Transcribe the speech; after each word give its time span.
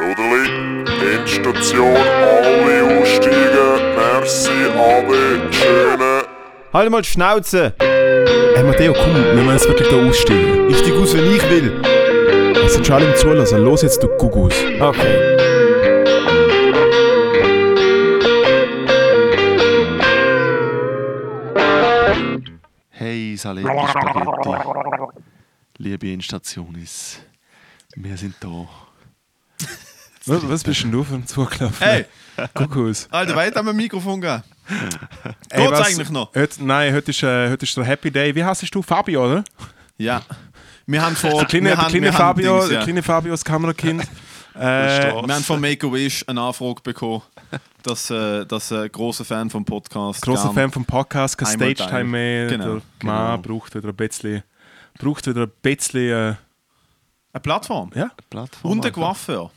Bruderli, 0.00 0.84
Endstation, 1.14 1.94
alle 1.94 3.00
aussteigen. 3.00 3.94
Merci, 3.94 4.48
alle, 4.74 5.52
schöne. 5.52 6.22
Halt 6.72 6.90
mal 6.90 7.02
die 7.02 7.08
Schnauze! 7.08 7.74
Hey 7.78 8.64
Matteo, 8.64 8.94
komm, 8.94 9.14
wir 9.14 9.34
müssen 9.34 9.50
jetzt 9.50 9.68
wirklich 9.68 9.88
da 9.88 9.96
aussteigen. 9.96 10.70
Ich 10.70 10.78
steig 10.78 10.94
aus, 10.94 11.14
wenn 11.14 11.30
ich 11.30 11.50
will. 11.50 11.82
Es 12.64 12.72
sind 12.72 12.86
schon 12.86 12.96
alle 12.96 13.10
im 13.10 13.16
Zulassen. 13.16 13.62
Los 13.62 13.82
jetzt, 13.82 14.02
du 14.02 14.08
Gugus. 14.16 14.54
Okay. 14.80 15.36
Hey, 22.88 23.36
Saletti 23.36 23.68
Spaghetti. 23.68 24.50
Liebe 25.76 26.08
Instationis, 26.08 27.20
wir 27.96 28.16
sind 28.16 28.36
da. 28.40 28.66
Was, 30.30 30.48
was 30.48 30.62
bist 30.62 30.82
denn 30.84 30.92
du 30.92 31.02
für 31.02 31.14
ein 31.14 31.26
Zugelaufen? 31.26 31.76
Hey, 31.80 32.04
Gugus. 32.54 33.08
Alter, 33.10 33.34
weit 33.34 33.56
haben 33.56 33.66
wir 33.66 33.72
ein 33.72 33.76
Mikrofon 33.76 34.20
gegeben? 34.20 34.44
Ey, 35.48 35.60
Geht's 35.62 35.72
was- 35.72 35.88
eigentlich 35.88 36.10
noch? 36.10 36.32
Heute, 36.36 36.64
nein, 36.64 36.94
heute 36.94 37.10
ist, 37.10 37.22
äh, 37.24 37.50
heute 37.50 37.64
ist 37.64 37.76
der 37.76 37.84
Happy 37.84 38.12
Day. 38.12 38.32
Wie 38.32 38.44
heißt 38.44 38.72
du? 38.72 38.80
Fabio, 38.80 39.26
oder? 39.26 39.44
Ja. 39.98 40.22
Wir 40.86 41.02
haben 41.02 41.16
vor... 41.16 41.30
Der 41.30 41.46
kleine, 41.46 41.70
der 41.74 41.84
kleine 41.86 42.12
Fabio, 42.12 42.58
Dings, 42.58 42.68
der 42.68 42.78
ja. 42.78 42.84
kleine 42.84 43.02
Fabio, 43.02 43.32
das 43.32 43.44
Kamerakind. 43.44 44.04
äh. 44.54 44.60
Wir 44.60 45.34
haben 45.34 45.42
von 45.42 45.60
Make-A-Wish 45.60 46.24
eine 46.28 46.40
Anfrage 46.40 46.80
bekommen, 46.82 47.22
dass, 47.82 48.08
äh, 48.10 48.46
dass 48.46 48.70
ein 48.70 48.90
grosser 48.92 49.24
Fan 49.24 49.50
vom 49.50 49.64
Podcast 49.64 50.22
großer 50.22 50.52
Fan 50.52 50.70
vom 50.70 50.84
Podcast, 50.84 51.38
kein 51.38 51.48
Stage-Time 51.48 52.04
mehr. 52.04 52.46
Genau, 52.46 52.74
der 52.74 52.82
Mann 53.02 53.42
braucht 53.42 53.74
wieder 53.74 53.88
ein 53.88 53.96
bisschen, 53.96 54.44
braucht 54.96 55.26
wieder 55.26 55.42
ein 55.42 55.52
bisschen, 55.60 56.08
äh, 56.08 56.34
Eine 57.32 57.40
Plattform. 57.42 57.90
ja. 57.96 58.12
Plattform. 58.30 58.70
Und 58.70 58.86
ein. 58.86 58.92
Coiffeur. 58.92 59.50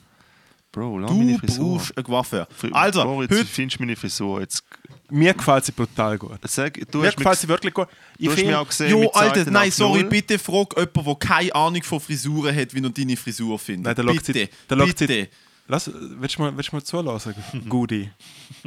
Bro, 0.73 0.97
lass 0.97 1.11
Du 1.11 1.15
meine 1.17 1.37
Frisur. 1.39 1.77
brauchst 1.77 1.95
einen 1.97 2.03
Coiffeur. 2.03 2.47
Also, 2.71 3.03
Bro, 3.03 3.21
jetzt 3.21 3.31
heute... 3.31 3.45
findest 3.45 3.79
du 3.79 3.83
meine 3.83 3.95
Frisur. 3.95 4.41
Jetzt, 4.41 4.63
Mir 5.09 5.33
gefällt 5.33 5.63
sie 5.65 5.71
brutal 5.71 6.17
gut. 6.17 6.31
sag, 6.47 6.73
du 6.91 6.97
Mir 6.97 7.07
hast 7.07 7.15
gefällt 7.17 7.37
sie 7.39 7.47
wirklich 7.47 7.73
gut. 7.73 7.87
Ich 8.17 8.25
du 8.25 8.31
hast 8.31 8.35
mich 8.37 8.45
finde, 8.45 8.59
auch 8.59 8.67
gesehen 8.67 8.89
Jo, 8.89 9.09
Alter, 9.11 9.49
nein, 9.51 9.71
sorry, 9.71 10.03
bitte 10.03 10.37
frag 10.39 10.75
jemanden, 10.75 11.03
der 11.05 11.15
keine 11.15 11.55
Ahnung 11.55 11.83
von 11.83 11.99
Frisuren 11.99 12.55
hat, 12.55 12.73
wie 12.73 12.83
er 12.83 12.89
deine 12.89 13.15
Frisur 13.15 13.57
findet. 13.59 13.85
Nein, 13.97 14.05
der 14.05 14.13
bitte, 14.13 14.33
sie- 14.33 14.49
der 14.69 14.77
schaut 14.77 14.97
sie- 14.97 15.07
bitte. 15.07 15.29
lass, 15.67 15.91
willst 15.93 16.37
du 16.37 16.41
mal, 16.41 16.57
willst 16.57 16.71
du 16.71 16.75
mal 16.75 16.83
zulassen, 16.83 17.35
Gudi? 17.69 18.09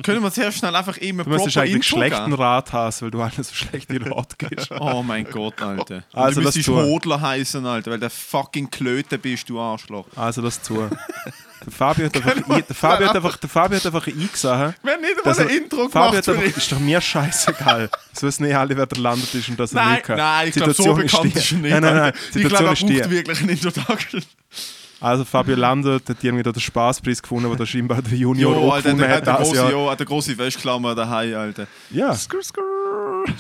Können 0.05 0.23
wir 0.23 0.31
zuerst 0.33 0.59
schnell 0.59 0.77
einfach 0.77 0.97
immer 0.99 1.25
Du 1.25 1.31
müsstest 1.31 1.57
eigentlich 1.59 1.75
Info 1.77 1.97
schlechten? 1.97 2.33
Rat 2.35 2.73
haben, 2.73 2.95
weil 3.01 3.11
du 3.11 3.21
allen 3.23 3.33
so 3.43 3.53
schlechte 3.53 4.01
Rat 4.11 4.39
gibst. 4.39 4.71
Oh 4.79 5.03
mein 5.03 5.25
Gott, 5.25 5.61
Alter. 5.61 5.97
Und 5.97 6.05
Also, 6.15 6.41
du 6.41 6.47
lass 6.47 6.55
müsstest. 6.55 6.69
Hodler 6.77 7.21
heißen, 7.21 7.67
Alter, 7.67 7.91
weil 7.91 7.99
der 7.99 8.11
fucking 8.11 8.71
Klöte 8.71 9.19
bist, 9.19 9.49
du 9.49 9.59
Arschloch. 9.59 10.07
Also 10.15 10.43
das 10.43 10.63
zu. 10.63 10.89
Der 11.65 11.73
Fabio 11.73 12.07
hat 12.07 12.15
einfach, 12.17 12.37
ein- 12.51 12.65
der 12.69 12.77
Fabio 12.77 13.09
hat 13.09 13.17
einfach, 13.17 13.37
der 13.39 13.49
Fabio 13.49 13.77
hat 13.79 13.87
einfach 13.87 14.07
eingesehen. 14.07 14.75
Wir 14.83 14.93
haben 14.93 15.01
nicht 15.01 15.27
einmal 15.27 15.41
ein 15.41 15.49
Intro 15.49 15.89
Fabio 15.89 16.21
gemacht 16.21 16.47
dich. 16.47 16.57
ist 16.57 16.73
doch 16.73 16.79
mir 16.79 17.01
scheißegal. 17.01 17.91
So 18.13 18.27
wissen 18.27 18.45
nicht 18.45 18.55
alle, 18.55 18.77
wer 18.77 18.87
der 18.87 18.99
landet 18.99 19.35
ist 19.35 19.49
und 19.49 19.59
dass 19.59 19.73
er 19.73 19.83
Nein, 19.85 19.93
nicht 19.95 20.05
kann. 20.05 20.17
nein, 20.19 20.49
ich 20.49 20.55
glaube, 20.55 20.73
so 20.75 20.83
Situation 20.83 21.03
bekannt 21.07 21.35
die. 21.35 21.39
ist 21.39 21.53
er 21.53 21.59
nicht. 21.59 21.71
Nein, 21.73 21.83
nein, 21.83 21.97
nein. 21.97 22.13
Die 22.35 22.43
Ich 22.43 22.49
glaube, 22.49 22.65
er 22.67 22.73
ist 22.73 22.81
braucht 22.81 22.91
die. 22.93 23.11
wirklich 23.11 23.41
eine 23.43 23.53
Introduction. 23.53 24.23
Also 25.01 25.25
Fabio 25.25 25.57
landet, 25.57 26.09
hat 26.09 26.23
irgendwie 26.23 26.43
da 26.43 26.53
den 26.53 26.61
Spaßpreis 26.61 27.21
gefunden, 27.21 27.51
wo 27.51 27.55
der 27.55 27.67
scheinbar 27.67 28.01
der 28.01 28.17
Junior 28.17 28.55
Jo, 28.55 28.71
Alter, 28.71 28.83
gefunden 28.91 28.99
der, 29.07 29.17
hat. 29.17 29.27
der, 29.27 29.35
das 29.35 29.49
große, 29.49 29.57
Jahr. 29.61 29.71
jo, 29.71 29.95
der 29.95 30.07
große 30.07 30.39
Wäschklammer 30.39 30.95
daheim, 30.95 31.35
Alter. 31.37 31.67
Ja, 31.91 32.15
Skrr, 32.15 32.43
skrr. 32.43 32.63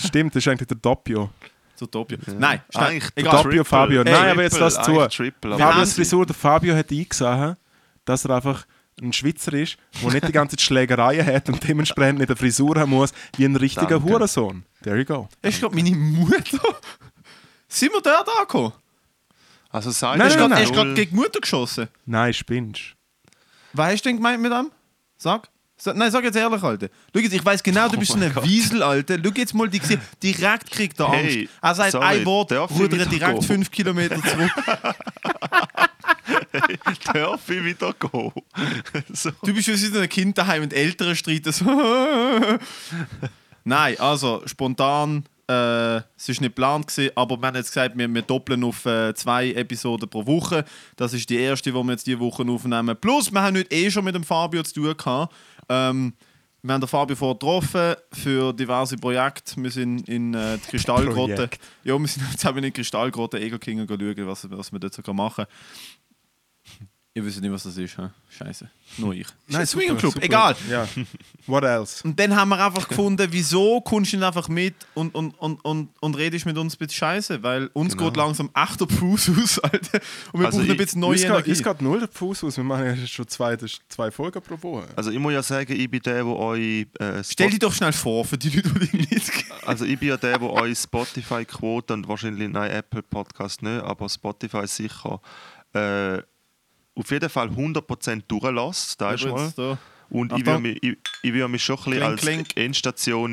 stimmt, 0.04 0.34
das 0.34 0.42
ist 0.44 0.48
eigentlich 0.48 0.68
der 0.68 0.76
Doppio. 0.76 1.30
So 1.74 1.86
Doppio. 1.86 2.18
Nein, 2.38 2.60
schnell, 2.70 2.84
Eigentlich 2.86 3.10
egal. 3.14 3.42
Doppio 3.42 3.64
Fabio. 3.64 4.02
Ey, 4.02 4.12
Nein, 4.12 4.30
aber 4.30 4.42
jetzt 4.42 4.58
lass 4.58 4.74
zu. 4.82 4.92
Triple, 5.08 5.56
Fabios. 5.58 5.92
Frisur, 5.94 6.26
der 6.26 6.34
Fabio 6.34 6.74
hat 6.74 6.90
eingesehen, 6.90 7.56
dass 8.06 8.24
er 8.24 8.36
einfach 8.36 8.66
ein 9.02 9.12
Schweizer 9.12 9.52
ist, 9.52 9.76
der 10.02 10.10
nicht 10.10 10.26
die 10.26 10.32
ganze 10.32 10.56
Zeit 10.56 10.62
Schlägereien 10.64 11.26
hat 11.26 11.50
und 11.50 11.62
dementsprechend 11.68 12.18
nicht 12.20 12.30
eine 12.30 12.36
Frisur 12.36 12.76
haben 12.80 12.90
muss, 12.92 13.12
wie 13.36 13.44
ein 13.44 13.54
richtiger 13.54 13.86
Danke. 13.98 14.04
Hurensohn. 14.04 14.64
There 14.82 14.96
you 14.98 15.04
go. 15.04 15.28
Ist 15.42 15.60
gerade 15.60 15.74
meine 15.74 15.90
Mutter. 15.94 16.60
Sind 17.68 17.92
wir 17.92 18.00
dort 18.00 18.26
angekommen? 18.38 18.72
Also 19.68 19.90
Seiten 19.90 20.18
Nein, 20.20 20.28
nein, 20.28 20.36
gerade- 20.38 20.48
nein. 20.50 20.58
er 20.60 20.64
ist 20.64 20.72
gerade 20.72 20.94
gegen 20.94 21.10
die 21.10 21.16
Mutter 21.16 21.40
geschossen. 21.40 21.88
Nein, 22.06 22.32
spinnst. 22.32 22.94
Was 23.74 23.92
hast 23.92 24.02
du 24.06 24.08
denn 24.08 24.16
gemeint 24.16 24.40
mit 24.40 24.50
dem? 24.50 24.70
Sag. 25.18 25.50
Sa- 25.78 25.92
Nein, 25.92 26.10
sag 26.10 26.24
jetzt 26.24 26.36
ehrlich, 26.36 26.62
Alter. 26.62 26.88
Schau 27.12 27.20
jetzt, 27.20 27.34
ich 27.34 27.44
weiß 27.44 27.62
genau, 27.62 27.86
du 27.90 27.98
bist 27.98 28.12
so 28.12 28.18
ein 28.18 28.34
Wiesel, 28.44 28.82
Alter. 28.82 29.18
Schau 29.22 29.30
jetzt 29.36 29.52
mal, 29.52 29.68
die 29.68 29.78
direkt 30.22 30.70
kriegt 30.70 30.98
er 31.00 31.08
Angst. 31.10 31.22
Hey, 31.34 31.48
er 31.60 31.74
sagt 31.74 31.92
sorry, 31.92 32.06
ein 32.06 32.24
Wort, 32.24 32.50
rudert 32.52 33.12
direkt 33.12 33.32
gehen? 33.34 33.42
fünf 33.42 33.70
Kilometer 33.70 34.16
zurück. 34.22 34.50
darf 37.12 37.48
ich 37.50 37.64
wieder 37.64 37.92
gehen. 37.92 38.32
so. 39.12 39.30
Du 39.42 39.54
bist 39.54 39.68
wie 39.68 39.76
so 39.76 39.98
ein 39.98 40.08
Kind 40.08 40.38
daheim 40.38 40.62
und 40.62 40.72
Eltern 40.72 41.14
streiten 41.14 41.52
so. 41.52 41.64
Nein, 43.64 43.98
also 43.98 44.42
spontan, 44.46 45.24
äh, 45.48 45.96
es 45.96 46.28
war 46.28 46.28
nicht 46.28 46.40
geplant, 46.40 46.86
gewesen, 46.88 47.10
aber 47.14 47.36
wir 47.40 47.46
haben 47.46 47.56
jetzt 47.56 47.68
gesagt, 47.68 47.96
wir, 47.96 48.12
wir 48.12 48.22
doppeln 48.22 48.64
auf 48.64 48.84
äh, 48.84 49.14
zwei 49.14 49.52
Episoden 49.52 50.08
pro 50.08 50.26
Woche. 50.26 50.64
Das 50.96 51.12
ist 51.12 51.30
die 51.30 51.36
erste, 51.36 51.70
die 51.70 51.76
wir 51.76 51.90
jetzt 51.92 52.06
diese 52.06 52.18
Woche 52.18 52.44
aufnehmen. 52.48 52.96
Plus, 53.00 53.32
wir 53.32 53.42
haben 53.42 53.56
heute 53.56 53.70
eh 53.70 53.90
schon 53.90 54.04
mit 54.04 54.14
dem 54.14 54.24
Fabio 54.24 54.62
zu 54.62 54.74
tun 54.74 54.96
gehabt. 54.96 55.34
Ähm, 55.68 56.14
wir 56.62 56.74
haben 56.74 56.80
den 56.80 56.88
Fabio 56.88 57.14
vorher 57.14 57.34
getroffen 57.34 57.94
für 58.12 58.52
diverse 58.52 58.96
Projekte. 58.96 59.62
Wir 59.62 59.70
sind 59.70 60.08
in 60.08 60.34
äh, 60.34 60.58
die 60.58 60.66
Kristallgrotte. 60.70 61.34
Projekt. 61.34 61.60
Ja, 61.84 61.96
wir 61.96 62.08
sind 62.08 62.24
jetzt 62.30 62.44
haben 62.44 62.56
wir 62.56 62.64
in 62.64 62.72
die 62.72 62.72
Kristallgrotte 62.72 63.38
Egelkinger 63.38 63.86
schauen, 63.88 64.26
was, 64.26 64.50
was 64.50 64.72
wir 64.72 64.80
dort 64.80 64.94
so 64.94 65.12
machen 65.12 65.46
Ich 67.18 67.24
weiß 67.24 67.40
nicht, 67.40 67.50
was 67.50 67.62
das 67.62 67.78
ist. 67.78 67.96
Hä? 67.96 68.10
Scheiße. 68.28 68.68
Nur 68.98 69.14
ich. 69.14 69.26
Nein, 69.48 69.62
Ist 69.62 69.74
ein 69.74 69.96
Club, 69.96 70.16
egal. 70.20 70.54
Ja. 70.68 70.86
What 71.46 71.64
else? 71.64 72.06
Und 72.06 72.20
dann 72.20 72.36
haben 72.36 72.50
wir 72.50 72.62
einfach 72.62 72.86
gefunden, 72.86 73.26
wieso 73.30 73.80
kommst 73.80 74.12
du 74.12 74.18
nicht 74.18 74.26
einfach 74.26 74.48
mit 74.50 74.74
und, 74.92 75.14
und, 75.14 75.30
und, 75.38 75.64
und, 75.64 75.88
und 75.98 76.14
redest 76.18 76.44
mit 76.44 76.58
uns 76.58 76.74
ein 76.74 76.78
bisschen 76.78 76.98
Scheiße? 76.98 77.42
Weil 77.42 77.68
uns 77.72 77.96
Genau. 77.96 78.10
geht 78.10 78.18
langsam 78.18 78.50
echt 78.54 78.78
der 78.82 78.88
Fuß 78.88 79.30
aus, 79.42 79.58
Alter. 79.64 79.98
Und 80.32 80.40
wir 80.40 80.46
Also 80.46 80.58
brauchen 80.58 80.70
ein 80.70 80.76
bisschen 80.76 81.00
neue 81.00 81.16
Energie. 81.18 81.48
uns 81.52 81.62
geht 81.62 81.80
null 81.80 82.00
der 82.00 82.08
Fuß 82.08 82.44
aus. 82.44 82.56
Wir 82.58 82.64
machen 82.64 82.84
ja 82.84 83.06
schon 83.06 83.26
zwei, 83.28 83.56
zwei 83.56 84.10
Folgen 84.10 84.42
pro 84.42 84.62
Woche. 84.62 84.88
Also 84.94 85.10
ich 85.10 85.18
muss 85.18 85.32
ja 85.32 85.42
sagen, 85.42 85.72
ich 85.72 85.90
bin 85.90 86.00
der, 86.00 86.16
der 86.16 86.26
euch 86.26 86.86
äh, 86.98 87.24
Stell 87.24 87.48
dich 87.48 87.60
doch 87.60 87.72
schnell 87.72 87.94
vor, 87.94 88.26
für 88.26 88.36
die 88.36 88.50
Leute, 88.50 88.68
die 88.74 88.94
nicht 88.94 89.32
kennen. 89.32 89.60
Also 89.64 89.86
ich 89.86 89.98
bin 89.98 90.10
ja 90.10 90.18
der, 90.18 90.38
der 90.38 90.50
euch 90.50 90.76
Spotify-Quote 90.80 91.94
und 91.94 92.08
wahrscheinlich 92.08 92.50
nein, 92.50 92.70
Apple 92.72 93.02
Podcast 93.02 93.62
nicht, 93.62 93.82
aber 93.82 94.06
Spotify 94.10 94.66
sicher 94.66 95.22
äh, 95.72 96.18
auf 96.96 97.10
jeden 97.10 97.28
Fall 97.28 97.48
100% 97.48 98.22
durchlässt, 98.26 99.00
da 99.00 99.12
ist 99.12 99.24
mal. 99.26 99.52
Da. 99.56 99.78
Und 100.08 100.28
ich 100.28 100.34
Achtung. 100.34 100.46
würde 100.46 100.60
mich, 100.62 100.82
ich, 100.82 100.96
ich 101.22 101.32
mich 101.48 101.64
schon 101.64 101.76
ein 101.78 101.84
bisschen 101.84 102.02
als 102.04 102.20
klink. 102.20 102.56
Endstation 102.56 103.32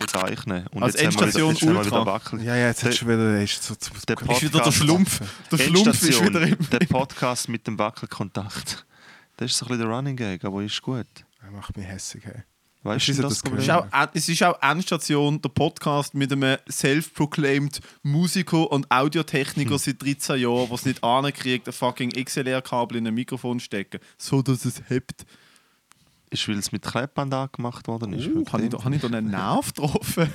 bezeichnen. 0.00 0.66
Und 0.72 0.82
Als 0.82 1.00
jetzt 1.00 1.16
haben 1.16 1.20
wir 1.20 1.26
wieder- 1.28 1.48
Endstation 1.48 1.52
jetzt 1.54 1.62
haben 1.62 1.74
wir 1.74 1.86
wieder 1.86 1.98
Ultra. 2.00 2.06
Wackel. 2.12 2.42
Ja, 2.42 2.56
ja, 2.56 2.66
jetzt 2.66 2.84
hast 2.84 3.02
du 3.02 3.06
wieder... 3.06 3.40
Ist 3.40 3.62
so, 3.62 3.74
so, 3.78 3.90
der 4.08 4.16
Ist 4.20 4.42
wieder 4.42 4.50
der 4.50 4.58
Podcast- 4.58 4.76
Schlumpf. 4.78 5.20
Der 5.52 5.58
Schlumpf 5.58 6.02
ist 6.02 6.24
wieder 6.24 6.42
im... 6.42 6.56
der 6.70 6.78
Podcast 6.86 7.48
mit 7.48 7.66
dem 7.68 7.78
Wackelkontakt. 7.78 8.84
Das 9.36 9.50
ist 9.52 9.58
so 9.58 9.66
ein 9.66 9.68
bisschen 9.68 9.88
der 9.88 9.96
Running 9.96 10.16
Gag, 10.16 10.44
aber 10.44 10.62
ist 10.64 10.82
gut. 10.82 11.06
Er 11.40 11.50
macht 11.52 11.76
mich 11.76 11.86
hässig, 11.86 12.24
hey. 12.24 12.42
Weißt 12.84 13.08
du, 13.08 13.14
das 13.22 13.42
ist, 13.42 13.70
auch, 13.70 13.86
es 14.12 14.28
ist 14.28 14.42
auch 14.42 14.60
Endstation, 14.60 15.40
der 15.40 15.50
Podcast 15.50 16.14
mit 16.14 16.32
einem 16.32 16.58
self-proclaimed 16.68 17.80
Musiker 18.02 18.70
und 18.72 18.90
Audiotechniker 18.90 19.78
seit 19.78 20.02
13 20.02 20.40
Jahren, 20.40 20.66
der 20.66 20.74
es 20.74 20.84
nicht 20.84 21.04
ankriegt, 21.04 21.68
ein 21.68 21.72
fucking 21.72 22.10
XLR-Kabel 22.10 22.96
in 22.98 23.06
ein 23.06 23.14
Mikrofon 23.14 23.60
zu 23.60 23.66
stecken, 23.66 24.00
so 24.18 24.42
dass 24.42 24.64
es 24.64 24.82
hebt. 24.88 25.24
Ist, 26.30 26.48
weil 26.48 26.56
es 26.58 26.72
mit 26.72 26.82
Klebband 26.82 27.32
angemacht 27.34 27.86
worden 27.88 28.14
ist. 28.14 28.26
Uh, 28.28 28.42
habe 28.50 28.62
ich, 28.64 28.70
da- 28.70 28.82
hab 28.82 28.90
ich 28.92 29.00
da 29.02 29.06
einen 29.06 29.30
Nerv 29.30 29.66
getroffen? 29.74 30.32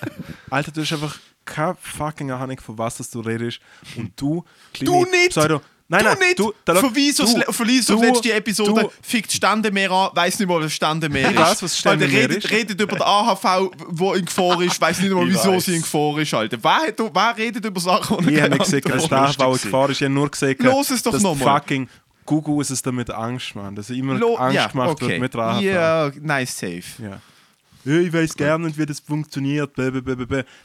Alter, 0.50 0.70
du 0.70 0.80
hast 0.82 0.92
einfach 0.92 1.18
keine 1.44 1.76
fucking 1.80 2.30
Ahnung, 2.30 2.60
von 2.60 2.78
was 2.78 2.98
das 2.98 3.10
du 3.10 3.18
redest. 3.20 3.58
Und 3.96 4.12
du, 4.20 4.44
Du 4.78 5.02
nicht! 5.06 5.30
Pseudo, 5.30 5.60
nein, 5.90 6.00
du 6.02 6.08
nein, 6.08 6.18
nicht! 6.20 6.38
du, 6.38 6.52
da- 6.64 6.74
Verweis 6.76 7.16
du- 7.16 7.26
verweis 7.52 7.90
auf 7.90 7.96
du- 7.96 8.00
die 8.00 8.06
letzte 8.06 8.32
Episode, 8.32 8.82
du- 8.84 8.90
fickt 9.02 9.30
Standemeer 9.32 9.90
an, 9.90 10.10
weiss 10.14 10.38
nicht 10.38 10.48
mal, 10.48 10.62
was 10.62 10.72
Standemeer 10.72 11.30
Ich 11.30 11.36
ist. 11.36 11.42
weiss, 11.42 11.62
was 11.62 11.78
Standemeer 11.78 12.22
redet, 12.30 12.44
ist. 12.44 12.50
redet 12.50 12.80
über 12.80 12.96
den 12.96 13.02
AHV, 13.02 13.70
wo 13.88 14.14
in 14.14 14.24
Gefahr 14.24 14.60
ist, 14.62 14.80
weiss 14.80 15.00
nicht 15.00 15.12
mal, 15.12 15.24
Ich 15.28 15.34
wieso 15.34 15.52
weiss. 15.52 15.64
sie 15.66 15.76
in 15.76 15.82
Gefahr 15.82 16.18
ist, 16.18 16.32
Alter. 16.34 16.56
Wer, 16.62 16.70
hat, 16.88 16.98
wer 16.98 17.36
redet 17.36 17.64
über 17.64 17.80
Sachen, 17.80 18.16
die 18.18 18.30
Ich 18.30 18.36
er 18.38 18.42
habe 18.44 18.50
keine 18.50 18.54
nicht 18.54 18.64
gesehen, 18.64 18.80
dass 18.82 19.08
der 19.08 19.22
Aufbau 19.24 19.46
gewesen. 19.50 19.62
Gefahr 19.64 19.90
ist. 19.90 19.96
Ich 19.98 20.02
habe 20.04 20.14
nur 20.14 20.30
gesehen, 20.30 20.56
Los 20.60 20.90
es 20.90 21.02
doch 21.02 21.12
dass 21.12 21.22
fucking 21.22 21.88
Google 22.26 22.60
es 22.70 22.80
damit 22.82 23.10
Angst, 23.10 23.56
man. 23.56 23.74
Dass 23.74 23.90
immer 23.90 24.14
Lo- 24.14 24.36
Angst 24.36 24.54
ja, 24.54 24.66
gemacht 24.68 24.90
okay. 24.90 25.08
wird 25.08 25.20
mit 25.20 25.34
AHV. 25.36 25.60
Ja, 25.62 26.10
nice, 26.20 26.56
safe. 26.56 26.82
Ja. 27.02 27.20
Ich 27.84 28.12
weiß 28.12 28.34
gerne 28.34 28.66
nicht, 28.66 28.78
wie 28.78 28.86
das 28.86 29.00
funktioniert. 29.00 29.74
Bäh. 29.74 29.90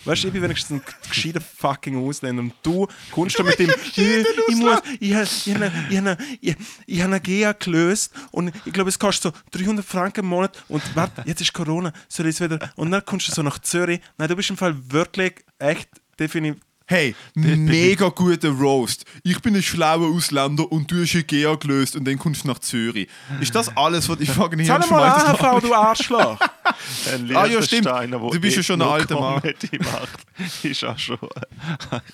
Weißt 0.04 0.24
du, 0.24 0.28
ich 0.28 0.34
bin 0.34 0.42
wenigstens 0.42 0.82
ein 0.82 1.10
gescheiter 1.10 1.42
fucking 1.42 1.98
Ausländer 1.98 2.42
und 2.44 2.54
du 2.62 2.88
kommst 3.12 3.40
da 3.40 3.44
mit 3.44 3.60
dem. 3.60 3.72
Ich, 3.96 4.26
ich 4.50 4.56
muss. 4.58 4.82
Ich 5.00 5.14
habe 5.14 5.24
ich 5.24 5.56
hab, 5.56 5.92
ich 5.92 5.98
hab, 5.98 6.20
ich, 6.42 6.56
ich 6.86 7.00
hab 7.02 7.08
eine 7.08 7.22
GEA 7.22 7.54
gelöst 7.54 8.12
und 8.32 8.52
ich 8.66 8.74
glaube, 8.74 8.90
es 8.90 9.00
kostet 9.00 9.34
so 9.34 9.58
300 9.58 9.86
Franken 9.86 10.22
im 10.22 10.28
Monat. 10.28 10.64
Und 10.68 10.84
warte, 10.96 11.24
jetzt 11.26 11.42
ist 11.42 11.54
Corona, 11.54 11.94
soll 12.10 12.28
ich 12.28 12.36
es 12.36 12.42
wieder. 12.42 12.72
Und 12.76 12.92
dann 12.92 13.06
kommst 13.06 13.28
du 13.28 13.32
so 13.32 13.42
nach 13.42 13.60
Zürich. 13.60 14.02
Nein, 14.18 14.28
du 14.28 14.36
bist 14.36 14.50
im 14.50 14.58
Fall 14.58 14.76
wirklich 14.92 15.46
echt 15.60 15.90
definitiv. 16.20 16.62
Hey, 16.88 17.16
mega 17.34 18.10
guter 18.10 18.50
Roast. 18.50 19.06
Ich 19.24 19.42
bin 19.42 19.56
ein 19.56 19.64
schlauer 19.64 20.08
Ausländer 20.16 20.72
und 20.72 20.92
du 20.92 21.02
hast 21.02 21.16
Ikea 21.16 21.56
gelöst 21.56 21.96
und 21.96 22.06
dann 22.06 22.20
kommst 22.20 22.44
du 22.44 22.48
nach 22.48 22.60
Zürich. 22.60 23.08
Ist 23.42 23.56
das 23.56 23.76
alles, 23.76 24.08
was 24.08 24.20
ich 24.20 24.30
frage 24.30 24.56
nicht 24.56 24.68
Zahl 24.68 24.88
mal 24.92 25.02
AHV, 25.04 25.62
du 25.62 25.74
Arschloch. 25.74 26.40
Ein 27.12 27.36
Ah, 27.36 27.46
ja, 27.48 27.62
stimmt. 27.64 27.88
Wo 27.88 28.30
Du 28.30 28.40
bist 28.40 28.58
ja 28.58 28.64
schon 28.64 28.82
ein 28.82 28.88
alter 28.88 29.20
Mann. 29.20 29.42
Ethno-Comedy 29.44 29.80
macht, 29.80 30.64
ist 30.64 30.84
auch 30.84 30.98
schon... 31.00 31.18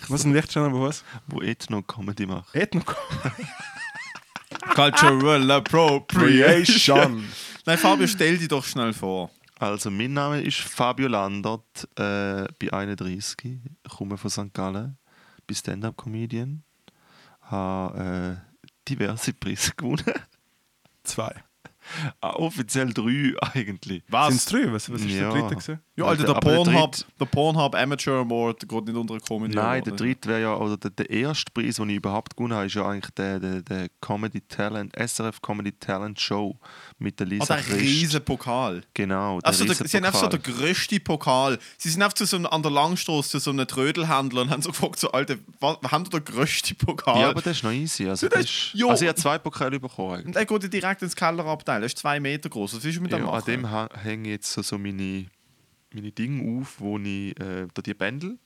Was 0.07 0.23
ein 0.23 0.33
Lichtsteiner, 0.33 0.71
wo 0.71 0.83
was? 0.83 1.03
Wo 1.27 1.41
Ethno-Comedy 1.41 2.25
macht. 2.25 2.55
Ethno 2.55 2.81
Cultural 4.73 5.51
Appropriation. 5.51 7.27
Nein, 7.65 7.77
Fabio, 7.77 8.07
stell 8.07 8.37
dich 8.37 8.47
doch 8.47 8.63
schnell 8.63 8.93
vor. 8.93 9.29
Also, 9.61 9.91
mein 9.91 10.13
Name 10.13 10.41
ist 10.41 10.57
Fabio 10.57 11.07
Landert, 11.07 11.87
äh, 11.95 12.47
bin 12.57 12.71
31, 12.71 13.59
komme 13.95 14.17
von 14.17 14.31
St. 14.31 14.51
Gallen, 14.55 14.97
bin 15.45 15.55
Stand-Up-Comedian, 15.55 16.63
habe 17.41 18.39
äh, 18.41 18.89
diverse 18.89 19.33
Preise 19.33 19.71
gewonnen. 19.77 20.03
Zwei. 21.03 21.43
Ah, 22.21 22.33
offiziell 22.33 22.91
drei 22.93 23.33
eigentlich. 23.53 24.03
Sind 24.09 24.29
es 24.35 24.45
drei? 24.45 24.71
Was, 24.71 24.91
was 24.91 25.01
ist 25.01 25.11
Ja. 25.11 25.31
der 25.31 25.41
dritte 25.41 25.55
gewesen? 25.55 25.79
Ja, 25.95 26.15
der 26.15 26.29
Aber 26.29 26.39
der 26.39 26.55
Pornhub, 26.55 26.95
der 27.19 27.25
Pornhub 27.25 27.75
Amateur 27.75 28.19
Award 28.21 28.67
geht 28.67 28.85
nicht 28.85 28.95
unter 28.95 29.17
der 29.17 29.21
Comedy 29.27 29.55
Nein, 29.55 29.65
Award, 29.65 29.85
der 29.87 29.93
dritte 29.95 30.29
wäre 30.29 30.41
ja, 30.41 30.55
oder 30.55 30.77
der, 30.77 30.91
der 30.91 31.09
erste 31.09 31.51
Preis, 31.51 31.75
den 31.75 31.89
ich 31.89 31.97
überhaupt 31.97 32.35
gewonnen 32.35 32.53
habe, 32.53 32.65
ist 32.67 32.75
ja 32.75 32.87
eigentlich 32.87 33.13
der, 33.15 33.39
der, 33.39 33.61
der 33.63 33.89
Comedy 33.99 34.41
Talent, 34.41 34.93
SRF 34.95 35.41
Comedy 35.41 35.71
Talent 35.71 36.19
Show 36.19 36.59
mit 37.01 37.19
der 37.19 37.27
Lisa 37.27 37.55
der 37.55 37.63
Christ. 37.63 37.79
riesen 37.81 38.23
Pokal. 38.23 38.83
Genau, 38.93 39.39
der 39.41 39.47
Also, 39.47 39.65
der, 39.65 39.75
sie 39.75 39.97
haben 39.97 40.05
einfach 40.05 40.19
so 40.19 40.27
den 40.27 40.41
grössten 40.41 41.03
Pokal. 41.03 41.57
Sie 41.77 41.89
sind 41.89 42.01
einfach 42.01 42.13
zu 42.13 42.25
so 42.25 42.37
einem, 42.37 42.45
an 42.45 42.61
der 42.61 42.71
Langstrasse 42.71 43.29
zu 43.31 43.39
so 43.39 43.51
einem 43.51 43.67
Trödelhändler 43.67 44.43
und 44.43 44.49
haben 44.51 44.61
so 44.61 44.69
gefragt, 44.69 44.99
so, 44.99 45.11
Alter, 45.11 45.35
was, 45.59 45.77
haben 45.91 46.05
wir 46.11 46.19
den 46.19 46.25
grössten 46.25 46.75
Pokal? 46.77 47.19
Ja, 47.19 47.29
aber 47.31 47.41
das 47.41 47.57
ist 47.57 47.63
noch 47.63 47.71
easy. 47.71 48.07
Also, 48.07 48.27
das 48.29 48.41
ist- 48.41 48.71
jo. 48.73 48.89
also 48.89 49.03
ich 49.03 49.09
habe 49.09 49.19
zwei 49.19 49.37
Pokale 49.39 49.79
bekommen. 49.79 50.25
und 50.27 50.35
er 50.35 50.45
geht 50.45 50.71
direkt 50.71 51.01
ins 51.01 51.15
Kellerabteil. 51.15 51.81
Er 51.81 51.85
ist 51.87 51.97
zwei 51.97 52.19
Meter 52.19 52.49
groß. 52.49 52.75
Was 52.75 52.83
willst 52.83 52.97
du 52.99 53.01
mit 53.01 53.11
dem 53.11 53.25
Ja, 53.25 53.31
an 53.31 53.43
dem 53.45 53.69
ha- 53.71 53.89
hänge 54.01 54.29
ich 54.29 54.33
jetzt 54.35 54.51
so, 54.53 54.61
so 54.61 54.77
meine, 54.77 55.25
meine 55.93 56.11
Dinge 56.11 56.61
auf, 56.61 56.75
wo 56.79 56.97
ich 56.99 57.39
äh, 57.39 57.67
da 57.73 57.81
die 57.81 57.93
Bändel. 57.95 58.37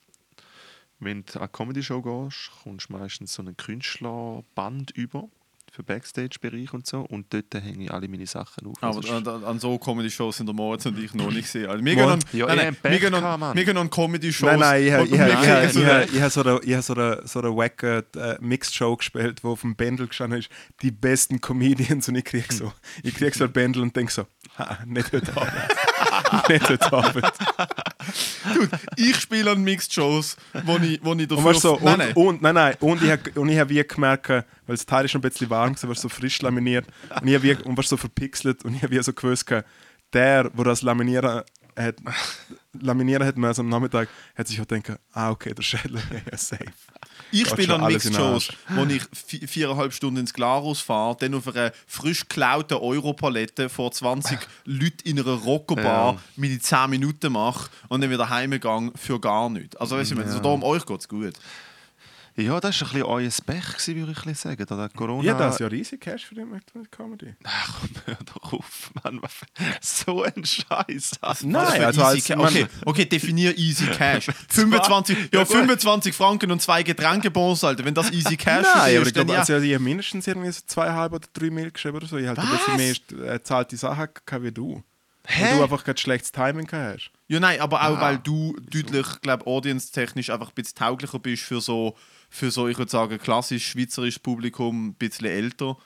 Wenn 0.98 1.24
du 1.26 1.34
an 1.34 1.40
eine 1.42 1.48
Comedy-Show 1.48 2.00
gehst, 2.00 2.50
kommst 2.62 2.88
du 2.88 2.94
meistens 2.94 3.34
so 3.34 3.42
einen 3.42 3.54
Künstlerband 3.56 4.92
über 4.92 5.28
für 5.76 5.82
Backstage-Bereich 5.82 6.72
und 6.72 6.86
so. 6.86 7.00
Und 7.00 7.32
dort 7.32 7.52
hänge 7.54 7.84
ich 7.84 7.90
alle 7.92 8.08
meine 8.08 8.26
Sachen 8.26 8.66
auf. 8.66 8.74
Aber 8.80 8.96
Also 8.96 9.12
an, 9.12 9.26
an, 9.28 9.44
an 9.44 9.58
so 9.60 9.78
Comedy-Shows 9.78 10.38
sind 10.38 10.46
der 10.46 10.54
Moritz 10.54 10.86
und 10.86 10.98
ich 10.98 11.12
noch 11.14 11.30
nicht 11.30 11.42
gesehen. 11.42 11.68
Also, 11.68 11.84
wir 11.84 11.94
Ja, 11.94 12.06
an, 12.08 12.18
ich 12.32 12.36
nein, 12.36 12.76
wir 12.82 13.14
an, 13.14 13.54
wir 13.56 13.64
gehen 13.64 13.76
an 13.76 13.90
Comedy-Shows. 13.90 14.48
Nein, 14.50 14.58
nein, 14.60 14.86
ich 14.86 14.92
habe 14.92 15.06
so 15.06 15.14
ich, 15.14 15.20
eine- 15.86 16.04
ich, 16.04 16.32
so 16.32 16.42
eine, 16.42 16.82
so 16.82 16.94
eine, 16.94 17.22
so 17.26 17.38
eine 17.40 17.56
wacke 17.56 18.04
äh, 18.16 18.36
Mixed-Show 18.40 18.96
gespielt, 18.96 19.44
wo 19.44 19.50
auf 19.52 19.60
dem 19.60 19.76
Bändel 19.76 20.08
gestanden 20.08 20.38
ist, 20.40 20.48
die 20.82 20.90
besten 20.90 21.40
Comedians 21.40 22.08
und 22.08 22.14
ich 22.16 22.24
kriege 22.24 22.52
so, 22.52 22.72
ich 23.02 23.14
krieg 23.14 23.34
so 23.34 23.44
ein 23.44 23.52
Bändel 23.52 23.82
und 23.82 23.94
denke 23.94 24.12
so, 24.12 24.26
ha, 24.58 24.78
nicht 24.86 25.12
heute 25.12 25.36
Abend. 25.36 25.52
Nicht 26.48 26.68
heute 26.68 26.92
Abend. 26.92 27.32
Ich 28.96 29.16
spiele 29.20 29.50
an 29.50 29.62
Mixed-Shows, 29.62 30.36
wo 30.64 30.76
ich, 30.76 31.00
wo 31.02 31.14
ich 31.14 31.28
dafür... 31.28 31.46
Und, 31.46 31.60
so, 31.60 31.78
nein, 31.82 31.92
und, 31.92 31.98
nein. 31.98 32.12
und, 32.14 32.42
nein, 32.42 32.54
nein, 32.54 32.74
und 32.80 33.02
ich 33.02 33.10
habe 33.10 33.60
hab 33.60 33.68
wie 33.68 33.82
gemerkt, 33.82 34.28
weil 34.28 34.44
das 34.68 34.86
Teil 34.86 35.04
ist 35.04 35.10
schon 35.10 35.20
ein 35.20 35.28
bisschen 35.28 35.50
warm 35.50 35.74
war, 35.74 35.88
war 35.88 35.94
so 35.94 36.08
frisch 36.08 36.40
laminiert 36.42 36.86
und 37.20 37.28
ich 37.28 37.34
hab 37.34 37.42
wie, 37.42 37.54
und 37.54 37.76
war 37.76 37.84
so 37.84 37.96
verpixelt 37.96 38.64
und 38.64 38.74
ich 38.74 38.82
habe 38.82 38.94
wie 38.94 39.02
so 39.02 39.12
gewusst, 39.12 39.50
der, 39.50 39.64
der 40.12 40.64
das 40.64 40.82
Laminieren 40.82 41.42
hat, 41.76 41.96
laminieren 42.72 43.26
hat 43.26 43.36
müssen 43.36 43.60
am 43.62 43.68
Nachmittag, 43.68 44.08
hat 44.34 44.48
sich 44.48 44.60
auch 44.60 44.66
gedacht, 44.66 44.98
ah 45.12 45.30
okay, 45.30 45.54
der 45.54 45.62
Schädel, 45.62 46.00
ja, 46.30 46.36
safe. 46.36 46.64
Ich 47.32 47.48
spiele 47.48 47.74
an 47.74 47.80
den 47.82 47.92
Mixed-Shows, 47.92 48.48
wo 48.68 48.84
ich 48.84 49.02
vi- 49.28 49.46
viereinhalb 49.46 49.92
Stunden 49.92 50.20
ins 50.20 50.32
Glarus 50.32 50.80
fahre, 50.80 51.16
dann 51.18 51.34
auf 51.34 51.48
einer 51.48 51.72
frisch 51.86 52.20
geklauten 52.20 52.78
Europalette 52.78 53.68
vor 53.68 53.90
20 53.92 54.38
Leuten 54.64 55.08
in 55.08 55.18
einer 55.20 55.32
Rockerbar 55.34 56.14
Ja. 56.14 56.20
meine 56.36 56.58
10 56.58 56.90
Minuten 56.90 57.32
mache 57.32 57.68
und 57.88 58.00
dann 58.00 58.10
wieder 58.10 58.28
heimgehe 58.28 58.92
für 58.94 59.20
gar 59.20 59.50
nichts. 59.50 59.76
Also, 59.76 59.96
weißt 59.96 60.12
du, 60.12 60.16
ja. 60.20 60.28
so 60.28 60.38
da 60.40 60.50
um 60.50 60.62
euch 60.62 60.86
geht 60.86 61.00
es 61.00 61.08
gut. 61.08 61.34
Ja, 62.36 62.60
das 62.60 62.80
war 62.80 62.88
ein 62.88 62.92
bisschen 62.92 63.02
euer 63.04 63.30
Pech, 63.46 63.86
würde 63.88 64.12
ich 64.12 64.18
ein 64.18 64.24
bisschen 64.24 64.34
sagen. 64.34 64.66
Da 64.66 64.88
Corona... 64.88 65.24
Ja, 65.24 65.34
das 65.34 65.54
ist 65.54 65.60
ja 65.60 65.66
riesig 65.68 66.00
Cash 66.02 66.26
für 66.26 66.34
die 66.34 66.44
Comedy. 66.90 67.34
Ach, 67.44 67.80
komm, 67.80 67.90
hör 68.04 68.18
doch 68.34 68.52
auf, 68.52 68.90
Mann. 69.02 69.20
So 69.80 70.22
ein 70.22 70.44
Scheiß. 70.44 71.18
Nein, 71.42 71.84
also 71.84 72.02
easy 72.12 72.34
als- 72.34 72.52
okay, 72.52 72.66
okay, 72.84 73.04
definier 73.06 73.56
Easy 73.56 73.86
Cash. 73.86 74.26
25, 74.48 75.16
ja, 75.16 75.24
Ja, 75.32 75.44
gut. 75.44 75.56
25 75.56 76.14
Franken 76.14 76.50
und 76.50 76.60
zwei 76.60 76.82
Getränkebons, 76.82 77.64
Alter. 77.64 77.84
Wenn 77.84 77.94
das 77.94 78.10
Easy 78.12 78.36
Cash 78.36 78.66
Nein, 78.74 78.80
aber 78.80 78.90
ich 78.90 78.94
ist, 79.02 79.16
dann 79.16 79.26
glaube, 79.26 79.32
ja. 79.32 79.38
also, 79.40 79.56
ich 79.56 79.74
habe 79.74 79.84
mindestens 79.84 80.26
irgendwie 80.26 80.52
so 80.52 80.60
zweieinhalb 80.66 81.12
oder 81.14 81.26
drei 81.32 81.50
Mil 81.50 81.70
geschrieben 81.70 81.96
oder 81.96 82.06
so. 82.06 82.18
Ich 82.18 82.26
habe 82.26 82.40
ein 82.40 82.48
bisschen 82.48 82.76
mehr 83.16 83.34
äh, 83.34 83.42
zahlte 83.42 83.76
Sachen 83.76 84.08
wie 84.40 84.52
du. 84.52 84.82
Weil 85.38 85.56
du 85.56 85.62
einfach 85.62 85.84
kein 85.84 85.96
schlechtes 85.96 86.32
Timing 86.32 86.70
hast. 86.70 87.10
Ja, 87.28 87.40
nein, 87.40 87.60
aber 87.60 87.82
auch 87.82 88.00
weil 88.00 88.18
du 88.18 88.56
deutlich, 88.70 89.06
glaube 89.22 89.46
audience-technisch 89.46 90.30
einfach 90.30 90.48
ein 90.48 90.54
bisschen 90.54 90.76
tauglicher 90.76 91.18
bist 91.18 91.42
für 91.42 91.60
so, 91.60 91.96
für 92.28 92.50
so, 92.50 92.68
ich 92.68 92.78
würde 92.78 92.90
sagen, 92.90 93.18
klassisch 93.18 93.68
schweizerisches 93.68 94.18
Publikum, 94.18 94.88
ein 94.88 94.94
bisschen 94.94 95.26
älter. 95.26 95.76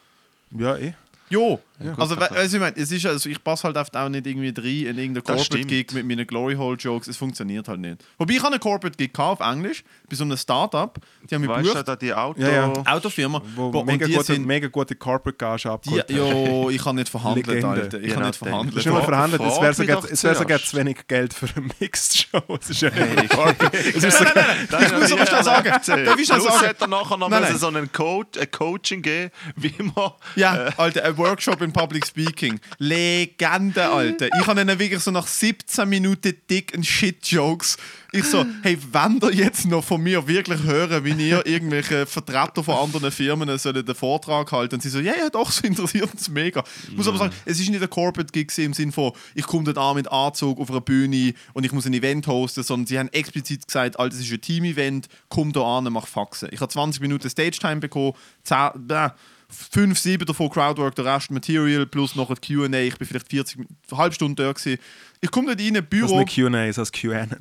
Ja, 0.51 0.77
eh. 0.77 0.95
Jo, 1.29 1.61
gut, 1.83 1.99
also, 1.99 2.17
we- 2.19 2.31
also 2.31 2.57
ich 2.57 2.61
meine, 2.63 2.77
es 2.77 2.93
ist 2.93 3.07
also 3.07 3.29
ich 3.29 3.43
passe 3.43 3.65
halt 3.65 3.77
oft 3.77 3.97
auch 3.97 4.09
nicht 4.09 4.27
irgendwie 4.27 4.49
rein 4.49 4.57
in 4.65 4.99
irgendeinen 4.99 5.15
Das 5.15 5.25
Corporate 5.25 5.45
stimmt. 5.47 5.69
Gig 5.69 5.93
mit 5.93 6.07
meinen 6.07 6.27
Glory 6.27 6.55
Hole 6.55 6.77
Jokes. 6.77 7.09
Es 7.09 7.17
funktioniert 7.17 7.67
halt 7.69 7.81
nicht. 7.81 8.05
Wobei 8.19 8.35
ich 8.35 8.39
habe 8.43 8.53
einen 8.53 8.61
Corporate 8.61 8.97
Gig 8.97 9.13
gehabt 9.13 9.41
auf 9.41 9.53
Englisch 9.53 9.83
bei 10.09 10.17
so 10.17 10.25
einem 10.25 10.37
Startup. 10.37 10.99
Die 11.29 11.35
haben 11.35 11.43
mich 11.43 11.51
Weißt 11.51 11.65
du, 11.67 11.71
gebucht, 11.71 11.89
da 11.89 11.97
die 11.97 12.13
Auto... 12.15 12.41
Ja, 12.41 12.49
ja. 12.51 12.73
Autofirma. 12.87 13.43
Wo 13.55 13.71
Bo- 13.71 13.81
und 13.81 13.87
mega, 13.87 14.07
die 14.07 14.13
gute, 14.13 14.25
sind, 14.25 14.47
mega 14.47 14.69
gute 14.69 14.95
Corporate 14.95 15.37
Gage 15.37 15.63
die, 15.63 15.69
abgeholt 15.69 16.11
jo, 16.11 16.71
ich 16.71 16.83
kann 16.83 16.97
nicht 16.97 17.09
verhandelt, 17.09 17.47
Legende. 17.47 17.69
Alter. 17.69 18.01
Ich 18.01 18.07
Je 18.09 18.15
kann 18.15 18.23
nicht 18.27 18.37
verhandelt. 18.37 18.77
ist 18.77 18.87
immer 18.87 18.97
Frag- 18.99 19.05
verhandelt, 19.07 19.43
es 19.43 19.61
wäre 19.61 19.75
sogar, 19.75 20.03
wär 20.05 20.35
sogar 20.35 20.59
zu 20.63 20.77
wenig 20.77 20.99
Geld 21.09 21.33
für 21.35 21.47
eine 21.57 21.67
Mixed-Show. 21.81 22.43
Es 22.61 22.71
ist 22.71 22.81
ja 22.83 22.91
nicht 22.91 23.31
Corporate. 23.31 23.79
Es 23.97 24.05
ist 24.05 24.19
sogar, 24.19 24.35
Ich 24.83 24.93
muss 24.93 25.13
aber 25.13 25.27
schnell 25.27 25.45
sagen, 25.45 25.69
darf 25.69 25.89
ich 26.19 26.27
schnell 26.27 26.41
sagen? 26.41 26.67
hat 26.67 26.81
er 26.81 26.87
nachher 26.87 27.17
noch 27.17 27.29
Nein, 27.29 27.43
nein. 27.43 27.57
so 27.59 27.69
einen 27.69 27.91
Coach, 27.93 28.39
ein 28.39 28.51
Coaching 28.51 29.03
geben, 29.03 29.31
wie 29.57 29.75
man... 29.95 30.13
Ja, 30.37 30.69
Alter, 30.77 31.05
ein 31.05 31.17
Workshop 31.19 31.61
in 31.71 31.73
Public 31.73 32.07
Speaking. 32.07 32.61
Legende, 32.79 33.89
Alter. 33.89 34.29
Ich 34.41 34.47
habe 34.47 34.61
ihnen 34.61 34.79
wirklich 34.79 35.01
so 35.01 35.11
nach 35.11 35.27
17 35.27 35.89
Minuten 35.89 36.35
dicken 36.49 36.83
Shit-Jokes. 36.83 37.77
Ich 38.13 38.25
so, 38.25 38.45
hey, 38.63 38.77
wenn 38.91 39.19
ihr 39.23 39.33
jetzt 39.33 39.67
noch 39.67 39.85
von 39.85 40.03
mir 40.03 40.27
wirklich 40.27 40.63
hören, 40.65 41.05
wie 41.05 41.29
ihr 41.29 41.47
irgendwelche 41.47 42.07
Vertreter 42.07 42.65
von 42.65 42.75
anderen 42.75 43.13
Firmen 43.13 43.57
sollen 43.57 43.85
den 43.85 43.95
Vortrag 43.95 44.51
halten, 44.51 44.77
und 44.77 44.83
sie 44.83 44.89
so, 44.89 44.99
ja, 44.99 45.13
ja, 45.17 45.31
doch, 45.31 45.51
so 45.51 45.65
interessiert 45.65 46.13
uns 46.13 46.29
mega. 46.29 46.65
Ich 46.89 46.97
muss 46.97 47.07
aber 47.07 47.19
sagen, 47.19 47.35
es 47.45 47.61
ist 47.61 47.71
nicht 47.71 47.83
ein 47.83 47.91
Corporate-Gig 47.91 48.51
im 48.59 48.75
Sinne 48.75 48.93
von, 48.93 49.13
ich 49.35 49.47
komme 49.47 49.65
dort 49.65 49.79
an 49.79 49.95
mit 49.95 50.11
Anzug 50.11 50.59
auf 50.59 50.71
einer 50.71 50.81
Bühne 50.81 51.35
und 51.53 51.65
ich 51.65 51.73
muss 51.73 51.87
ein 51.87 51.95
Event 51.95 52.27
hosten, 52.27 52.65
sondern 52.65 52.87
sie 52.87 52.99
haben 52.99 53.11
explizit 53.13 53.67
gesagt, 53.67 53.99
Alter, 53.99 54.17
es 54.17 54.23
ist 54.23 54.33
ein 54.33 54.41
Team-Event, 54.41 55.09
komm 55.29 55.53
da 55.53 55.79
an, 55.79 55.85
mach 55.85 56.09
Faxen. 56.09 56.49
Ich 56.51 56.61
habe 56.61 56.73
20 56.73 57.01
Minuten 57.01 57.31
Stage-Time 57.31 57.77
bekommen, 57.77 58.15
10, 58.43 58.89
äh, 58.89 59.11
5, 59.51 59.99
7 59.99 60.25
davon 60.27 60.49
Crowdwork, 60.49 60.95
der 60.95 61.05
Rest 61.05 61.31
Material 61.31 61.85
plus 61.87 62.15
noch 62.17 62.31
ein 62.31 62.37
Q&A. 62.37 62.67
Ich 62.81 62.97
bin 62.97 63.07
vielleicht 63.07 63.29
40, 63.29 63.59
Min- 63.59 63.69
eine 63.91 63.99
halbe 63.99 64.15
Stunde 64.15 64.43
da 64.43 64.53
gewesen. 64.53 64.79
Ich 65.21 65.31
komme 65.31 65.49
dort 65.49 65.61
rein, 65.61 65.75
das 65.75 65.83
ist 65.83 65.91
Büro, 65.91 66.19
nicht 66.21 66.35
Q&A, 66.35 66.67
das 66.67 66.79
ist 66.79 66.93
QAnon. 66.93 67.37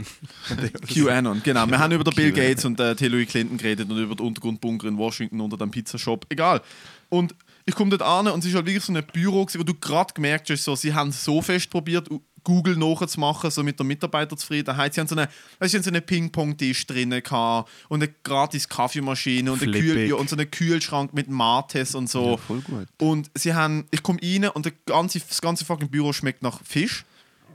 QAnon, 0.88 1.42
genau. 1.44 1.68
Wir 1.68 1.80
haben 1.80 1.92
über 1.94 2.04
den 2.04 2.14
Bill 2.16 2.32
Gates 2.32 2.66
und 2.66 2.80
äh, 2.80 2.96
Hillary 2.98 3.26
Clinton 3.26 3.58
geredet 3.58 3.90
und 3.90 3.98
über 3.98 4.16
den 4.16 4.26
Untergrundbunker 4.26 4.88
in 4.88 4.98
Washington 4.98 5.40
unter 5.42 5.58
dem 5.58 5.72
Pizzashop. 5.72 6.26
Egal. 6.30 6.62
Und 7.10 7.34
ich 7.66 7.76
komme 7.76 7.92
dort 7.92 8.02
an 8.02 8.28
und 8.28 8.40
es 8.40 8.46
ist 8.48 8.56
halt 8.56 8.66
wirklich 8.66 8.84
so 8.84 8.94
ein 8.94 9.04
Büro, 9.14 9.46
gewesen, 9.46 9.60
wo 9.60 9.64
du 9.64 9.74
gerade 9.76 10.14
gemerkt 10.14 10.50
hast, 10.50 10.64
so, 10.64 10.76
sie 10.76 10.94
haben 10.94 11.12
so 11.12 11.42
fest 11.42 11.70
probiert, 11.70 12.08
Google 12.44 12.76
nachzumachen, 12.76 13.52
so 13.52 13.64
mit 13.64 13.80
der 13.80 13.86
Mitarbeiterzufriedenheit. 13.86 14.94
Sie 14.94 15.02
haben 15.02 15.08
so 15.08 15.16
eine, 15.16 15.30
haben 15.60 15.84
so 15.84 15.90
einen 15.90 16.02
Ping-Pong-Tisch 16.02 16.88
drinnen 16.88 17.22
gehabt 17.24 17.70
und 17.90 18.04
eine 18.04 18.14
gratis 18.24 18.68
Kaffeemaschine 18.68 19.52
und, 19.52 19.62
eine 19.62 19.72
Kühl 19.72 20.10
ja, 20.10 20.16
und 20.16 20.30
so 20.30 20.36
einen 20.36 20.50
Kühlschrank 20.50 21.14
mit 21.14 21.30
Mates 21.30 21.96
und 21.96 22.10
so. 22.10 22.32
Ja, 22.32 22.38
voll 22.38 22.62
gut. 22.62 22.88
Und 23.00 23.32
sie 23.36 23.54
haben, 23.54 23.86
ich 23.92 24.04
komme 24.04 24.20
rein 24.22 24.50
und 24.50 24.72
ganze, 24.86 25.20
das 25.20 25.42
ganze 25.42 25.66
fucking 25.66 25.90
Büro 25.90 26.14
schmeckt 26.14 26.42
nach 26.42 26.62
Fisch. 26.64 27.06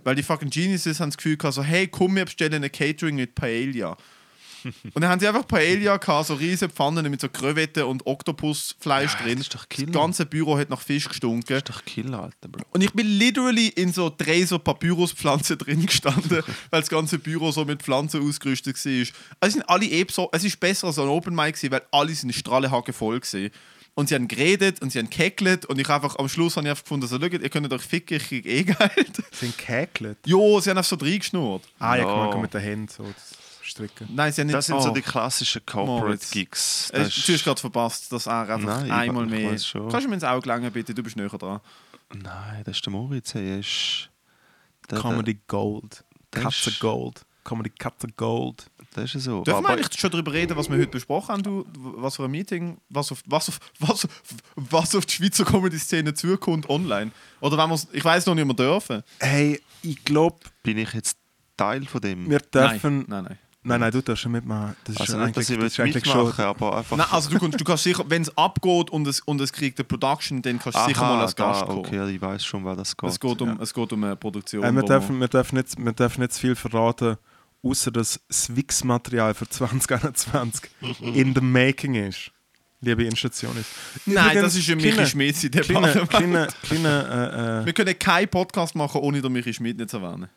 Weil 0.04 0.16
die 0.16 0.22
fucking 0.22 0.50
Geniuses 0.50 1.00
haben 1.00 1.08
das 1.08 1.16
Gefühl 1.16 1.38
gehabt, 1.38 1.54
so, 1.54 1.62
hey, 1.62 1.88
komm, 1.88 2.14
wir 2.14 2.26
bestellen 2.26 2.54
eine 2.54 2.68
Catering 2.68 3.16
mit 3.16 3.34
Paella. 3.34 3.96
Und 4.64 5.00
dann 5.02 5.08
haben 5.10 5.20
sie 5.20 5.28
einfach 5.28 5.46
Paella 5.46 5.96
gehabt, 5.96 6.26
so 6.28 6.34
riesige 6.34 6.72
Pfannen 6.72 7.10
mit 7.10 7.20
so 7.20 7.28
Krevetten 7.28 7.84
und 7.84 8.06
Oktopusfleisch 8.06 9.14
Ja, 9.14 9.22
drin. 9.22 9.38
das 9.38 9.46
ist 9.46 9.54
doch 9.54 9.66
das 9.66 9.92
ganze 9.92 10.26
Büro 10.26 10.58
hat 10.58 10.70
nach 10.70 10.80
Fisch 10.80 11.08
gestunken. 11.08 11.44
Das 11.48 11.58
ist 11.58 11.68
doch 11.70 11.84
Killer, 11.84 12.22
Alter, 12.24 12.48
Bro. 12.48 12.64
Und 12.72 12.82
ich 12.82 12.92
bin 12.92 13.06
literally 13.06 13.68
in 13.68 13.92
so 13.92 14.12
drei 14.16 14.44
so 14.44 14.58
Papyruspflanzen 14.58 15.58
drin 15.58 15.86
gestanden, 15.86 16.42
weil 16.70 16.80
das 16.80 16.88
ganze 16.88 17.18
Büro 17.18 17.50
so 17.52 17.64
mit 17.64 17.82
Pflanzen 17.82 18.26
ausgerüstet 18.26 18.76
war. 18.84 18.92
Also 18.92 19.08
es 19.42 19.52
sind 19.54 19.68
alle 19.68 19.86
eh 19.86 20.06
so, 20.10 20.28
es 20.32 20.44
ist 20.44 20.58
besser 20.60 20.86
als 20.88 20.98
ein 20.98 21.08
Open 21.08 21.34
Mic 21.34 21.52
gewesen, 21.52 21.70
weil 21.72 21.82
alle 21.90 22.14
sind 22.14 22.34
strahlenhacke 22.34 22.92
voll 22.92 23.20
gewesen. 23.20 23.50
Und 23.96 24.08
sie 24.08 24.16
haben 24.16 24.26
geredet 24.26 24.82
und 24.82 24.90
sie 24.90 24.98
haben 24.98 25.08
gekeckelt 25.08 25.66
und 25.66 25.78
ich 25.78 25.88
einfach 25.88 26.16
am 26.18 26.28
Schluss 26.28 26.56
habe 26.56 26.66
ich 26.66 26.70
einfach 26.70 26.82
gefunden, 26.82 27.06
so, 27.06 27.16
schaut, 27.16 27.32
ihr 27.32 27.48
könnt 27.48 27.72
euch 27.72 27.82
ficken, 27.82 28.16
ich 28.16 28.24
krieg 28.26 28.44
eh 28.44 28.64
Geld. 28.64 29.22
Sind 29.30 29.56
gehäkelt. 29.56 30.18
jo, 30.26 30.58
sie 30.58 30.70
haben 30.70 30.78
einfach 30.78 30.90
so 30.90 30.96
reingeschnurrt. 30.96 31.62
Ah, 31.78 31.94
ja, 31.96 32.04
mal, 32.04 32.36
mit 32.40 32.52
den 32.52 32.60
Händen 32.60 32.88
so. 32.88 33.04
Das 33.04 33.38
gestrichen. 33.74 34.14
Nein, 34.14 34.32
sie 34.32 34.40
haben 34.40 34.46
nicht... 34.46 34.56
Das 34.56 34.66
sind 34.66 34.80
so 34.82 34.90
oh. 34.90 34.94
die 34.94 35.02
klassischen 35.02 35.62
Moritz. 35.74 36.30
Corporate-Gigs. 36.30 36.90
Äh, 36.90 37.04
Du 37.04 37.32
hast 37.32 37.44
gerade 37.44 37.60
verpasst, 37.60 38.12
dass 38.12 38.26
er 38.26 38.48
einfach 38.48 38.60
Nein, 38.60 38.86
ich 38.86 38.92
einmal 38.92 39.24
ich 39.24 39.30
mehr... 39.30 39.58
schon. 39.58 39.88
Kannst 39.88 40.04
du 40.04 40.08
mir 40.08 40.14
ins 40.14 40.24
Auge 40.24 40.48
langen, 40.48 40.70
bitte? 40.72 40.94
Du 40.94 41.02
bist 41.02 41.16
näher 41.16 41.28
dran. 41.28 41.60
Nein, 42.14 42.62
das 42.64 42.76
ist 42.76 42.86
der 42.86 42.92
Moritz. 42.92 43.34
Er 43.34 43.58
ist, 43.58 44.08
der, 44.90 45.00
Comedy 45.00 45.38
Gold. 45.46 46.04
das 46.30 46.42
Katze 46.42 46.70
ist- 46.70 46.80
Gold. 46.80 47.24
Comedy 47.42 47.68
Katze 47.68 48.06
Gold. 48.16 48.70
Der, 48.96 49.02
das 49.02 49.14
ist 49.14 49.24
so. 49.24 49.42
Dürfen 49.42 49.62
wir 49.62 49.68
eigentlich 49.68 50.00
schon 50.00 50.10
darüber 50.10 50.32
reden, 50.32 50.56
was 50.56 50.70
wir 50.70 50.78
heute 50.78 50.86
besprochen 50.88 51.28
haben? 51.28 51.42
Du, 51.42 51.66
was 51.74 52.16
für 52.16 52.24
ein 52.24 52.30
Meeting, 52.30 52.78
was 52.88 53.12
auf, 53.12 53.22
was 53.26 53.50
auf, 53.50 53.58
was, 53.80 54.08
was 54.56 54.94
auf 54.94 55.04
die 55.04 55.12
Schweizer 55.12 55.44
Comedy-Szene 55.44 56.14
zukommt 56.14 56.70
online? 56.70 57.10
Oder 57.42 57.58
wenn 57.58 57.68
wir's, 57.68 57.86
ich 57.92 58.02
weiß 58.02 58.24
noch 58.24 58.34
nicht, 58.34 58.44
ob 58.44 58.48
wir 58.58 58.64
dürfen. 58.64 59.02
Hey, 59.18 59.60
ich 59.82 60.02
glaube, 60.04 60.38
bin 60.62 60.78
ich 60.78 60.94
jetzt 60.94 61.18
Teil 61.58 61.84
von 61.84 62.00
dem? 62.00 62.30
wir 62.30 62.38
dürfen. 62.38 62.98
Nein, 63.00 63.06
Nein, 63.08 63.24
nein. 63.24 63.38
Nein, 63.64 63.80
nein, 63.80 63.90
du 63.90 64.02
darfst 64.02 64.22
schon 64.22 64.32
mitmachen. 64.32 64.76
Das 64.84 64.94
ist 64.94 65.00
also 65.00 65.12
schon 65.14 65.24
nicht, 65.24 65.36
dass 65.36 65.50
eigentlich, 65.50 65.58
ich 65.58 65.64
das 65.64 65.72
ist 65.72 65.80
eigentlich 65.80 66.04
mitmachen 66.06 66.32
schon. 66.34 66.44
aber 66.44 66.76
einfach... 66.78 66.96
Nein, 66.96 67.06
also 67.10 67.30
du, 67.30 67.38
kannst- 67.38 67.60
du 67.60 67.64
kannst 67.64 67.82
sicher, 67.84 68.04
wenn 68.08 68.22
es 68.22 68.36
abgeht 68.38 68.90
und 68.90 69.06
es, 69.08 69.20
und 69.20 69.40
es 69.40 69.52
kriegt 69.52 69.78
eine 69.78 69.84
Production, 69.84 70.40
dann 70.42 70.58
kannst 70.58 70.78
du 70.78 70.84
sicher 70.84 71.00
mal 71.00 71.20
als 71.20 71.34
Gast 71.34 71.62
da, 71.62 71.66
kommen. 71.66 71.78
okay, 71.80 72.10
ich 72.14 72.20
weiß 72.20 72.44
schon, 72.44 72.64
wer 72.64 72.76
das 72.76 72.96
geht. 72.96 73.10
Es, 73.10 73.18
geht 73.18 73.40
um, 73.42 73.60
es 73.60 73.74
geht 73.74 73.92
um 73.92 74.04
eine 74.04 74.16
Produktion. 74.16 74.62
Äh, 74.62 74.72
wir, 74.72 74.82
dürfen, 74.82 75.18
wir, 75.20 75.28
dürfen 75.28 75.56
nicht, 75.56 75.76
wir 75.76 75.92
dürfen 75.92 76.20
nicht 76.20 76.32
zu 76.32 76.40
viel 76.40 76.54
verraten, 76.54 77.16
außer 77.62 77.90
dass 77.90 78.20
das 78.28 78.54
Wix-Material 78.54 79.34
für 79.34 79.48
2021 79.50 80.70
in 81.00 81.34
the 81.34 81.40
making 81.40 81.94
ist. 81.94 82.30
Liebe 82.80 83.04
Institution. 83.04 83.64
Nein, 84.04 84.36
das 84.42 84.56
ist 84.56 84.68
ein 84.68 84.76
Michi 84.76 85.06
Schmidt 85.06 85.42
in 85.42 85.50
Kleine, 85.52 86.06
kleine, 86.06 86.48
kleine, 86.64 87.62
äh, 87.62 87.64
Wir 87.64 87.72
können 87.72 87.98
keinen 87.98 88.28
Podcast 88.28 88.74
machen, 88.74 89.00
ohne 89.00 89.22
den 89.22 89.32
Michi 89.32 89.54
Schmidt 89.54 89.78
nicht 89.78 89.88
zu 89.88 89.96
erwähnen. 89.96 90.28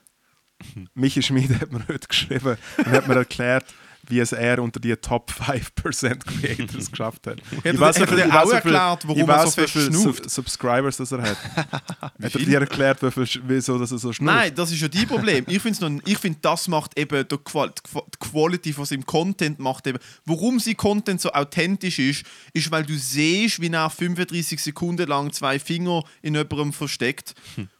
Michi 0.95 1.21
Schmid 1.21 1.49
hat 1.61 1.71
mir 1.71 1.87
heute 1.87 2.07
geschrieben 2.07 2.57
und 2.77 2.87
hat 2.87 3.07
mir 3.07 3.15
erklärt, 3.15 3.65
wie 4.09 4.19
es 4.19 4.31
er 4.31 4.59
unter 4.63 4.79
die 4.79 4.95
Top 4.95 5.29
5% 5.31 6.19
Creators 6.23 6.89
geschafft 6.91 7.27
hat. 7.27 7.39
Ich 7.65 7.77
weiß, 7.77 7.99
wie 7.99 8.07
viel- 8.07 8.31
auch 8.31 8.43
viel- 8.45 8.53
erklärt, 8.53 9.05
warum 9.05 9.21
ich 9.21 9.27
er 9.27 9.47
so 9.47 9.61
wie 9.61 9.67
schnauft? 9.67 10.23
Sub 10.29 10.29
Subscribers 10.49 10.95
das 10.95 11.11
er 11.11 11.21
hat. 11.23 11.37
hat 12.01 12.13
er 12.21 12.29
viel? 12.29 12.45
dir 12.45 12.59
erklärt, 12.61 13.03
wie 13.03 13.11
viel, 13.11 13.41
wieso 13.45 13.77
dass 13.77 13.91
er 13.91 13.97
so 13.97 14.13
schnurrt? 14.13 14.33
Nein, 14.33 14.55
das 14.55 14.71
ist 14.71 14.79
ja 14.79 14.87
dein 14.87 15.07
Problem. 15.07 15.43
Ich 15.49 15.61
finde, 15.61 15.99
ich 16.05 16.17
find, 16.17 16.37
das 16.45 16.69
macht 16.69 16.97
eben 16.97 17.27
die 17.27 17.37
Qual 17.37 17.69
die 17.69 17.81
Qua- 17.91 18.05
die 18.13 18.17
Quality 18.29 18.71
von 18.71 18.85
seinem 18.85 19.05
Content 19.05 19.59
macht 19.59 19.85
eben. 19.87 19.99
Warum 20.23 20.59
sein 20.61 20.77
Content 20.77 21.19
so 21.19 21.29
authentisch 21.33 21.99
ist, 21.99 22.23
ist, 22.53 22.71
weil 22.71 22.85
du 22.85 22.95
siehst, 22.97 23.59
wie 23.59 23.67
er 23.69 23.89
35 23.89 24.63
Sekunden 24.63 25.05
lang 25.07 25.33
zwei 25.33 25.59
Finger 25.59 26.03
in 26.21 26.33
jemandem 26.35 26.71
versteckt 26.71 27.33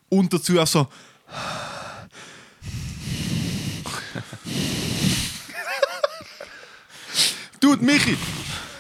und 0.10 0.34
dazu 0.34 0.60
auch 0.60 0.68
so. 0.68 0.90
Dude, 7.60 7.84
Michi! 7.84 8.18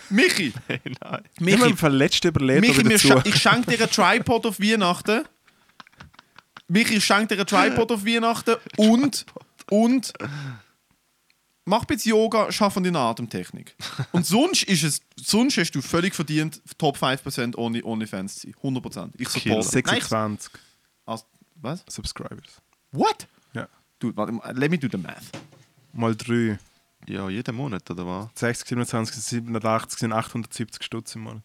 Michi! 0.10 0.54
Nein. 0.68 0.82
Ich 0.84 1.04
habe 1.04 1.24
Michi, 1.40 1.70
im 1.70 1.78
Fall 1.78 1.94
letzte 1.96 2.28
überlebt 2.30 2.62
Michi, 2.62 2.78
wieder 2.80 2.90
mir 2.90 2.98
zu. 3.00 3.08
scha 3.08 3.22
ich 3.26 3.36
schenke 3.36 3.72
dir 3.76 3.80
einen 3.84 3.92
Tripod 3.92 4.46
auf 4.46 4.60
Weihnachten. 4.60 5.24
Michi, 6.68 6.96
ich 6.96 7.06
schenke 7.06 7.36
dir 7.36 7.40
einen 7.40 7.48
Tripod 7.48 7.92
auf 7.92 8.06
Weihnachten 8.06 8.56
und, 8.78 9.26
und 9.70 10.14
mach 11.66 11.82
ein 11.82 11.88
bisschen 11.88 12.12
Yoga, 12.12 12.52
schaff 12.52 12.78
an 12.78 12.84
deiner 12.84 13.00
Atemtechnik. 13.00 13.76
Und 14.12 14.26
sonst 14.26 14.64
ist 14.64 14.84
es, 14.84 15.02
sonst 15.18 15.58
hast 15.58 15.72
du 15.72 15.82
völlig 15.82 16.14
verdient, 16.16 16.62
Top 16.78 16.98
5% 16.98 17.56
ohne, 17.58 17.84
ohne 17.84 18.08
Fans 18.08 18.36
zu 18.40 18.48
sein. 18.48 18.56
100%. 18.76 19.12
Ich. 19.18 19.46
Nein, 19.46 19.60
ich- 19.60 19.66
26 19.66 20.52
Also, 21.06 21.26
was? 21.56 21.84
Subscribers. 21.90 22.62
What? 22.92 23.28
Ja. 23.54 23.68
Dude, 24.00 24.16
warte, 24.16 24.34
let 24.54 24.70
me 24.72 24.78
do 24.78 24.88
the 24.92 24.98
math. 24.98 25.24
Mal 25.98 26.16
3. 26.16 26.58
Ja, 27.08 27.30
jeden 27.30 27.56
Monat, 27.56 27.90
oder 27.90 28.06
was? 28.06 28.30
60, 28.36 28.68
27, 28.70 29.16
87 29.16 30.00
sind 30.00 30.14
870 30.14 30.84
Stutz 30.84 31.16
im 31.16 31.22
Monat. 31.22 31.44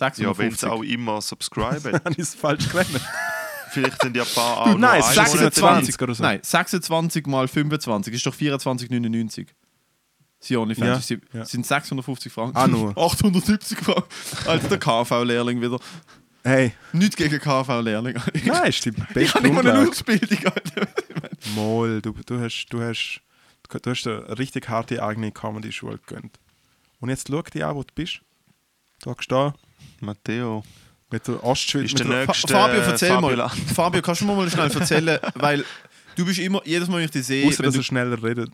Ja, 0.00 0.06
wenn 0.38 0.50
56. 0.52 0.60
sie 0.60 0.66
auch 0.66 0.82
immer 0.82 1.20
subscriben. 1.20 1.92
Habe 2.04 2.12
ich 2.12 2.18
es 2.18 2.34
falsch 2.34 2.68
gerechnet? 2.68 3.02
Vielleicht 3.70 4.00
sind 4.00 4.16
ja 4.16 4.22
ein 4.22 4.28
paar 4.34 4.58
auch 4.58 4.78
nein, 4.78 5.02
einen 5.02 5.14
26 5.14 5.40
Monat 5.40 5.54
20 5.54 6.02
oder 6.02 6.14
so. 6.14 6.22
Nein, 6.22 6.40
26 6.42 7.26
mal 7.26 7.48
25 7.48 8.14
ist 8.14 8.24
doch 8.24 8.34
24,99. 8.34 9.48
Sie 10.40 10.56
ohne 10.56 10.72
Ja, 10.74 11.00
ja. 11.32 11.44
sind 11.44 11.66
650 11.66 12.32
Franken. 12.32 12.56
Ah, 12.56 12.68
nur. 12.68 12.90
870 12.96 13.78
Franken. 13.78 14.04
Alter, 14.46 14.68
der 14.68 14.78
KV-Lehrling 14.78 15.60
wieder. 15.60 15.78
Hey, 16.48 16.72
Nicht 16.92 17.16
gegen 17.16 17.38
KV-Lehrling. 17.38 18.16
nein, 18.46 18.68
ist 18.70 18.84
die 18.84 18.88
Ich 18.90 18.96
beste 19.14 19.34
habe 19.34 19.48
nicht 19.48 19.62
mal 19.62 19.70
eine. 19.70 19.88
Ausbildung. 19.88 20.42
Mol, 21.54 22.00
du, 22.00 22.14
du 22.24 22.40
hast, 22.40 22.66
du 22.70 22.80
hast, 22.80 23.20
du 23.70 23.90
hast 23.90 24.06
eine 24.06 24.38
richtig 24.38 24.68
harte 24.68 25.02
eigene 25.02 25.30
Comedy-Schule 25.30 25.98
gegönnt. 25.98 26.38
Und 27.00 27.10
jetzt 27.10 27.28
schau 27.28 27.42
dich 27.42 27.62
an, 27.64 27.76
wo 27.76 27.82
du 27.82 27.92
bist. 27.94 28.20
Du 29.02 29.10
hockst 29.10 29.30
da 29.30 29.52
Matteo. 30.00 30.64
mit 31.10 31.28
der 31.28 31.44
Ostschweiz. 31.44 31.92
Ist 31.92 31.98
der 31.98 32.24
Fa 32.26 32.32
Fabio, 32.32 32.80
erzähl 32.80 33.08
Fabio 33.10 33.20
mal. 33.28 33.34
Land. 33.36 33.52
Fabio, 33.74 34.00
kannst 34.02 34.22
du 34.22 34.24
mir 34.24 34.34
mal 34.34 34.50
schnell 34.50 34.70
erzählen, 34.74 35.18
weil 35.34 35.64
du 36.16 36.24
bist 36.24 36.38
immer, 36.38 36.62
jedes 36.64 36.88
Mal, 36.88 36.96
wenn 36.98 37.04
ich 37.04 37.10
dich 37.10 37.26
sehe, 37.26 37.46
Außer 37.46 37.62
dass 37.62 37.74
du, 37.74 37.80
er 37.80 37.84
schneller 37.84 38.22
redet. 38.22 38.50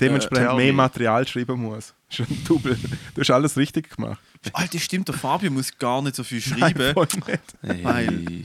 Dementsprechend 0.00 0.48
tell 0.48 0.56
mehr 0.56 0.66
me. 0.66 0.72
Material 0.72 1.26
schreiben 1.26 1.62
muss. 1.62 1.94
Ist 2.10 2.20
ein 2.20 2.44
Double. 2.46 2.76
Du 3.14 3.20
hast 3.20 3.30
alles 3.30 3.56
richtig 3.56 3.94
gemacht. 3.96 4.20
Alter, 4.52 4.78
stimmt, 4.78 5.08
der 5.08 5.14
Fabio 5.14 5.50
muss 5.50 5.76
gar 5.78 6.02
nicht 6.02 6.16
so 6.16 6.24
viel 6.24 6.42
Nein, 6.50 6.58
schreiben, 6.58 6.94
voll 6.94 7.08
nicht. 7.26 7.42
Hey. 7.62 7.84
weil 7.84 8.42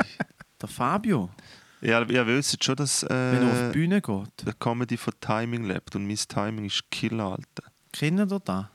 der 0.61 0.69
Fabio, 0.69 1.29
Ja, 1.81 2.01
ihr 2.03 2.27
wisst 2.27 2.63
schon, 2.63 2.75
dass 2.75 3.03
wenn 3.09 3.41
er 3.41 3.51
auf 3.51 3.57
die 3.59 3.65
äh, 3.69 3.71
Bühne 3.71 4.01
geht, 4.01 4.45
der 4.45 4.53
Comedy 4.53 4.97
von 4.97 5.13
Timing 5.19 5.65
lebt 5.65 5.95
und 5.95 6.05
mein 6.07 6.15
Timing 6.17 6.65
ist 6.65 6.83
Killer, 6.91 7.31
Alter. 7.31 7.71
kennt 7.91 8.19
ihr 8.19 8.25
das? 8.39 8.65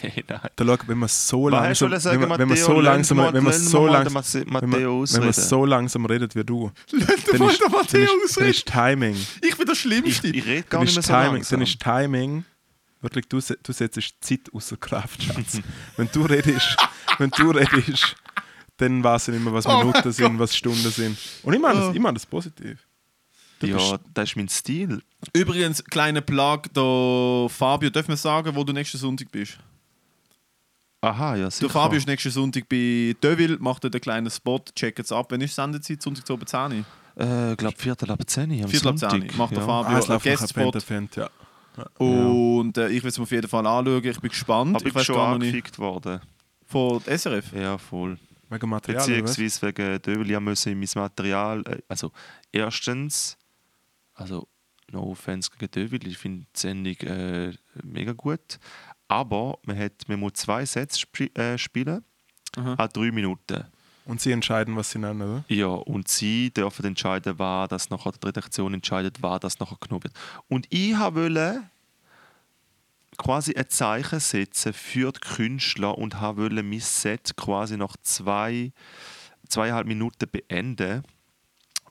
Hey, 0.00 0.24
nein. 0.28 0.40
Da 0.54 0.64
schau, 0.64 0.76
wenn 0.86 0.98
man 0.98 1.08
so 1.08 1.48
langsam, 1.48 1.90
wenn 1.90 2.28
man, 2.28 2.38
wenn 2.38 2.48
man 2.48 2.56
so 2.56 2.80
langsam, 2.80 3.18
wenn 3.18 3.42
man 3.42 3.52
so 3.52 3.86
langsam, 3.88 4.14
wenn 4.44 4.60
man, 5.24 5.32
so 5.32 5.64
langsam 5.64 6.06
redet 6.06 6.36
wie 6.36 6.44
du, 6.44 6.70
Lass 6.92 7.06
dann 7.24 7.38
mal 7.40 7.50
ist, 7.50 7.60
dann 7.60 7.72
Matteo 7.72 8.08
ist, 8.24 8.36
dann 8.36 8.46
ist 8.46 8.66
Timing, 8.66 9.16
Ich 9.42 9.56
bin 9.56 9.66
der 9.66 9.74
Schlimmste. 9.74 10.28
Ich, 10.28 10.36
ich 10.36 10.46
rede 10.46 10.62
gar 10.68 10.82
nicht 10.82 10.94
mehr 10.94 11.02
so 11.02 11.12
Timing, 11.12 11.32
langsam. 11.34 11.58
dann 11.58 11.66
ist 11.66 11.80
Timing, 11.80 12.44
wirklich, 13.14 13.28
du, 13.28 13.38
du 13.62 13.72
setzt 13.72 14.00
Zeit 14.20 14.40
außer 14.52 14.76
Kraft, 14.76 15.22
Schatz. 15.22 15.60
wenn 15.96 16.08
du 16.12 16.22
redest, 16.22 16.76
wenn 17.18 17.30
du 17.30 17.50
redest, 17.50 18.16
dann 18.76 19.02
weiß 19.02 19.28
ich 19.28 19.34
nicht 19.34 19.44
mehr, 19.44 19.52
was 19.54 19.64
Oh 19.66 19.70
mein 19.70 19.86
Minuten 19.86 20.12
sind, 20.12 20.38
was 20.38 20.54
Stunden 20.56 20.90
sind. 20.90 21.16
Und 21.42 21.54
ich 21.54 21.60
meine 21.60 21.78
das, 21.80 21.88
Oh. 21.88 21.92
ich 21.92 22.00
meine 22.00 22.14
das 22.14 22.26
positiv. 22.26 22.78
Du 23.58 23.66
ja, 23.68 23.76
bist- 23.76 23.94
das 24.12 24.28
ist 24.30 24.36
mein 24.36 24.48
Stil. 24.50 25.02
Übrigens, 25.32 25.82
kleiner 25.84 26.20
Plug, 26.20 26.62
der 26.74 27.48
Fabio, 27.48 27.88
darf 27.88 28.06
man 28.08 28.16
sagen, 28.18 28.54
wo 28.54 28.62
du 28.64 28.72
nächsten 28.74 28.98
Sonntag 28.98 29.30
bist? 29.32 29.58
Aha, 31.00 31.36
ja, 31.36 31.50
sicher. 31.50 31.60
Der 31.68 31.70
Fabio 31.70 31.98
ist 31.98 32.06
nächsten 32.06 32.30
Sonntag 32.30 32.68
bei 32.68 33.14
Deville, 33.22 33.58
macht 33.60 33.84
dort 33.84 33.94
einen 33.94 34.00
kleinen 34.00 34.30
Spot, 34.30 34.60
checkt 34.74 34.98
es 34.98 35.12
ab. 35.12 35.30
Wenn 35.30 35.40
ist 35.40 35.54
Sendezeit? 35.54 36.02
Sonntag 36.02 36.26
zu 36.26 36.36
10 36.36 36.60
Uhr? 36.72 36.84
äh, 37.52 37.56
glaube 37.56 37.76
Viertel 37.78 38.10
ab 38.10 38.20
10 38.26 38.50
Uhr 38.50 38.64
am 38.64 38.70
Viertel 38.70 38.88
ab 38.88 38.98
10 38.98 39.10
Sonntag. 39.10 39.30
Uhr. 39.30 39.36
Macht 39.38 39.50
der 39.52 39.58
ja. 39.60 39.66
Fabio 39.66 39.96
Ah, 39.96 40.10
einen 40.10 40.20
Guestspot. 40.20 41.16
Ja. 41.16 41.30
Und 41.98 42.78
äh, 42.78 42.88
ich 42.88 43.02
will 43.02 43.10
es 43.10 43.18
mir 43.18 43.24
auf 43.24 43.30
jeden 43.30 43.48
Fall 43.48 43.66
anschauen. 43.66 44.04
Ich 44.04 44.20
bin 44.20 44.30
gespannt. 44.30 44.76
Aber 44.76 44.86
ich 44.86 44.94
ich 44.94 45.02
schon 45.02 45.16
angefickt 45.16 45.78
worden. 45.78 46.20
Von 46.64 47.02
der 47.04 47.18
SRF? 47.18 47.52
Ja, 47.52 47.78
voll. 47.78 48.18
Wegen 48.48 48.68
Material, 48.68 49.02
oder? 49.02 49.22
Beziehungsweise 49.22 49.66
wegen 49.66 50.02
Döbel, 50.02 50.30
ich 50.30 50.40
musste 50.40 50.70
in 50.70 50.78
mein 50.78 50.88
Material. 50.94 51.62
Äh, 51.66 51.82
also, 51.88 52.12
erstens, 52.52 53.36
also, 54.14 54.48
no 54.90 55.10
offense 55.10 55.50
gegen 55.50 55.70
Döbel, 55.70 56.06
ich 56.06 56.18
finde 56.18 56.46
die 56.54 56.58
Sendung 56.58 56.96
äh, 57.00 57.52
mega 57.82 58.12
gut. 58.12 58.58
Aber 59.08 59.58
man, 59.64 59.78
hat, 59.78 60.08
man 60.08 60.20
muss 60.20 60.34
zwei 60.34 60.64
Sätze 60.64 60.98
sp 61.02 61.30
äh, 61.34 61.58
spielen, 61.58 62.04
Aha. 62.56 62.74
an 62.74 62.88
drei 62.92 63.10
Minuten. 63.10 63.64
Und 64.06 64.20
sie 64.20 64.30
entscheiden, 64.30 64.76
was 64.76 64.92
sie 64.92 65.00
nennen, 65.00 65.20
oder? 65.20 65.44
Ja, 65.48 65.66
und 65.66 66.06
sie 66.06 66.50
dürfen 66.50 66.84
entscheiden, 66.84 67.40
war 67.40 67.66
das 67.66 67.90
nachher, 67.90 68.12
die 68.12 68.26
Redaktion 68.26 68.72
entscheidet, 68.72 69.20
war 69.20 69.40
das 69.40 69.58
nachher 69.58 69.78
genommen 69.80 70.04
wird. 70.04 70.14
Und 70.48 70.66
ich 70.70 70.96
wollte 70.96 71.64
quasi 73.18 73.54
ein 73.56 73.68
Zeichen 73.68 74.20
setzen 74.20 74.72
für 74.72 75.10
die 75.10 75.18
Künstler 75.18 75.98
und 75.98 76.20
wollte 76.20 76.62
mein 76.62 76.78
Set 76.78 77.36
quasi 77.36 77.76
nach 77.76 77.96
zwei, 78.02 78.72
zweieinhalb 79.48 79.88
Minuten 79.88 80.30
beenden. 80.30 81.02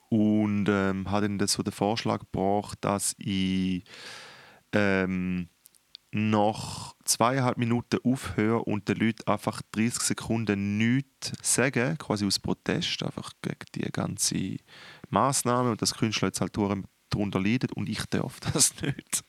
Und 0.07 0.67
ähm, 0.69 1.11
habe 1.11 1.27
dann 1.27 1.47
so 1.47 1.63
den 1.63 1.73
Vorschlag 1.73 2.19
gebracht, 2.19 2.77
dass 2.79 3.13
ich 3.17 3.83
ähm, 4.71 5.49
nach 6.15 6.95
zweieinhalb 7.03 7.57
Minuten 7.57 7.99
aufhören 8.05 8.61
und 8.61 8.87
den 8.87 8.95
Leuten 8.95 9.27
einfach 9.27 9.61
30 9.73 10.01
Sekunden 10.01 10.77
nichts 10.77 11.33
sagen, 11.41 11.97
quasi 11.97 12.25
aus 12.25 12.39
Protest, 12.39 13.03
einfach 13.03 13.31
gegen 13.41 13.65
die 13.75 13.91
ganze 13.91 14.55
Maßnahme 15.09 15.71
und 15.71 15.81
dass 15.81 15.93
Künstler 15.93 16.29
jetzt 16.29 16.39
halt 16.39 16.55
darunter 16.55 17.41
leiden 17.41 17.69
und 17.75 17.89
ich 17.89 18.05
darf 18.05 18.39
das 18.53 18.73
nicht. 18.81 19.25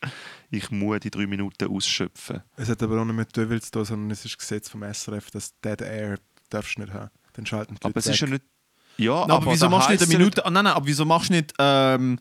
Ich 0.49 0.71
muss 0.71 1.01
die 1.01 1.11
drei 1.11 1.27
Minuten 1.27 1.67
ausschöpfen. 1.67 2.41
Es 2.55 2.69
hat 2.69 2.81
aber 2.81 3.01
auch 3.01 3.05
nicht 3.05 3.15
mit 3.15 3.35
Devil 3.35 3.61
zu 3.61 3.71
tun, 3.71 3.83
sondern 3.85 4.11
es 4.11 4.23
ist 4.23 4.39
Gesetz 4.39 4.69
vom 4.69 4.81
SRF, 4.81 5.29
dass 5.31 5.59
Dead 5.59 5.81
Air 5.81 6.19
darfst 6.49 6.77
du 6.77 6.81
nicht 6.83 6.93
haben. 6.93 7.11
Dann 7.33 7.45
schalten 7.45 7.75
die 7.75 7.85
Aber 7.85 7.97
es 7.97 8.05
Leute 8.05 8.15
ist 8.15 8.21
ja 8.21 8.27
weg. 8.27 8.33
nicht. 8.41 8.45
Ja, 8.99 9.13
aber, 9.13 9.51
wieso 9.51 9.65
da 9.65 9.69
machst 9.69 9.89
du 9.89 9.91
nicht 9.91 10.03
eine 10.03 10.17
Minute? 10.17 10.45
Ah, 10.45 10.49
nein, 10.49 10.63
nein, 10.63 10.73
aber 10.73 10.87
wieso 10.87 11.03
machst 11.03 11.29
du 11.29 11.33
nicht. 11.33 11.53
Ähm, 11.59 12.17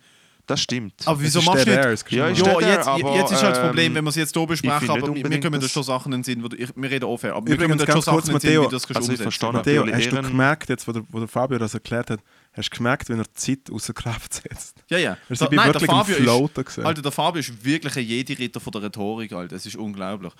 Das 0.46 0.60
stimmt. 0.60 0.94
Aber 1.04 1.20
wieso 1.20 1.42
machst 1.42 1.66
du 1.66 1.70
der 1.70 1.90
nicht... 1.90 2.02
ist 2.04 2.12
Ja, 2.12 2.28
ist 2.28 2.38
Ja, 2.38 2.54
der 2.58 2.68
jetzt, 2.68 2.86
aber, 2.86 3.16
jetzt 3.16 3.32
ist 3.32 3.42
halt 3.42 3.56
das 3.56 3.64
Problem, 3.64 3.86
ähm, 3.86 3.94
wenn 3.96 4.04
wir 4.04 4.10
es 4.10 4.16
jetzt 4.16 4.36
hier 4.36 4.46
besprechen, 4.46 4.90
aber 4.90 5.14
wir 5.14 5.40
kommen 5.40 5.60
da 5.60 5.68
schon 5.68 5.82
Sachen 5.82 6.12
in 6.12 6.18
den 6.20 6.24
Sinn, 6.24 6.42
wo 6.44 6.48
du, 6.48 6.56
ich, 6.56 6.70
wir 6.76 6.90
reden 6.90 7.18
fair, 7.18 7.34
aber 7.34 7.46
wir 7.46 7.54
Übrigens, 7.54 7.76
kommen 7.76 7.86
da 7.86 7.92
schon 7.92 8.02
Sachen 8.02 8.18
in 8.18 8.32
den 8.32 8.40
Sinn, 8.40 8.50
wie 8.50 8.56
Matteo, 8.56 8.64
du 8.64 8.70
das 8.70 8.96
also 8.96 9.12
ich 9.12 9.20
verstehe 9.20 9.52
Matteo, 9.52 9.86
hast 9.86 10.12
du 10.12 10.22
gemerkt, 10.22 10.68
jetzt, 10.68 10.86
wo 10.86 10.92
der, 10.92 11.02
wo 11.08 11.18
der 11.18 11.28
Fabio 11.28 11.58
das 11.58 11.74
erklärt 11.74 12.10
hat, 12.10 12.20
hast 12.52 12.70
du 12.70 12.76
gemerkt, 12.76 13.08
wenn 13.08 13.18
er 13.18 13.24
die 13.24 13.32
Zeit 13.34 13.70
außer 13.72 13.92
Kraft 13.92 14.34
setzt? 14.34 14.76
Ja, 14.88 14.98
ja. 14.98 15.16
Er 15.28 15.30
ist 15.30 15.42
Da- 15.42 15.48
nein, 15.50 15.72
der 15.72 15.80
wirklich 15.80 15.82
im 15.82 15.96
Fabio 15.96 16.14
Flow 16.14 16.44
ist, 16.46 16.58
da 16.58 16.62
gesehen. 16.62 16.86
Alter, 16.86 17.02
der 17.02 17.12
Fabio 17.12 17.40
ist 17.40 17.64
wirklich 17.64 17.96
ein 17.96 18.04
Jedi-Ritter 18.04 18.60
von 18.60 18.70
der 18.70 18.82
Rhetorik, 18.84 19.32
Alter. 19.32 19.56
Das 19.56 19.66
ist 19.66 19.74
unglaublich. 19.74 20.32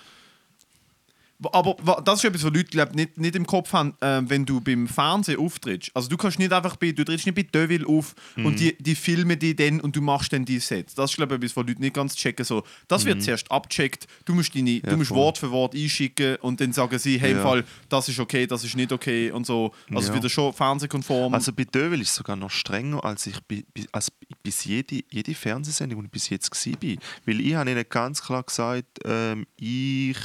Aber 1.51 1.75
das 2.03 2.19
ist 2.19 2.25
etwas, 2.25 2.43
was 2.43 2.51
Leute 2.51 2.63
glaub, 2.65 2.95
nicht, 2.95 3.17
nicht 3.19 3.35
im 3.35 3.45
Kopf 3.45 3.71
haben, 3.73 3.93
äh, 4.01 4.21
wenn 4.27 4.45
du 4.45 4.59
beim 4.59 4.87
Fernsehen 4.87 5.39
auftrittst. 5.39 5.91
Also 5.93 6.09
du 6.09 6.17
kannst 6.17 6.39
nicht 6.39 6.51
einfach 6.51 6.77
bei, 6.77 6.91
du 6.91 7.03
trittst 7.05 7.27
nicht 7.27 7.35
bei 7.35 7.43
Deville 7.43 7.85
auf 7.87 8.15
Mhm. 8.35 8.45
und 8.45 8.59
die, 8.59 8.75
die 8.79 8.95
filmen 8.95 9.37
die 9.37 9.55
dann 9.55 9.79
und 9.79 9.95
du 9.95 10.01
machst 10.01 10.33
dann 10.33 10.45
die 10.45 10.59
Sets. 10.59 10.95
Das 10.95 11.11
ist 11.11 11.17
glaube 11.17 11.35
ich 11.35 11.37
etwas, 11.43 11.55
was 11.55 11.67
Leute 11.67 11.79
nicht 11.81 11.93
ganz 11.93 12.15
checken. 12.15 12.43
So, 12.43 12.63
das 12.87 13.05
wird 13.05 13.21
zuerst 13.21 13.51
abgecheckt. 13.51 14.07
Du 14.25 14.33
musst, 14.33 14.55
deine, 14.55 14.79
du 14.79 14.97
musst 14.97 15.11
Mhm. 15.11 15.15
voll. 15.15 15.17
Wort 15.25 15.37
für 15.37 15.51
Wort 15.51 15.75
einschicken 15.75 16.37
und 16.37 16.59
dann 16.59 16.73
sagen 16.73 16.97
sie, 16.97 17.19
hey, 17.19 17.31
im 17.31 17.37
Ja. 17.37 17.43
Fall, 17.43 17.63
das 17.89 18.09
ist 18.09 18.19
okay, 18.19 18.47
das 18.47 18.63
ist 18.63 18.75
nicht 18.75 18.91
okay 18.91 19.29
und 19.31 19.45
so. 19.45 19.73
Also 19.93 20.09
Ja. 20.11 20.15
wieder 20.17 20.29
schon 20.29 20.53
fernsehkonform. 20.53 21.33
Also 21.33 21.53
bei 21.53 21.65
Dövel 21.65 22.01
ist 22.01 22.09
es 22.09 22.15
sogar 22.15 22.35
noch 22.35 22.49
strenger, 22.49 23.03
als 23.05 23.27
ich 23.27 23.39
bi, 23.41 23.63
als 23.91 24.11
bis 24.41 24.65
jede, 24.65 25.01
jede 25.11 25.35
Fernsehsendung, 25.35 25.99
die 26.01 26.05
ich 26.07 26.11
bis 26.11 26.29
jetzt 26.29 26.51
war. 26.65 26.95
Weil 27.25 27.41
ich 27.41 27.53
habe 27.53 27.69
ihnen 27.69 27.85
ganz 27.89 28.23
klar 28.23 28.41
gesagt, 28.43 28.99
ähm, 29.05 29.45
ich... 29.57 30.17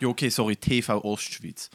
ja, 0.00 0.08
okay, 0.08 0.28
sorry, 0.28 0.56
TV 0.56 1.02
Ostschweiz. 1.04 1.70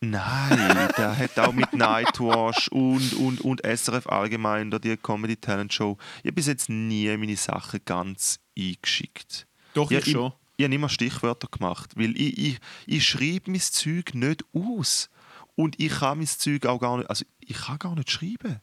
Nein, 0.00 0.88
der 0.96 1.16
hat 1.16 1.38
auch 1.38 1.52
mit 1.52 1.72
Nightwash 1.72 2.68
und, 2.68 3.12
und, 3.14 3.40
und 3.40 3.60
SRF 3.64 4.06
allgemein 4.08 4.70
da 4.70 4.78
die 4.78 4.96
Comedy 4.96 5.36
Talent 5.36 5.72
Show. 5.72 5.96
Ich 6.18 6.26
habe 6.26 6.32
bis 6.32 6.46
jetzt 6.48 6.68
nie 6.68 7.16
meine 7.16 7.36
Sachen 7.36 7.80
ganz 7.84 8.40
eingeschickt. 8.58 9.46
Doch, 9.74 9.90
Ja, 9.90 10.00
ich 10.00 10.10
schon. 10.10 10.32
Ich 10.56 10.64
habe 10.64 10.74
immer 10.74 10.88
Stichwörter 10.88 11.48
gemacht, 11.48 11.92
weil 11.96 12.16
ich, 12.20 12.36
ich, 12.38 12.58
ich 12.86 13.06
schreibe 13.06 13.50
mein 13.50 13.60
Zeug 13.60 14.14
nicht 14.14 14.44
aus. 14.52 15.08
Und 15.54 15.78
ich 15.80 15.92
kann 15.92 16.18
mein 16.18 16.26
Zeug 16.26 16.66
auch 16.66 16.78
gar 16.78 16.98
nicht, 16.98 17.08
also 17.08 17.24
ich 17.40 17.56
kann 17.56 17.78
gar 17.78 17.94
nicht 17.94 18.10
schreiben. 18.10 18.60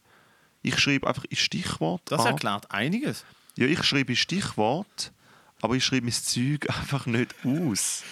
Ich 0.61 0.77
schreibe 0.77 1.07
einfach 1.07 1.23
in 1.25 1.37
Stichwort 1.37 2.01
Das 2.05 2.21
an. 2.21 2.27
erklärt 2.33 2.69
einiges. 2.71 3.25
Ja, 3.57 3.65
ich 3.65 3.83
schreibe 3.83 4.11
in 4.11 4.15
Stichwort, 4.17 5.11
aber 5.61 5.75
ich 5.75 5.85
schreibe 5.85 6.05
mein 6.05 6.13
Zeug 6.13 6.69
einfach 6.77 7.05
nicht 7.05 7.33
aus. 7.45 8.03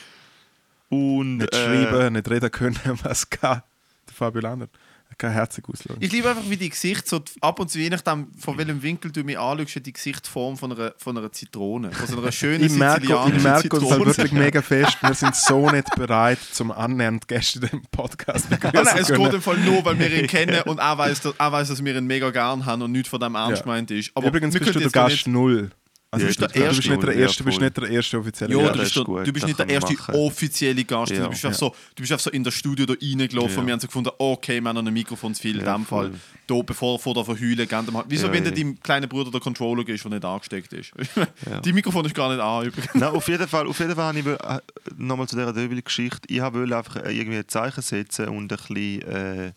Und 0.89 1.37
Nicht 1.37 1.53
äh, 1.53 1.57
schreiben, 1.57 2.13
nicht 2.13 2.29
reden 2.29 2.51
können, 2.51 2.79
was 3.03 3.29
kann. 3.29 3.61
Der 4.07 4.13
Fabio 4.15 4.41
Landert. 4.41 4.71
Er 5.09 5.15
kann 5.15 5.31
herzig 5.31 5.63
auslösen. 5.69 6.01
Ich 6.01 6.11
liebe 6.11 6.29
einfach, 6.29 6.43
wie 6.49 6.57
die 6.57 6.69
Gesicht 6.69 7.07
so 7.07 7.23
ab 7.39 7.59
und 7.59 7.71
zu, 7.71 7.79
je 7.79 7.89
nachdem, 7.89 8.27
von 8.37 8.57
welchem 8.57 8.83
Winkel 8.83 9.09
du 9.11 9.23
mich 9.23 9.39
anschaust, 9.39 9.85
die 9.85 9.93
Gesichtsform 9.93 10.57
von 10.57 10.73
einer, 10.73 10.93
von 10.97 11.17
einer 11.17 11.31
Zitrone. 11.31 11.91
Von 11.91 12.07
so 12.07 12.21
einer 12.21 12.31
schönen 12.31 12.65
Ich 12.65 12.73
merke, 12.73 13.05
ich 13.05 13.41
merke 13.43 13.69
uns 13.79 13.89
halt 13.89 14.05
wirklich 14.05 14.31
mega 14.33 14.61
fest. 14.61 14.97
Wir 15.01 15.13
sind 15.13 15.33
so 15.35 15.69
nicht 15.71 15.89
bereit, 15.95 16.39
zum 16.51 16.71
annähernd 16.71 17.27
Gäste 17.27 17.67
im 17.71 17.83
Podcast 17.89 18.47
Ah, 18.51 18.55
begrüßen 18.55 18.83
nein, 18.83 18.97
es 18.97 19.07
geht 19.07 19.33
im 19.33 19.41
Fall 19.41 19.57
nur, 19.59 19.83
weil 19.85 19.97
wir 19.97 20.13
ihn 20.13 20.27
kennen 20.27 20.61
und 20.63 20.79
er 20.79 20.97
weiß, 20.97 21.21
dass, 21.21 21.35
dass 21.37 21.83
wir 21.83 21.95
ihn 21.95 22.05
mega 22.05 22.29
gern 22.29 22.65
haben 22.65 22.81
und 22.81 22.91
nichts 22.91 23.07
von 23.09 23.19
dem 23.19 23.35
ernst 23.35 23.59
Ja. 23.59 23.63
gemeint 23.63 23.89
ist. 23.91 24.11
Aber 24.13 24.27
Übrigens 24.27 24.57
bist 24.59 24.75
du 24.75 24.79
der 24.79 24.89
Gast 24.89 25.25
null. 25.27 25.71
Also 26.09 26.25
Ja, 26.25 26.27
bist, 26.29 26.39
du 26.41 26.47
Gast 26.47 26.77
bist 26.77 26.89
nicht 26.89 27.03
der 27.03 27.15
erste, 27.15 27.43
bist 27.43 27.59
nicht 27.59 27.77
der 27.77 27.89
erste 27.89 28.17
offizielle 28.17 28.53
Ja, 28.53 28.59
Ja, 28.61 28.71
du 28.71 28.77
Gast. 28.77 28.79
das 28.79 28.83
bist, 28.85 28.87
ist 28.87 28.95
der, 28.95 29.03
gut, 29.03 29.27
du 29.27 29.33
bist 29.33 29.43
das 29.43 29.47
nicht 29.49 29.59
der 29.59 29.69
erste 29.69 29.93
machen. 29.93 30.15
offizielle 30.15 30.83
Gast. 30.85 31.11
Ja. 31.11 31.23
Du, 31.23 31.29
bist 31.29 31.45
einfach 31.45 31.59
Ja. 31.61 31.67
so, 31.67 31.75
du 31.95 32.01
bist 32.01 32.11
einfach 32.13 32.23
so 32.23 32.29
in 32.31 32.43
das 32.45 32.53
Studio 32.53 32.85
da 32.85 32.93
reingelaufen 32.93 33.53
Ja. 33.55 33.59
und 33.59 33.65
wir 33.67 33.73
haben 33.73 33.79
so 33.81 33.87
gefunden, 33.87 34.09
okay, 34.17 34.61
wir 34.61 34.69
haben 34.69 34.75
noch 34.75 34.85
ein 34.85 34.93
Mikrofon 34.93 35.35
zu 35.35 35.41
viel 35.41 35.59
in 35.59 35.65
dem 35.65 35.85
Fall. 35.85 36.11
Da, 36.47 36.61
bevor 36.61 36.97
vor 36.97 37.13
der 37.13 37.25
Verheulen, 37.25 37.67
gehen 37.67 37.85
mal. 37.91 38.05
Wieso, 38.07 38.27
Ja, 38.27 38.33
wenn 38.33 38.45
ja. 38.45 38.51
der 38.51 38.63
dein 38.63 38.79
kleiner 38.79 39.07
Bruder 39.07 39.31
der 39.31 39.41
Controller 39.41 39.85
ist, 39.89 40.01
der 40.05 40.11
nicht 40.11 40.23
angesteckt 40.23 40.71
ist? 40.71 40.91
Die 41.65 41.73
Mikrofon 41.73 42.05
ist 42.05 42.15
gar 42.15 42.29
nicht 42.29 42.39
an 42.41 42.65
übrigens. 42.67 42.93
Nein, 42.95 43.09
auf 43.09 43.27
jeden 43.27 43.47
Fall, 43.49 43.67
auf 43.67 43.77
jeden 43.79 43.93
Fall 43.95 44.05
habe 44.05 44.19
ich 44.19 44.25
äh, 44.25 44.59
nochmal 44.95 45.27
zu 45.27 45.35
dieser 45.35 45.51
Döbel-Geschichte. 45.51 46.21
Ich 46.29 46.41
wollte 46.41 46.77
einfach 46.77 46.95
äh, 47.03 47.11
irgendwie 47.11 47.39
ein 47.39 47.47
Zeichen 47.49 47.81
setzen 47.81 48.29
und 48.29 48.43
ein 48.43 48.47
bisschen, 48.47 49.01
äh, 49.01 49.47
ein 49.47 49.53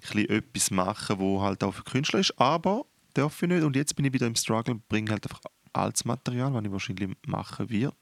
bisschen 0.00 0.28
etwas 0.30 0.70
machen, 0.70 1.18
wo 1.18 1.42
halt 1.42 1.64
auch 1.64 1.74
für 1.74 1.82
Künstler 1.82 2.20
ist. 2.20 2.38
Aber 2.38 2.84
darf 3.14 3.42
ich 3.42 3.48
nicht. 3.48 3.64
Und 3.64 3.74
jetzt 3.74 3.96
bin 3.96 4.04
ich 4.04 4.12
wieder 4.12 4.28
im 4.28 4.36
Struggle 4.36 4.74
und 4.74 4.88
bringe 4.88 5.10
halt 5.10 5.24
einfach 5.26 5.40
altes 5.72 6.04
Material, 6.04 6.52
was 6.54 6.64
ich 6.64 6.72
wahrscheinlich 6.72 7.10
machen 7.26 7.70
wird. 7.70 7.94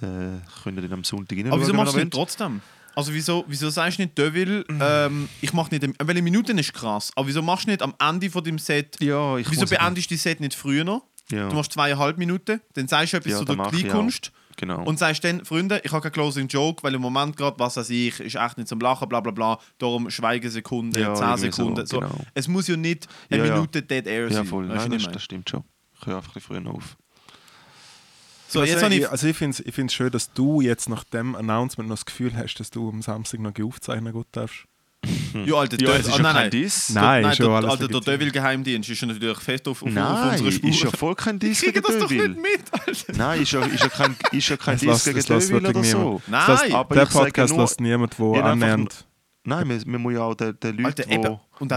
Äh, 0.00 0.38
könnt 0.62 0.78
ihr 0.78 0.82
dann 0.82 0.92
am 0.92 1.04
Sonntag 1.04 1.36
rein 1.38 1.50
Aber 1.50 1.60
wieso 1.60 1.74
machst 1.74 1.94
du 1.94 1.98
nicht 1.98 2.12
trotzdem? 2.12 2.60
Also 2.94 3.12
wieso, 3.14 3.44
wieso 3.46 3.70
sagst 3.70 3.98
du 3.98 4.02
nicht 4.02 4.18
Deville, 4.18 4.64
ähm, 4.80 5.28
ich 5.40 5.52
mach 5.52 5.70
nicht, 5.70 5.86
welche 6.04 6.22
Minuten 6.22 6.58
ist 6.58 6.72
krass, 6.74 7.12
aber 7.14 7.28
wieso 7.28 7.42
machst 7.42 7.66
du 7.66 7.70
nicht 7.70 7.82
am 7.82 7.94
Ende 8.00 8.28
von 8.28 8.42
dem 8.42 8.58
Set, 8.58 8.96
Ja, 9.00 9.36
ich 9.36 9.48
wieso 9.50 9.66
beendest 9.66 10.10
du 10.10 10.14
das 10.14 10.22
Set 10.22 10.40
nicht 10.40 10.54
früher 10.54 10.82
noch? 10.84 11.02
Ja. 11.30 11.48
Du 11.48 11.54
machst 11.54 11.72
zweieinhalb 11.72 12.18
Minuten, 12.18 12.60
dann 12.74 12.88
sagst 12.88 13.12
du 13.12 13.18
etwas 13.18 13.32
Ja, 13.32 13.38
zu 13.38 13.44
der 13.44 13.56
mache 13.56 13.76
Kleinkunst. 13.76 14.32
Genau. 14.56 14.82
und 14.82 14.98
sagst 14.98 15.22
dann, 15.22 15.44
Freunde, 15.44 15.80
ich 15.84 15.92
habe 15.92 16.02
keinen 16.02 16.12
Closing 16.12 16.48
Joke, 16.48 16.82
weil 16.82 16.92
im 16.94 17.00
Moment 17.00 17.36
gerade, 17.36 17.56
was 17.60 17.76
weiß 17.76 17.90
ich, 17.90 18.18
ist 18.18 18.34
echt 18.34 18.56
nicht 18.58 18.66
zum 18.66 18.80
Lachen, 18.80 19.08
bla 19.08 19.20
bla 19.20 19.30
bla, 19.30 19.58
darum 19.78 20.10
Schweigesekunde, 20.10 20.98
Ja, 21.00 21.14
10 21.14 21.24
irgendwie 21.24 21.46
so, 21.52 21.52
Sekunden. 21.52 21.86
So, 21.86 22.00
genau. 22.00 22.24
Es 22.34 22.48
muss 22.48 22.66
ja 22.66 22.76
nicht 22.76 23.06
eine 23.30 23.42
Ja, 23.42 23.48
ja. 23.50 23.54
Minute 23.54 23.82
Dead 23.82 24.04
Air 24.06 24.24
ja, 24.26 24.32
sein. 24.34 24.46
voll. 24.46 24.68
Weißt 24.68 24.86
du, 24.86 24.90
Nein, 24.90 24.98
das, 24.98 25.12
das 25.12 25.22
stimmt 25.22 25.48
schon. 25.48 25.62
Ich 26.00 26.06
höre 26.06 26.16
einfach 26.16 26.30
ein 26.30 26.34
bisschen 26.34 26.62
früher 26.62 26.70
auf. 26.74 26.96
So, 28.48 28.60
also 28.60 28.72
jetzt 28.72 28.82
habe 28.82 28.94
ich, 28.94 29.00
ich, 29.02 29.10
also 29.10 29.26
ich 29.26 29.36
finde 29.36 29.56
es 29.58 29.66
ich 29.66 29.74
find's 29.74 29.92
schön, 29.92 30.10
dass 30.10 30.32
du 30.32 30.60
jetzt 30.62 30.88
nach 30.88 31.04
dem 31.04 31.34
Announcement 31.34 31.88
noch 31.88 31.96
das 31.96 32.06
Gefühl 32.06 32.34
hast, 32.34 32.54
dass 32.54 32.70
du 32.70 32.88
am 32.88 33.02
Samstag 33.02 33.40
noch 33.40 33.52
aufzeichnen 33.62 34.12
gut 34.12 34.26
darfst. 34.32 34.64
ja, 35.46 35.54
Alter, 35.54 35.80
Ja, 35.80 35.90
es 35.94 36.08
ist 36.08 36.16
ja 36.16 36.22
nein, 36.22 36.32
kein 36.32 36.42
nein. 36.42 36.50
Diss. 36.50 36.88
Nein, 36.90 37.22
Nein, 37.22 37.36
schon 37.36 37.46
der, 37.46 37.54
alles 37.56 37.70
Alter, 37.70 37.88
der 37.88 37.94
legitim. 37.96 38.12
Devil-Geheimdienst 38.14 38.90
ist 38.90 39.00
ja 39.00 39.06
natürlich 39.06 39.38
fest 39.38 39.68
auf, 39.68 39.82
auf, 39.82 39.88
auf 39.88 39.94
Nein, 39.94 40.30
unserer 40.32 40.50
Spur. 40.52 40.70
ist 40.70 40.82
ja 40.82 40.90
voll 40.90 41.14
kein 41.14 41.38
Diss 41.38 41.60
gegen 41.60 41.82
das 41.82 41.98
doch 41.98 42.10
nicht 42.10 42.26
mit, 42.36 42.62
Alter. 42.72 43.12
Nein, 43.16 43.42
ist 43.42 43.52
ja, 43.52 43.64
ist 43.64 43.80
ja 43.82 43.88
kein, 43.90 44.16
ist 44.32 44.48
ja 44.48 44.56
kein 44.56 44.78
Diss 44.78 45.04
gegen 45.04 45.16
wirklich 45.28 45.52
oder 45.52 45.84
so. 45.84 45.98
niemand. 45.98 46.28
Nein, 46.28 46.44
Das 46.46 46.62
lässt, 46.62 46.74
aber 46.74 46.94
der 46.94 47.06
Podcast 47.06 47.56
lässt 47.56 47.80
niemand, 47.80 48.18
der 48.18 48.44
annähernd... 48.44 49.04
Nein, 49.44 49.66
man, 49.68 49.82
man 49.86 50.02
muss 50.02 50.12
ja 50.14 50.20
auch 50.22 50.34
den, 50.34 50.58
den 50.60 50.76
Leuten, 50.78 51.10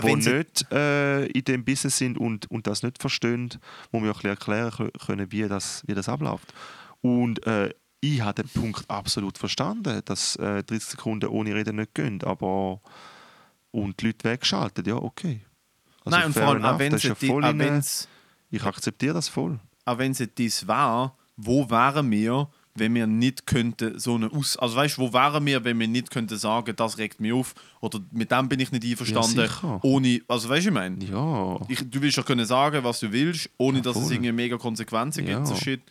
die 0.02 0.08
nicht 0.40 0.72
äh, 0.72 1.26
in 1.28 1.44
dem 1.46 1.64
Business 1.64 1.98
sind 1.98 2.18
und, 2.18 2.50
und 2.52 2.68
das 2.68 2.84
nicht 2.84 3.00
verstehen, 3.00 3.50
muss 3.92 4.02
man 4.02 4.14
ja 4.24 4.30
erklären 4.32 4.72
kö- 4.72 5.06
können, 5.06 5.32
wie 5.32 5.48
das, 5.48 5.84
wie 5.88 5.94
das 5.94 6.10
abläuft. 6.10 6.54
Und 7.02 7.46
äh, 7.48 7.74
ich 8.02 8.22
habe 8.22 8.44
den 8.44 8.50
Punkt 8.62 8.90
absolut 8.90 9.38
verstanden, 9.38 10.02
dass 10.06 10.36
äh, 10.38 10.64
30 10.64 10.84
Sekunden 10.90 11.30
ohne 11.30 11.54
Reden 11.56 11.78
nicht 11.78 11.94
gehen, 11.96 12.22
aber 12.24 12.82
und 13.72 14.02
die 14.02 14.08
Leute 14.08 14.24
wegschalten, 14.30 14.84
ja, 14.86 14.96
okay. 14.96 15.42
Also 16.04 16.18
Nein, 16.18 16.26
und 16.28 16.34
vor 16.34 16.44
allem, 16.48 16.66
auch 16.66 16.80
wenn 16.80 16.94
es 16.94 17.04
ja 17.04 17.16
wenn's- 17.60 18.08
Ich 18.50 18.64
akzeptiere 18.64 19.14
das 19.14 19.30
voll. 19.30 19.60
auch 19.86 19.98
wenn 19.98 20.12
es 20.12 20.24
das 20.36 20.68
war, 20.68 21.16
wo 21.38 21.70
wären 21.70 22.10
wir, 22.12 22.50
wenn 22.76 22.96
wir 22.96 23.08
nicht 23.08 23.46
könnten 23.46 24.00
so 24.00 24.16
eine 24.16 24.32
Aus... 24.32 24.58
Also 24.58 24.76
weißt 24.76 24.98
du, 24.98 25.02
wo 25.02 25.14
wären 25.14 25.46
wir, 25.46 25.64
wenn 25.64 25.80
wir 25.80 25.88
nicht 25.88 26.10
könnten 26.12 26.38
sagen, 26.38 26.76
das 26.76 26.98
regt 26.98 27.20
mich 27.20 27.34
auf 27.34 27.54
oder 27.80 28.00
mit 28.12 28.32
dem 28.32 28.50
bin 28.50 28.60
ich 28.60 28.72
nicht 28.72 28.86
einverstanden, 28.86 29.48
sicher. 29.48 29.80
ohne... 29.84 30.22
Also 30.28 30.50
weißt 30.50 30.66
du, 30.66 30.70
ich 30.70 30.74
meine? 30.74 31.04
Ja. 31.06 31.60
Ich, 31.68 31.80
du 31.90 32.02
willst 32.02 32.18
ja 32.18 32.24
können 32.24 32.46
sagen, 32.46 32.84
was 32.84 33.00
du 33.00 33.12
willst, 33.12 33.50
ohne 33.58 33.82
dass 33.82 33.98
es 33.98 34.12
irgendwie 34.12 34.32
mega 34.32 34.58
Konsequenzen 34.58 35.26
gibt. 35.26 35.40
Ja. 35.40 35.46
So 35.46 35.56
shit. 35.56 35.82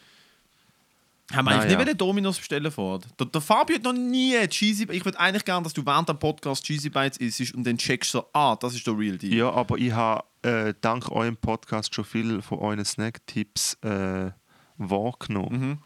Haben 1.33 1.45
wir 1.45 1.53
eigentlich 1.53 1.65
nicht 1.67 1.79
ja. 1.81 1.87
wollen 1.87 1.97
Dominos 1.97 2.39
bestellen 2.39 2.73
vor? 2.73 3.01
Der, 3.19 3.27
der 3.27 3.41
Fabio 3.41 3.77
hat 3.77 3.85
noch 3.85 3.93
nie 3.93 4.35
Cheesy 4.49 4.89
Ich 4.91 5.05
würde 5.05 5.21
eigentlich 5.21 5.45
gerne, 5.45 5.63
dass 5.63 5.73
du 5.73 5.85
während 5.87 6.09
dem 6.09 6.19
Podcast 6.19 6.65
Cheesy 6.65 6.91
Bites 6.91 7.19
isst 7.19 7.55
und 7.55 7.65
dann 7.65 7.79
checkst 7.79 8.11
so, 8.11 8.27
ah, 8.33 8.57
das 8.57 8.75
ist 8.75 8.87
der 8.87 8.99
Real 8.99 9.17
Deal. 9.17 9.33
Ja, 9.33 9.51
aber 9.53 9.79
ich 9.79 9.93
habe 9.93 10.25
äh, 10.43 10.75
dank 10.81 11.09
eurem 11.11 11.37
Podcast 11.37 11.95
schon 11.95 12.05
viel 12.05 12.43
von 12.43 12.59
euren 12.59 12.85
Snack-Tipps 12.85 13.75
äh, 13.83 14.31
wahrgenommen, 14.79 15.61
Mhm. 15.61 15.79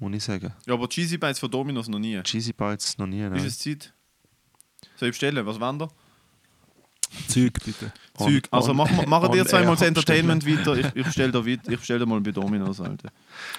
Muss 0.00 0.12
ich 0.16 0.24
sagen. 0.24 0.52
Ja, 0.66 0.74
aber 0.74 0.88
Cheesy 0.88 1.16
Bites 1.18 1.38
von 1.38 1.50
Dominos 1.50 1.86
noch 1.88 1.98
nie. 2.00 2.20
Cheesy 2.22 2.52
Bites 2.52 2.98
noch 2.98 3.06
nie. 3.06 3.20
Ist 3.22 3.30
Nein. 3.30 3.44
es 3.46 3.58
Zeit? 3.58 3.92
Soll 4.96 5.08
ich 5.08 5.12
bestellen? 5.12 5.46
Was 5.46 5.60
wollen 5.60 5.80
ihr? 5.80 5.88
Zeug, 7.28 7.52
bitte. 7.64 7.92
Zeug. 8.16 8.44
Also 8.50 8.70
on- 8.70 8.76
machen 8.76 9.08
machen 9.08 9.32
dir 9.32 9.44
zweimal 9.44 9.74
das 9.74 9.82
Entertainment 9.82 10.46
weiter. 10.46 10.76
Ich, 10.76 10.86
ich 10.94 11.04
bestelle 11.04 11.32
da 11.32 11.44
weit, 11.44 11.60
ich 11.68 11.78
bestell 11.78 11.98
da 11.98 12.06
mal 12.06 12.20
bei 12.20 12.30
Dominos, 12.30 12.80
Alter. 12.80 13.10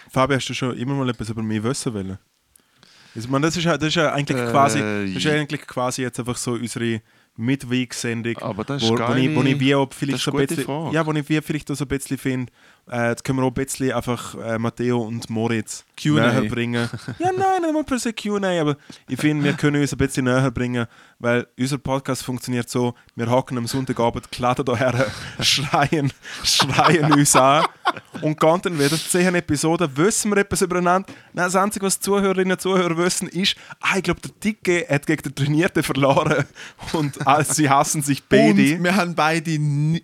Fabi, 0.10 0.36
hast 0.36 0.48
du 0.48 0.54
schon 0.54 0.76
immer 0.78 0.94
mal 0.96 1.10
etwas 1.10 1.30
über 1.30 1.44
mich 1.44 1.62
wissen 1.62 1.94
wollen? 1.94 2.18
Also, 3.14 3.28
man, 3.28 3.42
das, 3.42 3.58
ist 3.58 3.66
ja, 3.66 3.78
das 3.78 3.90
ist 3.90 3.96
ja 3.96 4.14
eigentlich 4.14 4.38
quasi, 4.38 4.80
Äh, 4.80 5.08
das 5.08 5.16
ist 5.18 5.24
ja 5.26 5.34
eigentlich 5.34 5.68
quasi 5.68 6.02
jetzt 6.02 6.18
einfach 6.20 6.38
so 6.38 6.54
unsere 6.54 7.02
Midweek-Sendung, 7.36 8.38
Aber 8.38 8.64
das 8.64 8.84
ist 8.84 8.88
wo, 8.90 8.94
wo, 8.94 8.98
geile- 8.98 9.20
ich, 9.20 9.36
wo 9.36 9.42
ich 9.44 9.60
wie 9.60 9.76
auch 9.76 9.86
das 9.88 9.98
vielleicht 9.98 10.18
ist 10.20 10.24
so 10.24 10.32
ein 10.32 10.48
bisschen, 10.48 10.64
Frage. 10.64 10.96
ja, 10.96 11.06
wo 11.06 11.12
ich 11.12 11.28
wie 11.28 11.42
vielleicht 11.42 11.70
auch 11.72 11.76
so 11.76 11.84
ein 11.84 11.88
bisschen 11.90 12.18
finde, 12.18 12.54
äh, 12.90 13.10
jetzt 13.10 13.24
können 13.24 13.40
wir 13.40 13.44
auch 13.44 13.50
ein 13.50 13.54
bisschen 13.54 13.92
einfach 13.92 14.36
äh, 14.36 14.58
Matteo 14.58 15.02
und 15.02 15.30
Moritz 15.30 15.86
Q&A. 16.02 16.32
näher 16.32 16.50
bringen. 16.50 16.90
ja, 17.20 17.32
nein, 17.32 17.62
nicht 17.62 17.74
mal 17.74 17.84
per 17.84 18.00
se 18.00 18.14
Q&A, 18.14 18.62
aber 18.62 18.78
ich 19.08 19.20
finde, 19.20 19.44
wir 19.44 19.54
können 19.54 19.82
uns 19.82 19.92
ein 19.94 19.98
bisschen 19.98 20.26
näher 20.26 20.52
bringen, 20.52 20.88
weil 21.20 21.48
unser 21.58 21.78
Podcast 21.78 22.24
funktioniert 22.24 22.70
so, 22.70 22.96
wir 23.16 23.30
hocken 23.30 23.58
am 23.58 23.68
Sonntagabend, 23.68 24.32
kladen 24.32 24.66
hierher, 24.66 25.08
schreien, 25.42 26.12
schreien 26.44 27.12
uns 27.14 27.36
an 27.36 27.66
und 28.22 28.40
gehen 28.40 28.60
dann 28.62 28.80
wieder 28.80 28.98
zehn 28.98 29.36
Episoden, 29.36 29.90
wissen 29.96 30.32
wir 30.32 30.38
etwas 30.38 30.62
übereinander. 30.62 31.08
Nein, 31.34 31.46
das 31.46 31.56
Einzige, 31.56 31.86
was 31.86 32.00
die 32.00 32.06
Zuhörerinnen 32.06 32.54
und 32.54 32.62
Zuhörer 32.62 32.98
wissen, 32.98 33.28
ist, 33.28 33.56
ah, 33.80 33.98
ich 33.98 34.04
glaube, 34.04 34.22
der 34.22 34.32
Dicke 34.44 34.86
hat 34.90 35.06
gegen 35.06 35.22
den 35.24 35.36
Trainierten 35.36 35.84
verloren 35.84 36.46
und 36.94 37.26
ah, 37.26 37.44
sie 37.44 37.70
hassen 37.70 38.02
sich 38.02 38.24
beide. 38.24 38.76
Und 38.76 38.84
wir 38.84 38.96
haben 38.96 39.16
beide 39.16 39.52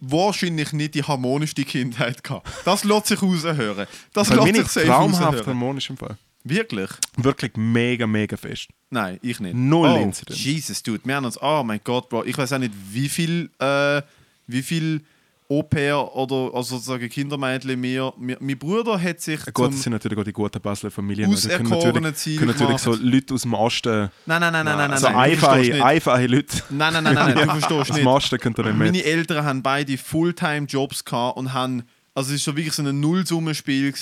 wahrscheinlich 0.02 0.74
nicht 0.74 0.96
die 0.96 1.04
harmonischste 1.04 1.64
Kindheit 1.64 2.24
gehabt. 2.24 2.48
Das 2.68 2.84
lässt 2.84 3.08
sich 3.08 3.22
raushören. 3.22 3.88
Das 4.14 4.30
Weil 4.30 4.38
lässt 4.38 4.46
meine 4.48 4.58
sich 4.64 4.68
safe 4.72 4.86
traumhaft 4.88 5.22
raushören. 5.24 5.46
harmonisch 5.48 5.90
im 5.90 5.98
Fall. 5.98 6.18
Wirklich? 6.44 6.90
Wirklich 7.18 7.52
mega, 7.56 8.06
mega 8.08 8.38
fest. 8.38 8.70
Nein, 8.90 9.20
ich 9.22 9.40
nicht. 9.40 9.56
Null 9.56 9.90
oh, 9.90 10.02
Incidents. 10.02 10.44
Jesus, 10.44 10.84
dude. 10.84 11.02
Wir 11.04 11.16
haben 11.16 11.26
uns, 11.26 11.42
oh 11.42 11.64
mein 11.64 11.80
Gott, 11.84 12.10
Bro. 12.10 12.24
Ich 12.26 12.38
weiß 12.38 12.54
auch 12.54 12.58
nicht, 12.60 12.74
wie 12.92 13.10
viel, 13.10 13.50
äh, 13.60 14.02
wie 14.48 14.62
viel 14.62 15.02
Au-pair 15.50 16.14
oder 16.14 16.54
also 16.54 16.76
sozusagen 16.76 17.08
Kindermädchen 17.10 17.80
mir, 17.80 18.14
mir. 18.18 18.36
Mein 18.42 18.58
Bruder 18.58 19.02
hat 19.02 19.22
sich. 19.22 19.40
Gut, 19.46 19.56
zum- 19.56 19.72
das 19.72 19.84
sind 19.84 19.94
natürlich 19.94 20.18
auch 20.20 20.24
die 20.26 20.34
guten 20.34 20.62
Basler 20.62 20.92
Familien. 20.92 21.32
Da 21.32 21.38
können 21.38 21.72
auserkorenen 21.72 22.04
natürlich, 22.04 22.18
Ziel 22.18 22.38
können 22.38 22.52
natürlich 22.52 22.78
so. 22.80 22.94
Leute 22.96 23.34
aus 23.34 23.42
dem 23.44 23.54
Osten, 23.54 24.10
Nein, 24.26 24.42
nein, 24.42 24.52
nein, 24.54 24.66
nein, 24.66 24.78
nein, 24.78 24.90
nein. 24.90 25.00
so 25.00 25.08
nein, 25.08 25.16
einfache, 25.16 25.86
einfache 25.86 26.28
Leute 26.28 26.64
Nein, 26.70 26.92
nein, 26.94 27.04
nein, 27.04 27.14
nein, 27.16 27.34
nein, 27.34 27.48
du 27.48 27.52
verstehst 27.60 27.72
aus 27.72 27.90
nicht. 27.90 28.00
dem 28.00 28.08
Osten 28.08 28.38
können 28.40 28.56
da 28.56 28.64
nicht 28.64 28.78
Meine 28.78 28.92
mit. 28.92 29.06
Eltern 29.06 29.46
haben 29.46 29.64
beide 29.64 29.98
Fulltime-Jobs 29.98 31.06
gehabt 31.06 31.38
und 31.38 31.54
haben, 31.54 31.84
also 32.18 32.34
es 32.34 32.48
war 32.48 32.56
wirklich 32.56 32.74
so 32.74 32.82
ein 32.82 33.00
Nullsummenspiel 33.00 33.94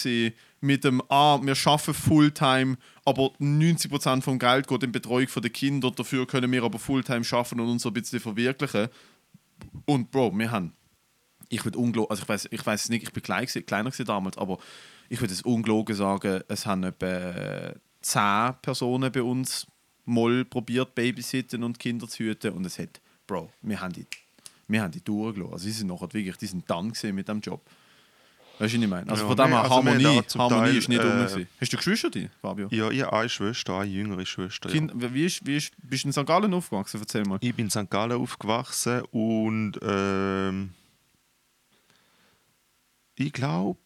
mit 0.62 0.86
dem, 0.86 1.02
ah, 1.10 1.38
wir 1.44 1.54
arbeiten 1.66 1.94
Fulltime, 1.94 2.78
aber 3.04 3.34
90% 3.42 4.22
vom 4.22 4.40
Geld 4.40 4.70
geht 4.70 4.84
in 4.84 4.94
die 4.94 5.00
Betreuung 5.00 5.28
der 5.36 5.50
Kinder, 5.50 5.92
dafür 5.92 6.26
können 6.26 6.50
wir 6.50 6.64
aber 6.64 6.80
Fulltime 6.80 7.26
arbeiten 7.30 7.60
und 7.60 7.68
uns 7.68 7.84
so 7.84 7.90
ein 7.90 7.94
bisschen 7.94 8.22
verwirklichen. 8.22 8.88
Und 9.84 10.12
Bro, 10.12 10.32
wir 10.40 10.50
haben, 10.50 10.72
ich 11.50 11.66
würde 11.66 11.78
unglaublich, 11.78 12.10
also 12.10 12.24
ich 12.24 12.30
weiß 12.30 12.48
ich 12.52 12.66
weiß 12.66 12.84
es 12.86 12.90
nicht, 12.90 13.04
ich 13.04 13.12
bin 13.12 13.22
klein, 13.22 13.48
kleiner 13.48 13.92
gewesen 13.92 14.06
damals, 14.06 14.38
aber 14.38 14.60
ich 15.10 15.20
würde 15.20 15.34
es 15.34 15.42
ungelogen 15.42 15.94
sagen, 15.94 16.42
es 16.48 16.66
haben 16.66 16.84
etwa 16.84 17.74
10 18.02 18.62
Personen 18.62 19.12
bei 19.12 19.24
uns 19.24 19.68
mal 20.06 20.46
probiert, 20.46 20.96
Babysitten 20.96 21.66
und 21.66 21.80
Kinder 21.80 22.08
zu 22.08 22.24
hüten 22.24 22.54
und 22.54 22.66
es 22.66 22.80
hat, 22.80 23.02
Bro, 23.28 23.52
wir 23.62 23.82
haben 23.82 23.92
die, 23.92 24.08
wir 24.70 24.82
haben 24.82 24.92
die 24.92 25.04
durchgelassen. 25.04 25.52
Also 25.52 25.66
sie 25.66 25.72
sind 25.72 25.88
nachher 25.88 26.14
wirklich, 26.14 26.38
die 26.38 26.48
sind 26.48 26.64
dann 26.70 26.94
mit 27.14 27.28
dem 27.28 27.42
Job. 27.42 27.62
Weißt 28.58 28.74
du, 28.74 28.78
was 28.78 28.84
ich 28.84 28.90
meine? 28.90 29.12
Also 29.12 29.24
Ja, 29.24 29.28
von 29.28 29.38
dem 29.38 29.46
nee, 29.46 29.52
her, 29.52 29.64
also 29.64 29.76
Harmonie, 29.76 30.22
zum 30.28 30.42
Harmonie 30.42 30.62
Teil, 30.62 30.78
ist 30.78 30.90
nicht 30.90 31.02
äh, 31.02 31.08
rum. 31.08 31.48
Hast 31.60 31.74
du 31.74 31.78
Geschwister, 31.78 32.10
die, 32.10 32.30
Fabio? 32.42 32.68
Ja, 32.72 32.90
ich 32.90 33.02
habe 33.02 33.14
eine 33.18 33.30
Schwester, 33.30 33.80
eine 33.80 33.92
jüngere 33.92 34.26
Schwester. 34.26 34.70
Ja. 34.70 34.76
Kind, 34.76 34.94
wie 34.96 35.26
ist, 35.26 35.46
wie 35.46 35.58
ist, 35.58 35.74
bist 35.78 36.04
du 36.06 36.10
in 36.10 36.14
St. 36.14 36.26
Gallen 36.26 36.54
aufgewachsen? 36.54 37.02
Erzähl 37.02 37.24
mal. 37.26 37.38
Ich 37.42 37.54
bin 37.54 37.66
in 37.66 37.72
St. 37.72 37.90
Gallen 37.90 38.20
aufgewachsen 38.22 39.02
und 39.12 39.74
ähm, 39.82 40.74
ich 43.16 43.34
glaube, 43.34 43.80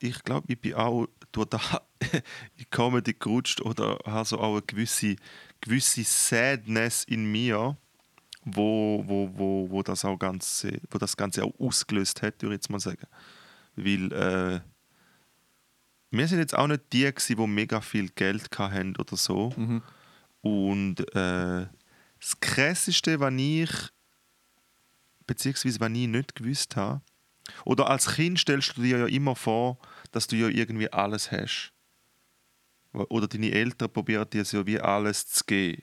ich 0.00 0.22
glaube, 0.22 0.52
ich 0.52 0.60
bin 0.60 0.74
auch 0.74 1.06
durch 1.32 1.48
da 1.48 1.60
in 2.56 2.70
Comedy 2.70 3.14
gerutscht 3.14 3.60
oder 3.62 3.98
habe 4.04 4.24
so 4.26 4.38
auch 4.38 4.52
eine 4.52 4.62
gewisse, 4.62 5.16
gewisse 5.60 6.04
Sadness 6.04 7.04
in 7.04 7.30
mir, 7.30 7.76
wo, 8.44 9.02
wo, 9.06 9.30
wo, 9.34 9.70
wo, 9.70 9.82
das 9.82 10.04
auch 10.04 10.18
ganze, 10.18 10.78
wo 10.90 10.98
das 10.98 11.16
Ganze 11.16 11.44
auch 11.44 11.52
ausgelöst 11.58 12.22
hat, 12.22 12.42
würde 12.42 12.54
ich 12.54 12.58
jetzt 12.58 12.70
mal 12.70 12.80
sagen. 12.80 13.06
Weil 13.76 14.12
äh, 14.12 14.60
wir 16.10 16.28
sind 16.28 16.38
jetzt 16.38 16.56
auch 16.56 16.66
nicht 16.66 16.82
die, 16.92 17.04
gewesen, 17.04 17.36
die 17.36 17.46
mega 17.46 17.80
viel 17.80 18.08
Geld 18.10 18.48
hatten 18.58 18.96
oder 18.96 19.16
so. 19.16 19.52
Und 20.42 21.00
äh, 21.14 21.66
das 22.20 22.40
Krasseste, 22.40 23.18
was 23.20 23.32
ich, 23.36 23.70
beziehungsweise 25.26 25.80
was 25.80 25.90
ich 25.90 26.06
nicht 26.06 26.34
gewusst 26.34 26.76
habe, 26.76 27.00
oder 27.64 27.90
als 27.90 28.14
Kind 28.14 28.38
stellst 28.38 28.76
du 28.76 28.82
dir 28.82 28.98
ja 28.98 29.06
immer 29.06 29.36
vor, 29.36 29.78
dass 30.12 30.26
du 30.26 30.36
ja 30.36 30.48
irgendwie 30.48 30.90
alles 30.92 31.30
hast. 31.30 31.72
Oder 32.92 33.26
deine 33.26 33.50
Eltern 33.50 33.92
probieren 33.92 34.28
dir 34.30 34.44
so 34.44 34.66
wie 34.66 34.80
alles 34.80 35.26
zu 35.26 35.44
geben. 35.44 35.82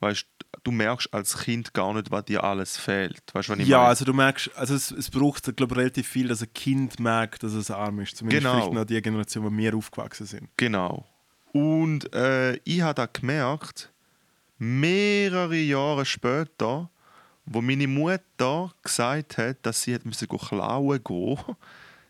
Weißt 0.00 0.26
du, 0.64 0.70
merkst 0.70 1.12
als 1.14 1.38
Kind 1.38 1.72
gar 1.72 1.94
nicht, 1.94 2.10
was 2.10 2.24
dir 2.26 2.44
alles 2.44 2.76
fehlt. 2.76 3.22
Weißt 3.32 3.48
was 3.48 3.58
ich 3.58 3.68
Ja, 3.68 3.78
meine? 3.78 3.88
also 3.90 4.04
du 4.04 4.12
merkst, 4.12 4.50
also 4.56 4.74
es, 4.74 4.90
es 4.90 5.10
braucht 5.10 5.54
glaube 5.56 5.76
relativ 5.76 6.08
viel, 6.08 6.28
dass 6.28 6.42
ein 6.42 6.52
Kind 6.52 6.98
merkt, 7.00 7.42
dass 7.42 7.52
es 7.52 7.70
arm 7.70 8.00
ist. 8.00 8.16
Zumindest 8.16 8.42
Genau. 8.44 8.54
vielleicht 8.56 8.72
noch 8.72 8.84
die 8.84 9.00
Generation, 9.00 9.44
wo 9.44 9.50
wir 9.56 9.74
aufgewachsen 9.74 10.26
sind. 10.26 10.48
Genau. 10.56 11.06
Und 11.52 12.12
äh, 12.14 12.56
ich 12.64 12.82
habe 12.82 12.94
da 12.94 13.06
gemerkt, 13.06 13.92
mehrere 14.58 15.56
Jahre 15.56 16.04
später, 16.04 16.90
wo 17.46 17.60
meine 17.60 17.86
Mutter 17.86 18.72
gesagt 18.82 19.38
hat, 19.38 19.58
dass 19.62 19.82
sie 19.82 19.94
hat 19.94 20.04
müssen 20.04 20.28
klauen 20.28 21.02
gehen 21.04 21.38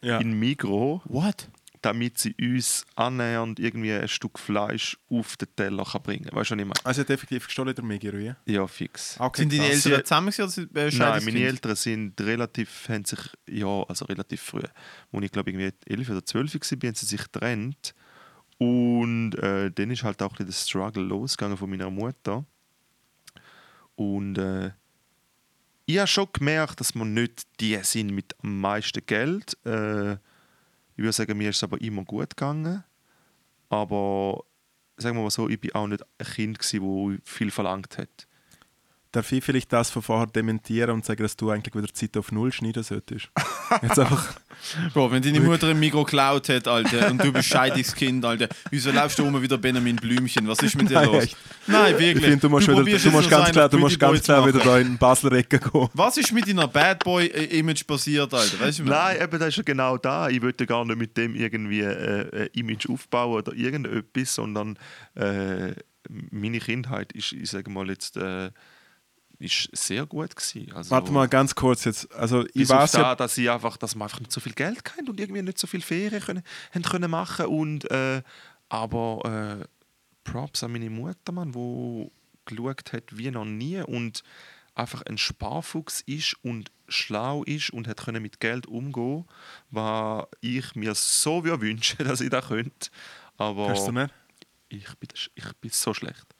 Ja. 0.03 0.18
in 0.18 0.38
Migros, 0.38 1.01
What? 1.05 1.49
Damit 1.85 2.18
sie 2.18 2.35
uns 2.40 2.87
annähernd 2.97 3.59
irgendwie 3.61 3.92
ein 3.92 4.09
Stück 4.09 4.38
Fleisch 4.38 4.97
auf 5.11 5.37
den 5.37 5.49
Teller 5.57 5.85
kann 5.85 6.03
bringen 6.03 6.25
kann. 6.25 6.37
Weißt 6.38 6.51
du, 6.51 6.55
was 6.55 6.61
ich 6.61 6.66
meine? 6.66 6.85
Also 6.85 7.01
hat 7.03 7.11
effektiv 7.11 7.47
gestohlen, 7.47 7.75
der 7.75 7.85
oder? 7.85 8.37
Ja, 8.47 8.66
fix. 8.66 9.16
Okay, 9.18 9.42
Sind 9.42 9.53
deine. 9.53 9.64
Eltern 9.70 10.05
zusammen 10.05 10.29
oder 10.29 10.49
sind- 10.49 10.77
äh, 10.77 10.90
Nein, 10.90 11.25
meine 11.25 11.25
Kind? 11.25 11.37
Eltern 11.47 11.77
sind 11.77 12.20
relativ, 12.20 12.88
haben 12.88 13.05
sich, 13.05 13.18
ja, 13.49 13.83
also 13.85 14.05
relativ 14.07 14.40
früh, 14.42 14.62
als 15.12 15.23
ich 15.25 15.33
glaube 15.33 15.51
irgendwie 15.51 15.73
11 15.87 16.11
oder 16.11 16.25
12 16.25 16.55
war, 16.55 16.61
haben 16.88 16.94
sie 16.94 17.07
sich 17.07 17.23
getrennt. 17.23 17.94
Und 18.59 19.33
äh, 19.35 19.70
dann 19.70 19.90
ist 19.90 20.05
halt 20.05 20.23
auch 20.23 20.38
ein 20.38 20.47
bisschen 20.47 20.81
der 20.81 20.90
Struggle 20.92 21.03
losgegangen 21.03 21.57
von 21.57 21.68
meiner 21.68 21.90
Mutter. 21.90 22.44
Und 23.97 24.38
äh, 24.38 24.70
ich 25.87 25.99
habe 25.99 26.07
schon 26.07 26.29
gemerkt, 26.33 26.81
dass 26.81 26.94
wir 26.94 27.05
nicht 27.05 27.47
die 27.61 27.77
sind 27.83 28.11
mit 28.11 28.35
am 28.42 28.61
meisten 28.61 29.05
Geld. 29.05 29.57
Äh, 29.66 30.16
ich 30.96 31.02
würde 31.02 31.12
sagen, 31.12 31.37
mir 31.37 31.50
ist 31.50 31.57
es 31.57 31.64
aber 31.64 31.80
immer 31.80 32.04
gut 32.04 32.30
gegangen. 32.30 32.85
Aber 33.68 34.44
sagen 34.96 35.16
wir 35.16 35.22
mal 35.22 35.30
so, 35.30 35.48
ich 35.48 35.61
bin 35.61 35.74
auch 35.74 35.87
nicht 35.87 36.04
ein 36.18 36.26
Kind, 36.26 36.59
das 36.59 36.70
viel 37.24 37.50
verlangt 37.50 37.98
hat. 37.98 38.28
Darf 39.14 39.31
ich 39.31 39.44
vielleicht 39.44 39.72
das 39.72 39.90
von 39.92 40.03
vorher 40.03 40.27
dementieren 40.27 40.90
und 40.90 41.05
sagen, 41.05 41.22
dass 41.22 41.37
du 41.37 41.48
eigentlich 41.48 41.72
wieder 41.72 41.87
die 41.87 41.92
Zeit 41.92 42.16
auf 42.16 42.33
Null 42.33 42.50
schneiden 42.50 42.83
solltest? 42.83 43.29
Jetzt 43.81 43.96
einfach, 43.96 44.35
Bro, 44.92 45.12
wenn 45.12 45.22
deine 45.22 45.38
Mutter 45.38 45.70
im 45.70 45.79
Mikro 45.79 46.03
geklaut 46.03 46.48
hat, 46.48 46.66
Alter, 46.66 47.12
und 47.12 47.22
du 47.22 47.33
bist 47.33 47.48
scheidiges 47.48 47.94
Kind, 47.94 48.24
Alter, 48.24 48.48
wieso 48.70 48.90
läufst 48.90 49.16
du 49.20 49.24
immer 49.24 49.40
wieder 49.40 49.57
Benjamin 49.57 49.94
Blümchen? 49.94 50.48
Was 50.48 50.59
ist 50.64 50.74
mit 50.74 50.90
dir 50.90 50.94
Nein, 50.94 51.07
los? 51.07 51.22
echt. 51.22 51.37
Nein, 51.68 51.94
ich 51.94 52.00
wirklich. 52.00 52.24
finde, 52.24 52.38
du 52.38 52.48
musst, 52.48 52.66
wieder, 52.66 52.79
probierst 52.79 53.05
du 53.05 53.11
musst 53.12 53.31
ganz 53.31 53.53
klar, 53.53 53.68
du 53.68 53.79
musst 53.79 54.00
ganz 54.00 54.20
klar 54.24 54.48
wieder 54.48 54.59
da 54.59 54.79
in 54.79 54.88
den 54.88 54.98
Basler 54.98 55.31
Ecke 55.31 55.61
gehen. 55.61 55.88
Was 55.92 56.16
ist 56.16 56.33
mit 56.33 56.48
deiner 56.48 56.66
Bad 56.66 57.05
Boy-Image 57.05 57.87
passiert, 57.87 58.35
Alter? 58.35 58.59
Weißt 58.59 58.81
du, 58.81 58.83
Nein, 58.83 59.22
eben, 59.22 59.38
das 59.38 59.50
ist 59.50 59.57
ja 59.59 59.62
genau 59.62 59.96
da. 59.96 60.29
Ich 60.29 60.42
wollte 60.42 60.66
gar 60.66 60.85
nicht 60.85 60.98
mit 60.98 61.16
dem 61.16 61.37
irgendwie 61.37 61.83
äh, 61.83 62.46
ein 62.46 62.48
Image 62.55 62.88
aufbauen 62.90 63.35
oder 63.35 63.53
irgendetwas, 63.53 64.35
sondern 64.35 64.77
äh, 65.14 65.72
meine 66.09 66.59
Kindheit 66.59 67.12
ist, 67.12 67.33
ich 67.33 67.48
sage 67.48 67.70
mal 67.70 67.88
jetzt, 67.88 68.16
äh, 68.16 68.50
ist 69.38 69.68
sehr 69.73 70.07
gut 70.07 70.35
gewesen. 70.35 70.73
Also, 70.73 70.90
Warte 70.90 71.12
mal 71.12 71.29
ganz 71.29 71.55
kurz 71.55 71.85
jetzt. 71.85 72.12
Also 72.14 72.44
ich 72.55 72.68
weiß 72.68 72.92
da, 72.92 73.01
ja, 73.01 73.14
dass 73.14 73.37
ich 73.37 73.51
einfach, 73.51 73.77
dass 73.77 73.94
wir 73.94 74.05
einfach 74.05 74.20
nicht 74.20 74.33
so 74.33 74.40
viel 74.40 74.53
Geld 74.53 74.79
hatten 74.79 75.09
und 75.09 75.20
irgendwie 75.20 75.42
nicht 75.42 75.59
so 75.59 75.66
viel 75.66 75.83
Ferien 75.83 76.23
können, 76.23 76.42
haben 76.73 76.83
können 76.83 77.11
machen 77.11 77.47
und 77.47 77.90
äh, 77.90 78.23
aber 78.68 79.61
äh, 79.61 79.64
Props 80.25 80.62
an 80.62 80.73
meine 80.73 80.90
Mutter, 80.90 81.33
Mann, 81.33 81.55
wo 81.55 82.11
geschaut 82.47 82.92
hat 82.92 83.16
wie 83.16 83.31
noch 83.31 83.44
nie 83.44 83.81
und 83.81 84.23
einfach 84.75 85.03
ein 85.03 85.18
Sparfuchs 85.18 86.01
ist 86.03 86.37
und 86.42 86.70
schlau 86.88 87.44
ist 87.44 87.70
und 87.70 87.87
hat 87.88 88.05
können 88.05 88.23
mit 88.23 88.40
Geld 88.40 88.66
umgehen, 88.66 89.25
was 89.70 90.27
ich 90.40 90.75
mir 90.75 90.94
so 90.94 91.44
würde 91.44 91.62
wünschen, 91.62 91.99
dass 92.07 92.20
ich 92.20 92.31
das 92.31 92.49
könnte. 92.49 92.90
Aber 93.37 93.68
kannst 93.68 93.88
du 93.88 93.92
nicht? 93.92 94.12
ich 94.68 94.94
bin, 94.97 95.09
ich 95.35 95.53
bin 95.61 95.70
so 95.70 95.94
schlecht. 95.94 96.34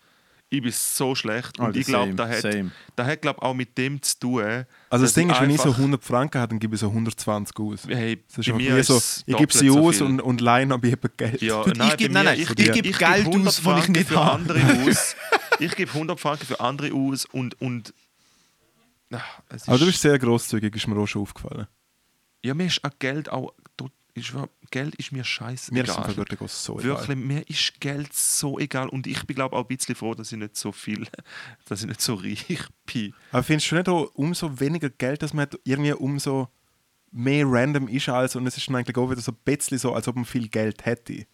Ich 0.57 0.63
bin 0.63 0.73
so 0.73 1.15
schlecht. 1.15 1.59
Und 1.59 1.67
Alter, 1.67 1.79
ich 1.79 1.87
glaube, 1.87 2.05
same, 2.07 2.15
da 2.17 2.29
hat, 2.29 2.41
same. 2.43 2.71
da 2.97 3.07
hat 3.07 3.23
glaub, 3.23 3.43
auch 3.43 3.55
mit 3.55 3.77
dem 3.77 4.01
zu 4.01 4.19
tun. 4.19 4.65
Also 4.91 5.05
das 5.05 5.13
Ding 5.15 5.29
ist, 5.31 5.41
wenn 5.41 5.51
ich 5.51 5.57
so 5.61 5.69
einfach- 5.71 5.79
100 5.79 6.05
Franken 6.05 6.41
habe, 6.41 6.51
dann 6.51 6.59
gebe 6.61 6.75
ich 6.75 6.81
so 6.81 6.89
120 6.89 7.59
aus. 7.59 7.81
Hey, 7.89 8.23
Das 8.29 8.39
ist 8.39 8.47
bei 8.47 8.53
einfach 8.59 8.75
mir 8.77 8.85
so, 8.85 9.03
ich 9.27 9.37
gebe 9.37 9.53
sie 9.53 9.69
so 9.69 9.79
aus 9.89 10.01
und, 10.01 10.21
und 10.21 10.41
leihen 10.41 10.71
aber 10.73 10.87
eben 10.87 11.11
Geld. 11.17 11.43
Ja, 11.43 11.65
nein, 11.67 11.89
ich 11.89 11.95
geb- 11.97 12.09
bei 12.09 12.13
nein, 12.15 12.25
nein, 12.27 12.41
ich, 12.41 12.51
ich 12.51 12.59
ich 12.59 12.99
Geld 12.99 13.25
geb 13.25 13.27
100 13.27 13.49
aus, 13.49 13.65
wo 13.65 13.75
ich 13.77 13.89
nicht 13.89 14.09
für 14.09 14.17
habe. 14.25 14.31
andere 14.33 14.61
aus. 14.89 15.17
Ich 15.59 15.75
gebe 15.77 15.93
100 15.93 16.19
Franken 16.21 16.47
für 16.47 16.61
andere 16.61 16.93
aus 16.95 17.25
und. 17.27 17.61
und 17.61 17.93
es 19.49 19.69
Aber 19.69 19.79
du 19.79 19.85
ist- 19.85 19.91
bist 19.93 20.03
sehr 20.03 20.19
grosszügig, 20.19 20.75
ist 20.75 20.87
mir 20.89 20.97
auch 20.99 21.07
schon 21.07 21.23
aufgefallen. 21.23 21.67
ja, 22.43 22.55
mir 22.55 22.67
ist 22.67 22.83
auch 22.85 22.91
Geld 22.99 23.29
auch. 23.29 23.53
Dort- 24.15 24.51
Ist, 24.63 24.71
Geld 24.71 24.95
ist 24.97 25.13
mir 25.13 25.19
Mir 25.19 25.21
ist 25.23 25.29
scheißegal. 25.29 25.91
einfach 25.91 26.17
wirklich 26.17 26.51
so 26.51 26.77
Wirklich, 26.83 27.05
egal. 27.11 27.17
mir 27.17 27.49
ist 27.49 27.81
Geld 27.81 28.13
so 28.13 28.59
egal 28.59 28.89
und 28.89 29.07
ich 29.07 29.25
bin 29.25 29.35
glaube 29.37 29.57
auch 29.57 29.63
ein 29.69 29.77
bisschen 29.77 29.95
froh, 29.95 30.15
dass 30.15 30.31
ich 30.33 30.39
nicht 30.39 30.57
so 30.57 30.73
viel, 30.73 31.07
dass 31.69 31.81
ich 31.83 31.89
nicht 31.89 32.01
so 32.01 32.15
reich 32.15 32.47
bin. 32.87 33.15
Aber 33.33 33.43
findest 33.43 33.71
du 33.71 33.77
nicht 33.77 33.89
auch, 33.89 34.11
umso 34.15 34.59
weniger 34.61 34.91
Geld 34.91 35.23
das 35.23 35.33
man 35.33 35.43
hat, 35.43 35.59
irgendwie 35.65 35.93
umso 35.93 36.49
mehr 37.11 37.45
random 37.47 37.87
ist 37.89 38.09
als 38.09 38.35
und 38.37 38.47
es 38.47 38.57
ist 38.57 38.67
dann 38.69 38.77
eigentlich 38.77 38.97
auch 38.97 39.11
wieder 39.11 39.21
so 39.21 39.33
ein 39.33 39.39
bisschen 39.45 39.79
so, 39.79 39.95
als 39.95 40.09
ob 40.09 40.17
man 40.17 40.25
viel 40.25 40.49
Geld 40.49 40.85
hätte. 40.85 41.27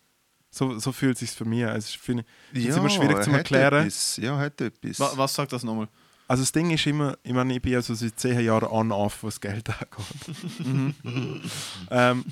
So, 0.50 0.78
so 0.78 0.90
fühlt 0.92 1.14
es 1.14 1.20
sich 1.20 1.30
für 1.30 1.44
mich. 1.44 1.64
Also 1.64 1.86
ich 1.90 1.98
finde, 1.98 2.24
es 2.52 2.64
ist 2.64 2.76
immer 2.76 2.90
schwierig 2.90 3.22
zu 3.22 3.30
erklären. 3.30 3.82
Etwas. 3.86 4.16
Ja, 4.16 4.36
hat 4.36 4.60
etwas. 4.60 4.98
Wa- 4.98 5.12
Was 5.14 5.32
sagt 5.34 5.52
das 5.52 5.62
nochmal? 5.62 5.88
Also 6.26 6.42
das 6.42 6.52
Ding 6.52 6.70
ist 6.70 6.86
immer, 6.86 7.16
ich 7.22 7.32
meine, 7.32 7.54
ich 7.54 7.62
bin 7.62 7.72
ja 7.72 7.80
so 7.82 7.94
seit 7.94 8.18
zehn 8.18 8.38
Jahren 8.40 8.68
on-off, 8.68 9.22
was 9.22 9.40
Geld 9.40 9.68
angeht. 9.70 10.94
ähm, 11.90 12.24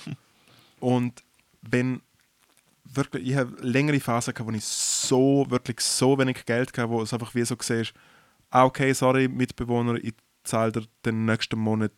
und 0.80 1.22
wenn 1.62 2.00
wirklich, 2.84 3.28
ich 3.28 3.36
habe 3.36 3.54
längere 3.60 4.00
Phasen 4.00 4.34
gehabt, 4.34 4.50
wo 4.50 4.54
ich 4.56 4.64
so, 4.64 5.46
wirklich 5.48 5.80
so 5.80 6.18
wenig 6.18 6.44
Geld 6.46 6.76
hatte, 6.76 6.88
wo 6.88 7.02
es 7.02 7.12
einfach 7.12 7.34
wie 7.34 7.44
so 7.44 7.56
siehst, 7.60 7.92
ah, 8.50 8.64
okay, 8.64 8.92
sorry, 8.92 9.28
Mitbewohner, 9.28 9.96
ich 10.02 10.14
zahle 10.44 10.72
dir 10.72 10.82
den 11.04 11.24
nächsten 11.24 11.58
Monat 11.58 11.92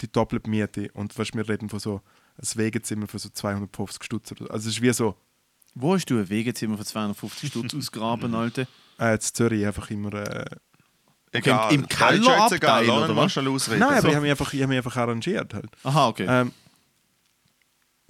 die 0.00 0.10
doppelte 0.10 0.48
Miete. 0.50 0.90
Und 0.94 1.16
weißt, 1.16 1.34
wir 1.34 1.48
reden 1.48 1.68
von 1.68 1.78
so 1.78 2.00
ein 2.36 2.58
Wegezimmer 2.58 3.06
für 3.06 3.18
so 3.18 3.28
250 3.28 4.02
Stutz. 4.02 4.32
oder 4.32 4.44
so. 4.46 4.50
Also 4.50 4.68
es 4.68 4.76
ist 4.76 4.82
wie 4.82 4.92
so, 4.92 5.14
Wo 5.74 5.94
hast 5.94 6.06
du 6.06 6.18
ein 6.18 6.28
Wegezimmer 6.28 6.76
für 6.78 6.84
250 6.84 7.50
Stutz 7.50 7.74
ausgraben, 7.76 8.34
Alter? 8.34 8.66
äh, 8.98 9.14
in 9.14 9.20
Zürich 9.20 9.66
einfach 9.66 9.90
immer... 9.90 10.12
Äh, 10.14 10.46
Egal. 11.32 11.72
im 11.72 11.86
lass 11.88 12.50
ihn 12.52 12.58
oder 12.90 13.14
was? 13.14 13.68
Nein, 13.68 13.82
aber 13.82 14.00
so. 14.00 14.08
ich 14.08 14.14
habe 14.14 14.22
mich, 14.22 14.30
einfach- 14.32 14.52
ich 14.52 14.62
hab 14.62 14.68
mich 14.68 14.78
einfach 14.78 14.96
arrangiert 14.96 15.54
halt. 15.54 15.70
Aha, 15.84 16.08
okay. 16.08 16.26
Ähm, 16.28 16.52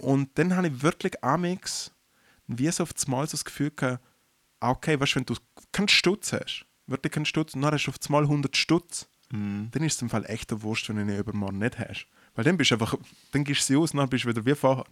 und 0.01 0.29
dann 0.37 0.55
habe 0.55 0.67
ich 0.67 0.81
wirklich 0.83 1.23
amix 1.23 1.91
wie 2.47 2.69
so 2.71 2.83
auf 2.83 2.93
das 2.93 3.07
Mal 3.07 3.25
so 3.27 3.31
das 3.31 3.45
Gefühl 3.45 3.71
gehabt, 3.71 4.03
ah, 4.59 4.71
okay, 4.71 4.99
weißt 4.99 5.13
du, 5.13 5.15
wenn 5.19 5.25
du 5.25 5.35
keinen 5.71 5.87
Stutz 5.87 6.33
hast, 6.33 6.65
wirklich 6.87 7.13
keinen 7.13 7.25
Stutz, 7.25 7.53
und 7.55 7.61
dann 7.61 7.73
hast 7.73 7.85
du 7.85 7.91
auf 7.91 7.97
das 7.99 8.09
Mal 8.09 8.23
100 8.23 8.55
Stutz, 8.57 9.07
Mhm. 9.33 9.69
dann 9.71 9.83
ist 9.83 9.95
es 9.95 10.01
im 10.01 10.09
Fall 10.09 10.25
echt 10.25 10.51
eine 10.51 10.61
Wurst, 10.61 10.89
wenn 10.89 10.97
du 10.97 11.03
ihn 11.03 11.17
übermorgen 11.17 11.59
nicht 11.59 11.79
hast. 11.79 12.05
Weil 12.35 12.43
dann 12.43 12.57
bist 12.57 12.71
du 12.71 12.75
einfach, 12.75 12.95
dann 13.31 13.45
gibst 13.45 13.61
du 13.61 13.65
sie 13.73 13.77
aus 13.77 13.91
und 13.91 13.99
dann 13.99 14.09
bist 14.09 14.25
du 14.25 14.29
wieder 14.29 14.45
wie 14.45 14.55
vorher. 14.55 14.83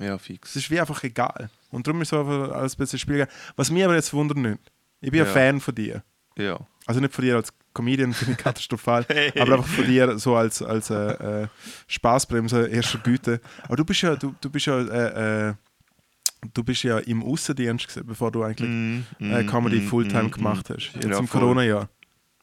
Ja, 0.00 0.18
fix. 0.18 0.50
Es 0.50 0.56
ist 0.56 0.70
wie 0.72 0.80
einfach 0.80 1.04
egal. 1.04 1.48
Und 1.70 1.86
darum 1.86 2.02
ist 2.02 2.08
so 2.08 2.18
einfach 2.18 2.50
alles 2.56 2.74
ein 2.74 2.78
bisschen 2.78 2.98
Spiel. 2.98 3.28
Was 3.54 3.70
mich 3.70 3.84
aber 3.84 3.94
jetzt 3.94 4.12
wundert 4.12 4.38
nicht, 4.38 4.58
ich 5.00 5.12
bin 5.12 5.20
ein 5.20 5.26
Ja. 5.28 5.32
Fan 5.32 5.60
von 5.60 5.74
dir. 5.76 6.02
Ja. 6.36 6.58
Also 6.86 7.00
nicht 7.00 7.12
von 7.14 7.24
dir 7.24 7.36
als 7.36 7.52
Comedian, 7.74 8.12
finde 8.14 8.32
ich 8.32 8.38
katastrophal, 8.44 9.04
aber 9.38 9.54
einfach 9.54 9.66
von 9.66 9.84
dir 9.86 10.18
so 10.18 10.36
als, 10.36 10.62
als 10.62 10.88
äh, 10.90 11.42
äh, 11.42 11.48
Spaßbremse 11.88 12.68
erster 12.68 12.98
Güte. 12.98 13.40
Aber 13.64 13.76
du 13.76 13.84
bist 13.84 14.02
ja, 14.02 14.14
du, 14.16 14.34
du 14.40 14.48
bist 14.50 14.66
ja, 14.66 14.78
äh, 14.80 15.48
äh, 15.50 15.54
du 16.54 16.62
bist 16.62 16.82
ja 16.84 16.98
im 16.98 17.22
Außendienst 17.24 17.88
gewesen, 17.88 18.06
bevor 18.06 18.30
du 18.30 18.42
eigentlich 18.44 19.02
äh, 19.20 19.44
Comedy 19.44 19.80
Fulltime 19.80 20.30
gemacht 20.30 20.70
hast. 20.70 20.92
Jetzt 20.94 21.04
Mm, 21.06 21.10
Ja, 21.10 21.18
im. 21.18 21.28
Corona-Jahr. 21.28 21.88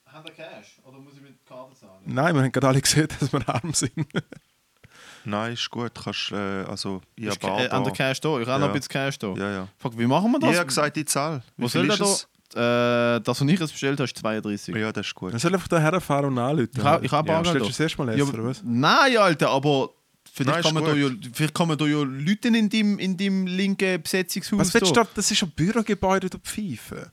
Haben 0.07 0.25
wir 0.25 0.33
Cash? 0.33 0.79
Oder 0.83 0.99
muss 0.99 1.13
ich 1.15 1.21
mit 1.21 1.43
Karte 1.45 1.73
zahlen? 1.75 1.91
Nein, 2.05 2.35
wir 2.35 2.41
haben 2.43 2.51
gerade 2.51 2.67
alle 2.67 2.81
gesehen, 2.81 3.07
dass 3.19 3.31
wir 3.31 3.47
arm 3.49 3.73
sind. 3.73 3.93
Nein, 5.25 5.53
ist 5.53 5.69
gut. 5.69 5.91
Kannst, 5.95 6.31
äh, 6.33 6.35
also, 6.35 7.01
ich 7.15 7.29
habe 7.29 7.63
äh, 7.63 7.69
an 7.69 7.83
der 7.85 7.93
Cash 7.93 8.19
da. 8.19 8.39
Ich 8.39 8.47
habe 8.47 8.59
noch 8.59 8.67
ein 8.67 8.73
Ja. 8.75 8.79
bisschen 8.79 8.89
Cash 8.89 9.17
da. 9.19 9.33
Ja, 9.35 9.51
ja. 9.51 9.67
Fuck, 9.77 9.97
wie 9.97 10.05
machen 10.05 10.29
wir 10.33 10.39
das? 10.39 10.51
Ich 10.51 10.57
habe 10.57 10.67
gesagt, 10.67 10.97
die 10.97 11.05
Zahl. 11.05 11.41
Wie 11.55 11.63
Was 11.63 11.71
soll 11.71 11.89
ist 11.89 11.99
da? 12.01 12.05
Äh, 12.55 13.19
das, 13.21 13.41
was 13.41 13.41
ich 13.41 13.59
jetzt 13.59 13.71
bestellt 13.71 13.99
habe, 13.99 14.05
ist 14.05 14.17
32. 14.17 14.75
Ja, 14.75 14.91
das 14.91 15.07
ist 15.07 15.15
gut. 15.15 15.33
Dann 15.33 15.39
soll 15.39 15.53
einfach 15.53 15.67
da 15.67 15.79
herfahren 15.79 16.25
und 16.25 16.37
anrufen. 16.37 16.69
Ich 16.75 16.83
habe 16.83 17.05
ich 17.05 17.11
hab 17.11 17.27
Ja, 17.27 17.33
Bargeld 17.41 17.55
Stellst 17.55 17.59
du 17.61 17.63
da. 17.63 17.67
das 17.69 17.79
erste 17.79 17.97
Mal 18.05 18.17
Ja, 18.17 18.23
essen, 18.23 18.33
oder 18.39 18.43
was? 18.49 18.61
Nein, 18.63 19.17
Alter, 19.17 19.49
aber 19.49 19.79
Nein, 19.79 19.89
vielleicht, 20.33 20.73
man 20.73 20.83
da 20.83 20.93
ja, 20.93 21.09
vielleicht 21.33 21.53
kann 21.53 21.67
man 21.67 21.77
da 21.77 21.85
ja 21.85 21.97
Leute 22.03 22.47
in 22.49 22.69
deinem, 22.69 22.99
in 22.99 23.17
deinem 23.17 23.47
linken 23.47 24.01
Besetzungshaus 24.01 24.59
Was 24.59 24.73
willst 24.73 24.89
du 24.91 24.93
da. 24.95 25.03
da? 25.03 25.09
Das 25.15 25.29
ist 25.31 25.41
ein 25.43 25.51
Bürogebäude, 25.51 26.29
du 26.29 26.37
Pfeife. 26.39 27.11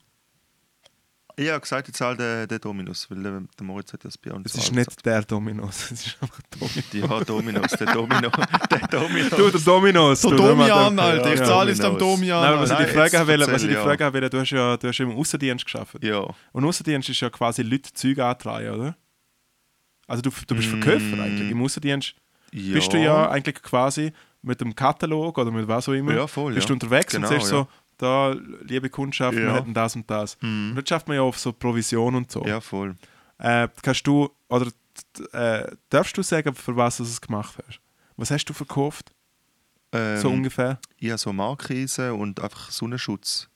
Ich 1.41 1.49
habe 1.49 1.61
gesagt, 1.61 1.89
die 1.89 1.93
Zahl 1.93 2.19
der, 2.19 2.47
der 2.47 2.59
Dominus, 2.59 3.11
weil 3.11 3.23
der, 3.23 3.41
der 3.59 3.67
Moritz 3.67 3.95
hat 3.95 4.05
das 4.05 4.19
bei 4.19 4.31
uns 4.31 4.55
Es 4.55 4.63
ist 4.63 4.75
nicht 4.75 5.07
der 5.07 5.23
Dominos, 5.23 5.85
es 5.91 6.07
ist 6.07 6.19
einfach 6.21 6.43
Dominos. 6.51 6.93
Ja, 6.93 7.25
Dominus, 7.25 7.71
der 7.71 7.95
Domino. 7.95 8.31
der 8.71 8.89
Domino. 8.89 9.29
Du, 9.31 9.51
der 9.51 9.61
Dominos. 9.61 10.21
Der 10.21 10.31
du, 10.33 10.37
Domian, 10.37 10.99
Alter. 10.99 11.33
Ich 11.33 11.41
zahle 11.41 11.71
jetzt 11.71 11.83
am 11.83 11.97
Dominos. 11.97 12.19
Domian. 12.19 12.43
Nein, 12.43 12.61
was 12.61 12.71
ich 12.71 12.77
Alter. 12.77 12.85
die 12.85 12.85
Nein, 12.85 12.95
Frage 12.95 13.05
jetzt 13.05 13.21
haben 13.21 13.29
will, 13.29 13.41
was 13.41 13.47
ich 13.47 13.53
erzähl, 13.55 13.69
die 13.69 13.75
ja. 13.75 13.83
Frage 13.83 14.05
haben 14.05 14.15
will, 14.15 14.29
du 14.29 14.39
hast 14.39 14.51
ja, 14.51 14.77
du 14.77 14.89
hast 14.89 14.99
ja 14.99 15.05
im 15.07 15.17
Außendienst 15.17 15.65
geschafft. 15.65 15.97
Ja. 16.03 16.27
Und 16.53 16.65
Außendienst 16.67 17.09
ist 17.09 17.21
ja 17.21 17.31
quasi 17.31 17.63
Leute 17.63 17.91
Zeug 17.95 18.19
antreiben, 18.19 18.79
oder? 18.79 18.97
Also 20.07 20.21
du, 20.21 20.31
du 20.47 20.55
bist 20.55 20.69
Mm. 20.69 20.83
Verkäufer 20.83 21.23
eigentlich. 21.23 21.51
Im 21.51 21.63
Außendienst 21.63 22.17
ja. 22.53 22.75
bist 22.75 22.93
du 22.93 22.99
ja 22.99 23.31
eigentlich 23.31 23.63
quasi 23.63 24.13
mit 24.43 24.61
dem 24.61 24.75
Katalog 24.75 25.39
oder 25.39 25.51
mit 25.51 25.69
was 25.69 25.89
auch 25.89 25.93
immer. 25.93 26.15
Ja, 26.15 26.27
voll, 26.27 26.55
Bist 26.55 26.69
ja. 26.69 26.69
du 26.69 26.73
unterwegs 26.75 27.13
Genau, 27.13 27.29
und 27.29 27.33
sagst 27.33 27.51
ja. 27.51 27.59
so, 27.61 27.69
da, 28.03 28.35
liebe 28.63 28.89
Kundschaft, 28.91 29.37
wir 29.37 29.45
Ja. 29.45 29.55
hätten 29.55 29.75
das 29.75 29.95
und 29.97 30.11
das. 30.11 30.37
Mhm. 30.41 30.71
Und 30.71 30.77
dann 30.77 30.87
schafft 30.87 31.09
man 31.09 31.17
ja 31.17 31.23
auf 31.23 31.39
so 31.39 31.53
Provision 31.53 32.15
und 32.15 32.31
so. 32.31 32.45
Ja, 32.47 32.61
voll. 32.61 32.97
Äh, 33.39 33.69
kannst 33.83 34.07
du, 34.07 34.31
oder 34.49 34.71
äh, 35.33 35.71
darfst 35.89 36.17
du 36.17 36.23
sagen, 36.23 36.55
für 36.55 36.77
was 36.77 36.99
du 36.99 37.05
es 37.05 37.21
gemacht 37.21 37.55
hast? 37.67 37.81
Was 38.17 38.31
hast 38.31 38.45
du 38.47 38.53
verkauft? 38.53 39.13
Ähm, 39.93 40.19
so 40.19 40.29
ungefähr? 40.31 40.79
Habe 41.03 41.19
so 41.19 41.33
Markise 41.33 42.15
und 42.15 42.41
einfach 42.41 42.71
Sonnenschutz. 42.71 43.49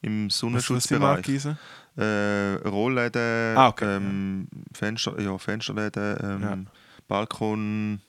Im 0.00 0.26
Was, 0.26 0.32
was 0.34 0.38
sind 0.38 0.50
Sonnenschutzbereich. 0.62 1.00
Markisen? 1.00 1.58
Äh, 1.96 2.66
Rollläden, 2.68 3.56
Ah, 3.56 3.68
okay. 3.68 3.96
ähm, 3.96 4.48
Fenster, 4.72 5.20
ja, 5.20 5.36
Fensterläden, 5.38 6.16
ähm, 6.22 6.42
Ja. 6.42 6.58
Balkon, 7.08 8.00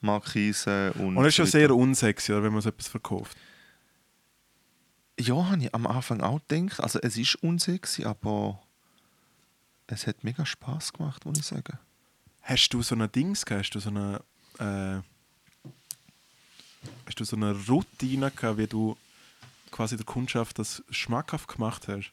Markise 0.00 0.92
und. 0.98 1.16
Und 1.16 1.24
das 1.24 1.26
ist 1.34 1.38
ja 1.38 1.44
so 1.46 1.50
sehr 1.50 1.74
unsexy, 1.74 2.32
wenn 2.42 2.52
man 2.52 2.60
so 2.62 2.68
etwas 2.68 2.88
verkauft. 2.88 3.36
Ja, 5.18 5.34
habe 5.50 5.62
ich 5.62 5.74
am 5.74 5.86
Anfang 5.86 6.20
auch 6.20 6.40
gedacht. 6.48 6.80
Also, 6.80 6.98
es 7.00 7.16
ist 7.16 7.36
unsexy, 7.36 8.04
aber 8.04 8.60
es 9.86 10.06
hat 10.06 10.24
mega 10.24 10.44
Spaß 10.44 10.92
gemacht, 10.92 11.24
muss 11.24 11.38
ich 11.38 11.46
sagen. 11.46 11.78
Hast 12.42 12.68
du 12.70 12.82
so 12.82 12.94
ein 12.94 13.10
Dings 13.12 13.44
gehabt? 13.46 13.64
Hast 13.64 13.70
du 13.74 13.80
so 13.80 13.90
eine, 13.90 14.20
äh, 14.58 15.00
hast 17.06 17.20
du 17.20 17.24
so 17.24 17.36
eine 17.36 17.52
Routine 17.68 18.30
gehabt, 18.30 18.58
wie 18.58 18.66
du 18.66 18.96
quasi 19.70 19.96
der 19.96 20.04
Kundschaft 20.06 20.58
das 20.58 20.82
schmackhaft 20.90 21.48
gemacht 21.48 21.88
hast? 21.88 22.10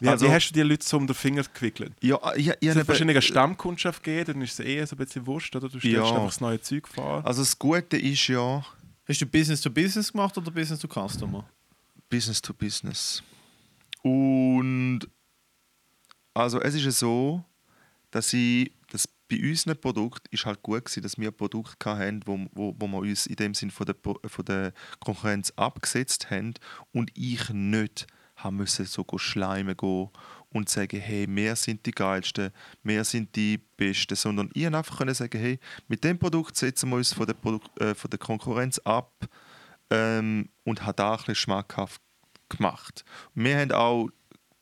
Wie, 0.00 0.08
Also- 0.08 0.26
wie 0.26 0.30
hast 0.30 0.48
du 0.50 0.54
die 0.54 0.62
Leute 0.62 0.84
so 0.86 0.96
um 0.96 1.06
den 1.06 1.14
Finger 1.14 1.42
gewickelt? 1.42 1.92
Ja, 2.02 2.18
ich, 2.34 2.48
ich, 2.48 2.68
Es 2.68 2.88
wahrscheinlich 2.88 3.16
eine 3.16 3.22
Stammkundschaft 3.22 4.02
gegeben, 4.02 4.32
dann 4.34 4.42
ist 4.42 4.52
es 4.58 4.60
eher 4.60 4.86
so 4.86 4.94
ein 4.96 4.98
bisschen 4.98 5.26
wurscht, 5.26 5.54
oder? 5.54 5.68
Du 5.68 5.78
stellst 5.78 5.96
Ja. 5.96 6.04
einfach 6.04 6.26
das 6.26 6.40
neue 6.40 6.60
Zeug 6.60 6.88
vor. 6.88 7.24
Also, 7.26 7.42
das 7.42 7.58
Gute 7.58 7.96
ist 7.98 8.26
ja 8.28 8.64
Hast 9.06 9.20
du 9.22 9.26
Business 9.26 9.60
to 9.62 9.70
Business 9.70 10.12
gemacht 10.12 10.36
oder 10.36 10.50
Business 10.50 10.80
to 10.80 10.88
Customer? 10.88 11.48
Business 12.08 12.40
to 12.40 12.54
Business. 12.54 13.22
Und 14.02 15.00
also 16.34 16.60
es 16.60 16.74
ist 16.74 16.84
ja 16.84 16.90
so, 16.90 17.44
dass 18.10 18.32
ich 18.32 18.72
dass 18.90 19.06
bei 19.28 19.38
unseren 19.42 19.78
Produkt 19.78 20.26
ist 20.28 20.46
halt 20.46 20.62
gut 20.62 20.86
gewesen, 20.86 21.02
dass 21.02 21.18
wir 21.18 21.28
ein 21.28 21.36
Produkt 21.36 21.84
hatten, 21.84 22.22
wo, 22.24 22.38
wo, 22.52 22.74
wo 22.78 22.86
wir 22.86 22.98
uns 22.98 23.26
in 23.26 23.36
dem 23.36 23.54
Sinn 23.54 23.70
von 23.70 23.86
der, 23.86 23.96
von 24.02 24.44
der 24.44 24.72
Konkurrenz 25.00 25.52
abgesetzt 25.56 26.30
haben 26.30 26.54
und 26.92 27.10
ich 27.14 27.50
nicht 27.50 28.06
haben 28.36 28.56
müssen 28.56 28.86
so 28.86 29.04
schleimen 29.16 29.76
gehen 29.76 30.08
und 30.50 30.68
sagen, 30.68 31.00
hey, 31.00 31.26
wir 31.28 31.56
sind 31.56 31.84
die 31.84 31.90
geilsten, 31.90 32.50
wir 32.82 33.04
sind 33.04 33.34
die 33.36 33.58
Besten, 33.58 34.14
sondern 34.14 34.50
ich 34.54 34.66
einfach 34.66 34.98
können 34.98 35.14
sagen, 35.14 35.38
hey, 35.38 35.58
mit 35.88 36.04
dem 36.04 36.18
Produkt 36.18 36.56
setzen 36.56 36.88
wir 36.88 36.96
uns 36.96 37.12
von 37.12 37.26
der, 37.26 37.34
Produkt, 37.34 37.78
äh, 37.80 37.94
von 37.94 38.10
der 38.10 38.18
Konkurrenz 38.18 38.78
ab 38.78 39.12
ähm, 39.90 40.48
und 40.64 40.84
hat 40.84 40.98
da 40.98 41.12
ein 41.12 41.16
bisschen 41.18 41.34
schmackhaft 41.34 42.00
gemacht. 42.48 43.04
Wir 43.34 43.58
haben 43.58 43.72
auch 43.72 44.08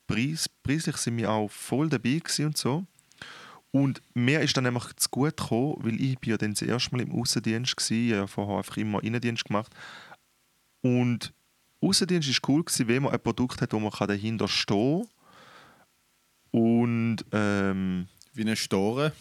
Preis, 0.07 0.49
preislich 0.63 0.97
sind 0.99 1.17
wir 1.17 1.31
auch 1.31 1.51
voll 1.51 1.89
dabei 1.89 2.21
und 2.39 2.57
so. 2.57 2.87
Und 3.73 4.01
mir 4.15 4.41
ist 4.41 4.57
dann 4.57 4.65
nämlich 4.65 4.85
zu 4.97 5.09
gut 5.11 5.37
gekommen, 5.37 5.77
weil 5.81 6.01
ich 6.01 6.19
bin 6.19 6.31
ja 6.31 6.37
dann 6.39 6.53
das 6.53 6.63
erste 6.63 6.93
Mal 6.93 7.03
im 7.03 7.13
Außendienst 7.13 7.77
war, 7.77 7.97
ich 7.97 8.11
habe 8.13 8.21
ja 8.21 8.27
vorher 8.27 8.59
einfach 8.59 8.77
immer 8.77 9.03
Innendienst 9.03 9.45
gemacht. 9.45 9.75
Und 10.81 11.35
Außendienst 11.83 12.29
ist 12.29 12.49
cool 12.49 12.65
gewesen, 12.65 12.89
wenn 12.89 13.03
man 13.03 13.13
ein 13.13 13.21
Produkt 13.21 13.61
hat, 13.61 13.73
wo 13.73 13.81
man 13.81 13.93
dahinter 13.99 14.49
stehen 14.49 15.07
kann. 16.53 16.61
Und 16.63 17.17
ähm, 17.33 18.09
Wie 18.33 18.43
eine 18.43 18.57
Store. 18.57 19.13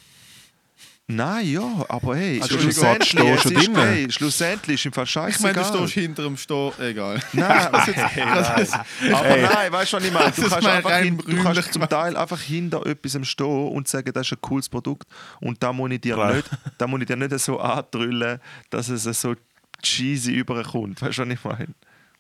Nein, 1.08 1.48
ja, 1.52 1.86
aber 1.88 2.16
hey, 2.16 2.42
Also, 2.42 2.60
schlussendlich, 2.60 3.10
stehst 3.10 3.46
es 3.46 3.52
schon 3.64 3.74
ist, 3.74 3.78
hey, 3.78 4.12
schlussendlich 4.12 4.76
ist 4.82 4.86
im 4.86 4.94
Fall 4.94 5.04
Ich 5.04 5.10
scheißegal. 5.12 5.54
meine, 5.54 5.72
du 5.72 5.78
stehst 5.88 5.94
hinter 5.94 6.24
dem 6.24 6.38
Store. 6.38 6.74
Egal. 6.84 7.20
Nein, 7.34 7.50
aber 7.72 9.38
nein, 9.38 9.72
weißt 9.72 9.94
du, 9.94 9.98
was 9.98 10.04
ich 10.04 10.12
meine? 10.14 10.32
Du 10.32 10.42
Das 10.42 10.46
ist 10.46 10.50
kannst, 10.50 10.64
mein 10.68 10.76
einfach 10.78 10.98
hin, 11.00 11.18
du 11.18 11.44
kannst 11.44 11.74
zum 11.74 11.90
Teil 11.90 12.18
einfach 12.18 12.42
hinter 12.42 12.86
etwas 12.86 13.28
stehen 13.28 13.68
und 13.70 13.88
sagen, 13.88 14.12
das 14.14 14.28
ist 14.28 14.34
ein 14.34 14.42
cooles 14.42 14.70
Produkt 14.70 15.08
und 15.42 15.62
da 15.62 15.72
muss 15.74 15.92
ich 15.92 16.02
dir, 16.02 16.16
Klar. 16.16 16.34
nicht, 16.36 16.50
da 16.78 16.88
muss 16.88 17.02
ich 17.02 17.08
dir 17.08 17.16
nicht 17.16 17.38
so 17.40 17.60
andrüllen, 17.60 18.40
dass 18.70 18.90
es 18.90 19.04
so 19.22 19.36
cheesy 19.82 20.34
überkommt. 20.34 21.02
Weißt 21.02 21.18
du, 21.20 21.22
was 21.24 21.30
ich 21.34 21.44
meine? 21.44 21.68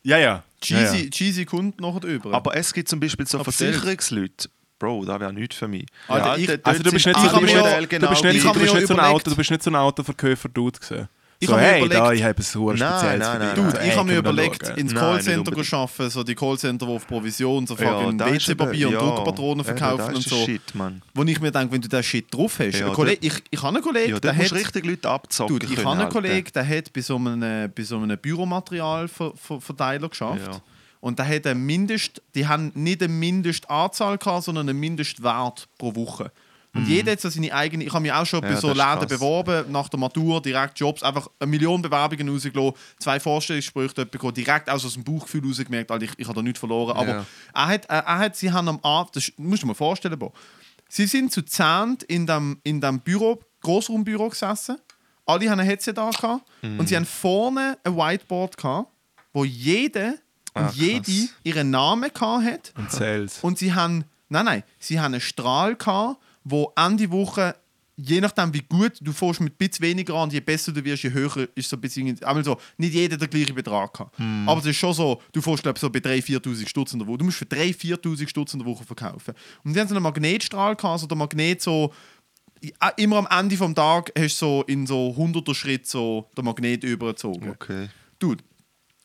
Ja, 0.04 0.18
ja. 0.18 0.44
Cheesy, 0.62 0.98
Ja, 0.98 1.04
ja. 1.06 1.10
cheesy 1.10 1.46
kommt 1.46 1.82
nachher 1.82 2.04
über. 2.04 2.34
Aber 2.34 2.56
es 2.56 2.72
gibt 2.74 2.88
zum 2.90 3.00
Beispiel 3.00 3.26
so 3.26 3.40
Aber 3.40 3.52
Versicherungsleute, 3.52 4.50
Bro, 4.78 5.06
das 5.06 5.20
wäre 5.20 5.32
nichts 5.34 5.56
für 5.56 5.68
mich. 5.68 5.86
Alter, 6.08 6.36
Der 6.36 6.56
ich- 6.56 6.66
Also 6.66 6.84
du 6.84 6.92
bist 6.92 7.06
nicht, 7.06 7.18
ich 7.18 7.24
so, 7.24 7.36
du 7.36 7.42
bist 7.42 7.54
mir 7.56 7.62
nicht, 7.62 7.72
ja- 7.72 7.80
du 7.82 7.88
genau 7.88 8.10
bist 8.10 8.24
nicht, 8.24 8.36
ich 8.36 8.44
du 8.44 8.60
bist 8.60 8.74
nicht 8.74 8.88
so 8.88 8.94
ein 8.94 9.00
Auto, 9.00 9.30
du 9.30 9.36
bist 9.36 9.52
nicht 9.52 9.64
so 9.64 9.70
ein 9.72 9.76
Autoverkäufer-Dude 9.76 10.80
gesehen. 10.80 11.08
Ich 11.38 11.50
so, 11.50 11.58
hey, 11.58 11.80
überlegt- 11.84 12.00
da, 12.02 12.14
ich 12.14 12.24
habe 12.24 12.38
ein 12.38 12.42
super 12.44 12.74
Nein, 12.76 12.92
spezielles 12.98 13.28
nein, 13.28 13.34
für 13.34 13.40
dich. 13.46 13.56
nein, 13.64 13.72
Dude, 13.74 13.86
ich 13.88 13.96
habe 13.98 14.08
mir 14.10 14.18
überlegt, 14.20 14.70
ins 14.78 14.94
Callcenter 14.96 15.52
zu 15.64 15.76
arbeiten, 15.76 16.10
so 16.10 16.24
die 16.24 16.34
Callcenter, 16.36 16.86
die 16.86 16.92
auf 16.94 17.06
Provision 17.08 17.68
so 17.68 17.76
Ja, 17.76 18.00
fucking 18.00 18.20
ist 18.20 18.48
WC-Papier 18.48 18.88
und 18.88 18.94
ja, 18.94 19.00
Druckerpatronen 19.00 19.66
verkaufen 19.66 19.98
das 19.98 20.08
und 20.10 20.18
ist 20.18 20.30
so. 20.30 20.46
Shit, 20.46 20.74
Mann. 20.76 21.02
Wo 21.14 21.24
ich 21.24 21.40
mir 21.42 21.52
denke, 21.52 21.74
wenn 21.74 21.82
du 21.82 21.90
den 21.90 22.04
Shit 22.04 22.34
drauf 22.34 22.58
hast. 22.60 22.80
Ja, 22.80 22.90
Kollege, 22.90 23.18
ich, 23.28 23.34
ich 23.52 23.62
habe 23.62 23.76
einen 23.76 23.84
Kollegen, 23.84 24.12
Ja, 24.12 24.20
der 24.20 24.36
hat... 24.36 24.52
richtig 24.54 24.86
Leute 24.86 25.10
abzocken 25.10 25.60
Dude, 25.60 25.74
ich 25.74 25.78
habe 25.80 25.90
einen 25.92 26.02
Alter. 26.02 26.12
Kollegen, 26.14 26.50
der 26.56 26.68
hat 26.68 26.94
bei 26.94 27.02
so 27.02 27.16
einem, 27.18 27.72
bei 27.76 27.84
so 27.84 27.98
einem 27.98 28.18
Büromaterialverteiler 28.18 30.10
geschafft. 30.10 30.62
Und 31.06 31.20
der 31.20 31.28
hat 31.28 31.46
eine 31.46 31.54
Mindest, 31.60 32.20
die 32.34 32.48
haben 32.48 32.72
nicht 32.74 33.04
eine 33.04 33.14
Mindestanzahl 33.14 34.18
gehabt, 34.18 34.46
sondern 34.46 34.68
einen 34.68 34.80
Mindestwert 34.80 35.68
pro 35.78 35.94
Woche. 35.96 36.32
Und 36.74 36.88
jeder 36.88 37.12
hat 37.12 37.22
so 37.22 37.30
seine 37.30 37.54
eigene. 37.54 37.84
Ich 37.84 37.94
habe 37.94 38.02
mich 38.02 38.12
auch 38.12 38.26
schon 38.26 38.40
Mhm. 38.40 38.48
Ja, 38.48 38.54
bei 38.56 38.60
so 38.60 38.74
Läden 38.74 39.08
beworben, 39.08 39.72
nach 39.72 39.88
der 39.88 40.00
Matur, 40.00 40.42
direkt 40.42 40.80
Jobs, 40.80 41.04
einfach 41.04 41.30
eine 41.40 41.50
Million 41.52 41.80
Bewerbungen 41.82 42.28
rausgelassen, 42.28 42.74
zwei 42.98 43.20
Vorstellungsgespräche 43.20 44.06
bekommen, 44.08 44.34
direkt 44.34 44.68
aus 44.68 44.92
dem 44.94 45.04
Bauchgefühl 45.04 45.46
rausgemerkt, 45.48 45.92
Alter, 45.92 46.06
ich, 46.06 46.12
ich 46.18 46.26
habe 46.28 46.36
da 46.36 46.42
nichts 46.42 46.60
verloren. 46.60 46.98
Aber 46.98 47.08
Ja. 47.12 47.26
er, 47.54 47.68
hat, 47.68 47.86
er, 47.86 48.00
er 48.00 48.18
hat, 48.18 48.36
sie 48.36 48.52
haben 48.52 48.68
am 48.68 48.80
Abend, 48.82 49.16
das 49.16 49.32
musst 49.38 49.62
du 49.62 49.68
dir 49.68 49.70
mal 49.70 49.74
vorstellen, 49.76 50.18
Bo. 50.20 50.34
sie 50.90 51.06
sind 51.06 51.32
zu 51.32 51.44
zehnt 51.44 52.02
in 52.04 52.26
dem, 52.28 52.60
in 52.64 52.82
dem 52.82 53.00
Büro, 53.00 53.40
Großraumbüro 53.62 54.30
gesessen 54.30 54.78
alle 55.28 55.50
haben 55.50 55.60
ein 55.60 55.66
Headset 55.68 55.94
da 55.94 56.10
gehabt 56.10 56.44
Mhm. 56.62 56.80
und 56.80 56.90
sie 56.90 56.96
haben 56.96 57.06
vorne 57.06 57.78
ein 57.84 57.96
Whiteboard 57.96 58.58
gehabt, 58.58 58.90
wo 59.34 59.46
jeder 59.46 60.16
und 60.56 60.64
Ah, 60.64 60.72
jede 60.74 61.30
ihren 61.44 61.70
Namen 61.70 62.10
hat. 62.14 62.74
Und 62.78 62.92
Sales. 62.92 63.40
Und 63.42 63.58
sie 63.58 63.74
haben, 63.74 64.06
nein, 64.30 64.46
nein, 64.46 64.64
sie 64.80 65.00
haben 65.00 65.14
einen 65.14 65.22
Strahl 65.22 65.76
gehabt, 65.76 66.20
wo 66.44 66.72
Ende 66.76 67.12
Woche, 67.12 67.56
je 67.98 68.22
nachdem 68.22 68.54
wie 68.54 68.62
gut 68.62 68.94
du 69.02 69.12
fährst 69.12 69.42
mit 69.42 69.54
ein 69.54 69.58
bisschen 69.58 69.84
weniger 69.84 70.16
an, 70.16 70.30
je 70.30 70.40
besser 70.40 70.72
du 70.72 70.84
wirst, 70.84 71.04
je 71.04 71.12
höher 71.12 71.48
ist 71.56 71.70
so 71.70 71.76
ein 71.76 71.82
bisschen, 71.82 72.24
einmal 72.24 72.44
so, 72.44 72.58
nicht 72.78 72.94
jeder 72.94 73.18
der 73.18 73.28
gleiche 73.28 73.54
Betrag 73.54 73.94
gehabt. 73.94 74.20
Aber 74.46 74.60
es 74.60 74.66
ist 74.66 74.78
schon 74.78 74.94
so, 74.94 75.22
du 75.32 75.42
fährst 75.42 75.64
glaube 75.64 75.80
so 75.80 75.90
bei 75.90 76.00
3'000, 76.00 76.42
4'000 76.42 76.68
Stutz 76.68 76.94
in 76.94 77.00
der 77.00 77.08
Woche. 77.08 77.18
Du 77.18 77.26
musst 77.26 77.38
für 77.38 77.46
3'000, 77.46 78.00
4'000 78.02 78.28
Stutz 78.30 78.54
in 78.54 78.60
der 78.60 78.68
Woche 78.68 78.84
verkaufen. 78.84 79.34
Und 79.64 79.74
die 79.74 79.80
haben 79.80 79.88
so 79.88 79.96
einen 79.96 80.04
Magnetstrahl 80.04 80.76
gehabt, 80.76 81.02
so 81.02 81.08
der 81.08 81.18
Magnet 81.18 81.62
so, 81.62 81.94
immer 82.98 83.18
am 83.18 83.28
Ende 83.30 83.58
vom 83.58 83.76
Tag 83.76 84.12
hast 84.18 84.42
du 84.42 84.46
so 84.46 84.64
in 84.68 84.88
so 84.88 85.14
100er 85.18 85.54
Schritt 85.54 85.88
so 85.88 86.30
den 86.38 86.46
Magnet 86.46 86.84
übergezogen. 86.84 87.50
Okay. 87.50 87.90
Dude, 88.20 88.44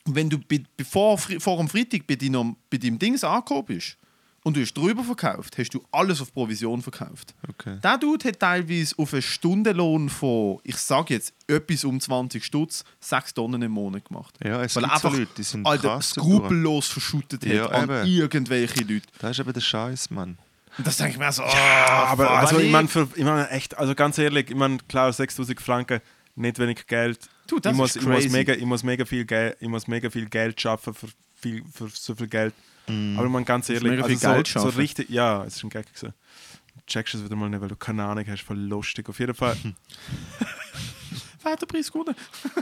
wenn 0.05 0.29
du 0.29 0.39
bevor 0.77 1.17
vor 1.17 1.57
dem 1.57 1.67
Freitag 1.69 2.07
bei 2.07 2.15
deinem, 2.15 2.55
bei 2.69 2.77
deinem 2.77 2.97
Dings 2.99 3.23
angekommen 3.23 3.65
bist 3.65 3.97
und 4.43 4.57
du 4.57 4.61
hast 4.61 4.73
drüber 4.73 5.03
verkauft, 5.03 5.55
hast 5.59 5.69
du 5.75 5.83
alles 5.91 6.19
auf 6.21 6.33
Provision 6.33 6.81
verkauft. 6.81 7.35
Okay. 7.47 7.77
Der 7.83 7.97
Dude 7.99 8.27
hat 8.29 8.39
teilweise 8.39 8.95
auf 8.97 9.13
einen 9.13 9.21
Stundenlohn 9.21 10.09
von, 10.09 10.57
ich 10.63 10.77
sage 10.77 11.13
jetzt, 11.13 11.33
etwas 11.47 11.83
um 11.83 11.99
20 11.99 12.43
Stutz, 12.43 12.83
6 13.01 13.35
Tonnen 13.35 13.61
im 13.61 13.71
Monat 13.71 14.05
gemacht. 14.05 14.35
Ja, 14.43 14.63
es 14.63 14.75
Weil 14.75 14.83
gibt 14.83 14.99
so 14.99 15.07
einfach 15.07 15.19
Leute, 15.19 15.31
die 15.37 15.43
sind 15.43 15.67
Alter, 15.67 15.89
krass 15.89 16.09
skrupellos 16.11 16.87
verschüttet 16.87 17.45
hat 17.45 17.51
Ja, 17.53 17.65
an 17.67 17.83
eben. 17.89 18.07
irgendwelche 18.07 18.81
Leute. 18.83 19.05
Das 19.19 19.31
ist 19.31 19.39
eben 19.39 19.53
der 19.53 19.61
Scheiß, 19.61 20.09
Mann. 20.09 20.37
Und 20.77 20.87
das 20.87 20.97
denke 20.97 21.11
ich 21.13 21.19
mir 21.19 21.31
so, 21.31 21.43
aber 21.43 22.23
fuck, 22.25 22.31
also, 22.37 22.59
ich 22.59 22.71
meine, 22.71 22.87
für- 22.87 23.09
ich 23.15 23.23
mein, 23.25 23.45
echt, 23.49 23.77
also 23.77 23.93
ganz 23.93 24.17
ehrlich, 24.17 24.49
ich 24.49 24.55
meine, 24.55 24.77
klar, 24.87 25.11
6000 25.13 25.61
Franken, 25.61 25.99
nicht 26.35 26.57
wenig 26.59 26.87
Geld. 26.87 27.19
Du, 27.51 27.59
das 27.59 27.73
ich, 27.73 27.77
muss, 27.77 27.95
ist 27.95 27.95
ich, 27.97 28.07
muss 28.07 28.15
crazy. 28.15 28.29
mega, 28.29 28.53
ich, 28.53 28.65
muss 28.65 28.83
mega 28.83 29.03
viel 29.03 29.25
Geld, 29.25 29.57
ich 29.59 29.67
muss 29.67 29.85
mega 29.85 30.09
viel 30.09 30.27
Geld 30.27 30.61
schaffen 30.61 30.93
für, 30.93 31.07
viel, 31.35 31.63
für 31.69 31.89
so 31.89 32.15
viel 32.15 32.27
Geld. 32.27 32.53
Aber 32.87 33.27
man 33.29 33.43
ganz 33.43 33.69
ehrlich, 33.69 33.91
mega 33.91 34.03
also 34.03 34.17
viel 34.17 34.19
Geld 34.19 34.47
so, 34.47 34.59
so 34.59 34.65
schaffen. 34.67 34.79
richtig, 34.79 35.09
ja, 35.09 35.43
es 35.43 35.57
ist 35.57 35.63
ein 35.63 35.69
Gag 35.69 35.85
gewesen. 35.87 36.13
Du 36.75 36.81
checkst 36.87 37.13
es 37.13 37.23
wieder 37.23 37.35
mal 37.35 37.49
nicht, 37.49 37.61
weil 37.61 37.67
du 37.67 37.75
keine 37.75 38.05
Ahnung 38.05 38.25
hast, 38.25 38.41
voll 38.41 38.57
lustig. 38.57 39.09
Auf 39.09 39.19
jeden 39.19 39.35
Fall, 39.35 39.57
Wer 41.43 41.53
hat 41.53 41.61
den 41.61 41.67
Preis 41.67 41.91
gewonnen? 41.91 42.15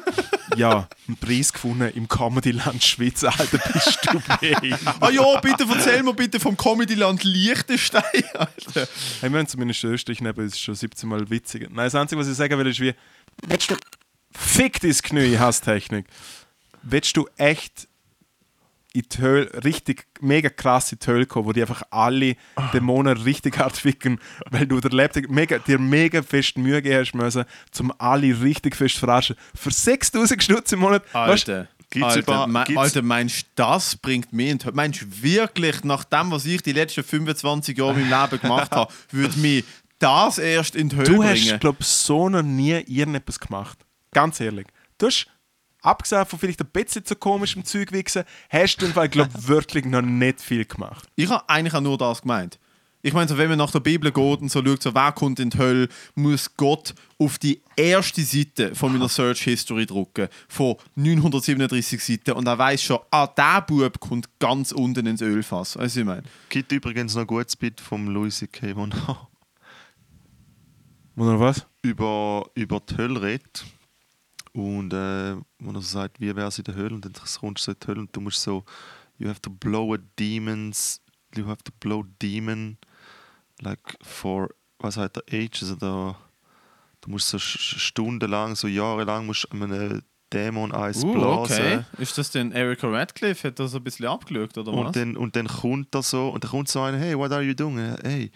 ja, 0.56 0.88
einen 1.08 1.18
Preis 1.18 1.52
gefunden 1.52 1.92
im 1.96 2.08
Comedy-Land 2.08 2.84
Schweiz, 2.84 3.24
Alter, 3.24 3.58
bist 3.74 4.00
du 4.06 4.20
behindert. 4.40 4.80
Ah 5.02 5.10
ja, 5.10 5.40
bitte 5.42 5.66
erzähl 5.70 6.02
mir 6.02 6.14
bitte 6.14 6.40
vom 6.40 6.56
Comedyland 6.56 7.24
Liechtenstein, 7.24 8.24
Alter. 8.34 8.88
Hey, 9.20 9.32
wir 9.32 9.40
haben 9.40 9.48
zumindest 9.48 9.84
Österreich 9.84 10.22
neben 10.22 10.42
uns 10.42 10.60
schon 10.60 10.76
17 10.76 11.10
Mal 11.10 11.30
witziger. 11.30 11.68
Nein, 11.68 11.86
das 11.86 11.96
Einzige, 11.96 12.22
was 12.22 12.30
ich 12.30 12.36
sagen 12.36 12.58
will, 12.58 12.68
ist 12.68 12.80
wie, 12.80 12.94
willst 13.46 13.70
du, 13.70 13.76
fick 14.32 14.80
dein 14.80 14.94
Knie, 14.94 15.38
Hasstechnik. 15.38 16.06
Willst 16.82 17.16
du 17.18 17.28
echt 17.38 17.88
in 18.94 19.04
die 19.12 19.22
Hölle, 19.22 19.64
richtig 19.64 20.08
mega 20.20 20.50
krass 20.50 20.92
in 20.92 20.98
die 21.00 21.08
Hölle 21.08 21.26
kommen, 21.28 21.46
wo 21.46 21.54
die 21.54 21.62
einfach 21.62 21.84
alle 21.92 22.36
Dämonen 22.74 23.18
richtig 23.18 23.60
hart 23.60 23.78
ficken, 23.78 24.20
weil 24.50 24.66
du 24.66 24.80
der 24.80 24.92
Laptop 24.92 25.30
mega, 25.30 25.60
dir 25.60 25.78
mega 25.78 26.24
fest 26.24 26.58
Mühe 26.58 26.82
geben 26.82 27.00
hast 27.00 27.14
müssen, 27.14 27.46
um 27.80 27.94
alle 28.00 28.42
richtig 28.42 28.76
fest 28.76 28.96
zu 28.96 29.02
verarschen. 29.02 29.36
Für 29.54 29.70
6000 29.72 30.42
Stutz 30.42 30.72
im 30.72 30.80
Monat, 30.80 31.04
weißt 31.14 31.48
du, 31.48 31.52
Alter, 31.54 31.68
Gibt's 31.92 32.78
Alter, 32.78 33.02
meinst 33.02 33.42
du, 33.42 33.46
das 33.56 33.96
bringt 33.96 34.34
mich 34.34 34.50
in 34.50 34.58
die 34.58 34.66
Hölle? 34.66 34.76
Meinst 34.76 35.02
du 35.02 35.06
wirklich, 35.22 35.84
nach 35.84 36.04
dem, 36.04 36.32
was 36.32 36.46
ich 36.46 36.62
die 36.64 36.74
letzten 36.74 37.04
25 37.04 37.78
Jahre 37.78 38.00
in 38.00 38.10
meinem 38.10 38.24
Leben 38.32 38.42
gemacht 38.42 38.72
habe, 38.72 38.92
würde 39.12 39.38
mich 39.40 39.66
das 40.00 40.38
erst 40.40 40.76
in 40.76 40.90
die 40.90 40.96
Du 40.98 41.18
bringen? 41.18 41.24
hast, 41.30 41.60
glaube 41.60 41.78
ich, 41.82 41.88
so 41.88 42.28
noch 42.30 42.42
nie 42.42 42.74
irgendetwas 42.88 43.40
gemacht. 43.40 43.78
Ganz 44.12 44.40
ehrlich. 44.40 44.68
Du 44.98 45.08
hast, 45.08 45.28
abgesehen 45.82 46.26
von 46.26 46.40
vielleicht 46.40 46.62
ein 46.62 46.70
bisschen 46.72 47.06
zu 47.06 47.16
komischem 47.16 47.64
Zeug 47.64 47.92
wichsen, 47.92 48.24
hast 48.50 48.78
du 48.78 48.86
im 48.86 48.94
Fall, 48.94 49.10
glaube 49.10 49.30
ich, 49.38 49.48
wirklich 49.48 49.86
noch 49.86 50.02
nicht 50.02 50.42
viel 50.42 50.66
gemacht. 50.66 51.08
Ich 51.16 51.30
habe 51.30 51.48
eigentlich 51.48 51.74
auch 51.74 51.82
nur 51.82 51.98
das 51.98 52.22
gemeint. 52.22 52.60
Ich 53.02 53.14
meine, 53.14 53.30
so, 53.30 53.38
wenn 53.38 53.48
man 53.48 53.58
nach 53.58 53.72
der 53.72 53.80
Bibel 53.80 54.12
geht 54.12 54.42
und 54.42 54.52
so 54.52 54.62
schaut, 54.62 54.84
so, 54.84 54.94
wer 54.94 55.14
kommt 55.14 55.40
in 55.40 55.52
die 55.52 55.58
Hölle, 55.58 55.88
muss 56.16 56.54
Gott 56.58 56.94
auf 57.18 57.40
die 57.40 57.62
erste 57.78 58.22
Seite 58.22 58.76
von 58.76 58.92
meiner 58.92 59.08
Search 59.08 59.40
History 59.44 59.86
drucken, 59.86 60.28
von 60.50 60.76
937 60.96 62.04
Seiten, 62.04 62.32
und 62.34 62.46
er 62.46 62.58
weiß 62.58 62.84
schon, 62.84 63.00
ah, 63.10 63.26
der 63.28 63.62
Bub 63.62 64.02
kommt 64.02 64.28
ganz 64.40 64.74
unten 64.74 65.06
ins 65.06 65.22
Ölfass. 65.22 65.78
Weißt 65.78 65.78
du, 65.78 65.82
was 65.86 65.96
ich 65.96 66.06
meine? 66.06 66.24
Gibt 66.50 66.74
übrigens 66.74 67.16
noch 67.16 67.22
ein 67.22 67.28
gutes 67.28 67.56
Bit 67.56 67.80
vom 67.80 68.10
Louis 68.10 68.38
C.K., 68.38 68.76
wo 68.76 68.84
er 68.84 69.30
Oder 71.16 71.40
was? 71.40 71.66
über, 71.84 72.50
über 72.54 72.82
die 72.82 72.98
Hölle 72.98 73.22
redet. 73.22 73.64
Und 74.60 74.94
äh, 74.94 75.36
wo 75.60 75.72
er 75.72 75.76
so 75.76 75.82
sagt, 75.82 76.20
wie 76.20 76.36
wäre 76.36 76.48
es 76.48 76.58
in 76.58 76.66
der 76.66 76.76
Hölle? 76.76 76.96
Und 76.96 77.06
dann 77.06 77.14
kommst 77.14 77.68
du 77.68 77.72
so 77.72 77.72
in 77.72 77.78
die 77.82 77.88
Hölle 77.88 78.00
und 78.02 78.16
du 78.16 78.22
musst 78.22 78.42
so, 78.42 78.64
you 79.18 79.28
have 79.28 79.42
to 79.42 79.50
blow 79.50 79.94
a 79.94 79.98
demons, 80.18 81.02
you 81.36 81.46
have 81.48 81.64
to 81.64 81.72
blow 81.80 82.04
demon, 82.22 82.78
like 83.62 83.80
for, 84.02 84.50
was 84.80 84.98
heißt 84.98 85.16
der, 85.16 85.24
ages 85.32 85.72
oder 85.72 86.16
du 87.02 87.12
musst 87.12 87.30
so 87.30 87.40
stundenlang, 87.40 88.56
so 88.56 88.68
jahrelang 88.68 89.26
musst 89.26 89.48
du 89.52 89.64
einem 89.64 90.02
Dämon 90.32 90.72
Eis 90.72 91.04
Uh, 91.04 91.14
blasen. 91.14 91.40
okay. 91.40 91.80
Ist 91.98 92.18
das 92.18 92.30
denn 92.30 92.52
Erika 92.52 92.88
Radcliffe? 92.88 93.48
Hat 93.48 93.60
das 93.60 93.74
ein 93.74 93.84
bisschen 93.84 94.06
abgeschaut, 94.06 94.58
oder 94.58 94.72
was? 94.72 94.88
Und 94.88 94.96
dann, 94.96 95.18
und 95.18 95.36
dann 95.36 95.48
kommt 95.48 95.96
er 95.96 96.04
so, 96.04 96.30
und 96.30 96.44
dann 96.44 96.52
kommt 96.52 96.68
so 96.70 96.82
einer, 96.82 97.00
hey, 97.00 97.18
what 97.18 97.32
are 97.32 97.42
you 97.42 97.56
doing? 97.56 97.78
Hey, 98.04 98.32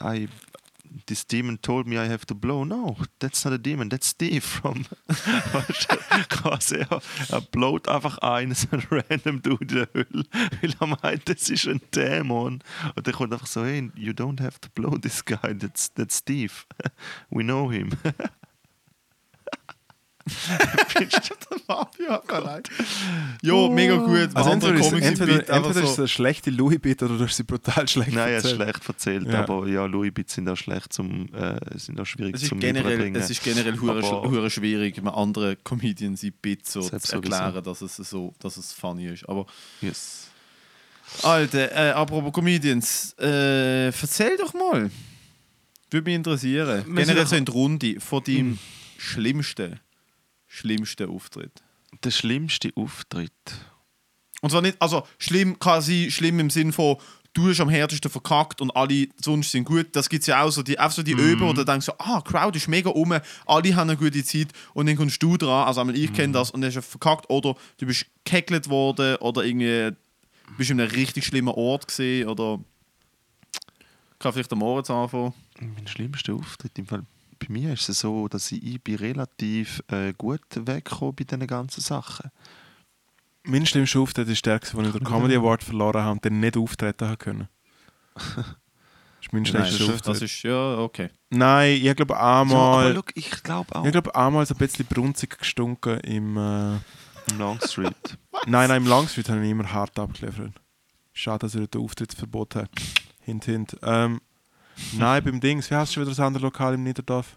I, 0.00 0.28
this 1.06 1.26
demon 1.26 1.58
told 1.60 1.86
me 1.86 1.98
I 1.98 2.06
have 2.06 2.26
to 2.26 2.34
blow. 2.34 2.64
No, 2.64 2.96
that's 3.18 3.44
not 3.44 3.54
a 3.54 3.58
demon, 3.58 3.88
that's 3.88 4.08
Steve 4.08 4.42
from... 4.42 4.86
Er, 6.44 7.00
er 7.30 7.40
blowt 7.40 7.88
einfach 7.88 8.18
ein, 8.18 8.54
so 8.54 8.68
random 8.90 9.40
Dude 9.42 9.88
in 9.94 10.24
weil 10.60 10.74
er 10.78 10.86
meint, 10.86 11.28
das 11.28 11.48
ist 11.48 11.66
ein 11.66 11.80
Dämon. 11.94 12.62
Und 12.94 13.12
kommt 13.12 13.32
einfach 13.32 13.46
so, 13.46 13.64
hey, 13.64 13.90
you 13.94 14.12
don't 14.12 14.40
have 14.40 14.60
to 14.60 14.68
blow 14.74 14.96
this 14.98 15.24
guy, 15.24 15.54
that's, 15.58 15.92
that's 15.94 16.18
Steve. 16.18 16.52
We 17.30 17.42
know 17.42 17.70
him. 17.70 17.90
ja, 21.98 22.22
allein. 22.28 22.62
Jo, 23.42 23.68
mega 23.70 23.96
gut. 23.96 24.30
Also 24.34 24.50
Andere 24.50 24.70
entweder, 24.70 24.96
ist, 24.96 25.02
entweder, 25.04 25.32
sind 25.36 25.50
einfach 25.50 25.68
entweder 25.68 25.84
ist 25.84 25.92
es 25.92 25.98
eine 25.98 26.08
schlechte 26.08 26.50
Louis-Bit 26.50 27.02
oder 27.02 27.18
du 27.18 27.24
hast 27.24 27.36
sie 27.36 27.42
brutal 27.42 27.86
schlecht 27.88 28.12
Nein, 28.12 28.28
er 28.30 28.38
ist 28.38 28.44
erzählt. 28.44 28.62
schlecht 28.62 28.88
erzählt, 28.88 29.28
Ja. 29.28 29.40
aber 29.42 29.66
ja, 29.68 29.84
Louis 29.86 30.12
Bits 30.14 30.34
sind 30.34 30.48
auch 30.48 30.56
schlecht 30.56 30.92
zum, 30.92 31.32
äh, 31.34 31.58
sind 31.78 32.00
auch 32.00 32.06
schwierig 32.06 32.38
zum 32.38 32.58
generell, 32.60 33.14
es 33.16 33.30
ist 33.30 33.42
generell 33.44 33.78
hure, 33.78 34.50
schwierig, 34.50 34.96
einem 34.98 35.08
anderen 35.08 35.56
Comedian 35.62 36.16
sein 36.16 36.32
Bit 36.40 36.66
so 36.66 36.80
zu 36.82 36.88
Selbst 36.88 37.12
erklären, 37.12 37.62
dass 37.62 37.82
es 37.82 37.96
so, 37.96 38.34
dass 38.38 38.56
es 38.56 38.72
funny 38.72 39.08
ist. 39.08 39.28
Aber 39.28 39.46
Yes. 39.80 40.28
Alter, 41.22 41.70
äh, 41.72 41.90
apropos 41.90 42.32
Comedians, 42.32 43.14
äh, 43.20 43.86
erzähl 43.86 44.36
doch 44.38 44.54
mal. 44.54 44.90
Würde 45.90 46.04
mich 46.10 46.16
interessieren. 46.16 46.84
Wir 46.88 47.04
Generell 47.04 47.26
sind 47.26 47.28
so 47.28 47.36
in 47.36 47.44
die 47.44 47.52
Runde 47.52 48.00
von 48.00 48.24
deinem 48.24 48.58
schlimmsten, 48.98 49.78
schlimmsten 50.54 51.08
Auftritt. 51.08 51.62
Der 52.02 52.10
schlimmste 52.10 52.70
Auftritt. 52.76 53.32
Und 54.40 54.50
zwar 54.50 54.62
nicht, 54.62 54.80
also 54.80 55.06
schlimm 55.18 55.58
kann 55.58 55.82
sein, 55.82 56.10
schlimm 56.10 56.38
im 56.38 56.50
Sinn 56.50 56.72
von, 56.72 56.96
du 57.32 57.48
hast 57.48 57.60
am 57.60 57.68
härtesten 57.68 58.10
verkackt 58.10 58.60
und 58.60 58.74
alle 58.76 59.08
sonst 59.20 59.50
sind 59.50 59.64
gut. 59.64 59.88
Das 59.92 60.08
gibt 60.08 60.22
es 60.22 60.26
ja 60.28 60.42
auch 60.42 60.50
so, 60.50 60.62
die, 60.62 60.78
einfach 60.78 60.94
so 60.94 61.02
die 61.02 61.14
Öben, 61.14 61.42
oder 61.48 61.64
denkst 61.64 61.86
so, 61.86 61.92
ah, 61.98 62.20
Crowd 62.20 62.56
ist 62.56 62.68
mega 62.68 62.90
um, 62.90 63.12
alle 63.46 63.76
haben 63.76 63.90
eine 63.90 63.96
gute 63.96 64.22
Zeit 64.24 64.48
und 64.74 64.86
dann 64.86 64.96
kommst 64.96 65.22
du 65.22 65.36
dran, 65.36 65.66
also 65.66 65.80
einmal 65.80 65.96
ich 65.96 66.12
kenne 66.12 66.32
das 66.32 66.50
und 66.50 66.60
dann 66.60 66.68
hast 66.68 66.76
du 66.76 66.82
verkackt 66.82 67.28
oder 67.30 67.56
du 67.78 67.86
bist 67.86 68.06
gehackelt 68.24 68.68
worden 68.68 69.16
oder 69.16 69.44
irgendwie 69.44 69.96
bist 70.56 70.70
in 70.70 70.80
einem 70.80 70.90
richtig 70.90 71.24
schlimmen 71.24 71.54
Ort 71.54 71.88
gesehen 71.88 72.28
oder 72.28 72.60
kann 74.18 74.32
vielleicht 74.32 74.52
am 74.52 74.60
Moritz 74.60 74.90
anfangen. 74.90 75.34
Mein 75.58 75.86
schlimmster 75.86 76.34
Auftritt 76.34 76.78
im 76.78 76.86
Fall 76.86 77.04
bei 77.38 77.46
mir 77.48 77.72
ist 77.72 77.88
es 77.88 78.00
so, 78.00 78.28
dass 78.28 78.50
ich, 78.52 78.62
ich 78.62 78.82
bin 78.82 78.96
relativ 78.96 79.82
äh, 79.88 80.12
gut 80.12 80.40
weggekommen 80.54 81.14
bei 81.14 81.24
diesen 81.24 81.46
ganzen 81.46 81.80
Sachen. 81.80 82.30
Mein 83.44 83.66
schlimmster 83.66 84.00
Auftritt 84.00 84.28
ist 84.28 84.46
der, 84.46 84.60
wo 84.72 84.80
ich 84.80 84.92
den 84.92 85.04
Comedy 85.04 85.36
Award 85.36 85.62
verloren 85.62 86.02
habe 86.02 86.12
und 86.12 86.24
dann 86.24 86.40
nicht 86.40 86.56
auftreten 86.56 87.06
habe 87.06 87.16
können. 87.16 87.48
Das 89.24 89.28
ist 89.28 89.32
mein 89.32 89.44
das, 89.44 89.80
Auftritt. 89.80 90.06
das 90.06 90.20
ist 90.20 90.42
ja 90.42 90.76
okay. 90.76 91.08
Nein, 91.30 91.80
ich 91.82 91.96
glaube 91.96 92.20
einmal... 92.20 92.92
look, 92.92 93.10
ich 93.14 93.42
glaube 93.42 93.74
auch 93.74 93.86
ich 93.86 93.90
glaube 93.90 94.14
einmal 94.14 94.44
so 94.44 94.54
ein 94.54 94.58
bisschen 94.58 94.84
brunzig 94.84 95.38
gestunken 95.38 95.98
im... 96.00 96.36
Äh, 96.36 96.74
im 97.30 97.38
Longstreet. 97.38 98.18
nein, 98.46 98.68
nein, 98.68 98.82
im 98.82 98.86
Longstreet 98.86 99.30
habe 99.30 99.42
ich 99.42 99.50
immer 99.50 99.72
hart 99.72 99.98
abgeliefert. 99.98 100.52
Schade, 101.14 101.46
dass 101.46 101.54
er 101.54 101.66
den 101.66 101.80
Auftrittsverbot 101.80 102.56
hat. 102.56 102.70
Hint, 103.20 103.46
hint. 103.46 103.76
Ähm, 103.82 104.20
nein, 104.98 105.22
beim 105.24 105.40
Dings, 105.40 105.70
wie 105.70 105.74
heißt 105.74 105.92
schon 105.92 106.02
wieder 106.02 106.10
das 106.10 106.20
andere 106.20 106.44
Lokal 106.44 106.74
im 106.74 106.82
Niederdorf? 106.82 107.36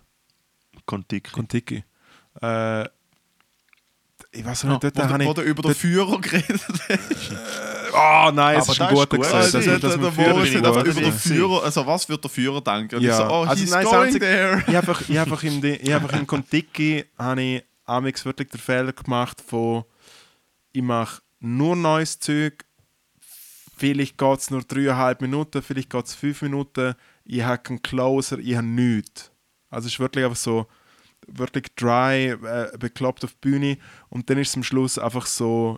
Kontiki. 0.85 1.31
Kontiki. 1.31 1.83
Äh, 2.41 2.83
ich 4.31 4.45
weiß 4.45 4.65
auch 4.65 4.69
nicht, 4.69 4.83
dort 4.83 4.97
wo, 4.97 5.03
habe 5.03 5.23
ich... 5.23 5.29
wo 5.29 5.33
der 5.33 5.43
über 5.45 5.61
den 5.61 5.67
dort- 5.69 5.77
Führer 5.77 6.21
geredet 6.21 6.61
hat. 6.61 6.99
Oh 7.93 8.31
nein, 8.33 8.59
es 8.59 8.67
ist 8.69 8.79
das 8.79 8.87
ein 8.87 8.93
guter 8.93 9.17
gut. 9.17 9.25
Also, 9.25 9.57
Das, 9.57 9.65
das, 9.65 9.79
das 9.81 9.91
der, 9.93 9.97
mit 9.99 10.13
Führer 10.13 10.41
bin 10.41 10.53
über 10.57 10.83
den. 10.83 11.13
Führer, 11.13 11.63
also 11.63 11.85
was 11.85 12.09
wird 12.09 12.23
der 12.23 12.29
Führer 12.31 12.61
denken? 12.61 13.01
Ja, 13.01 13.17
so, 13.17 13.23
oh, 13.23 13.43
also 13.43 13.61
he's 13.61 13.71
nein, 13.71 13.83
das 13.83 13.91
going 13.91 14.19
there. 14.19 14.63
Ich 14.67 14.75
habe 14.75 14.77
einfach, 14.77 15.01
ich 15.09 15.17
hab 15.17 15.27
einfach 15.27 15.43
im, 15.43 15.63
ich 15.63 15.93
einfach 15.93 16.13
im 16.13 16.27
Kontiki 16.27 17.05
habe 17.17 17.41
ich 17.41 17.63
amix 17.85 18.25
wirklich 18.25 18.49
den 18.49 18.59
Fehler 18.59 18.93
gemacht 18.93 19.41
von 19.45 19.85
ich 20.73 20.83
mache 20.83 21.21
nur 21.39 21.75
neues 21.75 22.19
Zeug, 22.19 22.65
vielleicht 23.77 24.17
geht 24.17 24.39
es 24.39 24.51
nur 24.51 24.61
dreieinhalb 24.63 25.21
Minuten, 25.21 25.61
vielleicht 25.61 25.89
geht 25.89 26.05
es 26.05 26.13
fünf 26.13 26.41
Minuten, 26.41 26.95
ich 27.27 27.43
habe 27.43 27.61
keinen 27.61 27.81
Closer, 27.81 28.39
ich 28.39 28.55
habe 28.55 28.65
nichts. 28.67 29.31
Also 29.69 29.87
es 29.87 29.93
ist 29.93 29.99
wirklich 29.99 30.23
einfach 30.23 30.37
so, 30.37 30.65
wirklich 31.27 31.65
dry, 31.75 32.29
äh, 32.31 32.77
bekloppt 32.79 33.23
auf 33.25 33.31
die 33.33 33.49
Bühne 33.49 33.77
und 34.09 34.29
dann 34.29 34.37
ist 34.37 34.49
es 34.49 34.55
am 34.55 34.63
Schluss 34.63 34.97
einfach 34.97 35.25
so, 35.25 35.77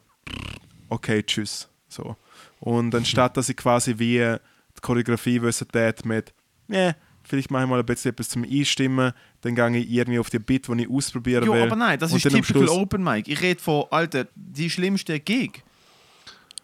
okay, 0.90 1.24
tschüss. 1.24 1.68
So. 1.88 2.16
Und 2.60 2.94
anstatt, 2.94 3.36
dass 3.38 3.50
ich 3.50 3.58
quasi 3.58 3.98
wie 3.98 4.18
die 4.20 4.82
Choreografie 4.82 5.42
wissen 5.42 5.68
mit, 6.04 6.34
ne, 6.68 6.96
vielleicht 7.24 7.50
mache 7.52 7.64
ich 7.64 7.70
mal 7.70 7.80
ein 7.80 7.86
bisschen 7.86 8.12
etwas 8.12 8.30
zum 8.30 8.44
Einstimmen, 8.44 9.12
dann 9.42 9.56
gehe 9.56 9.78
ich 9.78 9.90
irgendwie 9.90 10.20
auf 10.20 10.30
die 10.30 10.40
Beat, 10.40 10.68
die 10.68 10.84
ich 10.84 10.90
ausprobieren 10.90 11.46
Jo, 11.46 11.54
will. 11.54 11.62
aber 11.64 11.76
nein, 11.76 11.98
das 11.98 12.14
ist 12.14 12.24
typical 12.24 12.44
Schluss- 12.44 12.70
Open 12.70 13.04
Mic. 13.04 13.28
Ich 13.28 13.42
rede 13.42 13.60
von, 13.60 13.86
Alter, 13.90 14.28
die 14.36 14.70
schlimmste 14.70 15.20
Gig. 15.20 15.64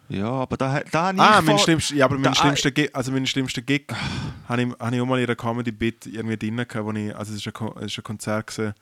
Ja, 0.08 0.30
aber 0.30 0.56
da, 0.56 0.80
da 0.90 1.06
habe 1.08 1.16
ich 1.16 1.22
Ah, 1.22 1.40
mein 1.42 1.58
schlimmster, 1.58 1.94
ja, 1.96 2.04
aber 2.04 2.14
mein 2.14 2.24
Da- 2.24 2.34
schlimmster 2.34 2.70
Gig, 2.70 2.90
also 2.94 3.10
mein 3.12 3.26
schlimmster 3.26 3.62
Gig, 3.62 3.86
habe 4.48 4.62
ich, 4.62 4.68
habe 4.78 4.94
ich 4.96 5.02
auch 5.02 5.06
mal 5.06 5.18
in 5.18 5.24
einer 5.26 5.34
Comedy-Bit 5.36 6.06
irgendwie 6.06 6.36
drin 6.36 6.56
gehabt, 6.56 6.84
wo 6.84 6.92
ich, 6.92 7.14
also 7.16 7.34
es 7.34 7.44
ist 7.44 7.60
ein, 7.60 7.68
es 7.78 7.86
ist 7.86 7.98
ein 7.98 8.04
Konzert 8.04 8.46
gewesen, 8.46 8.74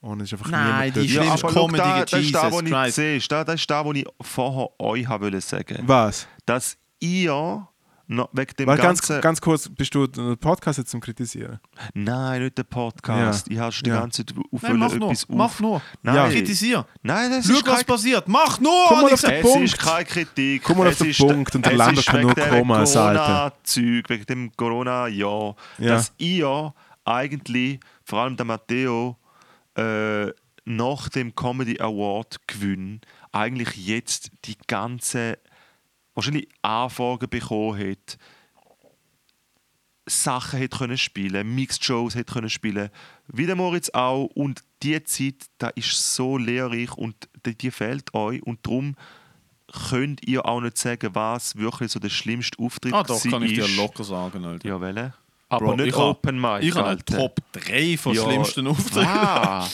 und 0.00 0.20
es 0.22 0.28
ist 0.32 0.38
einfach 0.38 0.50
Nein, 0.50 0.92
niemand 0.94 0.96
die. 0.96 1.14
Ja, 1.14 1.22
aber 1.32 1.48
Comedy, 1.52 1.76
da, 1.76 2.00
das 2.06 2.12
ist 2.20 2.34
das, 2.34 2.42
Jesus 2.44 2.52
was 2.58 2.62
ich 2.62 2.70
Christ. 2.72 2.94
sehe. 2.96 3.18
Das, 3.18 3.46
das 3.46 3.54
ist 3.56 3.70
das, 3.70 3.84
was 3.84 3.96
ich 3.96 4.06
vorher 4.22 4.68
euch 4.80 5.08
wollte 5.10 5.40
sagen. 5.42 5.78
Was? 5.82 6.26
Dass 6.46 6.78
ihr 7.00 7.68
noch 8.10 8.28
wegen 8.32 8.52
dem 8.56 8.66
Weil 8.66 8.76
ganz, 8.76 9.06
ganz 9.06 9.40
kurz, 9.40 9.68
bist 9.68 9.94
du 9.94 10.06
einen 10.16 10.36
Podcast 10.36 10.78
jetzt 10.78 10.90
zum 10.90 11.00
Kritisieren? 11.00 11.60
Nein, 11.94 12.42
nicht 12.42 12.58
der 12.58 12.64
Podcast. 12.64 13.46
Ja. 13.48 13.52
Ich 13.54 13.58
hast 13.60 13.82
die 13.86 13.90
Ja. 13.90 14.00
ganze 14.00 14.26
Zeit 14.26 14.36
auf 14.52 14.62
Nein, 14.62 14.76
mach 14.76 14.94
nur, 14.94 15.10
etwas 15.10 15.28
mach 15.28 15.44
auf. 15.46 15.60
nur. 15.60 15.82
Nein, 16.02 16.14
Ja. 16.16 16.28
Kritisier. 16.28 16.86
Nein, 17.02 17.30
das 17.30 17.46
Schau, 17.46 17.54
ist 17.54 17.66
was 17.66 17.76
kein, 17.76 17.84
passiert. 17.86 18.26
Mach 18.28 18.58
nur! 18.60 18.72
Komm 18.88 19.00
mal 19.02 19.06
ich 19.08 19.14
auf 19.14 19.20
den 19.20 19.30
gesagt. 19.30 19.44
es 19.44 19.52
Punkt. 19.52 19.64
ist 19.68 19.78
keine 19.78 20.04
Kritik. 20.04 20.62
Komm 20.64 20.78
mal 20.78 20.88
auf 20.88 20.98
den 20.98 21.10
ist- 21.10 21.18
Punkt 21.18 21.54
und 21.54 21.64
der 21.66 21.72
ist 21.72 21.78
kann 22.06 22.16
wegen 22.18 22.26
nur 22.26 22.36
halten. 22.36 22.50
Corona-Zeug, 22.50 24.04
wegen 24.08 24.26
dem 24.26 24.52
Corona-Jahr, 24.56 25.54
Ja. 25.78 25.88
dass 25.94 26.12
ihr 26.18 26.74
eigentlich, 27.04 27.78
vor 28.04 28.20
allem 28.20 28.36
der 28.36 28.46
Matteo, 28.46 29.16
äh, 29.76 30.26
nach 30.64 31.08
dem 31.08 31.34
Comedy 31.34 31.80
Award 31.80 32.46
Gewinn 32.46 33.00
eigentlich 33.32 33.76
jetzt 33.86 34.30
die 34.44 34.56
ganze 34.66 35.38
wahrscheinlich 36.20 36.48
Anfragen 36.62 37.28
bekommen 37.28 37.78
hat, 37.90 38.18
Sachen 40.08 40.58
hätte 40.58 40.78
können 40.78 40.98
spielen, 40.98 41.54
Mixed 41.54 41.84
Shows 41.84 42.14
hätte 42.14 42.32
können 42.32 42.50
spielen, 42.50 42.90
wie 43.28 43.46
der 43.46 43.54
Moritz 43.56 43.90
auch. 43.90 44.24
Und 44.34 44.62
die 44.82 45.02
Zeit, 45.04 45.46
da 45.58 45.68
ist 45.68 46.14
so 46.14 46.36
lehrreich 46.36 46.92
und 46.96 47.28
die, 47.46 47.56
die 47.56 47.70
fehlt 47.70 48.12
euch 48.14 48.42
und 48.42 48.66
darum 48.66 48.96
könnt 49.88 50.26
ihr 50.26 50.46
auch 50.46 50.60
nicht 50.60 50.78
sagen, 50.78 51.14
was 51.14 51.54
wirklich 51.56 51.92
so 51.92 52.00
der 52.00 52.08
schlimmste 52.08 52.58
Auftritt 52.58 52.92
Ah, 52.92 53.04
doch, 53.04 53.22
kann 53.22 53.42
ich 53.44 53.54
dir 53.54 53.66
ist. 53.66 53.76
locker 53.76 54.02
sagen, 54.02 54.44
Alter. 54.44 54.66
Ja, 54.68 54.80
welche? 54.80 55.14
Aber 55.48 55.66
Bro, 55.66 55.76
nicht 55.76 55.86
ich 55.88 55.96
Open 55.96 56.40
Mic. 56.40 56.62
Ich 56.62 56.74
habe 56.74 56.88
Alter. 56.88 57.16
Top 57.16 57.40
3 57.52 57.96
von 57.96 58.14
Ja. 58.14 58.24
schlimmsten 58.24 58.66
Auftritten. 58.66 59.06
Ah, 59.06 59.68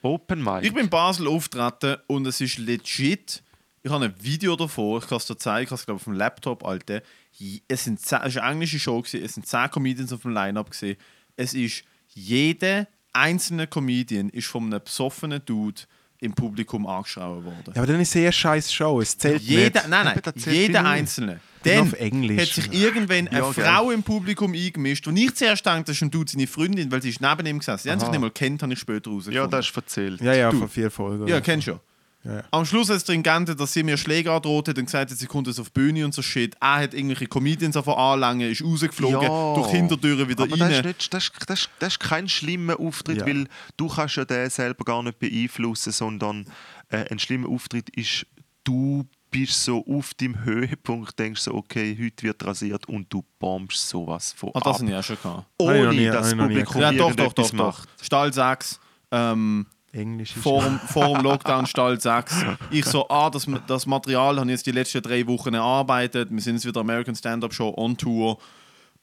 Open 0.00 0.42
Mic. 0.42 0.62
Ich 0.62 0.72
bin 0.72 0.84
in 0.84 0.90
Basel 0.90 1.26
auftreten 1.28 1.96
und 2.06 2.26
es 2.26 2.40
ist 2.40 2.56
legit. 2.58 3.42
Ich 3.86 3.92
habe 3.92 4.06
ein 4.06 4.14
Video 4.20 4.56
davor, 4.56 4.98
ich 5.00 5.06
kann 5.08 5.18
es 5.18 5.26
dir 5.26 5.36
zeigen, 5.36 5.62
ich 5.66 5.70
habe 5.70 5.78
es 5.78 5.86
glaube 5.86 5.98
auf 6.00 6.04
dem 6.04 6.14
Laptop, 6.14 6.64
Alter. 6.64 7.02
Je- 7.34 7.60
Es, 7.68 7.84
sind 7.84 8.00
zehn, 8.00 8.18
es 8.24 8.34
war 8.34 8.42
eine 8.42 8.54
englische 8.54 8.80
Show, 8.80 9.00
gewesen, 9.00 9.24
es 9.24 9.34
sind 9.34 9.46
10 9.46 9.70
Comedians 9.70 10.12
auf 10.12 10.22
dem 10.22 10.32
Line-Up. 10.32 10.70
gewesen. 10.72 10.96
Es 11.36 11.54
ist 11.54 11.84
jeder 12.08 12.88
einzelne 13.12 13.68
Comedian 13.68 14.28
ist 14.30 14.48
von 14.48 14.64
einem 14.64 14.82
besoffenen 14.82 15.40
Dude 15.46 15.82
im 16.18 16.34
Publikum 16.34 16.84
angeschrauben 16.86 17.44
worden. 17.44 17.72
Ja, 17.74 17.82
aber 17.82 17.86
dann 17.86 18.00
ist 18.00 18.08
es 18.08 18.16
eher 18.16 18.32
scheiß 18.32 18.72
Show, 18.72 19.00
es 19.00 19.16
zählt 19.16 19.40
Jeder, 19.42 19.80
nicht. 19.82 19.88
nein, 19.88 20.04
nein, 20.24 20.32
jeder. 20.46 20.84
Einzelne. 20.84 21.38
Dann 21.62 21.74
Dann 21.76 21.86
auf 21.86 21.92
Englisch. 22.00 22.42
hat 22.42 22.48
sich 22.64 22.72
irgendwann 22.72 23.28
eine 23.28 23.38
Ja. 23.38 23.52
Frau 23.52 23.92
im 23.92 24.02
Publikum 24.02 24.52
eingemischt, 24.52 25.06
und 25.06 25.16
ich 25.16 25.32
zuerst 25.36 25.64
dachte, 25.64 25.84
das 25.84 25.96
ist 25.96 26.02
ein 26.02 26.10
Dude 26.10 26.30
seine 26.32 26.48
Freundin, 26.48 26.90
weil 26.90 27.02
sie 27.02 27.10
ist 27.10 27.20
neben 27.20 27.46
ihm 27.46 27.58
gesessen. 27.60 27.84
Sie 27.84 27.90
haben 27.92 28.00
sich 28.00 28.06
Aha. 28.08 28.12
nicht 28.12 28.20
mal 28.20 28.30
kennt, 28.32 28.62
habe 28.64 28.72
ich 28.72 28.78
später 28.80 29.10
rausgefunden. 29.10 29.34
ja, 29.42 29.46
das 29.46 29.68
ist 29.68 29.76
erzählt. 29.76 30.20
Ja, 30.22 30.32
ja, 30.34 30.50
Du. 30.50 30.58
von 30.58 30.68
vier 30.68 30.90
Folgen. 30.90 31.28
Ja, 31.28 31.40
kennst 31.40 31.68
du 31.68 31.78
ja. 32.26 32.34
Ja. 32.36 32.42
Am 32.50 32.64
Schluss 32.66 32.88
hat 32.90 32.96
es 32.96 33.04
drin 33.04 33.22
geändert, 33.22 33.58
dass 33.60 33.72
sie 33.72 33.82
mir 33.82 33.96
Schläge 33.96 34.32
androht 34.32 34.68
hat 34.68 34.78
und 34.78 34.84
gesagt 34.86 35.10
hat, 35.10 35.18
sie 35.18 35.26
kommt 35.26 35.46
jetzt 35.46 35.60
auf 35.60 35.68
die 35.70 35.80
Bühne 35.80 36.04
und 36.04 36.14
so 36.14 36.22
Shit. 36.22 36.54
Er 36.60 36.76
hat 36.82 36.94
irgendwelche 36.94 37.26
Comedians 37.26 37.74
davon 37.74 37.94
anlangen, 37.94 38.50
ist 38.50 38.62
rausgeflogen, 38.64 39.22
Ja. 39.22 39.54
durch 39.54 39.68
die 39.70 39.76
Hintertüren 39.76 40.28
wieder 40.28 40.44
Aber 40.44 40.52
rein. 40.52 40.58
das 40.60 40.70
ist, 40.78 40.84
nicht, 40.84 41.14
das, 41.14 41.24
ist, 41.24 41.32
das, 41.48 41.60
ist, 41.60 41.70
das 41.78 41.92
ist 41.94 42.00
kein 42.00 42.28
schlimmer 42.28 42.78
Auftritt, 42.80 43.18
Ja. 43.18 43.26
weil 43.26 43.46
du 43.76 43.88
kannst 43.88 44.16
ja 44.16 44.24
den 44.24 44.50
selber 44.50 44.84
gar 44.84 45.02
nicht 45.02 45.18
beeinflussen, 45.18 45.92
sondern 45.92 46.46
äh, 46.88 47.04
ein 47.10 47.18
schlimmer 47.18 47.48
Auftritt 47.48 47.88
ist, 47.90 48.26
du 48.64 49.04
bist 49.30 49.64
so 49.64 49.84
auf 49.86 50.14
deinem 50.14 50.44
Höhepunkt, 50.44 51.18
denkst 51.18 51.42
so, 51.42 51.54
okay, 51.54 51.96
heute 52.00 52.22
wird 52.22 52.44
rasiert 52.46 52.88
und 52.88 53.12
du 53.12 53.24
bombst 53.38 53.88
sowas 53.88 54.32
von 54.32 54.50
Ah, 54.54 54.60
das 54.60 54.76
ab, 54.76 54.80
habe 54.80 54.90
ich 54.90 54.96
auch 54.96 55.02
schon 55.04 55.16
gehabt. 55.22 55.46
Ohne 55.58 56.10
dass 56.10 56.30
das 56.30 56.38
Publikum 56.38 56.80
Ja, 56.80 56.92
doch, 56.92 57.14
doch, 57.14 57.32
doch. 57.32 57.52
macht. 57.52 57.88
Stahl 58.02 58.32
6, 58.32 58.80
ähm, 59.10 59.66
Englisch 59.96 60.36
ist 60.36 60.42
vor, 60.42 60.62
dem, 60.62 60.78
vor 60.78 61.14
dem 61.14 61.22
Lockdown 61.22 61.66
Stahl 61.66 62.00
6. 62.00 62.44
Ich 62.70 62.84
so, 62.84 63.08
ah, 63.08 63.30
das, 63.30 63.46
das 63.66 63.86
Material 63.86 64.36
habe 64.38 64.46
ich 64.46 64.52
jetzt 64.52 64.66
die 64.66 64.72
letzten 64.72 65.02
drei 65.02 65.26
Wochen 65.26 65.54
erarbeitet. 65.54 66.28
Wir 66.30 66.40
sind 66.40 66.56
jetzt 66.56 66.66
wieder 66.66 66.80
American 66.80 67.14
Stand-Up 67.14 67.52
Show 67.52 67.74
on 67.76 67.96
Tour. 67.96 68.38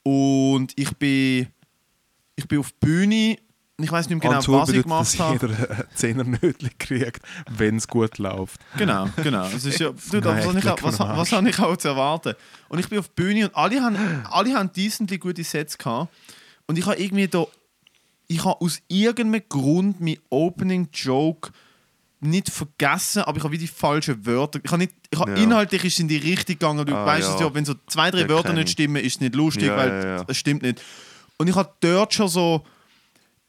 Und 0.04 0.74
ich 0.76 0.96
bin, 0.98 1.48
ich 2.36 2.48
bin 2.48 2.60
auf 2.60 2.72
die 2.72 2.86
Bühne. 2.86 3.38
Ich 3.82 3.92
weiß 3.92 4.08
nicht 4.08 4.22
mehr 4.22 4.30
genau, 4.30 4.42
Tour 4.42 4.62
was 4.62 4.70
ich 4.70 4.84
gemacht 4.84 5.02
dass 5.02 5.20
habe. 5.20 5.48
jeder 5.48 5.70
ein 5.72 5.84
Zehnernötchen 5.96 6.78
kriegt, 6.78 7.22
wenn 7.50 7.78
es 7.78 7.88
gut 7.88 8.20
läuft. 8.20 8.62
Genau, 8.78 9.10
genau. 9.24 9.48
Es 9.48 9.66
ist 9.66 9.80
ja, 9.80 9.90
du, 10.12 10.20
Nein, 10.20 10.24
was, 10.24 10.46
habe 10.46 10.60
ich, 10.60 10.84
was, 10.84 11.00
was 11.00 11.32
habe 11.32 11.50
ich 11.50 11.60
auch 11.60 11.76
zu 11.76 11.88
erwarten? 11.88 12.36
Und 12.70 12.80
ich 12.80 12.88
bin 12.88 13.00
auf 13.00 13.08
die 13.08 13.16
Bühne 13.16 13.46
und 13.48 13.56
alle 13.56 13.82
haben, 13.82 13.98
alle 14.30 14.54
haben 14.54 14.72
decently 14.72 15.18
gute 15.18 15.44
Sets 15.44 15.78
gehabt. 15.78 16.14
Und 16.68 16.78
ich 16.78 16.86
habe 16.86 16.98
irgendwie 16.98 17.28
da, 17.28 17.46
ich 18.28 18.44
habe 18.46 18.60
aus 18.62 18.80
irgendeinem 18.88 19.44
Grund 19.50 20.00
mein 20.02 20.18
Opening 20.30 20.88
Joke 20.94 21.52
nicht 22.20 22.50
vergessen, 22.50 23.24
aber 23.24 23.38
ich 23.38 23.44
habe 23.44 23.54
wie 23.54 23.58
die 23.58 23.68
falschen 23.68 24.26
Wörter. 24.26 24.60
Ich 24.64 24.72
habe 24.72 24.82
nicht, 24.84 24.94
ich 25.12 25.20
habe 25.20 25.32
Ja. 25.32 25.38
inhaltlich 25.38 25.84
ist 25.84 26.00
in 26.00 26.08
die 26.08 26.16
Richtung 26.18 26.56
gegangen. 26.56 26.86
Du 26.86 26.96
Ah, 26.96 27.06
weißt 27.06 27.30
es 27.36 27.40
ja. 27.42 27.54
wenn 27.54 27.66
so 27.66 27.76
zwei, 27.88 28.12
drei 28.12 28.20
Den 28.20 28.30
Wörter 28.30 28.54
nicht 28.54 28.66
ich. 28.68 28.72
stimmen, 28.72 28.96
ist 29.04 29.16
es 29.16 29.20
nicht 29.22 29.36
lustig, 29.36 29.66
Ja, 29.66 29.76
weil 29.78 30.26
es 30.28 30.38
stimmt 30.38 30.62
nicht. 30.62 30.82
Und 31.38 31.50
ich 31.50 31.56
habe 31.56 31.70
dort 31.82 32.14
schon 32.14 32.30
so, 32.30 32.64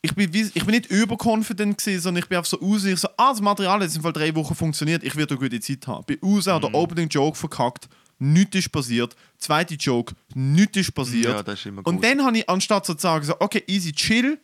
ich 0.03 0.13
bin, 0.15 0.33
wie, 0.35 0.43
ich 0.43 0.65
bin 0.65 0.71
nicht 0.75 0.87
überconfident 0.91 1.79
gewesen, 1.79 2.01
sondern 2.01 2.23
ich 2.25 2.29
bin 2.29 2.37
einfach 2.37 2.51
so 2.51 2.57
raus. 2.57 2.85
Ich 2.85 2.99
so, 2.99 3.09
ah, 3.17 3.31
das 3.31 3.41
Material 3.41 3.77
hat 3.77 3.83
jetzt 3.83 3.97
im 3.97 4.03
Fall 4.03 4.13
drei 4.13 4.35
Wochen 4.35 4.55
funktioniert, 4.57 5.05
ich 5.05 5.15
werde 5.15 5.35
eine 5.37 5.41
gute 5.49 5.61
Zeit 5.61 5.87
haben. 5.87 6.05
Bin 6.05 6.19
raus, 6.21 6.49
habe 6.49 6.67
Mhm. 6.67 6.73
den 6.73 6.75
Opening 6.81 7.09
Joke 7.09 7.39
verkackt, 7.39 7.89
nichts 8.19 8.57
ist 8.57 8.73
passiert. 8.73 9.15
Zweite 9.39 9.75
Joke, 9.75 10.15
nichts 10.35 10.77
ist 10.79 10.93
passiert. 10.93 11.47
Ja, 11.47 11.53
ist 11.53 11.65
Und 11.85 12.03
dann 12.03 12.25
habe 12.25 12.39
ich, 12.39 12.49
anstatt 12.51 12.85
so 12.87 12.95
zu 12.95 13.01
sagen, 13.03 13.25
so, 13.25 13.35
okay, 13.39 13.63
easy, 13.69 13.93
chill, 13.93 14.39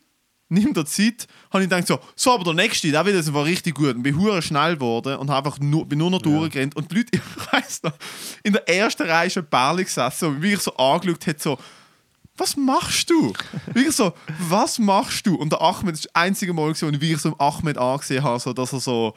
nimm 0.51 0.75
dir 0.75 0.85
Zeit, 0.85 1.27
habe 1.51 1.63
ich 1.65 1.71
gedacht 1.71 1.87
so, 1.87 1.99
so, 2.15 2.35
aber 2.35 2.45
der 2.45 2.55
nächste, 2.55 2.91
der 2.91 3.05
wird 3.07 3.17
jetzt 3.17 3.33
war 3.33 3.45
richtig 3.45 3.75
gut. 3.77 3.95
Und 3.95 4.03
bin 4.03 4.19
hure 4.19 4.43
schnell 4.43 4.75
geworden 4.75 5.17
und 5.17 5.31
habe 5.31 5.49
einfach 5.49 5.59
nur, 5.61 5.87
bin 5.87 5.99
nur 5.99 6.11
noch 6.11 6.21
durchgerannt. 6.21 6.77
Und 6.77 6.91
die 6.91 6.97
Leute, 6.97 7.09
ich 7.13 7.53
weiss 7.53 7.83
noch, 7.83 7.93
in 8.43 8.53
der 8.53 8.69
ersten 8.69 9.05
Reihe 9.09 9.29
ist 9.29 9.39
ein 9.39 9.47
Bärli 9.47 9.85
gesessen 9.85 10.29
und 10.29 10.41
mich 10.41 10.59
so 10.61 10.77
angeschaut 10.77 11.27
hat, 11.27 11.41
so, 11.41 11.59
was 12.37 12.57
machst 12.57 13.09
du? 13.11 13.33
Wirklich 13.73 13.95
so, 13.97 14.13
was 14.49 14.79
machst 14.79 15.27
du? 15.27 15.37
Und 15.37 15.53
der 15.53 15.61
Ahmed, 15.61 15.93
das 15.95 16.01
ist 16.01 16.05
das 16.07 16.15
einzige 16.15 16.53
Mal, 16.53 16.69
wo 16.69 16.71
ich 16.71 16.81
wirklich 17.01 17.19
so 17.21 17.37
Ahmed 17.39 17.79
angesehen 17.79 18.23
habe, 18.25 18.41
so, 18.41 18.53
dass 18.53 18.73
er 18.73 18.81
so, 18.81 19.15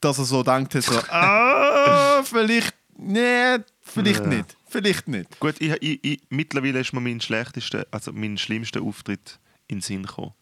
dass 0.00 0.18
er 0.18 0.24
so 0.24 0.42
denkt, 0.42 0.74
hat, 0.74 0.82
so, 0.82 0.98
ah, 1.10 2.22
vielleicht, 2.22 2.74
nee, 2.96 3.56
vielleicht 3.82 4.20
Ja. 4.22 4.26
nicht, 4.28 4.56
vielleicht 4.68 5.08
nicht. 5.08 5.40
Gut, 5.40 5.56
ich, 5.58 5.72
ich, 5.82 5.98
ich, 6.04 6.20
mittlerweile 6.30 6.80
ist 6.80 6.92
mir 6.92 7.00
mein 7.00 7.20
schlechtester, 7.20 7.86
also 7.90 8.12
mein 8.12 8.38
schlimmster 8.38 8.82
Auftritt 8.82 9.38
in 9.66 9.78
den 9.78 9.82
Sinn 9.82 10.02
gekommen. 10.04 10.32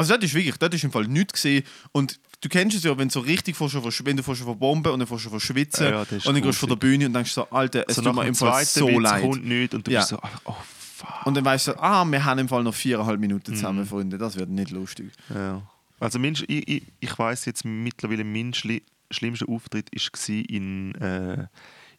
Also 0.00 0.14
das 0.16 0.24
ist 0.24 0.34
wirklich, 0.34 0.56
das 0.56 0.74
ist 0.74 0.84
im 0.84 0.92
Fall 0.92 1.06
nichts 1.06 1.32
gesehen 1.34 1.64
und 1.92 2.18
du 2.40 2.48
kennst 2.48 2.76
es 2.76 2.82
ja, 2.84 2.96
wenn 2.96 3.08
du 3.08 3.12
so 3.14 3.20
richtig 3.20 3.56
von 3.56 3.68
schon, 3.68 3.82
wenn 4.04 4.16
du 4.16 4.22
von 4.22 4.34
schon 4.36 4.46
von 4.46 4.58
Bomben 4.58 4.92
und 4.92 4.98
dann 5.00 5.06
von 5.08 5.18
schon 5.18 5.30
von 5.30 5.40
Schwitzen 5.40 5.84
Ja, 5.84 5.90
ja, 5.90 6.00
und 6.00 6.24
dann 6.26 6.34
gehst 6.36 6.46
du 6.46 6.52
von 6.52 6.68
der. 6.70 6.76
Bühne 6.76 7.06
und 7.06 7.12
denkst 7.12 7.32
so, 7.32 7.48
Alter, 7.50 7.84
es 7.88 7.96
so 7.96 8.02
tut 8.02 8.14
nach 8.14 8.22
mir 8.22 8.28
im 8.28 8.34
Fall 8.34 8.64
zweiten 8.64 8.78
so 8.80 8.88
Witz 8.88 9.02
leid. 9.02 9.22
kommt 9.22 9.44
nichts 9.46 9.74
und 9.74 9.86
du 9.86 9.90
Ja. 9.90 10.00
bist 10.00 10.10
so, 10.10 10.18
oh 10.44 10.54
fuck. 10.96 11.26
Und 11.26 11.34
dann 11.36 11.44
weißt 11.44 11.68
du, 11.68 11.78
ah, 11.82 12.04
wir 12.04 12.24
haben 12.24 12.38
im 12.40 12.48
Fall 12.48 12.62
noch 12.62 12.74
viereinhalb 12.74 13.16
Mhm. 13.16 13.20
Minuten 13.20 13.54
zusammen, 13.54 13.84
Freunde, 13.86 14.16
das 14.18 14.36
wird 14.36 14.48
nicht 14.50 14.70
lustig. 14.70 15.10
Ja. 15.34 15.62
Also 15.98 16.18
ich, 16.18 16.48
ich, 16.48 16.82
ich 16.98 17.18
weiß 17.18 17.44
jetzt 17.44 17.64
mittlerweile, 17.64 18.24
mein 18.24 18.54
schli 18.54 18.82
schlimmster 19.10 19.48
Auftritt 19.48 19.90
war 19.92 20.34
in, 20.48 20.94
äh, 20.94 21.46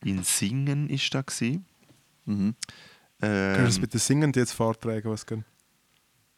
in 0.04 0.24
Singen. 0.24 0.90
Ist 0.90 1.14
das 1.14 1.26
gewesen. 1.26 1.66
Mhm. 2.26 2.56
Kannst 3.20 3.60
du 3.60 3.64
das 3.66 3.76
Ähm, 3.76 3.82
bitte 3.82 4.00
singend 4.00 4.36
jetzt 4.36 4.54
vortragen, 4.54 5.12
was 5.12 5.26
geht? 5.26 5.44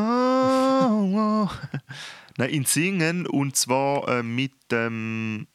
Nein, 2.38 2.49
in 2.49 2.66
Singen 2.66 3.28
und 3.28 3.55
zwar 3.55 4.07
äh, 4.07 4.24
mit 4.24 4.53
dem. 4.72 5.47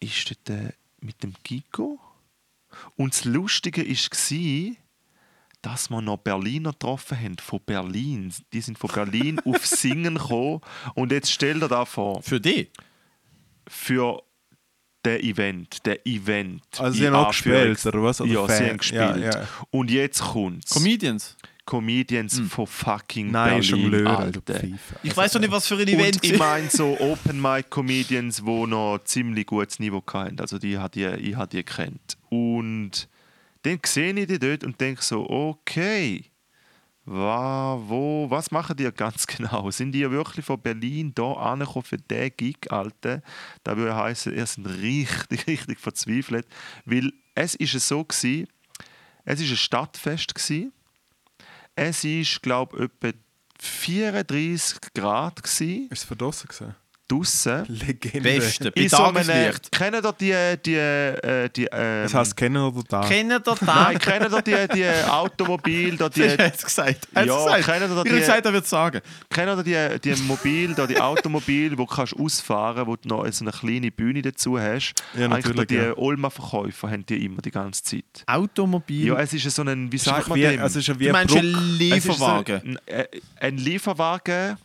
ist 0.00 0.30
dort, 0.30 0.50
äh, 0.50 0.72
mit 1.00 1.22
dem 1.22 1.34
Gigo. 1.42 1.98
Und 2.96 3.14
das 3.14 3.24
Lustige 3.24 3.86
war, 3.88 4.76
dass 5.62 5.88
wir 5.88 6.02
noch 6.02 6.18
Berliner 6.18 6.72
getroffen 6.72 7.18
haben, 7.18 7.38
von 7.38 7.60
Berlin. 7.64 8.32
Die 8.52 8.60
sind 8.60 8.78
von 8.78 8.90
Berlin 8.90 9.40
auf 9.44 9.64
Singen 9.66 10.16
gekommen. 10.16 10.60
Und 10.94 11.12
jetzt 11.12 11.30
stell 11.32 11.60
dir 11.60 11.68
da 11.68 11.84
vor, 11.84 12.22
Für 12.22 12.40
dich? 12.40 12.70
für 13.66 14.22
den 15.04 15.20
Event, 15.20 15.84
der 15.86 16.06
Event. 16.06 16.62
Also 16.78 16.98
sie 16.98 17.06
haben 17.06 17.14
auch 17.14 17.28
gespielt, 17.28 17.84
oder 17.86 18.02
was? 18.02 18.20
Oder 18.20 18.32
ja, 18.32 18.46
sie 18.48 18.52
Fan? 18.54 18.68
haben 18.68 18.78
gespielt. 18.78 19.16
Ja, 19.16 19.40
ja. 19.40 19.48
Und 19.70 19.90
jetzt 19.90 20.20
kommt's. 20.20 20.72
Comedians? 20.72 21.36
Comedians 21.66 22.40
von 22.48 22.66
fucking 22.66 23.30
Nein, 23.30 23.60
Berlin, 23.60 24.06
Alter. 24.06 24.62
Ich 25.02 25.16
weiß 25.16 25.32
doch 25.32 25.40
nicht, 25.40 25.50
was 25.50 25.66
für 25.66 25.74
ein 25.74 25.80
Und 25.80 25.88
Event 25.88 26.18
ich 26.22 26.38
war. 26.38 26.56
meine 26.56 26.70
so 26.70 26.96
Open 27.00 27.40
Mic 27.40 27.70
Comedians, 27.70 28.36
die 28.44 28.66
noch 28.66 28.98
ziemlich 29.04 29.46
gutes 29.46 29.78
Niveau 29.78 30.02
hatten. 30.12 30.40
Also 30.40 30.58
die 30.58 30.78
hat 30.78 30.94
die, 30.94 31.06
ich 31.06 31.36
habe 31.36 31.48
die 31.48 31.62
kennt. 31.62 32.18
Und 32.28 33.08
dann 33.62 33.78
sehe 33.84 34.12
ich 34.12 34.26
die 34.26 34.38
dort 34.38 34.62
und 34.64 34.78
denke 34.80 35.02
so, 35.02 35.28
okay, 35.28 36.24
wa, 37.06 37.80
wo, 37.86 38.26
was 38.28 38.50
machen 38.50 38.76
die 38.76 38.90
ganz 38.92 39.26
genau? 39.26 39.70
Sind 39.70 39.92
die 39.92 40.10
wirklich 40.10 40.44
von 40.44 40.60
Berlin 40.60 41.12
da 41.14 41.32
angekommen 41.32 41.84
für 41.84 41.96
diesen 41.96 42.36
Gig, 42.36 42.70
Alter? 42.70 43.22
Das 43.62 43.76
würde 43.76 43.96
heißen, 43.96 44.34
ihr 44.34 44.46
sind 44.46 44.66
richtig, 44.66 45.46
richtig 45.46 45.80
verzweifelt. 45.80 46.46
Weil 46.84 47.10
es 47.34 47.54
ist 47.54 47.74
es 47.74 47.88
so 47.88 48.04
gewesen, 48.04 48.48
es 49.24 49.40
ist 49.40 49.50
ein 49.50 49.56
Stadtfest 49.56 50.34
gewesen. 50.34 50.72
Es 51.76 52.04
ist, 52.04 52.42
glaube 52.42 52.76
ich, 52.76 52.84
etwa 52.84 53.18
34 53.58 54.80
Grad 54.94 55.42
gewesen, 55.42 55.88
Ist 55.90 55.98
es 55.98 56.04
verdrossen 56.04 56.48
gewesen? 56.48 56.74
Draussen. 57.08 57.64
Legende. 57.68 58.20
Beste. 58.20 58.70
Bei 58.72 58.88
so 58.88 59.02
einem, 59.04 59.54
kennen 59.70 60.02
ihr 60.04 60.12
die, 60.12 60.62
die, 60.64 60.74
äh, 60.74 61.48
die 61.50 61.64
ähm, 61.70 62.02
Das 62.04 62.14
heißt, 62.14 62.36
kennen 62.36 62.56
oder 62.62 62.82
da? 62.88 63.00
Kennen 63.02 63.30
ihr 63.32 63.40
da? 63.40 63.54
Nein, 63.60 63.98
kennen 63.98 64.32
ihr 64.32 64.42
die, 64.42 64.74
die 64.74 65.10
Automobil, 65.10 65.96
da 65.96 66.08
die, 66.10 66.22
Er 66.22 66.46
hat 66.46 66.54
es 66.56 66.64
gesagt. 66.64 67.08
Ja, 67.14 67.22
gesagt. 67.24 67.64
kennen 67.66 67.90
ihr 67.90 67.96
Ich 67.98 68.02
die- 68.04 68.10
habe 68.10 68.20
gesagt, 68.20 68.46
er 68.46 68.52
wird 68.52 68.64
es 68.64 68.70
sagen. 68.70 69.00
kennen 69.30 69.58
ihr 69.66 69.98
die, 69.98 70.14
die 70.14 70.22
Mobil, 70.22 70.74
da 70.74 70.86
die 70.86 71.00
Automobil, 71.00 71.72
wo 71.78 71.84
du 71.84 71.86
kannst 71.86 72.16
ausfahren, 72.16 72.86
wo 72.86 72.96
du 72.96 73.08
noch 73.08 73.26
so 73.32 73.44
eine 73.44 73.52
kleine 73.52 73.90
Bühne 73.90 74.22
dazu 74.22 74.58
hast. 74.58 74.94
Ja, 75.14 75.26
Eigentlich 75.26 75.44
natürlich, 75.44 75.66
die 75.68 75.74
ja. 75.76 75.96
Olma-Verkäufer 75.96 76.90
haben 76.90 77.04
die 77.06 77.24
immer 77.24 77.42
die 77.42 77.50
ganze 77.50 77.82
Zeit. 77.82 78.04
Automobil. 78.26 79.08
Ja, 79.08 79.18
es 79.20 79.32
ist 79.32 79.50
so 79.54 79.62
ein, 79.62 79.90
wie 79.92 79.98
sagt 79.98 80.28
man 80.28 80.38
wie, 80.38 80.42
dem? 80.42 80.60
also 80.60 80.78
ist 80.78 80.88
wie 80.98 81.04
du 81.04 81.10
ein 81.10 81.12
meinst 81.12 81.36
einen 81.36 81.52
Bruck. 81.52 81.62
Es 81.62 81.96
ist 81.96 82.04
so 82.04 82.14
Lieferwagen? 82.14 82.60
ein, 82.64 82.78
äh, 82.86 83.06
ein 83.40 83.56
Lieferwagen, 83.58 84.56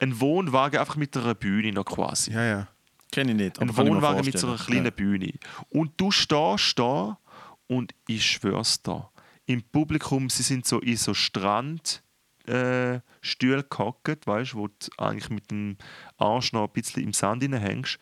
ein 0.00 0.20
Wohnwagen 0.20 0.80
einfach 0.80 0.96
mit 0.96 1.16
einer 1.16 1.34
Bühne 1.34 1.72
noch 1.72 1.84
quasi. 1.84 2.32
Ja, 2.32 2.44
ja. 2.44 2.68
Kenne 3.12 3.32
ich 3.32 3.36
nicht. 3.36 3.58
Ein 3.60 3.76
Wohnwagen 3.76 4.24
mit 4.24 4.38
so 4.38 4.48
einer 4.48 4.56
kleinen 4.56 4.92
Bühne. 4.92 5.32
Und 5.68 5.92
du 5.96 6.10
stehst 6.10 6.78
da 6.78 7.18
und 7.66 7.92
ich 8.06 8.24
schwör's 8.24 8.82
da. 8.82 9.10
Im 9.46 9.62
Publikum, 9.62 10.30
sie 10.30 10.42
sind 10.42 10.66
so 10.66 10.78
in 10.80 10.96
so 10.96 11.14
Strand. 11.14 12.02
Äh, 12.46 13.00
Stühle 13.20 13.62
gehockt, 13.64 14.26
weißt, 14.26 14.54
wo 14.54 14.68
du 14.68 14.74
eigentlich 14.96 15.28
mit 15.28 15.50
dem 15.50 15.76
Arsch 16.16 16.52
noch 16.52 16.66
ein 16.68 16.72
bisschen 16.72 17.04
im 17.04 17.12
Sand 17.12 17.42
hängst. 17.42 17.98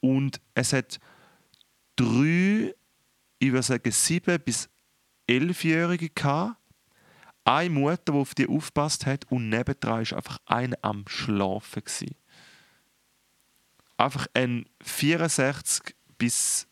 Und 0.00 0.40
es 0.54 0.72
hat 0.72 0.98
drei, 1.96 2.74
ich 3.38 3.52
würde 3.52 3.62
sagen, 3.62 3.90
sieben 3.90 4.40
bis 4.40 4.70
elfjährige 5.26 6.10
gehabt. 6.10 6.56
Eine 7.44 7.70
Mutter, 7.70 8.12
die 8.12 8.18
auf 8.18 8.34
die 8.34 8.48
aufgepasst 8.48 9.06
hat, 9.06 9.30
und 9.30 9.48
nebendran 9.48 10.08
war 10.08 10.16
einfach 10.16 10.38
einer 10.46 10.76
am 10.82 11.04
Schlafen. 11.08 11.82
Einfach 13.96 14.26
ein 14.34 14.66
64 14.82 15.94
bis 16.18 16.66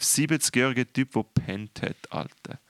70-jähriger 0.00 0.92
Typ, 0.92 1.12
der 1.12 1.22
pennt 1.22 1.82
hat, 1.82 1.96
Alter. 2.10 2.60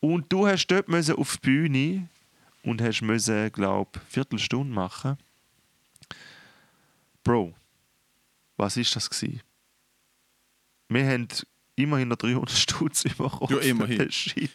Und 0.00 0.32
du 0.32 0.46
hast 0.46 0.66
dort 0.68 0.88
auf 0.88 1.36
die 1.36 1.40
Bühne 1.40 2.08
und 2.62 2.82
hast 2.82 3.02
müssen, 3.02 3.50
glaube 3.52 3.90
ich, 3.94 4.12
Viertelstunde 4.12 4.72
machen. 4.72 5.16
Bro, 7.22 7.54
was 8.56 8.76
ist 8.76 8.94
das? 8.94 9.10
Wir 10.88 11.06
haben 11.06 11.28
immerhin 11.76 12.08
noch 12.08 12.16
300 12.16 12.50
Stutz 12.50 13.04
bekommen. 13.04 13.48
Ja, 13.50 13.58
immerhin. 13.58 14.08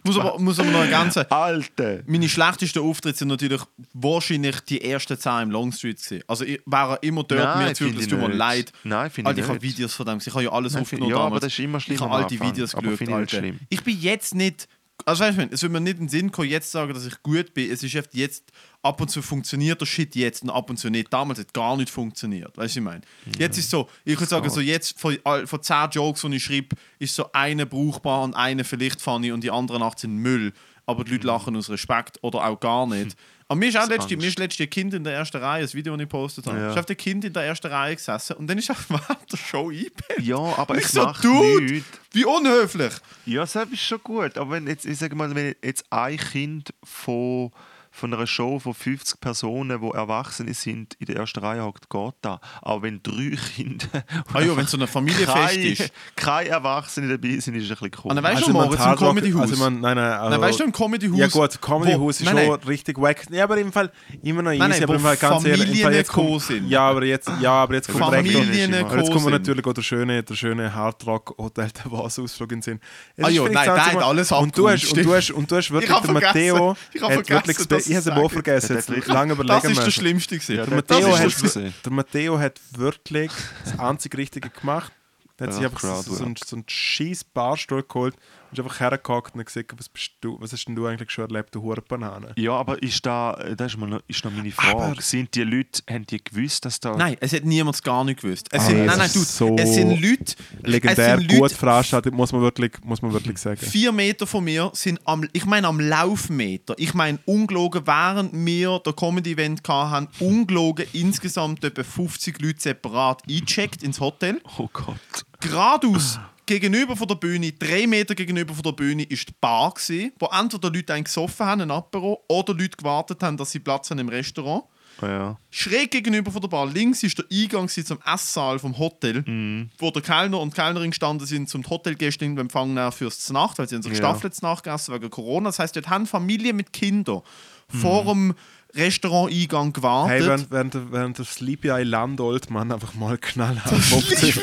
Muss 0.04 0.18
aber, 0.18 0.40
muss 0.40 0.60
aber 0.60 0.72
noch 0.72 0.80
ergänzen. 0.82 1.24
Alter! 1.30 2.02
Meine 2.06 2.28
schlechtesten 2.28 2.80
Auftritte 2.80 3.20
sind 3.20 3.30
natürlich 3.30 3.62
wahrscheinlich 3.94 4.60
die 4.62 4.82
ersten 4.84 5.18
10 5.18 5.44
im 5.44 5.52
Longstreet. 5.52 5.98
Gewesen. 6.04 6.24
Also 6.28 6.44
ich 6.44 6.60
wäre 6.66 6.98
immer 7.02 7.24
dort 7.24 7.42
Nein, 7.42 7.68
mir 7.68 7.74
zu, 7.74 7.84
finde 7.86 8.00
das 8.00 8.08
tut 8.10 8.20
mir 8.20 8.28
nicht. 8.30 8.38
leid. 8.38 8.74
Nein, 8.84 9.10
finde 9.10 9.32
ich 9.32 9.38
ich 9.38 9.44
habe 9.44 9.54
nicht. 9.54 9.64
Videos 9.64 9.94
von 9.94 10.06
dem. 10.06 10.18
Ich 10.18 10.28
habe 10.34 10.44
ja 10.44 10.52
alles 10.52 10.74
Nein, 10.74 10.82
aufgenommen 10.82 11.10
ja, 11.12 11.16
aber 11.18 11.26
damals. 11.26 11.42
das 11.44 11.54
ist 11.54 11.60
immer 11.60 11.80
schlimm 11.80 11.96
Ich 11.96 12.02
habe 12.02 12.12
am 12.14 12.22
all 12.22 12.28
die 12.28 12.36
Anfang. 12.36 12.52
Videos 12.52 12.76
Aber 12.76 12.92
geschaut, 12.96 13.34
ich 13.34 13.42
nicht. 13.42 13.56
Ich 13.70 13.84
bin 13.84 14.00
jetzt 14.00 14.36
nicht... 14.36 14.68
Also 15.06 15.24
weißt 15.24 15.38
du, 15.38 15.50
es 15.52 15.62
würde 15.62 15.74
mir 15.74 15.82
nicht 15.82 16.00
in 16.00 16.06
den 16.06 16.10
Sinn 16.10 16.32
kommen, 16.32 16.50
jetzt 16.50 16.72
zu 16.72 16.78
sagen, 16.78 16.94
dass 16.94 17.06
ich 17.06 17.22
gut 17.24 17.54
bin. 17.54 17.72
Es 17.72 17.84
ist 17.84 17.96
einfach 17.96 18.14
jetzt... 18.14 18.52
Ab 18.84 19.00
und 19.00 19.10
zu 19.10 19.22
funktioniert 19.22 19.80
der 19.80 19.86
Shit 19.86 20.16
jetzt 20.16 20.42
und 20.42 20.50
ab 20.50 20.68
und 20.70 20.78
zu 20.78 20.90
nicht. 20.90 21.14
Damals 21.14 21.38
hat 21.38 21.54
gar 21.54 21.78
nicht 21.78 21.92
funktioniert. 21.92 22.58
Weißt 22.58 22.58
du, 22.58 22.62
was 22.62 22.76
ich 22.76 22.82
meine? 22.82 23.02
Jetzt 23.38 23.58
ist 23.60 23.70
so... 23.70 23.88
Ich 24.06 24.16
würde 24.20 24.30
sagen, 24.30 24.50
so 24.50 24.60
jetzt 24.60 25.00
von, 25.00 25.18
von 25.46 25.62
10 25.62 25.90
Jokes, 25.92 26.22
die 26.22 26.36
ich 26.36 26.44
schreibe, 26.44 26.76
ist 26.98 27.14
so 27.14 27.32
eine 27.32 27.68
brauchbar 27.68 28.24
und 28.24 28.34
eine 28.34 28.64
vielleicht 28.64 29.02
funny 29.02 29.32
und 29.32 29.44
die 29.44 29.52
anderen 29.52 29.84
8 29.84 30.00
sind 30.00 30.16
Müll. 30.16 30.54
Aber 30.88 31.04
die 31.04 31.12
Leute 31.12 31.28
lachen 31.28 31.56
aus 31.56 31.70
Respekt 31.70 32.18
oder 32.22 32.44
auch 32.46 32.60
gar 32.60 32.88
nicht. 32.88 33.16
Aber 33.52 33.60
mir 33.60 33.68
ist 33.68 33.78
auch 33.78 33.90
letzte, 33.90 34.16
mir 34.16 34.30
ist 34.30 34.40
letzte 34.40 34.66
Kind 34.66 34.94
in 34.94 35.04
der 35.04 35.14
ersten 35.14 35.36
Reihe, 35.36 35.62
das 35.64 35.76
Video, 35.76 35.92
das 35.92 36.02
ich 36.02 36.08
gepostet 36.08 36.48
habe. 36.48 36.58
Ja. 36.58 36.70
Ist 36.70 36.78
auf 36.78 36.86
der 36.86 36.96
Kind 36.96 37.26
in 37.26 37.34
der 37.34 37.44
ersten 37.44 37.68
Reihe 37.68 37.98
gesessen 37.98 38.38
und 38.38 38.48
dann 38.48 38.58
ist 38.58 38.70
während 38.70 39.30
der 39.30 39.36
Show 39.36 39.70
eingepennt. 39.70 40.26
Ja, 40.26 40.38
aber 40.38 40.78
Ich 40.78 40.88
so, 40.88 41.12
Dude! 41.22 41.66
nichts. 41.66 42.00
Wie 42.14 42.24
unhöflich! 42.24 42.94
Ja, 43.26 43.42
das 43.42 43.54
ist 43.56 43.82
schon 43.82 44.02
gut. 44.04 44.38
Aber 44.38 44.52
wenn 44.52 44.68
jetzt, 44.68 44.86
ich 44.86 44.98
sage 44.98 45.18
mal, 45.18 45.36
wenn 45.36 45.54
jetzt 45.62 45.84
ein 45.90 46.16
Kind 46.16 46.74
von, 46.82 47.52
von 47.94 48.14
einer 48.14 48.26
Show 48.26 48.58
von 48.58 48.74
50 48.74 49.20
Personen, 49.20 49.82
die 49.82 49.88
Erwachsene 49.96 50.54
sind, 50.54 50.94
in 51.00 51.08
der 51.08 51.18
ersten 51.18 51.40
Reihe 51.40 51.62
hockt, 51.64 51.90
geht 51.90 52.14
da. 52.22 52.40
Aber 52.62 52.84
wenn 52.84 53.04
drei 53.04 53.36
Kinder 53.56 53.86
Ah 54.34 54.40
ja, 54.42 54.56
wenn 54.56 54.66
so 54.66 54.78
eine 54.78 54.88
Familienfest 54.88 55.34
keine, 55.36 55.64
ist. 55.68 55.92
keine 56.16 56.50
Erwachsene 56.50 57.10
dabei 57.18 57.38
sind, 57.40 57.56
ist 57.56 57.70
es 57.70 57.72
ein 57.72 57.90
bisschen 57.90 58.04
Und 58.10 58.16
dann 58.16 58.24
komisch. 58.24 58.38
weißt 58.40 58.48
du, 58.48 58.54
man 58.54 58.66
Moritz, 58.68 58.80
im 58.82 58.90
Rock- 58.92 59.00
Comedy-Haus. 59.00 59.42
Also 59.42 59.56
man, 59.58 59.82
nein, 59.82 59.96
nein, 59.98 60.12
also, 60.14 60.30
Nein, 60.30 60.42
weißt 60.42 60.60
du, 60.60 60.64
im 60.64 60.72
Comedy-Haus. 60.72 61.20
Ja 61.20 61.28
gut, 61.28 61.62
Comedy 61.62 61.94
wo- 62.00 62.06
Haus 62.06 62.20
ist 62.22 62.26
nein, 62.26 62.38
schon 62.38 62.48
nein. 62.50 62.60
richtig 62.68 62.98
wack. 63.02 63.26
Ja, 63.30 63.44
aber 63.44 63.58
im 63.58 63.72
Fall 63.74 63.92
immer 64.24 64.42
noch 64.42 64.52
easy. 64.52 64.60
Nein, 64.60 64.70
nein, 64.72 64.84
aber 64.84 64.94
wo 64.94 64.98
im 64.98 65.04
Fall 65.04 65.18
ganz 65.18 65.46
ehrlich, 65.46 65.62
im 65.62 65.68
Fall 65.68 65.76
Familien 65.82 65.94
jetzt 66.00 66.12
kommt, 66.12 66.42
sind. 66.44 66.70
Ja, 66.70 66.90
aber 66.90 67.04
jetzt, 67.04 67.30
ja, 67.42 67.52
aber 67.52 67.74
jetzt 67.74 67.88
kommt 67.88 68.00
direkt 68.12 68.32
Familien 68.32 68.74
aber 68.86 68.98
jetzt 68.98 69.12
sind. 69.22 69.32
natürlich 69.32 69.66
auch 69.68 69.74
der 69.74 69.82
schöne, 69.82 70.24
der 70.24 70.36
schöne 70.36 70.74
Hardrock 70.74 71.36
Hotel 71.38 71.70
der 71.72 71.92
was 71.92 72.18
Ausflug 72.20 72.52
in 72.54 72.62
Sinn. 72.62 72.80
Es 73.18 73.26
Ah 73.26 73.28
ist, 73.28 73.36
ja, 73.36 73.44
nein, 73.44 73.54
das 73.54 73.64
der 73.66 73.86
hat 73.86 74.04
alles 74.04 74.32
und 74.32 74.58
du, 74.58 74.70
hast, 74.70 74.94
und, 74.94 75.06
du 75.06 75.14
hast, 75.14 75.32
und 75.32 75.52
du 75.52 75.56
hast 75.58 75.72
wirklich, 75.72 76.00
der 76.00 76.12
Matteo 76.12 76.70
hat 76.72 76.94
wirklich, 76.94 77.28
vergessen, 77.28 77.68
das 77.88 77.90
ich 77.90 77.96
habe 78.08 78.12
auch 78.18 78.30
sagen. 78.32 78.44
vergessen, 78.44 78.76
jetzt 78.76 79.08
lange 79.08 79.36
Das 79.36 79.44
überlegen 79.44 79.68
ist 79.68 79.78
der 79.78 79.86
müssen. 79.86 79.92
Schlimmste 79.92 80.36
gewesen. 80.38 80.56
Ja, 80.56 80.66
Der 80.66 80.76
Matteo, 80.76 81.00
das 81.12 81.20
ist 81.36 81.56
hat, 81.56 81.56
das 81.66 81.74
der 81.84 81.92
Matteo 81.92 82.40
hat 82.40 82.60
wirklich 82.78 83.32
das 83.64 83.80
einzig 83.80 84.16
Richtige 84.18 84.50
gemacht. 84.50 84.92
Der 85.40 85.48
hat 85.48 85.54
Ja, 85.54 85.58
sich 85.58 85.66
einfach 85.66 86.04
so, 86.04 86.14
so, 86.16 86.24
einen, 86.24 86.36
so 86.36 86.56
einen 86.58 86.66
scheiß 86.68 87.24
Barstuhl 87.24 87.84
geholt 87.84 88.16
und 88.52 88.60
ist 88.60 88.64
einfach 88.64 88.80
hergehackt 88.80 89.34
und 89.36 89.46
gesagt, 89.46 89.74
was, 89.78 89.90
bist 89.90 90.12
du, 90.22 90.38
was 90.40 90.52
hast 90.52 90.66
denn 90.66 90.76
du 90.76 90.86
eigentlich 90.86 91.10
schon 91.10 91.26
erlebt, 91.30 91.56
du 91.56 91.62
Hurenbanane? 91.62 92.34
Ja, 92.38 92.54
aber 92.54 92.82
ist 92.84 93.06
da, 93.06 93.34
das 93.58 93.74
ist, 93.74 93.78
mal 93.80 93.88
noch, 93.90 94.02
ist 94.08 94.24
noch 94.24 94.32
meine 94.32 94.52
Frage. 94.52 94.78
Aber- 94.84 95.02
sind 95.02 95.34
die 95.36 95.44
Leute, 95.44 95.82
haben 95.90 96.06
die 96.06 96.24
gewusst, 96.24 96.66
dass 96.66 96.80
da... 96.80 96.96
Nein, 96.96 97.18
es 97.20 97.34
hat 97.34 97.44
niemand 97.46 97.82
gar 97.84 98.04
nicht 98.04 98.22
gewusst. 98.22 98.48
Es 98.52 98.62
Ah, 98.62 98.66
sind, 98.66 98.86
nein, 98.86 98.98
nein, 98.98 99.06
ist 99.08 99.16
du, 99.16 99.20
so 99.22 99.56
es 99.58 99.74
sind 99.74 100.02
Leute, 100.02 100.36
Legendär 100.64 101.16
es 101.16 101.22
sind 101.28 101.40
gut 101.40 101.52
veranstaltet, 101.52 102.14
muss 102.14 102.32
man 102.32 102.42
wirklich, 102.42 102.72
muss 102.84 103.02
man 103.02 103.14
wirklich 103.14 103.38
sagen. 103.38 103.58
vier 103.60 103.92
Meter 103.92 104.28
von 104.28 104.44
mir 104.44 104.70
sind 104.74 105.00
am, 105.06 105.28
ich 105.34 105.46
meine 105.46 105.68
am 105.68 105.80
Laufmeter. 105.80 106.76
Ich 106.78 106.94
meine 106.94 107.20
ungelogen, 107.26 107.86
während 107.88 108.34
wir 108.46 108.80
der 108.80 108.94
Comedy-Event 108.94 109.62
hatten, 109.68 110.08
ungelogen 110.20 110.86
insgesamt 110.94 111.64
etwa 111.64 111.84
50 111.84 112.42
Leute 112.42 112.60
separat 112.62 113.24
eingecheckt 113.30 113.84
ins 113.84 114.00
Hotel. 114.00 114.42
Oh 114.58 114.70
Gott. 114.74 114.98
Geradeaus 115.40 116.20
gegenüber 116.46 116.96
von 116.96 117.08
der 117.08 117.16
Bühne, 117.16 117.52
drei 117.54 117.88
Meter 117.88 118.16
gegenüber 118.16 118.54
von 118.54 118.64
der 118.64 118.72
Bühne, 118.74 119.04
ist 119.04 119.30
die 119.30 119.34
Bar 119.40 119.74
gewesen, 119.74 120.12
wo 120.20 120.28
entweder 120.28 120.70
Leute 120.72 120.94
einen 120.94 121.04
gesoffen 121.04 121.46
haben, 121.46 121.62
ein 121.62 121.72
Apero, 121.72 122.24
oder 122.28 122.54
Leute 122.54 122.78
gewartet 122.78 123.22
haben, 123.24 123.38
dass 123.38 123.52
sie 123.52 123.60
Platz 123.60 123.90
haben 123.90 124.00
im 124.00 124.10
Restaurant. 124.10 124.64
Ja. 125.02 125.38
Schräg 125.50 125.90
gegenüber 125.92 126.32
von 126.32 126.42
der 126.42 126.50
Bar, 126.50 126.68
links 126.68 127.02
ist 127.02 127.18
der 127.18 127.26
Eingang 127.32 127.70
zum 127.70 127.98
Esssaal 128.06 128.60
vom 128.60 128.78
Hotel, 128.78 129.68
wo 129.80 129.90
der 129.90 130.02
Kellner 130.02 130.40
und 130.40 130.54
Kellnerin 130.54 130.92
gestanden 130.92 131.26
sind, 131.26 131.50
zum 131.50 131.68
Hotelgäste 131.68 132.26
in 132.26 132.38
Empfang 132.38 132.74
nehmen 132.74 132.92
fürs 132.92 133.30
Nacht, 133.32 133.58
weil 133.58 133.68
sie 133.70 133.76
haben 133.76 133.82
so 133.84 133.90
Ja. 133.90 133.94
gestaffelt 133.94 134.40
Nacht 134.44 134.64
gegessen 134.66 134.94
wegen 134.94 135.10
Corona. 135.10 135.50
Das 135.50 135.60
heißt, 135.60 135.76
dort 135.76 135.90
haben 135.90 136.06
Familien 136.06 136.56
mit 136.58 136.74
Kindern 136.74 137.22
vor 137.70 138.04
dem 138.04 138.36
Restaurant-Eingang 138.76 139.74
gewartet. 139.74 140.12
Hey, 140.12 140.26
während, 140.28 140.52
während, 140.52 140.74
der- 140.74 140.92
während 140.92 141.18
der 141.18 141.26
Sleepy 141.26 141.70
Eye 141.70 141.84
Landolt, 141.84 142.50
Mann, 142.50 142.72
einfach 142.72 142.94
mal 142.94 143.18
knallhart 143.18 143.70
50, 143.74 144.40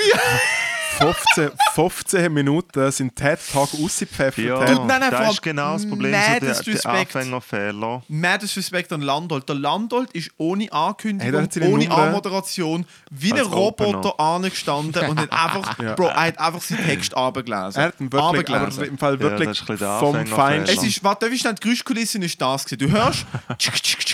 15, 0.98 1.50
15 1.74 2.32
Minuten 2.32 2.90
sind 2.90 3.14
TED 3.14 3.38
Talk 3.52 3.68
ausgepfeffert 3.82 4.44
Ja, 4.44 4.58
nein, 4.84 5.00
nein, 5.00 5.10
das 5.10 5.32
ist 5.34 5.42
genau 5.42 5.74
das 5.74 5.88
Problem, 5.88 6.12
so 6.12 6.18
der, 6.18 6.40
der 6.40 6.48
Disrespect. 6.54 6.86
Anfängerfehler. 7.16 8.02
Mad 8.08 8.44
Respekt 8.56 8.92
an 8.92 9.02
Landolt. 9.02 9.48
Der 9.48 9.54
Landolt 9.56 10.10
ist 10.12 10.30
ohne 10.38 10.64
Hey, 10.64 10.70
Ankündigung, 10.72 11.48
seine 11.50 11.68
ohne 11.70 11.90
Anmoderation, 11.90 12.84
wie 13.10 13.32
ein 13.32 13.40
Roboter 13.40 14.18
angestanden 14.18 15.08
und 15.08 15.20
hat 15.20 15.32
einfach, 15.32 15.78
Ja. 15.82 15.94
Bro, 15.94 16.06
er 16.08 16.20
hat 16.22 16.38
einfach 16.40 16.60
seinen 16.60 16.84
Text 16.84 17.16
abgelesen. 17.16 17.80
Er 17.80 17.82
hat 17.88 18.00
ihn 18.00 18.12
wirklich, 18.12 18.48
Abgelesen. 18.56 18.78
aber 18.82 18.86
im 18.88 18.98
Fall 18.98 19.14
Ja, 19.14 19.20
wirklich 19.20 19.60
der 19.78 19.98
vom. 20.00 20.26
Feinsten. 20.26 20.78
Es 20.78 20.84
ist, 20.84 21.04
warte, 21.04 21.26
darf 21.26 21.34
ich 21.34 21.40
schnell, 21.40 21.54
die 21.54 21.60
Geräuschkulisse 21.60 22.18
ist 22.18 22.40
das 22.40 22.64
gewesen. 22.64 22.92
Du 22.92 22.98
hörst 22.98 23.26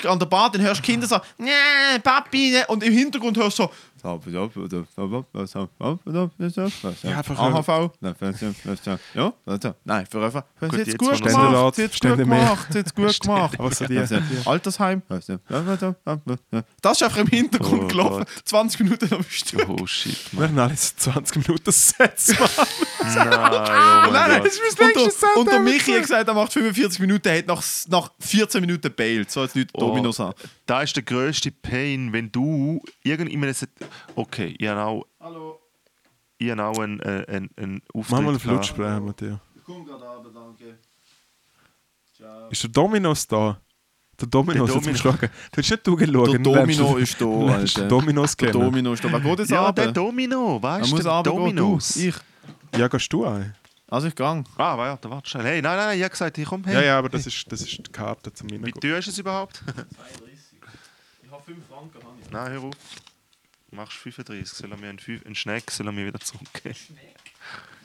an 0.07 0.19
der 0.19 0.27
Bar, 0.27 0.51
dann 0.53 0.61
hörst 0.61 0.81
du 0.81 0.85
Kinder 0.85 1.07
so, 1.07 1.19
nee, 1.39 1.51
Papi, 2.03 2.51
ne, 2.51 2.67
und 2.69 2.83
im 2.83 2.93
Hintergrund 2.93 3.37
hörst 3.39 3.59
du 3.59 3.63
so, 3.65 3.71
Ja, 9.15 9.33
warte. 9.45 9.75
Nein, 9.85 10.07
für 10.11 10.25
einfach. 10.25 10.45
Gut, 10.61 10.73
Jetzt 10.75 10.99
gut 10.99 11.11
wir- 11.25 11.31
gemacht, 11.33 11.79
jetzt 11.79 12.01
gut 12.01 12.17
gemacht, 12.17 12.67
jetzt 12.75 12.95
gut 12.95 13.21
gemacht. 13.21 13.59
Aber 13.59 13.71
so 13.75 13.87
die, 13.87 13.99
Altersheim. 14.45 15.03
Das 15.09 15.29
ist 15.29 17.03
einfach 17.03 17.17
im 17.19 17.27
Hintergrund 17.27 17.85
Oh 17.85 17.89
gelaufen. 17.89 18.25
20 18.45 18.81
Minuten 18.81 19.15
am 19.15 19.25
Stück. 19.29 19.69
Oh 19.69 19.87
shit, 19.87 20.33
wir 20.33 20.41
man. 20.41 20.49
haben 20.51 20.59
alle 20.59 20.77
so 20.77 20.93
20 20.97 21.47
Minuten 21.49 21.73
Sets, 21.73 22.39
Mann. 22.39 22.49
Nein, 23.03 23.29
oh 23.29 24.13
Nein, 24.13 24.39
Gott. 24.43 24.47
ist 24.47 24.61
mein 24.81 24.93
der, 24.95 25.11
Set 25.11 25.29
und 25.37 25.51
der 25.51 25.61
Michi 25.61 25.93
hat 25.93 26.03
gesagt, 26.03 26.29
er 26.29 26.35
macht 26.35 26.53
45 26.53 27.01
Minuten, 27.01 27.29
er 27.29 27.39
hat 27.39 27.47
nach, 27.47 27.63
nach 27.89 28.11
14 28.21 28.61
Minuten 28.61 28.93
bailt. 28.95 29.31
So 29.31 29.43
jetzt 29.43 29.57
nicht 29.57 29.71
Oh. 29.75 29.81
Dominos 29.81 30.21
an. 30.21 30.33
Da 30.67 30.83
ist 30.83 30.95
der 30.97 31.03
grösste 31.03 31.51
Pain, 31.51 32.13
wenn 32.13 32.31
du 32.33 32.83
irgendjemand 33.03 33.57
sagt, 33.57 33.73
okay, 34.15 34.55
ich 34.59 34.67
habe 34.69 34.81
auch, 34.83 35.05
Hallo, 35.21 35.61
ich 36.39 36.51
habe 36.51 36.63
auch 36.65 36.79
einen, 36.79 37.01
äh, 37.01 37.25
einen, 37.29 37.51
einen 37.57 37.83
Auftritt 37.95 38.11
Mach 38.11 38.11
mal 38.11 38.17
einen 38.19 38.27
gehabt. 38.27 38.43
Flutsprache, 38.43 39.01
Matteo. 39.01 39.41
ich 39.57 39.65
komme 39.65 39.85
gerade 39.85 40.05
runter, 40.05 40.31
danke. 40.35 40.79
Ciao. 42.17 42.49
Ist 42.49 42.63
der 42.63 42.71
Dominos 42.71 43.27
da? 43.27 43.61
Der 44.21 44.29
Dominos 44.29 44.67
Der 44.71 44.77
hat 44.77 44.87
mich 44.87 45.01
Domino. 45.03 45.13
geschlagen. 45.19 45.33
Du 45.51 45.57
hättest 45.57 45.71
nicht 45.73 45.87
du 45.87 45.97
geschaut. 45.97 46.33
Der 46.33 46.39
Domino 46.39 46.97
ist 46.97 47.21
da, 47.21 47.25
Du 47.25 47.49
Alter. 47.49 47.89
Dominos 47.89 48.37
Der 48.37 48.51
kennen. 48.53 48.65
Domino 48.65 48.93
ist 48.93 49.05
da. 49.05 49.11
Wer 49.13 49.21
geht 49.21 49.39
jetzt 49.41 49.51
Ja, 49.51 49.67
runter? 49.67 49.83
der 49.83 49.93
Domino, 49.93 50.63
weißt 50.63 50.93
du, 50.93 50.99
der 51.03 51.23
Dominos. 51.25 51.95
du. 51.95 52.01
Ich. 52.01 52.15
Ja, 52.77 52.87
gehst 52.89 53.13
du 53.13 53.25
ein? 53.27 53.55
Also 53.89 54.07
ich 54.09 54.15
gang. 54.15 54.47
Ah, 54.57 54.77
warte, 54.79 55.11
warte 55.11 55.29
schnell. 55.29 55.45
Hey, 55.45 55.63
nein, 55.63 55.77
nein, 55.77 55.97
ich 55.97 56.03
habe 56.03 56.11
gesagt, 56.11 56.39
ich 56.39 56.45
komme 56.47 56.65
Ja, 56.67 56.73
her. 56.79 56.85
ja, 56.85 56.99
aber 56.99 57.09
das 57.09 57.27
ist, 57.27 57.51
das 57.51 57.61
ist 57.61 57.79
die 57.79 57.93
Karte 57.93 58.33
zum 58.33 58.49
Wie 58.51 58.73
teuer 58.73 58.99
ist 58.99 59.09
es 59.09 59.19
überhaupt? 59.19 59.57
32. 59.57 60.39
Ich 61.25 61.31
habe 61.31 61.43
5 61.43 61.59
Franken. 61.69 61.99
nein, 62.31 62.53
hör 62.53 62.63
auf. 62.63 62.75
Du 63.75 63.81
machst 63.81 63.99
35, 63.99 64.49
soll 64.49 64.71
er 64.71 64.79
mir 64.79 64.89
einen, 64.89 65.01
einen 65.25 65.35
Schneck 65.35 65.69
soll 65.69 65.89
er 65.89 65.93
mir 65.93 66.07
wieder 66.07 66.21
zurückgeben. 66.21 66.77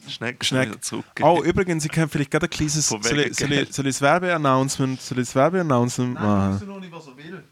Schneck, 0.08 0.46
Schneck. 0.46 0.70
wieder 0.70 0.82
zurückgeben. 0.82 1.28
Oh, 1.28 1.42
übrigens, 1.42 1.84
ich 1.84 1.92
kann 1.92 2.08
vielleicht 2.08 2.30
gerade 2.30 2.46
ein 2.46 2.50
kleines. 2.52 2.88
Soll 2.88 3.00
ich, 3.00 3.36
soll 3.36 3.52
ich, 3.52 3.74
soll 3.74 3.88
ich 3.88 3.96
das 3.96 4.02
Werbeannouncement 4.04 5.02
soll 5.02 5.18
ich 5.18 5.26
das 5.30 5.36
Werbeannouncement 5.36 6.14
machen? 6.14 6.68
noch 6.68 6.80
nicht, 6.80 6.92
was 6.92 7.08
er 7.08 7.18
will. 7.18 7.44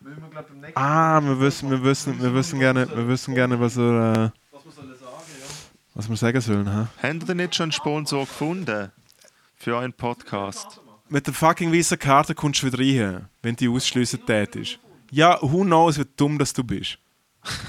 Wir, 0.00 0.14
glaub, 0.14 0.48
beim 0.48 0.60
nächsten 0.60 0.80
Ah, 0.80 1.20
wir 1.20 1.38
wissen, 1.38 1.70
wir 1.70 1.84
wissen, 1.84 2.18
wir 2.18 2.34
wissen 2.34 2.58
gerne, 2.60 2.88
wir 2.88 3.08
wissen 3.08 3.34
gerne, 3.34 3.60
was 3.60 3.76
er, 3.76 3.82
äh, 3.82 4.30
was 4.52 4.64
wir 4.64 4.72
sollen 4.72 4.96
sagen, 4.96 5.02
ja. 5.38 5.46
was 5.92 6.08
wir 6.08 6.16
sagen 6.16 6.40
sollen. 6.40 6.72
Ha? 6.72 6.88
Habt 7.02 7.14
ihr 7.14 7.18
denn 7.26 7.36
nicht 7.36 7.54
schon 7.54 7.64
einen 7.64 7.72
Sponsor 7.72 8.24
gefunden? 8.24 8.90
Für 9.58 9.76
euren 9.76 9.92
Podcast? 9.92 10.80
Mit 11.10 11.26
der 11.26 11.34
fucking 11.34 11.70
weißen 11.74 11.98
Karte 11.98 12.34
kommst 12.34 12.62
du 12.62 12.72
wieder 12.72 12.78
rein, 12.78 13.28
wenn 13.42 13.54
die 13.54 13.68
ausschliessen 13.68 14.24
tätig. 14.24 14.78
Ja, 15.10 15.38
who 15.42 15.62
knows, 15.62 15.98
wie 15.98 16.06
dumm 16.16 16.38
dass 16.38 16.54
du 16.54 16.64
bist. 16.64 16.98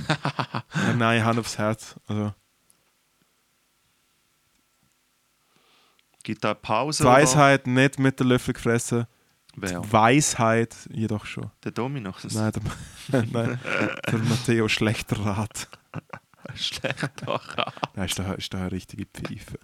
Ja, 0.07 0.93
nein, 0.93 1.23
Hand 1.23 1.39
aufs 1.39 1.57
Herz. 1.57 1.95
Also, 2.07 2.33
Gibt 6.23 6.43
da 6.43 6.53
Pause? 6.53 7.03
Weisheit 7.05 7.67
nicht 7.67 7.99
mit 7.99 8.19
der 8.19 8.27
Löffel 8.27 8.53
gefressen. 8.53 8.99
Oder? 8.99 9.07
Wer? 9.69 9.91
Weisheit 9.91 10.75
jedoch 10.91 11.25
schon. 11.25 11.51
Der 11.63 11.71
Domino. 11.71 12.13
Nein, 12.31 12.51
der, 12.51 13.23
nein, 13.31 13.59
der 14.11 14.19
Matteo 14.19 14.67
schlechter 14.67 15.19
Rat. 15.19 15.67
Schlechter 16.55 17.41
Nein, 17.95 18.05
ist 18.05 18.19
da, 18.19 18.33
ist 18.33 18.53
da 18.53 18.59
eine 18.59 18.71
richtige 18.71 19.05
Pfeife. 19.05 19.59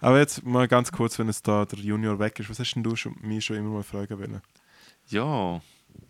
Aber 0.00 0.18
jetzt 0.18 0.44
mal 0.44 0.66
ganz 0.66 0.90
kurz, 0.90 1.18
wenn 1.18 1.28
es 1.28 1.42
da 1.42 1.66
der 1.66 1.80
Junior 1.80 2.18
weg 2.18 2.38
ist, 2.38 2.48
was 2.48 2.58
hast 2.58 2.74
denn 2.74 2.82
du 2.82 2.96
schon, 2.96 3.14
mich 3.20 3.44
schon 3.44 3.56
immer 3.56 3.70
mal 3.70 3.82
fragen 3.82 4.18
wollen? 4.18 4.40
Ja. 5.08 5.60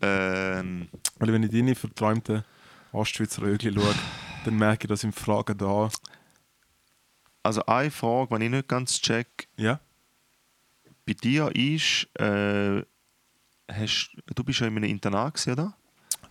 Ähm, 0.01 0.87
Weil 1.19 1.33
wenn 1.33 1.43
ich 1.43 1.51
deine 1.51 1.75
verträumten 1.75 2.43
Ostschweizer 2.93 3.41
Rögli 3.41 3.73
schaue, 3.73 3.93
dann 4.45 4.55
merke 4.55 4.85
ich, 4.85 4.89
dass 4.89 5.03
im 5.03 5.13
Fragen 5.13 5.57
da. 5.57 5.89
also 7.41 7.65
eine 7.65 7.91
Frage, 7.91 8.37
die 8.39 8.45
ich 8.45 8.51
nicht 8.51 8.67
ganz 8.67 8.99
check, 9.01 9.47
Ja? 9.57 9.79
bei 11.05 11.13
dir 11.13 11.53
ist, 11.55 12.07
äh, 12.19 12.83
hast, 13.69 14.15
du 14.35 14.43
bist 14.43 14.59
ja 14.61 14.67
in 14.67 14.77
einem 14.77 14.85
Internat 14.89 15.33
gewesen, 15.33 15.53
oder? 15.53 15.73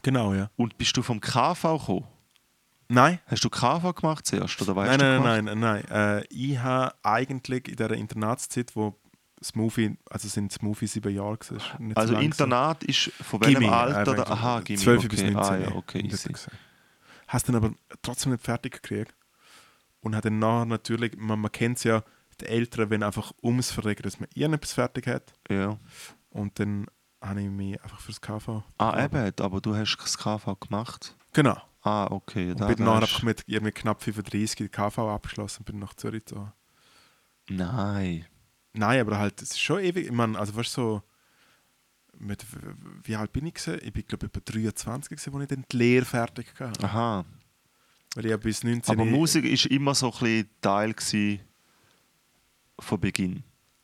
Genau, 0.02 0.32
ja. 0.34 0.50
Und 0.56 0.78
bist 0.78 0.96
du 0.96 1.02
vom 1.02 1.20
KV 1.20 1.78
gekommen? 1.78 2.06
Nein? 2.88 3.18
Hast 3.26 3.44
du 3.44 3.50
KV 3.50 3.92
gemacht 3.94 4.26
zuerst? 4.26 4.60
Oder 4.62 4.74
weißt 4.76 4.98
Nein, 4.98 4.98
du 4.98 5.04
nein, 5.04 5.44
gemacht? 5.44 5.60
nein, 5.60 5.60
nein, 5.60 5.84
nein. 5.88 6.20
Äh, 6.22 6.26
ich 6.30 6.58
habe 6.58 6.94
eigentlich 7.02 7.68
in 7.68 7.76
dieser 7.76 7.92
Internatszeit, 7.92 8.74
wo 8.74 8.94
Movie, 9.54 9.96
also 10.10 10.28
sind 10.28 10.62
Movie 10.62 10.86
sieben 10.86 11.14
Jahre 11.14 11.36
gewesen, 11.38 11.58
so 11.60 11.94
Also 12.00 12.12
lang 12.14 12.22
Internat 12.22 12.84
ist 12.84 13.12
von 13.22 13.40
welchem 13.40 13.60
Gimmi, 13.60 13.72
Alter? 13.72 14.14
da? 14.14 14.22
Aha, 14.24 14.60
Gimmi. 14.60 14.78
12 14.78 14.98
okay. 14.98 15.08
bis 15.08 15.22
19. 15.22 15.36
Ah, 15.36 15.56
ja, 15.58 15.74
okay. 15.74 16.10
Hast 17.28 17.48
dann 17.48 17.56
aber 17.56 17.72
trotzdem 18.02 18.32
nicht 18.32 18.44
fertig 18.44 18.72
gekriegt. 18.82 19.14
Und 20.00 20.16
hat 20.16 20.24
dann 20.24 20.38
nachher 20.40 20.66
natürlich, 20.66 21.16
man, 21.16 21.38
man 21.40 21.52
kennt 21.52 21.78
es 21.78 21.84
ja, 21.84 22.02
die 22.40 22.46
Eltern, 22.46 22.90
wenn 22.90 23.02
einfach 23.02 23.32
ums 23.42 23.70
Verregen, 23.70 24.02
dass 24.02 24.18
man 24.18 24.28
irgendetwas 24.34 24.72
fertig 24.72 25.06
hat. 25.06 25.32
Ja. 25.48 25.78
Und 26.30 26.58
dann 26.58 26.86
habe 27.20 27.40
ich 27.42 27.48
mich 27.48 27.80
einfach 27.82 28.00
fürs 28.00 28.20
KV. 28.20 28.62
Ah, 28.78 29.04
eben, 29.04 29.32
aber 29.40 29.60
du 29.60 29.76
hast 29.76 29.96
das 29.96 30.18
KV 30.18 30.56
gemacht. 30.58 31.14
Genau. 31.32 31.56
Ah, 31.82 32.06
okay. 32.10 32.50
Und 32.50 32.60
da 32.60 32.66
bin 32.66 32.84
nachher 32.84 33.02
weisst- 33.02 33.02
einfach 33.14 33.22
mit 33.22 33.44
irgendwie 33.46 33.72
knapp 33.72 34.02
35 34.02 34.56
die 34.56 34.68
KV 34.68 34.98
abgeschlossen 35.14 35.60
und 35.60 35.66
bin 35.66 35.78
nach 35.78 35.94
Zürich 35.94 36.24
gezogen. 36.24 36.52
Nein. 37.48 38.26
Nein, 38.74 39.00
aber 39.00 39.18
halt, 39.18 39.40
es 39.42 39.52
ist 39.52 39.60
schon 39.60 39.80
ewig. 39.80 40.06
Ich 40.06 40.12
meine, 40.12 40.38
also 40.38 40.54
weißt 40.54 40.76
du, 40.76 40.80
so, 40.80 41.02
mit, 42.18 42.44
wie 43.04 43.16
alt 43.16 43.32
bin 43.32 43.46
ich 43.46 43.54
gewesen? 43.54 43.80
Ich 43.82 43.92
bin, 43.92 44.06
glaube 44.06 44.26
ich, 44.26 44.36
etwa 44.36 44.52
23 44.52 45.10
gewesen, 45.10 45.34
als 45.34 45.42
ich 45.42 45.48
dann 45.48 45.64
die 45.70 45.76
Lehre 45.76 46.04
fertig 46.04 46.46
hatte. 46.58 46.84
Aha. 46.84 47.24
Weil 48.14 48.26
ich 48.26 48.36
bis 48.38 48.64
19... 48.64 48.94
Aber 48.94 49.04
Musik 49.04 49.44
ist 49.44 49.66
immer 49.66 49.94
so 49.94 50.12
ein 50.12 50.18
bisschen 50.18 50.48
Teil 50.60 50.94
von 52.78 53.00
Beginn 53.00 53.42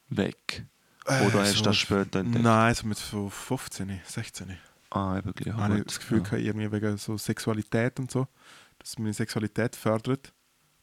weg. 0.08 0.64
Äh, 1.06 1.26
Oder 1.26 1.40
hast 1.40 1.52
so- 1.52 1.58
du 1.58 1.64
das 1.64 1.76
später 1.76 2.20
entdeckt? 2.20 2.44
Nein, 2.44 2.74
so 2.74 2.86
mit 2.86 2.98
so 2.98 3.28
15, 3.28 4.00
16. 4.04 4.58
Ah, 4.90 5.18
eben, 5.18 5.32
ja, 5.44 5.54
habe 5.56 5.78
ich 5.78 5.84
das 5.84 5.98
Gefühl, 5.98 6.22
ja. 6.30 6.38
irgendwie 6.38 6.70
wegen 6.72 6.96
so 6.96 7.16
Sexualität 7.18 7.98
und 7.98 8.10
so, 8.10 8.26
dass 8.78 8.98
meine 8.98 9.12
Sexualität 9.12 9.76
fördert. 9.76 10.32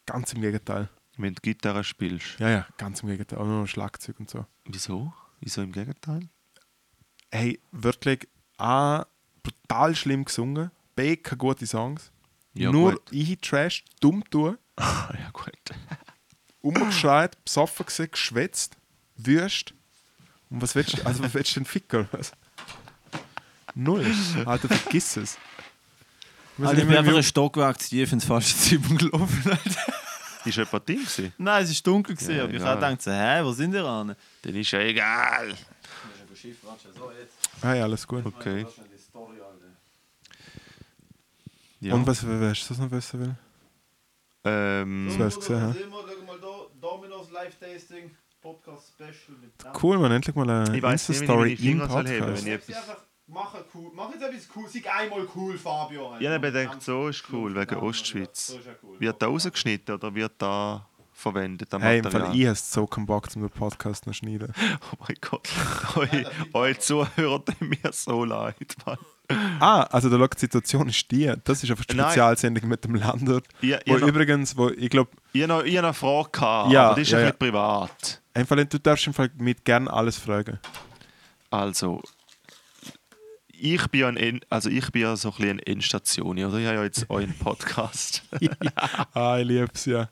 Ganz 0.05 0.33
im 0.33 0.41
Gegenteil. 0.41 0.89
Wenn 1.18 1.34
du 1.34 1.41
Gitarre 1.41 1.84
spielst. 1.84 2.39
Ja, 2.39 2.49
ja, 2.49 2.68
ganz 2.78 3.01
im 3.01 3.09
Gegenteil. 3.09 3.39
Auch 3.39 3.45
nur 3.45 3.61
noch 3.61 3.68
Schlagzeug 3.68 4.20
und 4.20 4.30
so. 4.30 4.45
Wieso? 4.66 5.13
Wieso 5.39 5.61
im 5.61 5.72
Gegenteil? 5.72 6.28
Hey, 7.32 7.59
wirklich 7.72 8.28
A, 8.57 9.05
brutal 9.43 9.95
schlimm 9.95 10.26
gesungen. 10.26 10.72
B, 10.95 11.16
keine 11.18 11.38
gute 11.38 11.66
Songs. 11.68 12.11
Ja, 12.53 12.72
Nur 12.72 12.93
gut. 12.93 13.11
eingetrashed, 13.13 13.86
dumm 13.99 14.24
tun, 14.30 14.57
ja, 14.80 15.30
gut. 15.34 15.51
umgeschreit, 16.61 17.43
besoffen 17.43 17.86
gewesen, 17.86 18.09
geschwätzt, 18.11 18.78
wüst. 19.18 19.74
Und 20.49 20.61
was 20.61 20.74
willst 20.76 20.97
du, 20.97 21.05
also 21.05 21.24
was 21.24 21.34
willst 21.34 21.51
du 21.55 21.59
denn 21.59 21.66
Ficker? 21.66 22.07
Was? 22.11 22.32
Null. 23.74 24.05
Alter, 24.45 24.70
vergiss 24.70 25.18
es. 25.18 25.38
Wir 26.57 26.68
Also 26.70 26.80
sind 26.80 26.84
ich 26.86 26.89
bin 26.89 26.97
einfach 26.97 27.18
ein 27.18 27.24
Stockwerk 27.24 27.82
zu 27.82 27.89
tief 27.89 28.13
ins 28.13 28.24
falsche 28.24 28.55
Zimmer 28.57 28.95
gelaufen. 28.95 29.51
Alter. 29.51 29.93
Ist 30.45 30.57
jemand 30.57 30.87
drin 30.87 30.97
gewesen? 30.97 31.33
Nein, 31.37 31.63
es 31.63 31.69
war 31.85 31.93
dunkel. 31.93 32.15
gewesen, 32.15 32.35
Ja, 32.37 32.43
aber 32.43 32.53
ich 32.53 32.61
habe 32.61 32.75
gedacht, 32.75 33.01
so, 33.01 33.11
hä, 33.11 33.43
wo 33.43 33.51
sind 33.51 33.73
ihr 33.73 33.83
an? 33.85 34.15
Dann 34.41 34.55
ist 34.55 34.71
ja 34.71 34.79
egal. 34.79 35.55
Hey, 37.61 37.81
alles 37.81 38.05
gut. 38.07 38.25
Okay. 38.25 38.65
Ja. 41.79 41.93
Und 41.93 42.07
was, 42.07 42.23
hast 42.23 42.69
du 42.69 42.81
noch 42.81 42.91
wissen 42.91 43.19
will? 43.19 43.35
ähm, 44.43 45.07
Das 45.09 45.19
wär's 45.19 45.35
gesehen, 45.35 45.73
hä? 45.73 45.79
Schau 45.83 46.25
mal 46.25 46.39
da, 46.39 46.87
Domino's 46.87 47.31
Live-Tasting, 47.31 48.15
Podcast-Special 48.41 49.37
mit 49.41 49.51
Cool, 49.81 49.97
man, 49.99 50.11
endlich 50.11 50.35
mal 50.35 50.49
eine 50.49 50.77
ich 50.77 50.83
Insta-Story 50.83 51.53
im 51.53 51.79
Podcast. 51.79 52.07
wenn 52.45 52.53
ich 52.59 52.61
mach, 53.28 53.53
cool, 53.73 53.91
mach 53.93 54.11
jetzt 54.11 54.23
etwas 54.23 54.47
cool, 54.55 54.65
sag 54.67 54.88
einmal 54.95 55.28
cool, 55.36 55.57
Fabio. 55.57 56.15
Ich 56.19 56.28
habe 56.28 56.51
gedacht, 56.51 56.82
so 56.82 57.07
ist 57.07 57.23
cool, 57.32 57.55
wegen 57.55 57.76
Ostschweiz. 57.78 58.57
Wird 58.99 59.21
da 59.21 59.28
rausgeschnitten 59.28 59.95
oder 59.95 60.13
wird 60.13 60.34
da 60.38 60.88
verwendet, 61.13 61.73
am 61.73 61.82
Hey, 61.82 61.99
im? 61.99 62.11
Fall, 62.11 62.36
ich 62.36 62.45
habe 62.45 62.55
so 62.55 62.86
keinen 62.86 63.05
Bock, 63.05 63.32
zum 63.32 63.41
den 63.41 63.49
Podcast 63.49 64.05
noch 64.05 64.13
zu 64.13 64.19
schneiden. 64.19 64.53
Oh 64.91 64.95
mein 65.07 65.15
Gott, 65.21 65.47
eure 66.53 66.78
Zuhörer 66.78 67.43
tun 67.45 67.55
mir 67.69 67.91
so 67.93 68.26
leid, 68.26 68.55
Mann. 68.86 68.97
Ah, 69.59 69.82
also 69.84 70.09
der 70.09 70.19
die 70.19 70.41
Situation 70.41 70.88
ist 70.89 71.09
die. 71.09 71.34
Das 71.45 71.63
ist 71.63 71.71
eine 71.71 71.80
Nein. 71.80 72.05
Spezialsendung 72.11 72.69
mit 72.69 72.84
dem 72.84 72.93
Landwirt. 72.95 73.47
Ja, 73.61 73.80
Wo 73.88 73.93
ja, 73.93 73.99
noch- 74.01 74.07
übrigens, 74.09 74.55
wo 74.55 74.69
ich 74.69 74.89
glaube, 74.89 75.09
Ich 75.34 75.41
habe 75.41 75.53
noch, 75.53 75.63
ich 75.63 75.76
habe 75.78 75.88
noch 75.88 75.88
eine 75.88 75.93
Frage 75.93 76.30
gehabt, 76.32 76.71
Ja, 76.71 76.86
aber 76.88 76.95
die 76.95 77.01
ist 77.01 77.09
ja, 77.11 77.17
ein 77.19 77.23
ja. 77.26 77.32
bisschen 77.32 77.51
privat. 77.51 78.21
Einfach, 78.36 78.55
du 78.63 78.80
darfst 78.80 79.07
im 79.07 79.13
Fall 79.15 79.32
mit 79.38 79.65
gern 79.65 79.88
alles 79.88 80.19
fragen. 80.19 80.59
Also, 81.49 82.03
ich 83.59 83.87
bin 83.87 84.01
ja, 84.01 84.07
ein, 84.09 84.41
also 84.49 84.69
ich 84.69 84.91
bin 84.91 85.03
ja 85.03 85.15
so 85.15 85.29
ein 85.29 85.35
bisschen 85.35 85.49
eine 85.51 85.67
Endstation, 85.67 86.37
oder? 86.37 86.57
Ich 86.57 86.65
habe 86.65 86.75
ja 86.75 86.83
jetzt 86.83 87.05
euren 87.09 87.33
Podcast, 87.37 88.23
Ah, 89.13 89.37
ich 89.39 89.47
lieb's, 89.47 89.85
ja. 89.85 90.09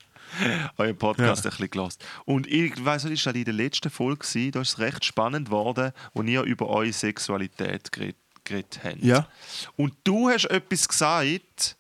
euren 0.77 0.97
Podcast 0.97 1.45
ein 1.45 1.49
bisschen 1.51 1.69
gelassen. 1.69 1.99
Und 2.25 2.47
ich 2.47 2.83
weiß 2.83 3.05
nicht, 3.05 3.25
das 3.25 3.33
in 3.33 3.45
der 3.45 3.53
letzten 3.53 3.89
Folge 3.89 4.51
da 4.51 4.61
ist 4.61 4.69
es 4.69 4.79
recht 4.79 5.05
spannend 5.05 5.47
geworden, 5.47 5.91
wo 6.13 6.23
ihr 6.23 6.41
über 6.43 6.67
eure 6.69 6.93
Sexualität 6.93 7.91
geredet, 7.91 8.17
geredet 8.43 8.79
habt. 8.83 9.03
Ja. 9.03 9.27
Und 9.75 9.93
du 10.03 10.29
hast 10.29 10.45
etwas 10.45 10.87
gesagt, 10.87 11.77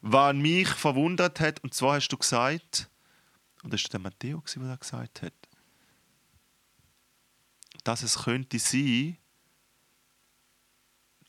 was 0.00 0.34
mich 0.34 0.68
verwundert 0.68 1.40
hat, 1.40 1.62
und 1.62 1.72
zwar 1.74 1.96
hast 1.96 2.08
du 2.08 2.18
gesagt, 2.18 2.88
und 3.62 3.72
das 3.72 3.82
war 3.84 3.90
der 3.90 4.00
Matteo, 4.00 4.42
der 4.54 4.62
das 4.68 4.80
gesagt 4.80 5.22
hat, 5.22 5.32
dass 7.84 8.02
es 8.02 8.24
könnte 8.24 8.58
sein, 8.58 9.16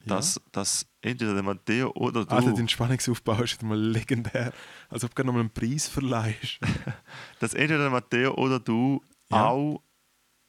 dass, 0.05 0.41
dass 0.51 0.87
entweder 1.01 1.33
der 1.33 1.43
Matteo 1.43 1.91
oder 1.91 2.25
du, 2.25 2.35
Alter, 2.35 2.53
dein 2.53 2.69
Spannungsaufbau 2.69 3.41
ist 3.41 3.61
mal 3.63 3.79
legendär. 3.79 4.53
Als 4.89 5.03
ob 5.03 5.11
du 5.11 5.15
gerade 5.15 5.27
nochmal 5.27 5.41
einen 5.41 5.49
Preis 5.53 5.87
verleihst. 5.87 6.59
dass 7.39 7.53
entweder 7.53 7.79
der 7.79 7.89
Matteo 7.89 8.33
oder 8.35 8.59
du 8.59 9.01
Ja. 9.31 9.47
auch 9.49 9.81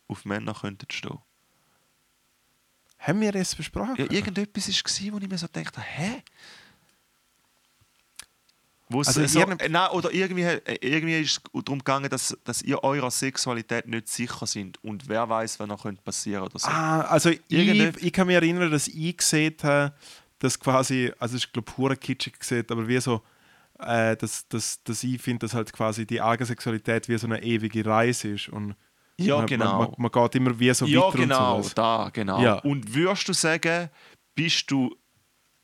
auf 0.09 0.25
Männer 0.25 0.55
könntet 0.55 0.93
stehen. 0.93 1.19
Haben 2.99 3.21
wir 3.21 3.33
das 3.33 3.55
besprochen? 3.55 3.95
Ja, 3.97 4.11
irgendetwas 4.11 4.69
war, 4.69 5.13
wo 5.13 5.19
ich 5.19 5.29
mir 5.29 5.39
so 5.39 5.47
dachte, 5.47 5.81
hä? 5.81 6.23
Also 8.95 9.27
so, 9.27 9.41
äh, 9.41 9.69
nein, 9.69 9.91
oder 9.91 10.13
irgendwie, 10.13 10.43
äh, 10.43 10.79
irgendwie 10.81 11.21
ist 11.21 11.41
es 11.43 11.65
darum 11.65 11.81
gegangen, 11.81 12.09
dass, 12.09 12.37
dass 12.45 12.63
ihr 12.63 12.83
eurer 12.85 13.11
Sexualität 13.11 13.89
nicht 13.89 14.09
sicher 14.09 14.47
sind 14.47 14.83
und 14.85 15.09
wer 15.09 15.29
weiß, 15.29 15.59
was 15.59 15.67
noch 15.67 15.83
könnte 15.83 16.03
passieren 16.03 16.45
oder 16.45 16.59
so. 16.59 16.69
Ah, 16.69 17.01
also 17.01 17.31
ich, 17.31 17.41
ich 17.49 18.13
kann 18.13 18.29
mich 18.29 18.37
erinnern, 18.37 18.71
dass 18.71 18.87
ich 18.87 19.17
gesehen 19.17 19.57
habe, 19.63 19.93
dass 20.39 20.59
quasi, 20.61 21.13
also 21.19 21.37
ich 21.37 21.53
glaube, 21.53 21.71
pure 21.71 21.97
kitschig 21.97 22.39
gesehen, 22.39 22.65
aber 22.69 22.87
wie 22.87 23.01
so, 23.01 23.23
äh, 23.79 24.17
dass, 24.17 24.47
dass, 24.49 24.83
dass 24.85 25.03
ich 25.03 25.21
finde, 25.21 25.47
dass 25.47 25.55
halt 25.55 25.73
quasi 25.73 26.07
die 26.07 26.21
Eigensexualität 26.21 27.09
wie 27.09 27.19
so 27.19 27.27
eine 27.27 27.43
ewige 27.43 27.85
Reise 27.85 28.29
ist. 28.29 28.49
Und 28.49 28.75
Ja, 29.19 29.39
man, 29.39 29.47
genau. 29.47 29.79
Man, 29.79 29.91
man, 29.91 29.95
man 29.99 30.11
geht 30.13 30.35
immer 30.37 30.59
wie 30.59 30.73
so 30.73 30.87
ja, 30.87 31.01
weiter 31.01 31.19
genau, 31.19 31.57
und 31.57 31.65
so. 31.65 31.71
da, 31.75 32.11
genau. 32.13 32.41
Ja. 32.41 32.59
Und 32.61 32.95
würdest 32.95 33.29
du 33.29 33.33
sagen, 33.33 33.91
bist 34.35 34.71
du 34.71 34.95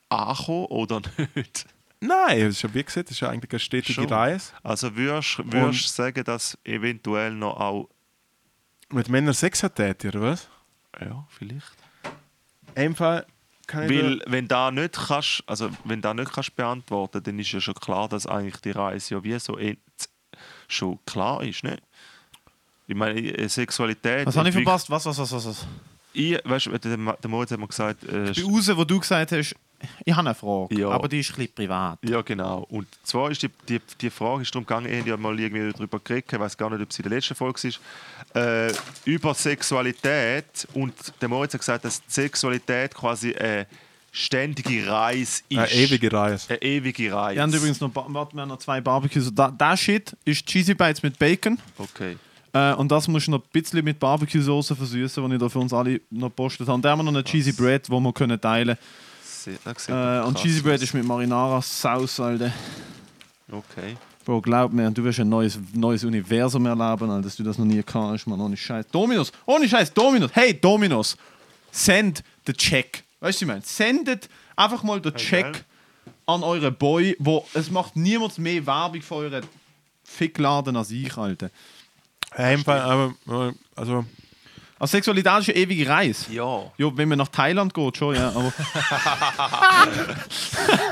angekommen 0.09 0.67
oder 0.67 1.03
nicht? 1.35 1.67
Nein, 2.05 2.41
das 2.41 2.57
ist 2.57 2.63
ja 2.63 2.75
wie 2.75 2.83
gesagt, 2.83 3.09
das 3.09 3.17
ist 3.17 3.21
ja 3.21 3.29
eigentlich 3.31 3.53
eine 3.53 3.61
stetige 3.61 3.93
Schon. 3.93 4.07
Reise. 4.07 4.53
Also 4.65 4.97
würdest 4.97 5.39
du 5.39 5.73
sagen, 5.73 6.25
dass 6.25 6.59
eventuell 6.65 7.31
noch 7.33 7.61
auch. 7.61 7.89
Mit 8.91 9.09
Männern 9.09 9.35
Sex 9.35 9.63
hat 9.63 9.77
täte, 9.77 10.09
oder 10.09 10.21
was? 10.23 10.49
Ja, 11.01 11.27
vielleicht. 11.31 11.73
Einfach 12.75 13.23
kann 13.69 13.85
ich 13.85 14.03
Weil 14.03 14.21
wenn 14.27 14.49
da 14.49 14.71
nicht 14.73 14.95
kannst, 14.95 15.45
also 15.47 15.71
wenn 15.85 16.01
da 16.03 16.13
nicht 16.13 16.33
kannst 16.33 16.57
beantworten, 16.57 17.23
dann 17.23 17.39
ist 17.39 17.53
ja 17.53 17.61
schon 17.61 17.75
klar, 17.75 18.09
dass 18.09 18.27
eigentlich 18.27 18.57
die 18.57 18.73
Reise 18.73 19.15
ja 19.15 19.23
wie 19.25 19.39
so 19.39 19.57
ent- 19.57 19.79
schon 20.67 20.99
klar 21.07 21.43
ist, 21.45 21.63
ne? 21.63 21.79
Ich 22.89 22.97
meine, 22.97 23.21
äh, 23.21 23.49
Sexualität. 23.49 24.27
Was 24.27 24.37
habe 24.37 24.49
ich 24.49 24.55
verpasst? 24.55 24.91
Was, 24.91 25.07
was, 25.07 25.17
was, 25.19 25.31
was? 25.33 25.47
was? 25.47 25.67
Ich, 26.15 26.37
weißt 26.45 26.67
du, 26.67 26.79
der, 26.79 26.97
der 26.97 27.31
Moritz 27.31 27.53
hat 27.53 27.61
mir 27.61 27.69
gesagt, 27.69 28.03
äh, 28.05 28.33
Bei 28.35 28.43
raus, 28.43 28.71
wo 28.77 28.85
du 28.85 28.99
gesagt 28.99 29.31
hast, 29.33 29.55
ich 30.05 30.13
habe 30.15 30.27
eine 30.29 30.35
Frage, 30.35 30.75
Ja. 30.79 30.89
aber 30.91 31.09
die 31.09 31.21
ist 31.21 31.31
ein 31.31 31.37
bisschen 31.37 31.55
privat. 31.55 31.99
ja 32.05 32.23
genau. 32.23 32.67
Und 32.71 32.87
zwar 33.03 33.31
ist 33.31 33.43
die, 33.43 33.49
die, 33.69 33.81
die 34.01 34.11
Frage 34.11 34.43
ist 34.43 34.55
darum 34.55 34.67
gegangen, 34.67 34.87
ich 34.93 35.11
habe 35.11 35.21
mal 35.23 35.39
irgendwie 35.39 35.73
darüber 35.73 35.99
geredet, 36.01 36.33
ich 36.33 36.39
weiß 36.39 36.57
gar 36.57 36.71
nicht, 36.71 36.83
ob 36.83 36.91
es 36.91 36.99
in 36.99 37.03
der 37.05 37.13
letzten 37.13 37.35
Folge 37.35 37.69
ist, 37.69 37.81
äh, 38.35 38.73
über 39.05 39.35
Sexualität 39.35 40.67
und 40.75 40.95
der 41.21 41.29
Moritz 41.29 41.55
hat 41.55 41.61
gesagt, 41.61 41.85
dass 41.85 42.03
Sexualität 42.07 42.95
quasi 42.95 43.35
eine 43.35 43.67
ständige 44.11 44.87
Reise 44.87 45.43
ist. 45.49 45.59
eine 45.59 45.71
ewige 45.73 46.13
Reise. 46.13 46.47
Eine 46.51 46.63
ewige 46.63 47.13
Reise. 47.13 47.37
Wir 47.37 47.43
haben 47.43 47.53
übrigens 47.53 47.81
noch, 47.81 47.91
warte, 47.95 48.37
wir 48.37 48.47
noch 48.47 48.59
zwei 48.59 48.81
Barbecues. 48.81 49.31
Da, 49.35 49.51
der 49.51 49.77
Shit 49.77 50.15
ist 50.25 50.45
Cheesy 50.47 50.75
Bites 50.75 51.03
mit 51.03 51.19
Bacon. 51.19 51.59
Okay. 51.79 52.17
Äh, 52.53 52.75
und 52.75 52.93
das 52.93 53.09
musst 53.09 53.29
du 53.29 53.31
noch 53.31 53.39
ein 53.41 53.49
bisschen 53.51 53.83
mit 53.83 53.99
Barbecue-Soße 53.99 54.77
versüßen, 54.77 55.27
die 55.29 55.35
ich 55.37 55.41
da 55.41 55.49
für 55.49 55.59
uns 55.61 55.73
alle 55.73 56.01
noch 56.11 56.29
gepostet 56.29 56.67
habe. 56.69 56.75
Und 56.75 56.83
dann 56.85 56.93
haben 56.93 56.99
wir 56.99 57.05
noch 57.05 57.15
eine 57.15 57.25
Cheesy 57.25 57.53
Bread, 57.53 57.89
die 57.89 57.93
wir 57.93 58.13
können 58.13 58.39
teilen 58.39 58.77
Das 59.65 59.85
sieht. 59.85 59.95
Äh, 59.95 60.21
und 60.21 60.39
Cheesy 60.39 60.61
Bread 60.61 60.83
ist 60.83 60.95
mit 60.95 61.05
Marinara-Sauce, 61.05 62.21
Alter. 62.21 62.53
Okay. 63.51 63.97
Bro, 64.25 64.41
glaub 64.41 64.73
mir, 64.73 64.91
du 64.91 65.03
wirst 65.03 65.19
ein 65.21 65.29
neues, 65.29 65.59
neues 65.75 66.05
Universum 66.05 66.65
erleben, 66.67 67.11
Alter, 67.11 67.23
dass 67.23 67.37
du 67.37 67.43
das 67.43 67.59
noch 67.59 67.65
nie 67.65 67.83
hast, 67.83 68.27
man. 68.27 68.41
Ohne 68.41 68.57
Scheiß. 68.57 68.87
Dominos, 68.93 69.33
ohne 69.47 69.69
Scheiß, 69.69 69.93
Dominos. 69.93 70.31
Hey, 70.33 70.59
Dominos, 70.59 71.17
send 71.71 72.23
the 72.47 72.53
check. 72.53 73.03
Weißt 73.21 73.23
du, 73.23 73.27
was 73.27 73.43
ich 73.43 73.49
meine? 73.49 73.63
Sendet 73.63 74.29
einfach 74.57 74.83
mal 74.83 75.01
den 75.01 75.15
Check 75.15 75.53
geil. 75.53 75.65
an 76.27 76.43
eure 76.43 76.71
Boy, 76.71 77.17
wo 77.19 77.47
es 77.55 77.71
macht 77.71 77.97
niemand 77.97 78.39
mehr 78.39 78.65
Werbung 78.65 79.03
für 79.03 79.15
euren 79.17 79.45
Fickladen 80.05 80.77
als 80.77 80.91
ich, 80.91 81.17
Alter. 81.17 81.51
Einfach, 82.31 82.83
aber, 82.85 83.15
äh, 83.29 83.53
also, 83.75 84.05
Also 84.83 84.97
Sexualität 84.97 85.39
ist 85.39 85.49
eine 85.51 85.59
ewige 85.59 85.89
Reise. 85.89 86.33
Ja. 86.33 86.65
Ja, 86.77 86.97
wenn 86.97 87.09
man 87.09 87.19
nach 87.19 87.29
Thailand 87.29 87.73
geht, 87.73 87.97
schon, 87.97 88.17
ja. 88.17 88.31
Aber 88.31 88.53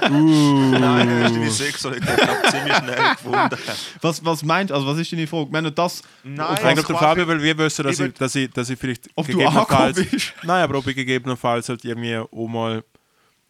Nein, 0.08 1.08
du 1.08 1.24
hast 1.24 1.34
deine 1.34 1.50
Sexualität 1.50 2.18
ziemlich 2.50 2.76
schnell 2.76 3.10
gefunden. 3.16 3.56
was, 4.00 4.24
was 4.24 4.44
meint, 4.44 4.72
also 4.72 4.86
was 4.86 4.98
ist 4.98 5.12
deine 5.12 5.26
Frage? 5.26 5.52
Wenn 5.52 5.64
du 5.64 5.72
das 5.72 6.02
Nein, 6.22 6.54
ich 6.54 6.60
denke, 6.60 6.82
der 6.84 6.96
Fabio 6.96 7.26
will 7.26 7.42
wir 7.42 7.58
wissen, 7.58 7.84
dass 7.84 7.98
Ich 7.98 8.06
ich, 8.06 8.14
dass 8.14 8.34
ich, 8.34 8.50
dass 8.50 8.70
ich 8.70 8.78
vielleicht 8.78 9.08
Ob 9.14 9.26
du 9.26 9.32
gegebenenfalls, 9.32 9.96
bist? 10.10 10.32
nein, 10.42 10.62
aber 10.62 10.78
ob 10.78 10.86
ich 10.86 10.94
gegebenenfalls 10.94 11.68
halt 11.68 11.84
irgendwie 11.84 12.16
auch 12.16 12.48
mal 12.48 12.84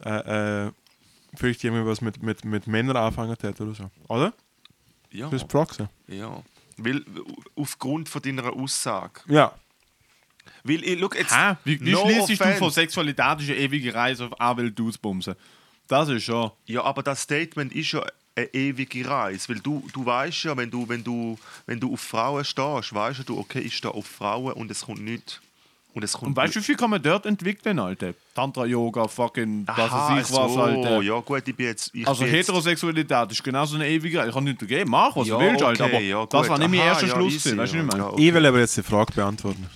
äh, 0.05 0.67
äh, 0.67 0.71
vielleicht 1.35 1.63
irgendwie 1.65 1.87
was 1.87 2.01
mit, 2.01 2.23
mit, 2.23 2.45
mit 2.45 2.67
Männern 2.67 2.97
anfangen 2.97 3.37
hätte 3.41 3.63
oder 3.63 3.75
so. 3.75 3.91
Oder? 4.09 4.33
Ja, 5.11 5.29
Das 5.29 5.43
ist 5.43 5.51
Frage. 5.53 5.89
ja. 6.09 6.43
Weil, 6.83 7.05
aufgrund 7.57 8.09
von 8.09 8.23
deiner 8.23 8.51
Aussage. 8.55 9.21
Ja. 9.29 9.53
Weil, 10.65 10.85
ich, 10.85 10.99
look, 10.99 11.17
jetzt, 11.17 11.35
Hä? 11.35 11.57
Wie, 11.65 11.81
wie 11.81 11.91
no 11.93 12.07
schließt 12.07 12.41
du 12.41 12.55
von 12.57 12.71
Sexualität 12.71 13.41
ist 13.41 13.51
eine 13.51 13.59
ewige 13.59 13.95
Reise 13.95 14.27
auf 14.27 14.33
auch 14.39 14.57
weil 14.57 14.71
Dudes 14.71 14.99
bumsen? 14.99 15.35
Das 15.89 16.09
ist 16.09 16.25
schon. 16.25 16.51
Ja, 16.67 16.85
aber 16.85 17.03
das 17.03 17.23
Statement 17.23 17.73
ist 17.75 17.93
ja 17.93 18.05
eine 18.37 18.47
ewige 18.55 19.09
Reise. 19.09 19.49
Weil 19.49 19.59
du, 19.61 19.83
du 19.93 20.07
weißt 20.07 20.45
ja, 20.45 20.57
wenn 20.57 20.71
du, 20.71 20.89
wenn, 20.89 21.03
du, 21.03 21.39
wenn 21.67 21.81
du 21.81 21.93
auf 21.93 22.01
Frauen 22.01 22.45
stehst, 22.45 22.95
weißt 22.95 23.29
du, 23.29 23.39
okay, 23.39 23.61
ich 23.61 23.77
stehe 23.77 23.93
auf 23.93 24.07
Frauen 24.07 24.53
und 24.53 24.71
es 24.71 24.83
kommt 24.83 25.03
nicht. 25.03 25.41
Und 25.93 26.05
es 26.05 26.13
kommt 26.13 26.29
Und 26.29 26.37
weißt 26.37 26.55
du, 26.55 26.61
wie 26.61 26.65
viel 26.65 26.77
kann 26.77 26.91
man 26.91 27.03
dort 27.03 27.27
entwickeln, 27.27 27.81
Alter? 27.81 28.15
Tantra-Yoga, 28.37 29.09
fucking, 29.09 29.67
was 29.67 29.91
weiß 29.91 30.31
ich 30.31 30.37
was. 30.37 30.57
Alter. 30.57 31.03
Ja, 31.03 31.19
gut, 31.19 31.43
ich 31.49 31.57
bin 31.57 31.67
jetzt. 31.67 31.91
Ich 31.93 32.07
Also 32.07 32.23
bin 32.23 32.33
jetzt, 32.33 32.47
Heterosexualität 32.47 33.33
ist 33.33 33.43
genauso 33.43 33.75
eine 33.75 33.89
ewige 33.89 34.19
Reise. 34.21 34.29
Ich 34.29 34.35
kann 34.37 34.45
nicht 34.45 34.63
dagegen, 34.63 34.89
mach 34.89 35.17
was 35.17 35.27
Ja, 35.27 35.37
du 35.37 35.45
willst, 35.45 35.65
Alter. 35.65 35.87
okay, 35.87 35.97
Aber 35.97 36.05
ja, 36.05 36.27
das 36.27 36.49
war 36.49 36.59
nicht 36.59 36.71
mein 36.71 36.81
erster 36.81 37.07
ja, 37.09 37.15
Schluss. 37.17 37.57
weißt 37.57 37.73
du, 37.73 37.77
ja, 37.97 38.07
okay. 38.07 38.29
Ich 38.29 38.33
will 38.33 38.47
aber 38.47 38.61
jetzt 38.61 38.77
die 38.77 38.85
Frage 38.85 39.13
beantworten. 39.13 39.67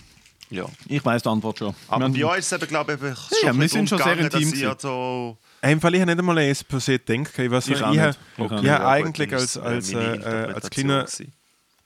Ja. 0.54 0.66
Ich 0.88 1.04
weiß 1.04 1.22
die 1.22 1.28
Antwort 1.28 1.58
schon. 1.58 1.74
Aber 1.88 2.14
Wir 2.14 2.26
bei 2.26 2.38
es 2.38 2.52
eben, 2.52 2.66
glaube 2.68 2.92
ich, 2.94 3.02
einfach 3.02 3.30
Ja, 3.42 3.50
ein 3.50 3.60
wir 3.60 3.68
sind 3.68 3.88
schon 3.88 3.98
sehr 3.98 4.18
intim 4.18 4.50
dass 4.50 4.60
ihr 4.60 4.76
so. 4.78 5.36
Einfach, 5.60 5.90
ich 5.92 6.00
habe 6.00 6.10
nicht 6.10 6.18
einmal 6.18 6.38
es 6.38 6.62
per 6.62 6.80
se 6.80 6.98
gedacht. 6.98 7.38
Ich, 7.38 7.50
weiß 7.50 7.64
Ich 7.68 7.70
nicht, 7.70 7.82
auch 7.82 7.92
ich, 7.92 7.98
habe- 8.00 8.08
nicht. 8.36 8.52
Ich 8.52 8.62
ich 8.64 8.70
habe 8.70 8.86
eigentlich 8.86 9.32
als, 9.32 9.56
als, 9.58 9.92
äh, 9.92 9.96
äh, 10.16 10.52
als 10.54 10.70
kleiner 10.70 11.06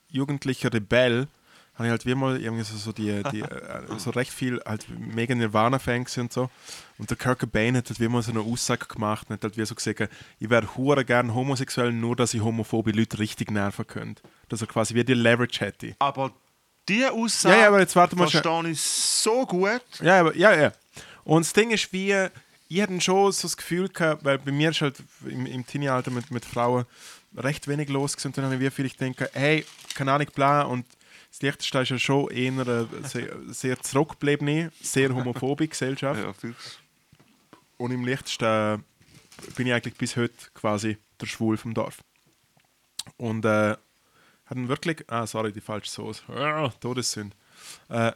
jugendlicher 0.09 0.73
Rebell 0.73 1.27
habe 1.75 1.87
ich 1.87 1.91
halt 1.91 2.05
wie 2.05 2.13
mal 2.15 2.41
irgendwie 2.41 2.63
so, 2.65 2.75
so 2.75 2.91
die, 2.91 3.23
die 3.31 3.39
äh, 3.39 3.81
so 3.99 4.09
recht 4.09 4.33
viel 4.33 4.59
halt 4.65 4.85
mega 4.89 5.33
Nirvana-Fan 5.33 6.05
und 6.17 6.33
so. 6.33 6.49
Und 6.97 7.09
der 7.09 7.15
Kurt 7.15 7.39
Cobain 7.39 7.77
hat 7.77 7.87
halt 7.87 8.01
wie 8.01 8.09
mal 8.09 8.21
so 8.21 8.31
eine 8.31 8.41
Aussage 8.41 8.85
gemacht 8.87 9.27
und 9.29 9.35
hat 9.35 9.43
halt 9.43 9.57
wie 9.57 9.63
so 9.65 9.75
gesagt, 9.75 10.09
ich 10.39 10.49
wäre 10.49 10.75
hure 10.75 11.05
gern 11.05 11.33
homosexuell, 11.33 11.93
nur 11.93 12.17
dass 12.17 12.33
ich 12.33 12.41
homophobe 12.41 12.91
Leute 12.91 13.19
richtig 13.19 13.49
nerven 13.51 13.87
könnte. 13.87 14.21
Dass 14.49 14.59
er 14.59 14.67
quasi 14.67 14.93
wie 14.93 15.05
die 15.05 15.13
Leverage 15.13 15.61
hätte. 15.61 15.95
Aber 15.99 16.33
diese 16.87 17.11
Aussage 17.11 17.55
Ja, 17.55 17.61
ja, 17.61 17.67
aber 17.67 17.79
jetzt 17.79 17.95
warte 17.95 18.15
mal 18.15 18.29
verstehe 18.29 18.71
ich 18.71 18.81
so 18.81 19.45
gut. 19.45 19.81
Ja, 20.01 20.21
aber, 20.21 20.35
ja, 20.35 20.55
ja. 20.55 20.71
Und 21.23 21.45
das 21.45 21.53
Ding 21.53 21.71
ist, 21.71 21.91
wie, 21.93 22.15
ich 22.67 22.81
hatte 22.81 23.01
schon 23.01 23.31
so 23.31 23.43
das 23.43 23.57
Gefühl 23.57 23.89
gehabt, 23.89 24.23
weil 24.23 24.39
bei 24.39 24.51
mir 24.51 24.69
ist 24.71 24.81
halt 24.81 24.95
im, 25.25 25.45
im 25.45 25.65
Teenie-Alter 25.65 26.11
mit, 26.11 26.31
mit 26.31 26.45
Frauen 26.45 26.85
recht 27.35 27.67
wenig 27.67 27.89
los 27.89 28.13
gewesen. 28.15 28.29
und 28.29 28.37
dann 28.37 28.51
habe 28.51 28.63
ich 28.63 28.73
vielleicht 28.73 28.99
denken, 28.99 29.27
hey, 29.33 29.65
keine 29.95 30.13
Ahnung, 30.13 30.27
bla, 30.33 30.63
und 30.63 30.85
das 31.29 31.41
Liechtenstein 31.41 31.83
ist 31.83 31.89
ja 31.89 31.99
schon 31.99 32.31
eher 32.31 32.51
eine 32.51 32.87
sehr, 33.03 33.35
sehr 33.49 33.79
zurückgebliebene, 33.79 34.71
sehr 34.81 35.13
homophobe 35.13 35.67
Gesellschaft. 35.67 36.21
Ja. 36.43 36.53
Und 37.77 37.91
im 37.91 38.03
Liechtenstein 38.03 38.83
bin 39.55 39.67
ich 39.67 39.73
eigentlich 39.73 39.95
bis 39.95 40.17
heute 40.17 40.33
quasi 40.53 40.97
der 41.21 41.27
Schwul 41.27 41.55
vom 41.55 41.73
Dorf. 41.73 41.99
Und 43.15 43.45
äh, 43.45 43.77
hatten 44.49 44.67
wirklich, 44.67 45.03
ah, 45.07 45.25
sorry, 45.27 45.51
die 45.51 45.61
falsche 45.61 45.89
Soße, 45.91 46.23
ah, 46.33 46.69
Todessünde. 46.79 47.35
Äh, 47.89 48.11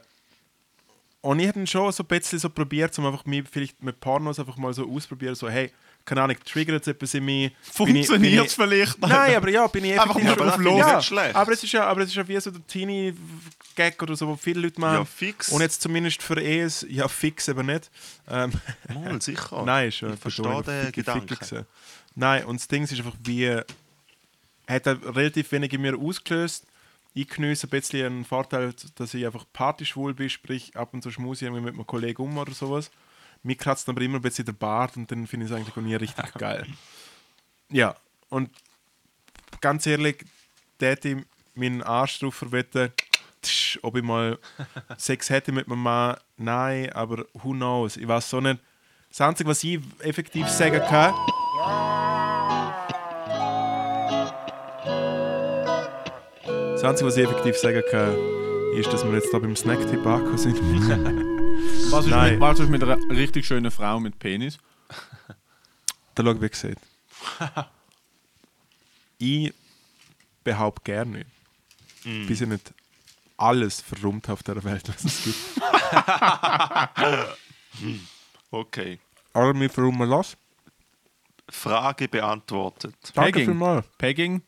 Und 1.20 1.38
ich 1.40 1.48
habe 1.48 1.66
schon 1.66 1.90
so 1.92 2.02
ein 2.02 2.06
bisschen 2.06 2.38
so 2.38 2.50
probiert, 2.50 2.98
um 2.98 3.06
einfach 3.06 3.24
mich 3.24 3.44
vielleicht 3.50 3.82
mit 3.82 3.98
Pornos 4.00 4.38
einfach 4.38 4.56
mal 4.58 4.74
so 4.74 4.86
ausprobieren, 4.90 5.34
so 5.34 5.48
hey, 5.48 5.70
keine 6.04 6.20
Ahnung, 6.22 6.36
triggert 6.44 6.82
es 6.82 6.88
etwas 6.88 7.14
in 7.14 7.24
mir? 7.24 7.48
Bin 7.48 7.48
ich- 7.48 7.74
bin 7.76 8.04
Funktioniert 8.04 8.46
es 8.48 8.54
vielleicht? 8.54 9.00
Nein, 9.00 9.36
aber 9.36 9.48
ja, 9.48 9.66
bin 9.68 9.86
ich 9.86 9.92
Einfach 9.98 10.20
mal 10.22 10.34
drauf 10.36 10.58
los. 10.58 10.78
Ja, 10.80 11.00
schlecht. 11.00 11.34
aber 11.34 11.52
es 11.52 11.62
ist 11.64 11.72
ja, 11.72 11.86
aber 11.86 12.02
es 12.02 12.08
ist 12.10 12.16
ja 12.16 12.28
wie 12.28 12.38
so 12.38 12.50
der 12.50 12.66
Teenie-Gag 12.66 14.02
oder 14.02 14.14
so, 14.16 14.28
wo 14.28 14.36
viele 14.36 14.60
Leute 14.60 14.78
machen. 14.78 14.96
Ja, 14.98 15.04
fix. 15.06 15.48
Und 15.50 15.62
jetzt 15.62 15.80
zumindest 15.80 16.22
für 16.22 16.36
es, 16.42 16.84
ja, 16.90 17.08
fix 17.08 17.48
aber 17.48 17.62
nicht. 17.62 17.90
Ähm, 18.28 18.52
Mal, 18.92 19.22
sicher. 19.22 19.62
Nein, 19.64 19.88
ist 19.88 19.96
schon 19.96 20.12
Ich 20.12 20.20
verstehe 20.20 20.62
den. 20.62 20.92
Gedanken. 20.92 21.66
Nein, 22.16 22.44
und 22.44 22.60
das 22.60 22.68
Ding 22.68 22.82
ist 22.84 22.92
einfach 22.92 23.14
wie. 23.24 23.60
Hat 24.68 24.86
er 24.86 25.16
relativ 25.16 25.52
wenig 25.52 25.72
in 25.72 25.82
mir 25.82 25.98
ausgelöst. 25.98 26.66
Ich 27.12 27.28
genieße 27.28 27.66
ein 27.66 27.70
bisschen 27.70 28.06
einen 28.06 28.24
Vorteil, 28.24 28.74
dass 28.96 29.14
ich 29.14 29.24
einfach 29.24 29.44
partyschwul 29.52 30.14
bin, 30.14 30.28
sprich 30.28 30.76
ab 30.76 30.94
und 30.94 31.02
zu 31.02 31.10
schmuse 31.10 31.44
ich 31.44 31.48
irgendwie 31.48 31.64
mit 31.64 31.74
einem 31.74 31.86
Kollegen 31.86 32.22
um 32.22 32.36
oder 32.38 32.52
sowas. 32.52 32.90
Mir 33.42 33.56
kratzt 33.56 33.88
aber 33.88 34.00
immer 34.00 34.16
ein 34.18 34.22
bisschen 34.22 34.46
der 34.46 34.52
Bart 34.52 34.96
und 34.96 35.10
dann 35.10 35.26
finde 35.26 35.46
ich 35.46 35.52
es 35.52 35.56
eigentlich 35.56 35.76
auch 35.76 35.80
nie 35.80 35.94
richtig 35.94 36.34
geil. 36.38 36.66
Ja, 37.70 37.94
und 38.30 38.50
ganz 39.60 39.86
ehrlich, 39.86 40.24
da 40.78 40.86
hätte 40.86 41.10
ich 41.10 41.16
meinen 41.54 41.82
Arsch 41.82 42.18
drauf 42.18 42.34
verwetten, 42.34 42.92
ob 43.82 43.96
ich 43.96 44.02
mal 44.02 44.38
Sex 44.98 45.30
hätte 45.30 45.52
mit 45.52 45.68
meinem 45.68 45.82
Mann. 45.82 46.16
Nein, 46.36 46.92
aber 46.92 47.26
who 47.34 47.52
knows? 47.52 47.96
Ich 47.96 48.08
weiß 48.08 48.28
so 48.28 48.40
nicht. 48.40 48.60
Das 49.10 49.20
Einzige, 49.20 49.50
was 49.50 49.62
ich 49.62 49.78
effektiv 50.00 50.48
sagen 50.48 50.82
kann. 50.88 51.14
Das 56.84 56.90
Einzige, 56.90 57.08
was 57.08 57.16
ich 57.16 57.24
effektiv 57.24 57.56
sagen 57.56 57.82
kann, 57.90 58.14
ist, 58.74 58.92
dass 58.92 59.06
wir 59.06 59.14
jetzt 59.14 59.32
da 59.32 59.38
beim 59.38 59.56
Snacktip 59.56 60.04
angekommen 60.04 60.36
sind. 60.36 60.60
Was 61.90 62.04
ist, 62.04 62.10
Nein. 62.10 62.32
mit, 62.32 62.40
was 62.42 62.60
ist 62.60 62.68
mit 62.68 62.82
einer 62.82 62.98
richtig 63.08 63.46
schönen 63.46 63.70
Frau 63.70 63.98
mit 64.00 64.18
Penis? 64.18 64.58
Da 66.14 66.22
schau, 66.22 66.38
wie 66.42 66.48
gesagt. 66.50 66.76
ich 69.16 69.54
behaupte 70.42 70.82
gerne 70.84 71.24
nicht. 72.04 72.28
Bis 72.28 72.42
ich 72.42 72.48
nicht 72.48 72.74
alles 73.38 73.80
verrummt 73.80 74.28
auf 74.28 74.42
der 74.42 74.62
Welt, 74.62 74.86
was 74.86 75.04
es 75.04 75.24
gibt. 75.24 75.38
Okay. 78.50 79.00
Aber 79.32 79.54
wir 79.58 79.70
verrummen 79.70 80.08
las. 80.08 80.36
Frage 81.48 82.08
beantwortet. 82.08 82.94
Danke 83.14 83.32
Pegging. 83.32 83.46
vielmals. 83.46 83.86
Pegging, 83.98 84.42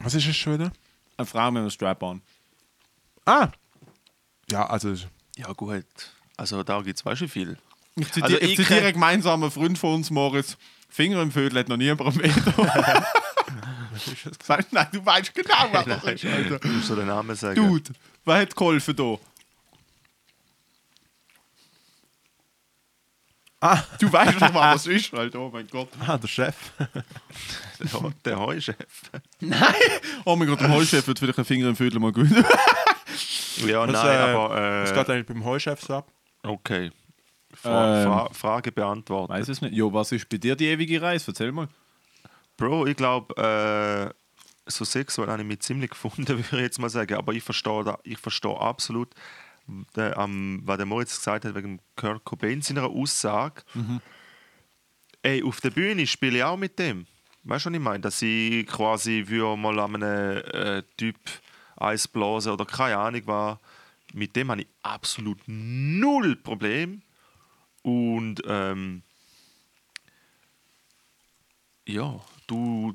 Was 0.00 0.14
ist 0.14 0.26
es 0.26 0.36
schon 0.36 0.54
wieder? 0.54 0.72
eine 1.16 1.26
Frau 1.26 1.50
mit 1.50 1.60
einem 1.60 1.70
Strap-on. 1.70 2.22
Ah! 3.26 3.48
Ja, 4.50 4.66
also. 4.66 4.94
Ja, 5.36 5.52
gut. 5.52 5.84
Also, 6.36 6.62
da 6.62 6.80
gibt 6.80 6.98
es 6.98 7.04
weißt 7.04 7.20
du 7.20 7.28
viel. 7.28 7.58
Ich 7.96 8.06
zitiere, 8.06 8.24
Also 8.24 8.36
ich 8.38 8.50
ich 8.52 8.56
zitiere 8.56 8.80
einen 8.84 8.92
gemeinsamen 8.94 9.50
Freund 9.50 9.78
von 9.78 9.96
uns, 9.96 10.10
Moritz. 10.10 10.56
Finger 10.88 11.20
im 11.20 11.30
Vödel 11.30 11.58
hat 11.60 11.68
noch 11.68 11.74
am 11.76 11.80
Veto. 12.18 12.66
Sag- 14.42 14.72
Nein, 14.72 14.88
du 14.92 15.04
weißt 15.04 15.34
genau, 15.34 15.68
was 15.72 15.84
das 15.84 16.04
ist, 16.14 16.24
Alter. 16.24 16.58
Du 16.58 16.68
musst 16.68 16.86
so 16.88 16.96
den 16.96 17.06
Namen 17.06 17.36
sagen. 17.36 17.54
Dude, 17.56 17.92
wer 18.24 18.36
hat 18.40 18.56
geholfen 18.56 18.96
da? 18.96 19.16
Ah, 23.60 23.82
Du 23.98 24.10
weißt 24.10 24.40
doch, 24.40 24.54
was 24.54 24.84
das 24.84 24.86
ist, 24.86 25.12
Alter. 25.14 25.40
Oh 25.40 25.50
mein 25.52 25.66
Gott. 25.66 25.88
ah 26.06 26.16
der 26.16 26.28
Chef. 26.28 26.54
Der, 27.78 28.12
der 28.24 28.38
Heuchef. 28.40 28.74
Oh 30.24 30.34
mein 30.36 30.48
Gott, 30.48 30.60
der 30.60 30.70
Heuchef 30.70 31.06
wird 31.06 31.18
vielleicht 31.18 31.38
einen 31.38 31.44
Finger 31.44 31.68
im 31.68 31.76
Vödel 31.76 32.00
mal 32.00 32.12
gewinnen. 32.12 32.44
Ja, 33.66 33.86
Was, 33.86 33.92
nein, 33.92 34.06
äh, 34.06 34.32
aber. 34.32 34.82
Was 34.82 34.90
Äh, 34.90 34.94
geht 34.94 35.10
eigentlich 35.10 35.26
beim 35.26 35.44
Heuchef 35.44 35.80
so 35.82 35.94
ab? 35.96 36.08
okay. 36.42 36.90
Fra 37.52 37.98
Ähm. 38.02 38.06
Fra 38.06 38.28
Frage 38.32 38.72
beantwortet. 38.72 39.36
Weiß 39.36 39.48
es 39.48 39.60
nicht. 39.60 39.74
Jo, 39.74 39.92
was 39.92 40.12
ist 40.12 40.28
bei 40.28 40.38
dir 40.38 40.56
die 40.56 40.66
ewige 40.66 41.02
Reise? 41.02 41.32
Erzähl 41.32 41.52
mal. 41.52 41.68
Bro, 42.56 42.86
ich 42.86 42.96
glaube, 42.96 43.34
äh, 43.36 44.70
so 44.70 44.84
sexuell 44.84 45.28
habe 45.28 45.42
ich 45.42 45.48
mich 45.48 45.60
ziemlich 45.60 45.90
gefunden, 45.90 46.28
würde 46.28 46.42
ich 46.52 46.52
jetzt 46.52 46.78
mal 46.78 46.88
sagen. 46.88 47.14
Aber 47.16 47.32
ich 47.32 47.42
verstehe, 47.42 47.98
verstehe 48.20 48.58
absolut, 48.58 49.08
der, 49.96 50.16
ähm, 50.18 50.60
was 50.64 50.76
der 50.76 50.86
Moritz 50.86 51.16
gesagt 51.16 51.44
hat 51.44 51.54
wegen 51.54 51.80
Kurt 51.96 52.24
Cobain 52.24 52.62
seiner 52.62 52.88
Aussage. 52.88 53.62
Ey, 55.22 55.42
auf 55.42 55.60
der 55.60 55.70
Bühne 55.70 56.06
spiele 56.06 56.38
ich 56.38 56.44
auch 56.44 56.56
mit 56.56 56.78
dem. 56.78 57.06
Weißt 57.44 57.66
du, 57.66 57.70
was 57.70 57.76
ich 57.76 57.82
meine? 57.82 58.00
Dass 58.00 58.22
ich 58.22 58.66
quasi 58.66 59.24
würde 59.26 59.60
mal 59.60 59.78
an 59.78 60.02
einem 60.02 60.38
äh, 60.38 60.82
Typ 60.96 61.16
Eis 61.76 62.06
blasen 62.06 62.52
oder 62.52 62.66
keine 62.66 62.98
Ahnung 62.98 63.22
was. 63.26 63.58
Mit 64.12 64.34
dem 64.36 64.50
habe 64.50 64.62
ich 64.62 64.68
absolut 64.82 65.38
null 65.46 66.36
Problem. 66.36 67.02
Und 67.82 68.42
ähm, 68.46 69.02
ja, 71.86 72.20
du 72.46 72.94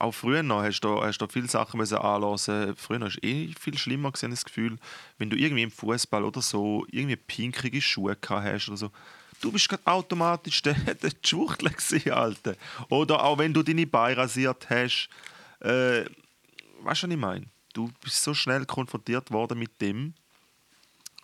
auch 0.00 0.12
früher 0.12 0.42
noch 0.42 0.62
hast 0.62 0.80
du, 0.80 1.02
hast 1.02 1.18
du 1.18 1.26
viele 1.28 1.48
Sachen 1.48 1.78
müssen 1.78 1.98
anlassen. 1.98 2.74
Früher 2.76 3.00
war 3.00 3.08
es 3.08 3.22
eh 3.22 3.52
viel 3.58 3.76
schlimmer 3.76 4.10
gewesen, 4.12 4.30
das 4.30 4.44
Gefühl, 4.44 4.78
wenn 5.18 5.30
du 5.30 5.36
irgendwie 5.36 5.62
im 5.62 5.70
Fußball 5.70 6.24
oder 6.24 6.40
so 6.42 6.86
irgendwie 6.90 7.16
pinkrige 7.16 7.80
Schuhe 7.80 8.16
gehabt 8.16 8.44
hast 8.44 8.68
oder 8.68 8.76
so. 8.76 8.90
Du 9.40 9.50
bist 9.52 9.68
gerade 9.68 9.86
automatisch 9.86 10.62
der, 10.62 10.74
der 10.74 11.10
Schwuchtler 11.24 11.70
gewesen, 11.70 12.10
Alter. 12.12 12.56
Oder 12.88 13.22
auch 13.22 13.38
wenn 13.38 13.52
du 13.54 13.62
deine 13.62 13.86
Beine 13.86 14.16
rasiert 14.18 14.68
hast. 14.70 15.08
Äh, 15.60 16.04
weißt 16.82 17.02
du, 17.02 17.06
was 17.06 17.10
ich 17.10 17.16
meine? 17.16 17.46
Du 17.72 17.90
bist 18.02 18.22
so 18.22 18.34
schnell 18.34 18.64
konfrontiert 18.66 19.30
worden 19.30 19.58
mit 19.58 19.80
dem. 19.80 20.14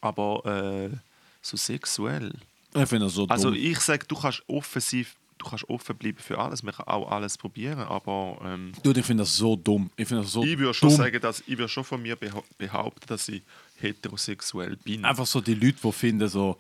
Aber 0.01 0.45
äh, 0.47 0.97
so 1.43 1.57
sexuell. 1.57 2.33
Ich 2.75 2.89
finde 2.89 3.07
das 3.07 3.15
so 3.15 3.27
Also 3.29 3.51
dumm. 3.51 3.59
ich 3.59 3.81
sage, 3.81 4.07
du 4.07 4.17
kannst 4.17 4.43
offensiv, 4.47 5.15
du 5.39 5.47
kannst 5.47 5.69
offen 5.69 5.97
bleiben 5.97 6.19
für 6.19 6.39
alles. 6.39 6.63
Man 6.63 6.75
kann 6.75 6.87
auch 6.87 7.11
alles 7.11 7.37
probieren, 7.37 7.81
aber 7.81 8.39
ähm, 8.45 8.73
Dude, 8.83 9.01
ich 9.01 9.07
finde 9.07 9.23
das 9.23 9.37
so 9.37 9.57
dumm. 9.57 9.91
Ich 9.97 10.09
das 10.09 10.33
so 10.33 10.43
ich 10.43 10.59
würde 10.59 10.75
schon 10.75 10.89
dumm. 10.89 10.99
sagen, 10.99 11.21
dass 11.21 11.41
ich 11.47 11.59
würde 11.59 11.69
schon 11.69 11.85
von 11.85 12.01
mir 12.03 12.17
beha 12.17 12.43
behaupten, 12.59 13.07
dass 13.07 13.29
ich 13.29 13.43
heterosexuell 13.77 14.77
bin. 14.77 15.05
Einfach 15.05 15.27
so 15.27 15.41
die 15.41 15.55
Leute, 15.55 15.77
die 15.83 15.93
finden 15.93 16.29
so... 16.29 16.57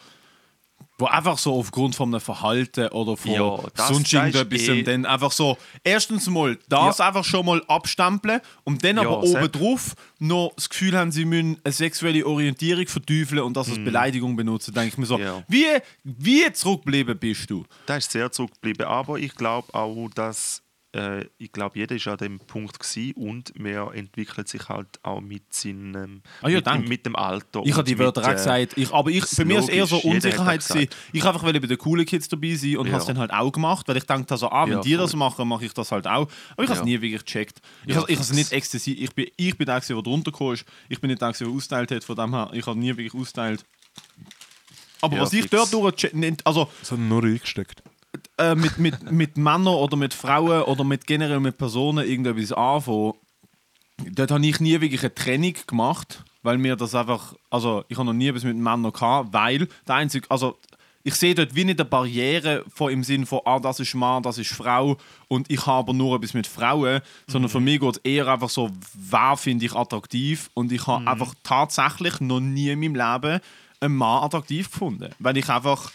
Wo 0.99 1.05
einfach 1.05 1.37
so 1.37 1.53
aufgrund 1.59 1.95
von 1.95 2.09
einem 2.09 2.22
Verhalten 2.22 2.89
oder 2.89 3.18
von 3.18 3.31
Ja, 3.31 3.59
das- 3.74 3.89
sonst 3.89 4.11
das 4.14 4.35
irgendetwas 4.35 4.68
eh- 4.68 4.83
dann 4.83 5.05
einfach 5.05 5.31
so 5.31 5.59
erstens 5.85 6.27
mal 6.31 6.59
das 6.70 7.01
einfach 7.01 7.22
schon 7.22 7.45
mal 7.45 7.62
abstempeln 7.68 8.41
und 8.64 8.83
dann 8.83 8.99
aber 8.99 9.27
Sepp. 9.27 9.37
obendrauf 9.43 9.95
noch 10.20 10.53
das 10.57 10.70
Gefühl 10.70 10.97
haben, 10.97 11.12
sie 11.12 11.27
müssen 11.27 11.59
eine 11.64 11.72
sexuelle 11.72 12.27
Orientierung 12.27 12.87
verteufeln 12.87 13.43
und 13.43 13.55
das 13.59 13.68
als 13.68 13.77
Beleidigung 13.79 14.37
benutzen, 14.37 14.72
denke 14.72 14.89
ich 14.89 14.97
mir 14.97 15.05
so. 15.05 15.18
Ja. 15.18 15.45
wie, 15.49 15.66
wie 16.03 16.51
zurückgeblieben 16.51 17.18
bist 17.18 17.51
du? 17.51 17.64
Da 17.85 17.99
ist 17.99 18.11
sehr 18.11 18.33
zurückgeblieben. 18.33 18.87
Aber 18.87 19.18
ich 19.18 19.35
glaube 19.35 19.74
auch, 19.74 20.09
dass 20.14 20.62
äh, 20.97 21.26
ich 21.38 21.53
glaube, 21.53 21.78
jeder 21.78 21.94
ist 21.97 22.07
an 22.09 22.16
dem 22.16 22.38
Punkt 22.40 22.78
gewesen 22.78 23.12
und 23.16 23.59
man 23.59 23.92
entwickelt 23.92 24.49
sich 24.49 24.68
halt 24.68 24.88
auch 25.03 25.20
mit 25.20 25.53
seinem 25.53 26.22
Ah 26.42 26.49
ja, 26.49 26.61
mit, 26.78 26.88
mit 26.88 27.07
dem 27.07 27.14
Alter. 27.16 27.62
Ich 27.64 27.72
habe 27.74 27.84
die 27.84 27.99
Wörter 27.99 28.22
auch 28.24 28.28
äh, 28.30 28.34
gesagt. 28.34 28.72
Ich, 28.76 28.92
aber 28.92 29.11
ich, 29.11 29.24
bei 29.36 29.44
mir 29.44 29.59
ist 29.59 29.68
eher 29.68 29.86
so 29.86 29.99
hat 29.99 30.05
Unsicherheit. 30.05 30.61
das. 30.68 30.76
Ich 31.12 31.24
einfach 31.24 31.42
wollte 31.42 31.61
bei 31.61 31.66
den 31.66 31.78
coolen 31.78 32.07
Kids 32.07 32.28
dabei 32.28 32.55
sein 32.55 32.76
und 32.78 32.86
Ja. 32.86 32.92
habe 32.92 33.01
es 33.03 33.07
dann 33.07 33.18
halt 33.18 33.32
auch 33.32 33.51
gemacht, 33.53 33.86
weil 33.88 33.97
ich 33.97 34.05
dachte, 34.05 34.32
also, 34.32 34.51
ah, 34.51 34.64
wenn 34.66 34.72
Ja, 34.74 34.80
die 34.80 34.94
das 34.97 35.11
voll. 35.11 35.18
machen, 35.18 35.47
mache 35.49 35.64
ich 35.66 35.72
das 35.74 35.92
halt 35.92 36.07
auch. 36.07 36.28
Aber 36.53 36.62
ich 36.64 36.70
habe 36.70 36.80
es 36.80 36.84
nie 36.84 37.01
wirklich 37.01 37.24
gecheckt. 37.24 37.61
Ich 37.86 37.94
Ja, 37.94 38.01
habe 38.03 38.12
es 38.12 38.32
nicht 38.32 38.53
exzessiv. 38.53 38.99
Ich 38.99 39.14
bin, 39.14 39.26
ich 39.36 39.57
bin 39.57 39.66
der, 39.66 39.80
der 39.80 40.03
drunter 40.03 40.30
gekommen 40.32 40.55
ist. 40.55 40.64
Ich 40.88 41.01
bin 41.01 41.09
nicht 41.11 41.20
der, 41.20 41.32
der 41.32 41.49
austeilt 41.49 41.90
hat. 41.90 42.05
Von 42.05 42.16
dem 42.16 42.34
her, 42.34 42.51
ich 42.53 42.66
habe 42.66 42.78
nie 42.78 42.88
wirklich 42.97 43.14
austeilt. 43.14 43.64
Aber 45.03 45.16
Ja, 45.16 45.22
was 45.22 45.32
ich 45.32 45.42
fix. 45.42 45.51
dort 45.51 45.72
durch, 45.72 46.36
also 46.44 46.70
So 46.82 46.97
nur 46.97 47.22
eingesteckt. 47.24 47.82
Äh, 48.38 48.54
mit, 48.54 48.78
mit, 48.78 49.10
mit 49.10 49.36
Männern 49.36 49.74
oder 49.74 49.96
mit 49.96 50.14
Frauen 50.14 50.62
oder 50.62 50.84
mit 50.84 51.06
generell 51.06 51.40
mit 51.40 51.58
Personen 51.58 52.06
irgendetwas 52.06 52.52
anfangen, 52.52 53.14
dort 54.10 54.30
habe 54.30 54.46
ich 54.46 54.60
nie 54.60 54.80
wirklich 54.80 55.02
eine 55.02 55.14
Trennung 55.14 55.54
gemacht, 55.66 56.24
weil 56.42 56.58
mir 56.58 56.76
das 56.76 56.94
einfach, 56.94 57.34
also 57.50 57.84
ich 57.88 57.96
habe 57.96 58.06
noch 58.06 58.12
nie 58.12 58.28
etwas 58.28 58.44
mit 58.44 58.56
Männern 58.56 58.92
gehabt, 58.92 59.32
weil 59.32 59.68
der 59.86 59.94
einzige, 59.94 60.30
also 60.30 60.58
ich 61.06 61.14
sehe 61.14 61.36
dort 61.36 61.54
wie 61.54 61.64
nicht 61.64 61.78
eine 61.78 61.88
Barriere 61.88 62.64
von, 62.68 62.90
im 62.90 63.04
Sinn 63.04 63.26
von, 63.26 63.40
ah, 63.44 63.60
das 63.60 63.78
ist 63.78 63.94
Mann, 63.94 64.24
das 64.24 64.38
ist 64.38 64.50
Frau 64.50 64.96
und 65.28 65.48
ich 65.48 65.64
habe 65.64 65.78
aber 65.78 65.92
nur 65.92 66.16
etwas 66.16 66.34
mit 66.34 66.48
Frauen, 66.48 67.00
sondern 67.28 67.48
für 67.48 67.60
mich 67.60 67.78
geht 67.78 67.96
es 67.96 67.98
eher 67.98 68.26
einfach 68.26 68.48
so, 68.48 68.70
wer 68.92 69.36
finde 69.36 69.66
ich 69.66 69.72
attraktiv? 69.72 70.50
Und 70.54 70.72
ich 70.72 70.84
habe 70.88 71.06
einfach 71.06 71.32
tatsächlich 71.44 72.20
noch 72.20 72.40
nie 72.40 72.70
in 72.70 72.80
meinem 72.80 72.96
Leben 72.96 73.40
einen 73.78 73.94
Mann 73.94 74.24
attraktiv 74.24 74.68
gefunden, 74.68 75.10
weil 75.20 75.36
ich 75.36 75.48
einfach, 75.48 75.92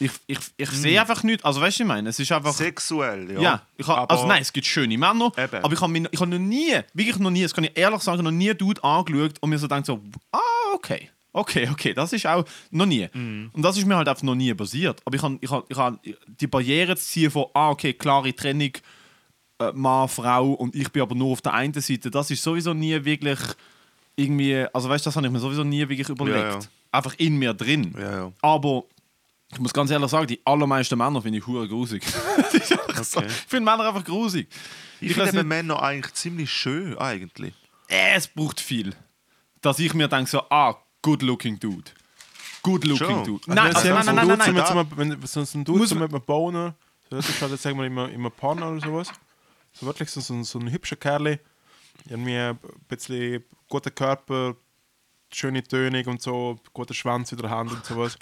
ich, 0.00 0.12
ich, 0.26 0.38
ich 0.56 0.70
sehe 0.70 1.00
einfach 1.00 1.22
nicht, 1.22 1.44
also 1.44 1.60
weißt 1.60 1.78
du, 1.78 1.82
ich 1.82 1.88
meine, 1.88 2.08
es 2.08 2.18
ist 2.18 2.30
einfach... 2.30 2.52
Sexuell, 2.52 3.32
ja. 3.32 3.40
Ja, 3.40 3.62
ich 3.76 3.86
hab, 3.86 4.10
also 4.10 4.26
nein, 4.26 4.42
es 4.42 4.52
gibt 4.52 4.66
schöne 4.66 4.96
Männer, 4.96 5.32
Eben. 5.36 5.64
aber 5.64 5.72
ich 5.72 5.80
habe 5.80 5.98
ich 5.98 6.20
hab 6.20 6.28
noch 6.28 6.38
nie, 6.38 6.78
wirklich 6.94 7.18
noch 7.18 7.30
nie, 7.30 7.42
das 7.42 7.52
kann 7.52 7.64
ich 7.64 7.76
ehrlich 7.76 8.00
sagen, 8.02 8.22
noch 8.22 8.30
nie 8.30 8.54
Dude 8.54 8.82
angeschaut 8.84 9.34
und 9.40 9.50
mir 9.50 9.58
so 9.58 9.66
gedacht 9.66 9.86
so, 9.86 10.00
ah, 10.30 10.38
okay, 10.74 11.10
okay, 11.32 11.68
okay, 11.70 11.94
das 11.94 12.12
ist 12.12 12.26
auch 12.26 12.44
noch 12.70 12.86
nie. 12.86 13.08
Mhm. 13.12 13.50
Und 13.52 13.62
das 13.62 13.76
ist 13.76 13.86
mir 13.86 13.96
halt 13.96 14.08
einfach 14.08 14.22
noch 14.22 14.34
nie 14.34 14.54
passiert. 14.54 15.00
Aber 15.04 15.16
ich 15.16 15.22
habe 15.22 15.38
ich 15.40 15.50
hab, 15.50 15.70
ich 15.70 15.76
hab 15.76 15.98
die 16.26 16.46
Barriere 16.46 16.96
zu 16.96 17.04
ziehen 17.04 17.30
von, 17.30 17.46
ah, 17.54 17.70
okay, 17.70 17.92
klare 17.92 18.32
Trennung, 18.34 18.72
äh, 19.58 19.72
Mann, 19.72 20.08
Frau 20.08 20.52
und 20.52 20.76
ich 20.76 20.90
bin 20.90 21.02
aber 21.02 21.14
nur 21.14 21.32
auf 21.32 21.40
der 21.40 21.54
einen 21.54 21.74
Seite, 21.74 22.10
das 22.10 22.30
ist 22.30 22.42
sowieso 22.42 22.72
nie 22.72 23.04
wirklich 23.04 23.40
irgendwie, 24.14 24.64
also 24.72 24.88
weißt 24.88 25.04
du, 25.04 25.08
das 25.08 25.16
habe 25.16 25.26
ich 25.26 25.32
mir 25.32 25.40
sowieso 25.40 25.64
nie 25.64 25.88
wirklich 25.88 26.08
überlegt. 26.08 26.38
Ja, 26.38 26.52
ja. 26.52 26.58
einfach 26.92 27.14
in 27.18 27.36
mir 27.36 27.54
drin. 27.54 27.94
Ja, 27.98 28.10
ja. 28.10 28.32
Aber 28.42 28.84
ich 29.52 29.58
muss 29.58 29.72
ganz 29.72 29.90
ehrlich 29.90 30.10
sagen, 30.10 30.26
die 30.26 30.40
allermeisten 30.44 30.98
Männer 30.98 31.22
finde 31.22 31.38
ich 31.38 31.46
hure 31.46 31.66
grusig. 31.68 32.02
Einfach 32.36 33.04
so. 33.04 33.18
Okay. 33.20 33.28
Ich 33.28 33.34
finde 33.46 33.70
Männer 33.70 33.88
einfach 33.88 34.04
grusig. 34.04 34.48
Ich, 35.00 35.10
Ich 35.10 35.16
finde 35.16 35.44
Männer 35.44 35.82
eigentlich 35.82 36.12
ziemlich 36.14 36.50
schön, 36.50 36.96
eigentlich. 36.98 37.54
Äh, 37.88 38.14
es 38.16 38.26
braucht 38.28 38.60
viel. 38.60 38.94
Dass 39.62 39.78
ich 39.78 39.94
mir 39.94 40.08
denke 40.08 40.30
so, 40.30 40.40
ah, 40.50 40.76
good 41.02 41.22
looking 41.22 41.58
dude. 41.58 41.90
Good 42.62 42.84
looking 42.84 43.06
Schon. 43.06 43.24
dude. 43.24 43.42
Nein, 43.46 43.74
also, 43.74 43.80
so 43.80 43.94
nein, 43.94 44.08
ein 44.08 44.14
nein, 44.16 44.26
nein, 44.38 44.54
nein, 44.54 44.74
nein. 44.74 44.86
Wenn 44.96 45.26
so 45.26 45.40
ein 45.40 45.64
Dude 45.64 45.94
mit 45.94 46.10
einem 46.12 46.22
Boner, 46.22 46.74
so 47.08 47.16
das 47.16 47.28
ist 47.28 47.40
halt 47.40 47.52
jetzt 47.52 47.62
sagen 47.62 47.78
wir 47.78 47.86
immer, 47.86 48.08
immer 48.10 48.30
Partner 48.30 48.70
oder 48.72 48.80
sowas. 48.80 49.08
So 49.72 49.86
wirklich 49.86 50.10
so, 50.10 50.20
so, 50.20 50.34
ein- 50.34 50.44
so 50.44 50.58
ein 50.58 50.70
hübscher 50.70 50.96
Kerl, 50.96 51.38
irgendwie 52.06 52.36
ein 52.36 52.58
bisschen 52.88 53.44
guter 53.68 53.90
Körper, 53.90 54.56
schöne 55.32 55.62
Tönung 55.62 56.04
und 56.06 56.20
so, 56.20 56.58
guter 56.72 56.94
Schwanz 56.94 57.30
in 57.32 57.38
der 57.38 57.50
Hand 57.50 57.70
und 57.70 57.84
sowas. 57.84 58.18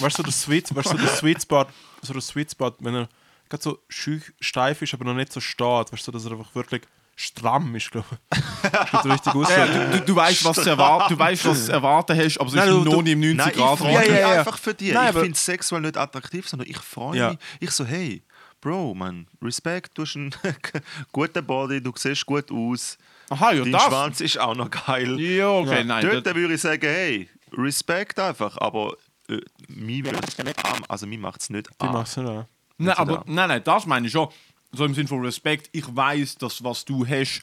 Weißt 0.00 0.18
du, 0.18 0.22
der 0.22 0.32
Sweet, 0.32 0.74
weißt 0.74 0.92
du, 0.92 0.96
der 0.98 1.08
Sweet 1.08 1.42
Spot, 1.42 1.66
so 2.02 2.12
der 2.12 2.22
Sweet 2.22 2.50
Spot, 2.52 2.72
wenn 2.80 2.94
er 2.94 3.08
gerade 3.48 3.62
so 3.62 3.78
schüch, 3.88 4.32
steif 4.40 4.82
ist, 4.82 4.94
aber 4.94 5.04
noch 5.04 5.14
nicht 5.14 5.32
so 5.32 5.40
steht, 5.40 5.92
weißt 5.92 6.06
du, 6.06 6.12
dass 6.12 6.24
er 6.24 6.32
einfach 6.32 6.54
wirklich 6.54 6.82
stramm 7.14 7.74
ist, 7.76 7.90
glaube 7.90 8.06
ich. 8.10 8.40
Das 8.70 8.90
geht 9.02 9.12
richtig 9.12 9.34
aus. 9.34 9.48
Ja, 9.50 9.64
ja, 9.64 9.84
du, 9.90 10.00
du 10.02 10.16
weißt, 10.16 10.44
was 10.44 10.56
du 10.56 10.68
erwarten, 10.70 11.14
du 11.14 11.18
weißt, 11.18 11.44
was 11.46 11.66
du 11.66 11.72
erwarten 11.72 12.16
hast, 12.18 12.38
aber 12.38 12.48
es 12.48 12.54
Nein, 12.54 12.68
ist 12.68 12.74
du- 12.74 12.84
noch 12.84 12.92
du- 12.94 13.02
nicht 13.02 13.12
im 13.12 13.20
90 13.20 13.36
Nein, 13.38 13.48
ich 13.50 13.56
Grad. 13.56 13.78
freue 13.78 13.92
Ja, 13.92 14.00
mich 14.00 14.08
ja, 14.10 14.18
ja. 14.18 14.38
einfach 14.40 14.58
für 14.58 14.74
dich. 14.74 14.92
Nein, 14.92 15.08
ich 15.08 15.14
finde 15.14 15.32
es 15.32 15.44
sexuell 15.44 15.80
nicht 15.82 15.96
attraktiv, 15.96 16.46
sondern 16.48 16.68
ich 16.68 16.76
freue 16.78 17.16
Ja. 17.18 17.30
mich. 17.30 17.38
Ich 17.60 17.70
so, 17.70 17.84
hey, 17.84 18.22
Bro, 18.60 18.94
man, 18.94 19.26
Respekt, 19.42 19.96
du 19.96 20.02
hast 20.02 20.16
einen 20.16 20.34
guten 21.12 21.44
Body, 21.46 21.80
du 21.80 21.92
siehst 21.94 22.26
gut 22.26 22.50
aus. 22.50 22.98
Aha, 23.30 23.52
ja, 23.52 23.62
Dein 23.62 23.72
das. 23.72 23.84
Schwanz 23.84 24.20
ist 24.20 24.38
auch 24.38 24.54
noch 24.56 24.70
geil. 24.70 25.18
Ja, 25.20 25.50
okay, 25.50 25.84
nein. 25.84 26.06
Dort 26.22 26.34
würde 26.34 26.54
ich 26.54 26.60
sagen, 26.60 26.82
hey, 26.86 27.28
Respekt 27.52 28.18
einfach, 28.18 28.56
aber 28.58 28.96
äh, 29.28 29.40
mir 29.68 30.04
wird's 30.04 30.38
nicht 30.38 30.64
an. 30.64 30.84
Also 30.88 31.06
mir 31.06 31.18
macht 31.18 31.40
es 31.40 31.50
nicht 31.50 31.68
Die 31.80 31.86
an. 31.86 31.92
machst 31.92 32.16
du 32.16 32.22
nicht. 32.22 32.46
Nein, 32.78 32.94
aber 32.96 33.24
nein, 33.26 33.48
nein, 33.48 33.62
das 33.64 33.86
meine 33.86 34.06
ich 34.06 34.12
schon. 34.12 34.28
So 34.72 34.84
im 34.84 34.94
Sinne 34.94 35.08
von 35.08 35.24
Respekt. 35.24 35.68
Ich 35.72 35.84
weiß, 35.94 36.36
dass 36.36 36.62
was 36.62 36.84
du 36.84 37.06
hast, 37.06 37.42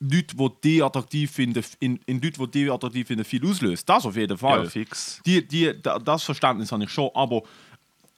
Leute, 0.00 0.36
die 0.36 0.50
dich 0.62 0.84
attraktiv 0.84 1.30
finden, 1.30 1.64
in, 1.80 1.96
in 2.06 2.20
Leute, 2.20 2.38
die 2.48 2.62
dich 2.64 2.72
attraktiv 2.72 3.06
finden, 3.08 3.24
viel 3.24 3.44
auslöst. 3.44 3.88
Das 3.88 4.06
auf 4.06 4.14
jeden 4.16 4.38
Fall. 4.38 4.64
Ja, 4.64 4.70
fix. 4.70 5.20
Die, 5.26 5.46
die, 5.46 5.74
da, 5.82 5.98
das 5.98 6.22
Verständnis 6.22 6.70
habe 6.70 6.84
ich 6.84 6.90
schon, 6.90 7.10
aber 7.14 7.42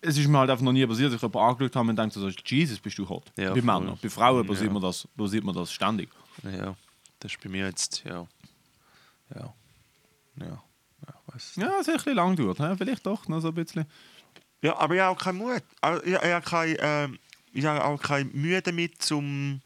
es 0.02 0.18
ist 0.18 0.28
mir 0.28 0.38
halt 0.38 0.50
einfach 0.50 0.64
noch 0.64 0.72
nie 0.72 0.86
passiert, 0.86 1.08
dass 1.08 1.16
ich 1.16 1.22
jemanden 1.22 1.38
angeschaut 1.50 1.76
habe 1.76 1.88
und 1.88 1.96
denke, 1.96 2.18
so, 2.18 2.28
Jesus, 2.44 2.78
bist 2.80 2.98
du 2.98 3.08
hot. 3.08 3.32
Ja, 3.38 3.50
bei. 3.54 3.62
Männern. 3.62 3.98
Bei 4.02 4.08
Frauen 4.10 4.46
passiert, 4.46 4.66
Ja. 4.68 4.72
mir 4.74 4.80
das, 4.80 5.08
passiert 5.16 5.44
mir 5.44 5.52
das 5.54 5.72
ständig. 5.72 6.10
Ja, 6.42 6.74
das 7.18 7.32
ist 7.32 7.40
bei 7.42 7.48
mir 7.48 7.66
jetzt, 7.66 8.02
ja. 8.04 8.26
Ja. 9.34 9.54
Ja. 10.38 10.62
Ja, 11.30 11.34
weiß 11.34 11.56
Ja, 11.56 11.66
es 11.80 11.86
hat 11.86 11.88
ein 11.88 11.96
bisschen 11.96 12.14
lang 12.14 12.36
gedauert. 12.36 12.58
ne? 12.58 12.76
Vielleicht 12.76 13.06
doch 13.06 13.26
noch 13.28 13.40
so 13.40 13.48
ein 13.48 13.54
bisschen. 13.54 13.86
Ja, 14.62 14.76
aber 14.76 14.94
ich 14.94 15.00
habe 15.00 15.16
auch 15.16 15.22
keinen 15.22 15.38
Mut. 15.38 15.62
Also, 15.80 16.02
Ich, 16.04 16.14
habe 16.14 16.44
kein, 16.44 16.76
ähm, 16.80 17.18
ich 17.52 17.64
habe 17.64 17.84
auch 17.84 18.00
keine 18.02 18.24
Mühe 18.30 18.60
damit, 18.62 19.00
zum, 19.02 19.60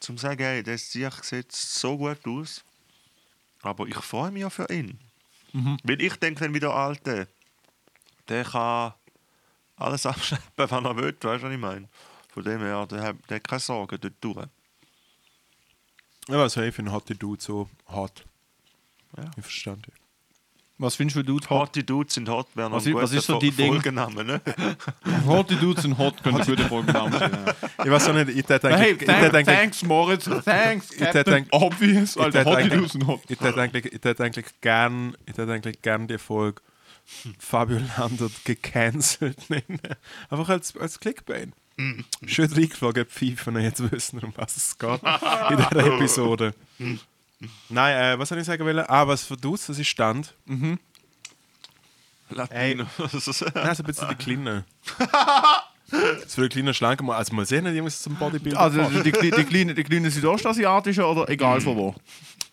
zum 0.00 0.18
sagen, 0.18 0.42
hey, 0.42 0.62
das 0.62 0.90
Sieg 0.92 1.12
sieht 1.24 1.50
so 1.52 1.96
gut 1.96 2.26
aus. 2.26 2.62
Aber 3.62 3.86
ich 3.86 3.96
freue 3.96 4.30
mich 4.30 4.42
ja 4.42 4.50
für 4.50 4.66
ihn. 4.70 4.98
Weil 5.82 6.00
ich 6.02 6.14
denke 6.16 6.44
dann 6.44 6.54
wieder, 6.54 6.74
Alte, 6.74 7.26
der 8.28 8.44
kann 8.44 8.92
alles 9.76 10.04
abschleppen, 10.06 10.44
was 10.56 10.70
er 10.70 10.96
will, 10.96 11.12
weißt 11.20 11.22
du, 11.22 11.46
was 11.46 11.52
ich 11.52 11.58
meine? 11.58 11.88
Von 12.28 12.44
dem 12.44 12.60
her, 12.60 12.86
der, 12.86 13.02
hat- 13.02 13.16
der 13.30 13.36
hat 13.36 13.48
keine 13.48 13.60
Sorgen 13.60 13.98
dort 14.00 14.14
durch. 14.20 14.46
Ja, 16.28 16.42
also 16.42 16.60
ich 16.60 16.74
finde 16.74 16.92
harte 16.92 17.14
Dude 17.14 17.42
so 17.42 17.68
hart. 17.88 18.24
Ja. 19.16 19.24
Ich 19.36 19.42
verstand 19.42 19.86
dich. 19.86 19.94
Was 20.80 20.94
findest 20.94 21.16
du, 21.16 21.22
Dude? 21.24 21.48
Harte 21.50 21.82
Dudes 21.82 22.14
sind 22.14 22.28
hot, 22.28 22.46
wäre 22.54 22.70
noch 22.70 22.76
Was 22.76 22.86
was 22.94 23.12
ist 23.12 23.26
so 23.26 23.38
die 23.40 23.50
Ding? 23.50 23.72
Folgenname, 23.72 24.22
ne? 24.22 24.40
Hotte 25.26 25.56
Dudes 25.56 25.84
und 25.84 25.98
Hot 25.98 26.22
können 26.22 26.38
gute 26.38 26.64
Programme 26.64 27.18
sein. 27.18 27.32
Ich 27.84 27.90
weiß 27.90 28.08
auch 28.08 28.14
nicht, 28.14 28.28
ich 28.28 28.48
hätte 28.48 28.68
Hey, 28.68 28.90
eigentlich... 28.90 29.02
ich 29.02 29.08
hätte 29.08 29.30
thank, 29.32 29.34
eigentlich 29.34 29.56
thanks, 29.58 29.82
Moritz. 29.82 30.24
Thanks, 30.44 30.90
hätte 30.92 31.24
Captain. 31.24 31.46
Obvious. 31.50 32.14
ich 32.16 32.22
Alter, 32.22 32.46
eigentlich- 32.46 32.72
Dudes 32.78 32.94
und 32.94 33.06
Hot. 33.08 33.20
Ich 33.28 33.40
hätte 33.40 33.60
eigentlich, 33.60 33.86
ich 33.86 34.04
hätte 34.04 34.22
eigentlich 34.24 34.46
gern, 34.60 35.16
ich 35.26 35.36
hätte 35.36 35.52
eigentlich 35.52 35.82
gern 35.82 36.06
die 36.06 36.18
Folge 36.18 36.62
Fabio 37.40 37.80
Landert 37.96 38.44
gecancelt 38.44 39.50
nennen. 39.50 39.80
Einfach 40.30 40.48
als, 40.50 40.76
als 40.76 41.00
Clickbait. 41.00 41.48
Schön 42.26 42.52
reingeflogen, 42.52 43.04
pfeifen 43.06 43.56
und 43.56 43.62
jetzt 43.62 43.90
wissen, 43.90 44.18
um 44.20 44.32
was 44.36 44.56
es 44.56 44.78
geht 44.78 45.00
in 45.02 45.56
dieser 45.56 45.86
Episode. 45.94 46.54
Nein, 47.68 47.96
äh, 47.96 48.18
was 48.18 48.28
soll 48.28 48.38
ich 48.38 48.44
sagen 48.44 48.64
wollen? 48.64 48.84
Ah, 48.88 49.06
was 49.06 49.24
für 49.24 49.36
Dudes, 49.36 49.66
das 49.66 49.78
ist 49.78 49.88
Stand. 49.88 50.34
Latino. 52.30 52.86
Nein, 52.98 53.08
so 53.20 53.44
ein 53.44 53.84
bisschen 53.84 54.08
die 54.08 54.14
Kleinen. 54.16 54.64
Das 55.90 56.34
für 56.34 56.42
die 56.42 56.48
kleinen 56.50 56.74
Schlanken 56.74 57.06
mal, 57.06 57.16
also 57.16 57.34
mal 57.34 57.46
sehen, 57.46 57.64
die 57.64 57.70
Jungs 57.70 58.02
zum 58.02 58.14
Bodybuilding. 58.16 58.58
Also 58.58 58.82
die, 58.84 59.10
die, 59.10 59.30
die, 59.30 59.44
kleinen, 59.44 59.74
die 59.74 59.84
kleinen 59.84 60.10
südostasiatischen 60.10 61.02
oder 61.02 61.28
egal 61.30 61.62
von 61.62 61.76
wo? 61.76 61.94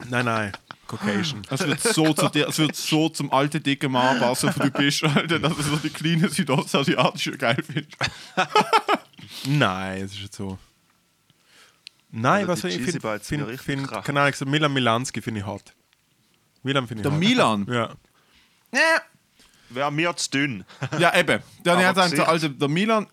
nein, 0.10 0.24
nein, 0.24 0.52
Caucasian. 0.88 1.42
Es 1.50 1.60
wird 1.60 1.82
so, 1.82 2.14
zu 2.14 2.30
dir, 2.30 2.48
es 2.48 2.58
wird 2.58 2.76
so 2.78 3.10
zum 3.10 3.32
alten 3.34 3.62
dicken 3.62 3.92
Mann 3.92 4.20
passen, 4.20 4.54
wo 4.56 4.64
du 4.64 4.72
bist, 4.72 5.04
Alter, 5.04 5.40
dass 5.40 5.54
du 5.54 5.64
so 5.64 5.76
die 5.76 5.90
kleinen 5.90 6.30
südostasiatischen 6.30 7.38
geil 7.38 7.58
findest. 7.62 7.98
Nein, 9.48 10.02
das 10.02 10.14
ist 10.14 10.22
jetzt 10.22 10.38
so. 10.38 10.58
Nein, 12.18 12.50
Also 12.50 12.64
was 12.64 12.74
ich 12.74 12.82
finde, 12.82 13.08
ja 13.08 13.20
find, 13.20 13.48
richtig 13.48 13.62
find, 13.66 13.92
keine 14.06 14.22
Ahnung, 14.22 14.34
so 14.34 14.46
Milan 14.46 14.72
Milanski 14.74 15.22
finde 15.22 15.42
ich 15.42 15.46
hart. 15.46 15.74
Milan 16.64 16.88
finde 16.88 17.02
ich 17.02 17.04
Der 17.04 17.12
hart. 17.12 17.20
Milan? 17.20 17.66
Ja. 17.70 17.96
Wäre 19.70 19.92
mir 19.92 20.16
zu 20.16 20.30
dünn. 20.30 20.66
Ja, 21.00 21.16
eben. 21.16 21.42
Dann 21.64 21.84
hat 21.86 21.98
er 21.98 22.04
Gesicht. 22.10 22.22
also 22.28 22.48
der 22.48 22.68
Milan 22.68 23.08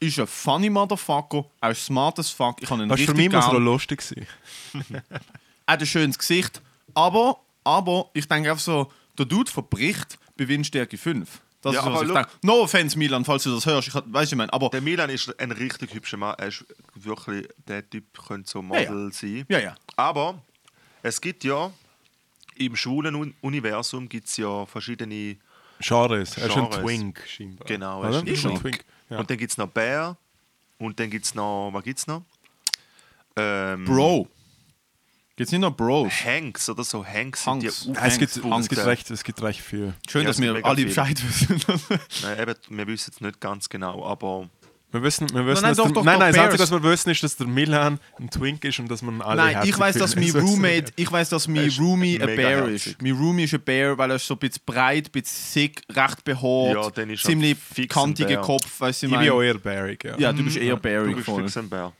ist 0.00 0.18
ein 0.18 0.26
funny 0.26 0.70
Motherfucker, 0.70 1.44
er 1.60 1.70
ist 1.70 1.84
smart 1.86 2.18
as 2.18 2.30
fuck. 2.30 2.60
Ich 2.62 2.70
habe 2.70 2.82
ihn 2.82 2.88
Was 2.90 3.00
für 3.00 3.08
richtig 3.08 3.30
mich 3.30 3.32
muss 3.32 3.52
er 3.52 3.60
lustig 3.60 4.02
sein. 4.02 4.26
Er 5.64 5.74
hat 5.74 5.80
ein 5.80 5.86
schönes 5.86 6.18
Gesicht. 6.18 6.60
Aber, 6.92 7.38
aber 7.62 8.10
ich 8.14 8.26
denke 8.26 8.50
einfach 8.50 8.62
so, 8.64 8.90
der 9.16 9.26
Dude 9.26 9.48
verbricht 9.50 10.18
bei 10.36 10.48
Windstärke 10.48 10.98
5. 10.98 11.40
Das 11.62 11.74
Ja, 11.74 11.80
ist, 11.80 11.86
was 11.86 11.92
aber 11.94 12.02
ich 12.02 12.08
look- 12.08 12.16
denke. 12.16 12.30
No 12.42 12.52
offense, 12.62 12.98
Milan, 12.98 13.24
falls 13.24 13.44
du 13.44 13.54
das 13.54 13.64
hörst. 13.66 13.88
Ich 13.88 13.94
weiß 13.94 14.30
ich 14.32 14.36
mein, 14.36 14.50
aber 14.50 14.68
Der 14.70 14.80
Milan 14.80 15.08
ist 15.10 15.38
ein 15.40 15.52
richtig 15.52 15.94
hübscher 15.94 16.16
Mann. 16.16 16.34
Er 16.38 16.48
ist 16.48 16.64
wirklich, 16.94 17.48
der 17.68 17.88
Typ 17.88 18.04
könnte 18.26 18.50
so 18.50 18.60
Model 18.62 19.12
sein. 19.12 19.44
ja, 19.48 19.58
ja. 19.60 19.74
Aber 19.96 20.42
es 21.02 21.20
gibt 21.20 21.44
ja 21.44 21.70
im 22.56 22.76
schwulen 22.76 23.14
Un 23.14 23.34
Universum 23.40 24.08
gibt 24.08 24.28
es 24.28 24.36
ja 24.36 24.66
verschiedene. 24.66 25.36
Genres. 25.80 26.36
Er 26.36 26.46
ist 26.48 26.56
ein 26.56 26.62
Genres. 26.68 26.76
Twink, 26.80 27.24
scheinbar. 27.26 27.66
Genau, 27.66 28.02
er 28.02 28.10
ist 28.10 28.16
ein 28.16 28.26
Ist 28.26 28.42
Twink. 28.60 28.84
Ja. 29.10 29.18
Und 29.18 29.30
dann 29.30 29.36
gibt 29.38 29.50
es 29.52 29.58
noch 29.58 29.68
Bär. 29.68 30.16
Und 30.78 30.98
dann 31.00 31.10
gibt 31.10 31.24
es 31.24 31.34
noch. 31.34 31.70
Was 31.72 31.84
gibt 31.84 31.98
es 32.00 32.06
noch? 32.06 32.22
Ähm, 33.36 33.84
Bro. 33.84 34.28
Gibt 35.42 35.48
es 35.48 35.52
nicht 35.52 35.60
noch 35.60 35.76
Bros? 35.76 36.12
Hanks 36.24 36.68
oder 36.68 36.84
so. 36.84 37.04
Hanks 37.04 37.44
sind 37.44 37.64
Hanks. 37.64 37.84
die 37.84 37.96
Ah, 37.96 38.06
es, 38.06 38.18
gibt, 38.18 38.36
es, 38.36 38.68
gibt 38.68 38.84
recht, 38.86 39.10
es 39.10 39.24
gibt 39.24 39.42
recht 39.42 39.60
viel. 39.60 39.92
Schön, 40.08 40.22
Ja, 40.22 40.28
dass 40.28 40.40
wir 40.40 40.64
alle 40.64 40.76
viel. 40.76 40.86
Bescheid 40.86 41.22
wissen. 41.22 41.60
Nein, 42.22 42.38
eben, 42.40 42.54
wir 42.70 42.86
wissen 42.86 43.10
es 43.14 43.20
nicht 43.20 43.40
ganz 43.40 43.68
genau, 43.68 44.04
aber 44.06 44.48
Wir 44.92 45.02
wissen, 45.02 45.26
wir 45.32 45.46
wissen 45.46 45.62
nein, 45.62 45.70
dass 45.70 45.76
doch, 45.78 45.84
der, 45.86 45.92
doch, 45.94 46.04
nein, 46.04 46.14
doch, 46.14 46.20
nein, 46.20 46.32
das 46.34 46.44
Einzige, 46.44 46.62
was 46.62 46.70
wir 46.70 46.82
wissen, 46.82 47.10
ist, 47.10 47.22
dass 47.22 47.36
der 47.36 47.46
Milan 47.46 47.98
ein 48.20 48.28
Twink 48.30 48.62
ist 48.64 48.78
und 48.78 48.90
dass 48.90 49.00
man 49.02 49.22
alle 49.22 49.36
Nein, 49.42 49.66
ich 49.66 49.78
weiß, 49.78 49.96
dass 49.96 50.14
mein 50.16 50.30
Roommate, 50.30 50.92
ich 50.96 51.10
weiß, 51.10 51.30
dass 51.30 51.48
mein 51.48 51.70
Roomie 51.78 52.20
ein 52.20 52.36
Bear 52.36 52.68
herzig. 52.68 52.86
ist. 52.88 53.02
Mein 53.02 53.12
Roomie 53.12 53.44
ist 53.44 53.54
ein 53.54 53.62
Bear, 53.62 53.96
weil 53.96 54.10
er 54.10 54.16
ist 54.16 54.26
so 54.26 54.34
ein 54.34 54.38
bisschen 54.38 54.62
breit, 54.66 55.06
ein 55.08 55.10
bisschen 55.12 55.52
sick, 55.62 55.82
recht 55.90 56.22
behaart, 56.24 56.96
Ja, 56.98 57.16
ziemlich 57.16 57.56
kantiger 57.88 58.28
Bär. 58.28 58.40
Kopf, 58.42 58.80
weißt 58.80 59.02
du, 59.04 59.06
Ich 59.06 59.12
bin 59.18 59.30
auch 59.30 59.40
eher 59.42 59.54
bärig, 59.58 60.04
ja. 60.04 60.18
Ja, 60.18 60.32
du 60.32 60.44
bist 60.44 60.56
eher 60.58 60.74
du 60.76 60.80
Bearig 60.82 61.14
bist 61.16 61.26
voll. 61.26 61.42
fix 61.42 61.56
ein 61.56 61.68
Bär. 61.70 61.92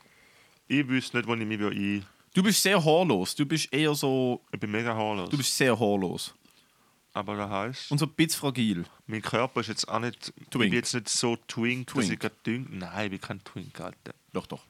Ich 0.68 0.86
wüsste 0.88 1.16
nicht, 1.18 1.26
wo 1.28 1.34
ich 1.34 1.45
mich 1.47 1.61
ein. 1.61 2.05
Ich 2.33 2.35
Du 2.35 2.43
bist 2.43 2.62
sehr 2.62 2.83
haarlos, 2.83 3.35
du 3.35 3.45
bist 3.45 3.72
eher 3.72 3.95
so, 3.95 4.41
bin 4.59 4.70
mega 4.70 4.95
haarlos. 4.95 5.28
du 5.28 5.37
bist 5.37 5.55
sehr 5.57 5.78
haarlos 5.78 6.35
aber 7.14 7.37
das 7.37 7.51
heisst, 7.51 7.91
und 7.93 7.99
so 7.99 8.07
ein 8.07 8.12
bisschen 8.12 8.41
fragil. 8.41 8.85
mein 9.07 9.20
Körper 9.20 9.61
ist 9.61 9.68
jetzt 9.68 9.87
auch 9.89 9.99
nicht. 9.99 10.33
Ich 10.37 10.49
Twink. 10.49 10.53
bin 10.53 10.72
jetzt 10.72 10.95
nicht 10.95 11.09
so 11.09 11.37
twink, 11.47 11.89
dass 11.89 12.07
Twink. 12.07 12.12
ich 12.12 12.18
gerade 12.18 12.35
dünn. 12.47 12.66
Nein, 12.70 13.05
ich 13.05 13.11
bin 13.11 13.20
kein 13.20 13.45
Twink, 13.45 13.78
Alter. 13.80 14.14
Doch, 14.33 14.47
doch. 14.47 14.64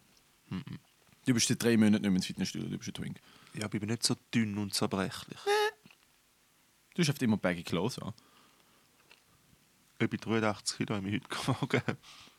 Du 1.24 1.34
bist 1.34 1.46
seit 1.48 1.62
drei 1.62 1.76
Monaten 1.76 2.02
nicht 2.02 2.10
mehr 2.10 2.16
ins 2.16 2.26
Fitnessstudio, 2.26 2.68
du 2.68 2.78
bist 2.78 2.88
ein 2.90 2.94
Twink. 2.94 3.20
Ja, 3.54 3.66
aber 3.66 3.74
ich 3.74 3.80
bin 3.80 3.90
nicht 3.90 4.02
so 4.02 4.16
dünn 4.34 4.58
und 4.58 4.74
zerbrechlich. 4.74 5.38
Du 6.94 7.02
hast 7.02 7.10
oft 7.10 7.22
immer 7.22 7.36
baggy 7.36 7.62
clothes 7.62 7.98
an. 8.00 8.12
Ich 10.00 10.10
bin 10.10 10.18
83 10.18 10.78
Kilo, 10.78 10.96
habe 10.96 11.08
ich 11.08 11.14
heute 11.22 11.28
gewogen. 11.28 11.82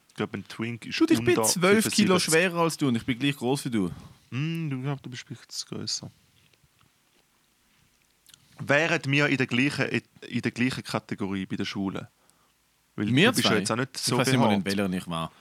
Ich 0.10 0.16
glaube, 0.16 0.38
ein 0.38 0.48
Twink 0.48 0.86
ist 0.86 0.96
Schau, 0.96 1.06
ich 1.10 1.18
bin 1.20 1.30
unter 1.30 1.44
12 1.44 1.92
Kilo 1.92 2.20
75. 2.20 2.24
schwerer 2.24 2.60
als 2.60 2.78
du 2.78 2.88
und 2.90 2.96
ich 2.96 3.06
bin 3.06 3.18
gleich 3.18 3.38
groß 3.38 3.66
wie 3.66 3.70
du. 3.72 3.90
Hm, 4.34 4.68
du 4.72 4.82
glaubst, 4.82 5.06
du 5.06 5.12
bist 5.12 5.24
vielleicht 5.28 5.68
größer. 5.68 6.10
Wären 8.60 9.02
wir 9.06 9.28
in 9.28 9.38
der 9.38 9.46
gleichen, 9.46 9.86
in 10.28 10.42
der 10.42 10.52
gleichen 10.52 10.84
Kategorie 10.84 11.46
bei 11.46 11.56
der 11.56 11.66
Schule? 11.66 12.10
Weil 12.96 13.14
Wir 13.14 13.30
du 13.30 13.36
bist 13.36 13.48
zwei? 13.48 13.54
ja 13.54 13.60
jetzt 13.60 13.72
auch 13.72 13.76
nicht 13.76 13.96
so 13.98 14.16
ich 14.16 14.20
weiß 14.22 14.28
nicht 14.32 14.40
mal, 14.40 14.54
in 14.54 14.66
welcher 14.66 14.92
ich 14.92 15.08
war. 15.08 15.32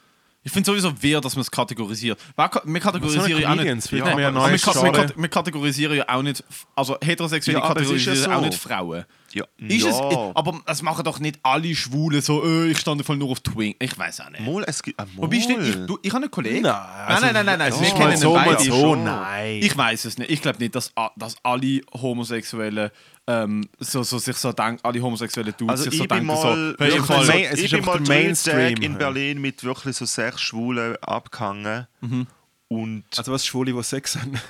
Ich 0.45 0.51
finde 0.51 0.67
sowieso 0.67 1.03
wehr, 1.03 1.21
dass 1.21 1.37
man 1.37 1.43
es 1.43 1.51
kategorisiert. 1.51 2.19
Wir 2.65 2.81
kategorisieren 2.81 3.41
ja 3.41 3.51
auch 3.51 3.55
nicht. 3.55 3.93
Ja, 3.93 4.09
ja 4.09 4.17
wir, 4.17 4.35
wir, 4.35 5.13
wir 5.17 5.29
kategorisieren 5.29 5.97
ja 5.97 6.09
auch 6.09 6.23
nicht, 6.23 6.43
also 6.75 6.97
Heterosexuelle 7.01 7.61
Ja, 7.61 7.65
es 7.65 7.71
ist 7.71 7.75
ja 7.75 7.75
kategorisieren 7.75 8.33
auch 8.33 8.41
so. 8.41 8.47
nicht 8.47 8.59
Frauen. 8.59 9.05
Ja, 9.35 9.45
Ist 9.57 9.87
es, 9.87 9.99
ja. 9.99 10.33
aber 10.35 10.61
es 10.67 10.83
machen 10.83 11.05
doch 11.05 11.19
nicht 11.19 11.39
alle 11.43 11.75
Schwulen 11.75 12.21
so, 12.21 12.45
äh, 12.45 12.71
ich 12.71 12.79
stand 12.79 13.05
voll 13.05 13.17
nur 13.17 13.31
auf 13.31 13.41
Twink. 13.41 13.77
Ich 13.79 13.99
weiß 13.99 14.21
auch 14.21 14.31
nicht. 14.31 14.45
Mal, 14.45 14.65
es 14.67 14.83
gibt. 14.83 15.01
Ah, 15.01 15.07
Wobei 15.17 15.41
stimmt, 15.41 15.61
mal. 15.61 15.69
ich, 15.69 15.87
du, 15.87 15.99
ich 16.03 16.13
habe 16.13 16.25
einen 16.25 16.31
Kollegen. 16.31 16.63
Nein, 16.63 16.75
also, 16.75 17.25
nein, 17.25 17.35
nein, 17.35 17.47
nein, 17.47 17.59
nein, 17.59 17.73
es 17.73 17.81
wir 17.81 17.91
kennen 17.91 18.17
so, 18.17 18.35
beide. 18.35 18.63
so, 18.63 18.79
schon. 18.79 19.05
nein. 19.05 19.61
Ich 19.63 19.75
weiß 19.77 20.05
es 20.05 20.19
nicht. 20.19 20.31
Ich 20.31 20.43
glaube 20.43 20.59
nicht, 20.59 20.75
dass, 20.75 20.93
dass 21.17 21.37
alle 21.43 21.81
Homosexuellen 21.95 22.91
ähm, 23.29 23.69
so, 23.79 24.03
so 24.03 24.19
sich 24.19 24.37
so 24.37 24.53
denken, 24.53 24.81
alle 24.83 25.01
homosexuellen 25.01 25.55
Dudes 25.57 25.71
Also 25.71 25.85
sich 25.85 25.93
ich 25.95 25.99
so 26.01 26.05
bin 26.07 26.09
denken, 26.09 26.27
mal, 26.27 26.37
so, 26.37 26.79
wirklich 26.79 27.03
Fall, 27.03 27.27
Main- 27.27 27.45
es 27.45 27.59
ich 27.59 27.65
ist 27.67 27.71
bin 27.73 27.85
mal 27.85 28.01
Mainstream, 28.01 28.75
Tage 28.75 28.85
in. 28.87 28.99
Berlin 28.99 29.41
mit 29.41 29.63
wirklich 29.63 29.97
so 29.97 30.05
sechs 30.05 30.41
Schwulen 30.41 30.97
abgehangen. 31.03 31.87
Mhm. 32.01 32.27
Und 32.69 33.05
Also 33.17 33.33
was 33.33 33.45
Schwule, 33.47 33.73
die 33.73 33.83
Sex 33.83 34.17
haben? 34.17 34.33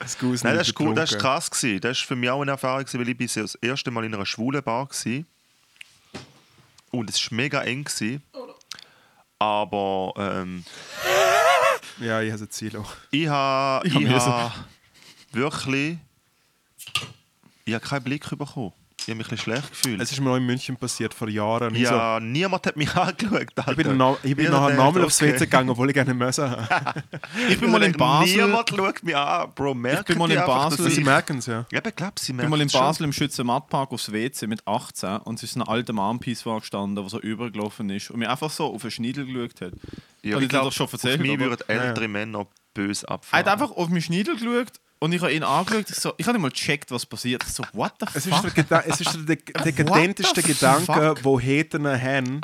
das 0.00 0.18
Gusen 0.18 0.46
Nein, 0.46 0.56
das 0.56 0.68
ist 0.68 0.80
cool, 0.80 0.94
das 0.94 1.10
ist 1.10 1.16
betrunken. 1.16 1.18
krass 1.40 1.50
gewesen. 1.50 1.80
Das 1.80 1.98
ist 1.98 2.04
für 2.04 2.16
mich 2.16 2.30
auch 2.30 2.40
eine 2.42 2.52
Erfahrung 2.52 2.84
weil 2.92 3.08
ich 3.08 3.16
bin 3.16 3.28
das 3.34 3.54
erste 3.56 3.90
Mal 3.90 4.04
in 4.04 4.14
einer 4.14 4.24
schwulen 4.26 4.62
Bar 4.62 4.88
war. 4.88 5.22
Und 6.90 7.10
es 7.10 7.30
war 7.30 7.36
mega 7.36 7.62
eng 7.62 7.84
gewesen. 7.84 8.22
Aber 9.38 10.12
ähm, 10.16 10.64
Ja, 12.00 12.20
ich 12.22 12.32
habe 12.32 12.42
ein 12.44 12.50
Ziel 12.50 12.76
auch. 12.76 12.92
ich 13.10 13.26
habe 13.28 13.86
Ich 13.88 13.94
hab 13.94 14.02
ich 14.02 14.08
so- 14.08 14.14
ha 14.32 14.54
wirklich 15.32 15.98
ich 17.64 17.74
habe 17.74 17.84
keinen 17.84 18.02
Blick 18.04 18.28
bekommen. 18.28 18.72
Ich 19.04 19.08
habe 19.08 19.16
mich 19.16 19.26
ein 19.26 19.30
bisschen 19.30 19.38
schlecht 19.52 19.68
gefühlt. 19.70 20.00
Es 20.00 20.12
ist 20.12 20.20
mir 20.20 20.30
auch 20.30 20.36
in 20.36 20.46
München 20.46 20.76
passiert, 20.76 21.12
vor 21.12 21.28
Jahren. 21.28 21.74
Ich, 21.74 21.80
ja, 21.82 22.20
niemand 22.20 22.64
hat 22.68 22.76
mich 22.76 22.94
angeschaut. 22.94 23.48
so, 23.56 23.70
ich 23.72 23.76
bin, 23.76 23.96
na, 23.96 24.16
ich 24.22 24.36
bin 24.36 24.48
nachher 24.48 24.70
gedacht, 24.70 24.86
nochmal 24.86 25.04
aufs. 25.04 25.20
WC 25.20 25.38
gegangen, 25.40 25.70
obwohl 25.70 25.88
ich 25.90 25.94
gerne 25.94 26.14
müssen 26.14 26.48
habe. 26.50 27.02
ich 27.48 27.58
bin 27.58 27.72
mal 27.72 27.82
in 27.82 27.94
Basel. 27.94 28.46
Niemand 28.46 28.68
schaut 28.70 29.02
mich 29.02 29.16
an, 29.16 29.50
Bro. 29.56 29.74
Merkt 29.74 30.06
bin 30.06 30.18
mal 30.18 30.30
ihr 30.30 30.38
in 30.38 30.46
Basel. 30.46 30.84
dass 30.84 30.94
Sie 30.94 31.00
ich- 31.00 31.04
merken 31.04 31.38
es, 31.38 31.46
ja. 31.46 31.66
Ich 31.72 31.82
glaube, 31.96 32.12
sie 32.20 32.30
Ich 32.30 32.38
bin 32.38 32.48
mal 32.48 32.60
in 32.60 32.66
merken 32.66 32.70
schon. 32.70 32.80
Basel 32.80 33.04
im 33.06 33.12
Schützenmattpark 33.12 33.90
aufs 33.90 34.12
WC 34.12 34.46
mit 34.46 34.64
18 34.68 35.16
und 35.24 35.34
es 35.34 35.42
ist 35.50 35.56
ein 35.56 35.62
alter 35.62 35.92
Mann 35.94 36.20
Piece 36.20 36.44
gestanden, 36.44 36.94
der 36.94 37.08
so 37.08 37.18
übergelaufen 37.18 37.90
ist 37.90 38.08
und 38.12 38.20
mir 38.20 38.30
einfach 38.30 38.50
so 38.50 38.72
auf 38.72 38.82
den 38.82 38.92
Schniedel 38.92 39.26
geschaut 39.26 39.60
hat. 39.62 39.72
Ja, 40.22 40.36
ich 40.36 40.44
ich 40.44 40.48
glaube, 40.48 40.66
doch 40.66 40.72
schon 40.72 40.84
auf 40.84 40.92
erzählt, 40.92 41.20
mich 41.20 41.32
oder? 41.32 41.40
würden 41.46 41.68
ältere 41.68 42.06
Männer 42.06 42.46
böse 42.72 43.04
Er 43.08 43.14
abfahren. 43.14 43.44
hat 43.46 43.52
einfach 43.52 43.72
auf 43.72 43.88
meinen 43.88 44.00
Schniedel 44.00 44.36
geschaut 44.36 44.74
und 45.02 45.12
ich 45.12 45.20
habe 45.20 45.32
ihn 45.32 45.42
angeschaut. 45.42 45.90
Ich, 45.90 45.96
so, 45.96 46.12
ich 46.16 46.26
habe 46.28 46.38
nicht 46.38 46.42
mal 46.42 46.50
gecheckt, 46.50 46.92
was 46.92 47.04
passiert. 47.04 47.42
Ich 47.44 47.52
so, 47.52 47.64
what 47.72 47.92
the 47.98 48.06
Es 48.14 48.24
ist 48.24 48.36
fuck? 48.36 48.54
der, 48.54 48.62
Geda 48.62 48.84
es 48.86 49.00
ist 49.00 49.12
der 49.14 49.22
de 49.34 49.36
dekadenteste 49.64 50.42
Gedanke, 50.44 51.16
wo 51.24 51.40
Hetern 51.40 52.00
haben, 52.00 52.40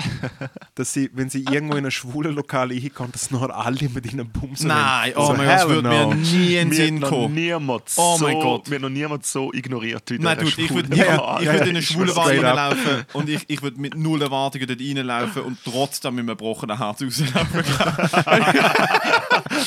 dass 0.75 0.93
sie, 0.93 1.09
wenn 1.15 1.31
sie 1.31 1.45
irgendwo 1.45 1.77
in 1.77 1.85
ein 1.85 1.93
schwules 1.93 2.35
Lokal 2.35 2.73
hinkommen, 2.73 3.13
dass 3.13 3.31
noch 3.31 3.49
alle 3.49 3.89
mit 3.89 4.13
ihnen 4.13 4.29
bumsen. 4.29 4.67
Nein, 4.67 5.13
oh 5.15 5.27
So, 5.27 5.35
mein 5.35 5.47
Gott, 5.47 5.57
das 5.57 5.69
würde 5.69 5.89
mir 5.89 6.07
no. 6.07 6.15
nie 6.15 6.57
in 6.57 6.59
den 6.59 6.69
Mir 6.71 6.75
Sinn 6.75 7.01
kommen. 7.01 7.35
niemand 7.35 7.85
Oh 7.95 8.17
so, 8.19 8.25
mein 8.25 8.41
Gott. 8.41 8.69
Mir 8.69 8.81
noch 8.81 8.89
niemand 8.89 9.25
so 9.25 9.53
ignoriert 9.53 10.11
wie 10.11 10.19
Nein, 10.19 10.39
der 10.39 10.49
dude, 10.49 10.61
ich 10.61 10.75
würde 10.75 10.97
Ja, 10.97 11.05
ja, 11.05 11.39
würd 11.39 11.45
ja, 11.45 11.53
in 11.63 11.69
eine 11.69 11.83
schwule 11.83 12.13
Bar 12.13 12.27
reinlaufen 12.27 13.05
und 13.13 13.29
ich, 13.29 13.45
ich 13.47 13.63
würde 13.63 13.81
mit 13.81 13.95
null 13.97 14.21
Erwartungen 14.21 14.67
dort 14.67 14.81
reinlaufen 14.81 15.43
und 15.43 15.59
trotzdem 15.63 16.17
mit 16.17 16.23
einem 16.23 16.29
gebrochenen 16.31 16.77
Herz 16.77 17.03
rauslaufen. 17.03 17.63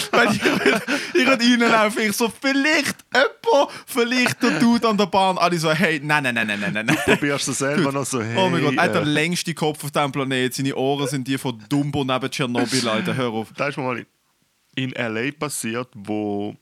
Weil 0.11 0.33
ich 0.33 0.43
würde 0.43 1.43
reinlaufen, 1.63 2.01
ich 2.03 2.17
so, 2.17 2.29
vielleicht 2.41 2.80
jemand, 3.13 3.71
vielleicht 3.85 4.41
der 4.43 4.59
Dude 4.59 4.87
an 4.87 4.97
der 4.97 5.05
Bahn, 5.07 5.37
alle 5.37 5.57
so, 5.57 5.71
hey, 5.71 5.99
nein, 6.03 6.23
nein, 6.23 6.35
nein, 6.35 6.47
nein, 6.47 6.59
nein, 6.59 6.73
nein, 6.73 6.85
nein. 6.85 6.97
Probierst 7.05 7.47
du 7.47 7.51
selber 7.53 7.91
noch 7.91 8.05
so, 8.05 8.21
hey. 8.21 8.35
Oh 8.37 8.49
mein 8.49 8.61
Gott, 8.63 8.75
er 8.75 8.83
hat 8.83 8.95
den 8.95 9.03
äh, 9.03 9.09
längsten 9.09 9.53
Kopf 9.55 9.83
auf 9.83 9.91
diesem 9.91 10.11
Planeten. 10.11 10.53
Seine 10.53 10.75
Ohren 10.75 11.07
sind 11.07 11.27
die 11.27 11.37
von 11.37 11.61
Dumbo 11.69 12.03
neben 12.03 12.29
Tschernobyl, 12.29 12.87
Alter. 12.89 13.15
Hör 13.15 13.29
auf. 13.29 13.47
Das 13.55 13.69
ist 13.69 13.77
mal 13.77 14.05
in 14.75 14.93
L.A. 14.93 15.31
passiert, 15.37 15.89
wo... 15.95 16.55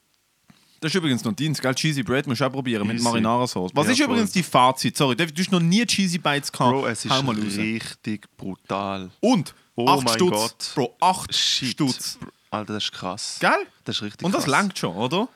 Das 0.82 0.92
ist 0.92 0.96
übrigens 0.96 1.24
noch 1.26 1.34
Dienst, 1.34 1.62
gell? 1.62 1.76
Cheesy 1.76 2.04
Bread 2.04 2.26
musst 2.26 2.40
du 2.40 2.46
auch 2.46 2.52
probieren 2.52 2.88
mit 2.88 2.96
Easy. 2.96 3.04
Marinara-Sauce. 3.04 3.72
Was 3.74 3.88
Ja, 3.88 3.92
ist 3.92 4.00
übrigens 4.00 4.32
die 4.32 4.42
Fazit? 4.44 4.96
Sorry, 4.96 5.14
du 5.16 5.26
hast 5.26 5.52
noch 5.52 5.60
nie 5.60 5.86
Cheesy 5.86 6.18
Bites 6.18 6.50
gehabt. 6.52 6.72
Bro, 6.72 6.88
es 6.88 7.04
ist 7.04 7.28
richtig 7.58 8.26
brutal. 8.38 9.10
Und 9.20 9.54
Oh 9.76 9.88
8 9.88 10.04
mein 10.06 10.14
Stutz. 10.16 10.32
Gott. 10.32 10.72
Bro, 10.76 10.96
8 11.02 11.36
Shit. 11.36 11.70
Stutz. 11.72 12.18
Alter, 12.50 12.74
das 12.74 12.84
ist 12.86 12.92
krass. 12.94 13.38
Gell? 13.42 13.52
Das 13.84 13.98
ist 13.98 14.02
richtig 14.04 14.26
Und 14.26 14.34
das 14.34 14.44
krass. 14.46 14.52
langt 14.52 14.78
schon, 14.80 14.96
oder? 14.96 15.28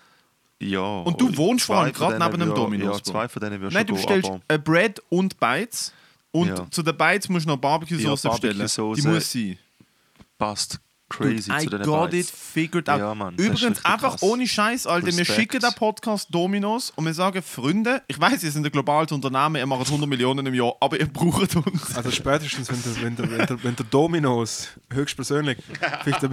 Ja. 0.70 0.82
Und 1.02 1.20
du 1.20 1.36
wohnst 1.38 1.66
vor 1.66 1.78
allem 1.78 1.94
gerade 1.94 2.18
neben 2.20 2.52
wür- 2.52 2.56
Domino's, 2.56 2.98
Ja, 2.98 3.04
zwei 3.04 3.28
von 3.28 3.42
denen 3.42 3.62
wirst 3.62 3.74
Nein, 3.74 3.86
du 3.86 3.94
gehen, 3.94 4.02
bestellst 4.04 4.30
aber- 4.30 4.58
Bread 4.60 5.02
und 5.10 5.40
Bites. 5.40 5.94
Und 6.32 6.48
Ja. 6.48 6.66
zu 6.72 6.82
den 6.82 6.98
Bites 6.98 7.30
musst 7.30 7.46
du 7.46 7.50
noch 7.50 7.58
Barbecue-Sauce 7.58 8.24
Ja, 8.24 8.32
bestellen. 8.32 8.58
Die 8.96 9.02
muss 9.08 9.32
sein. 9.32 9.58
passt 10.38 10.80
crazy 11.10 11.52
Dude, 11.52 11.62
I 11.62 11.64
zu 11.66 11.70
den 11.70 11.82
got 11.84 12.10
Bites. 12.10 12.30
it 12.30 12.36
figured 12.36 12.90
out. 12.90 12.98
Ja, 13.00 13.14
Mann, 13.14 13.36
Übrigens, 13.36 13.86
einfach 13.86 14.14
krass. 14.14 14.24
ohne 14.24 14.48
Scheiß, 14.48 14.88
Alter. 14.88 15.06
Wir 15.06 15.20
Respekt. 15.20 15.40
schicken 15.40 15.60
den 15.60 15.74
Podcast 15.76 16.28
Dominos 16.32 16.92
und 16.96 17.06
wir 17.06 17.14
sagen, 17.14 17.44
Freunde, 17.44 18.02
ich 18.08 18.20
weiß, 18.20 18.42
ihr 18.42 18.50
seid 18.52 18.66
ein 18.66 18.72
globales 18.72 19.12
Unternehmen, 19.12 19.58
ihr 19.58 19.66
macht 19.68 19.86
100 19.88 20.10
Millionen 20.10 20.44
im 20.48 20.56
Jahr, 20.56 20.74
aber 20.80 21.00
ihr 21.00 21.06
braucht 21.06 21.56
uns. 21.56 21.96
Also 21.96 22.10
spätestens, 22.10 22.68
wenn 22.72 22.82
der, 22.82 23.04
wenn 23.04 23.16
der, 23.16 23.30
wenn 23.38 23.46
der, 23.46 23.64
wenn 23.64 23.76
der 23.76 23.86
Dominos 23.86 24.70
höchstpersönlich 24.92 25.60
vielleicht 26.04 26.24
ein, 26.24 26.32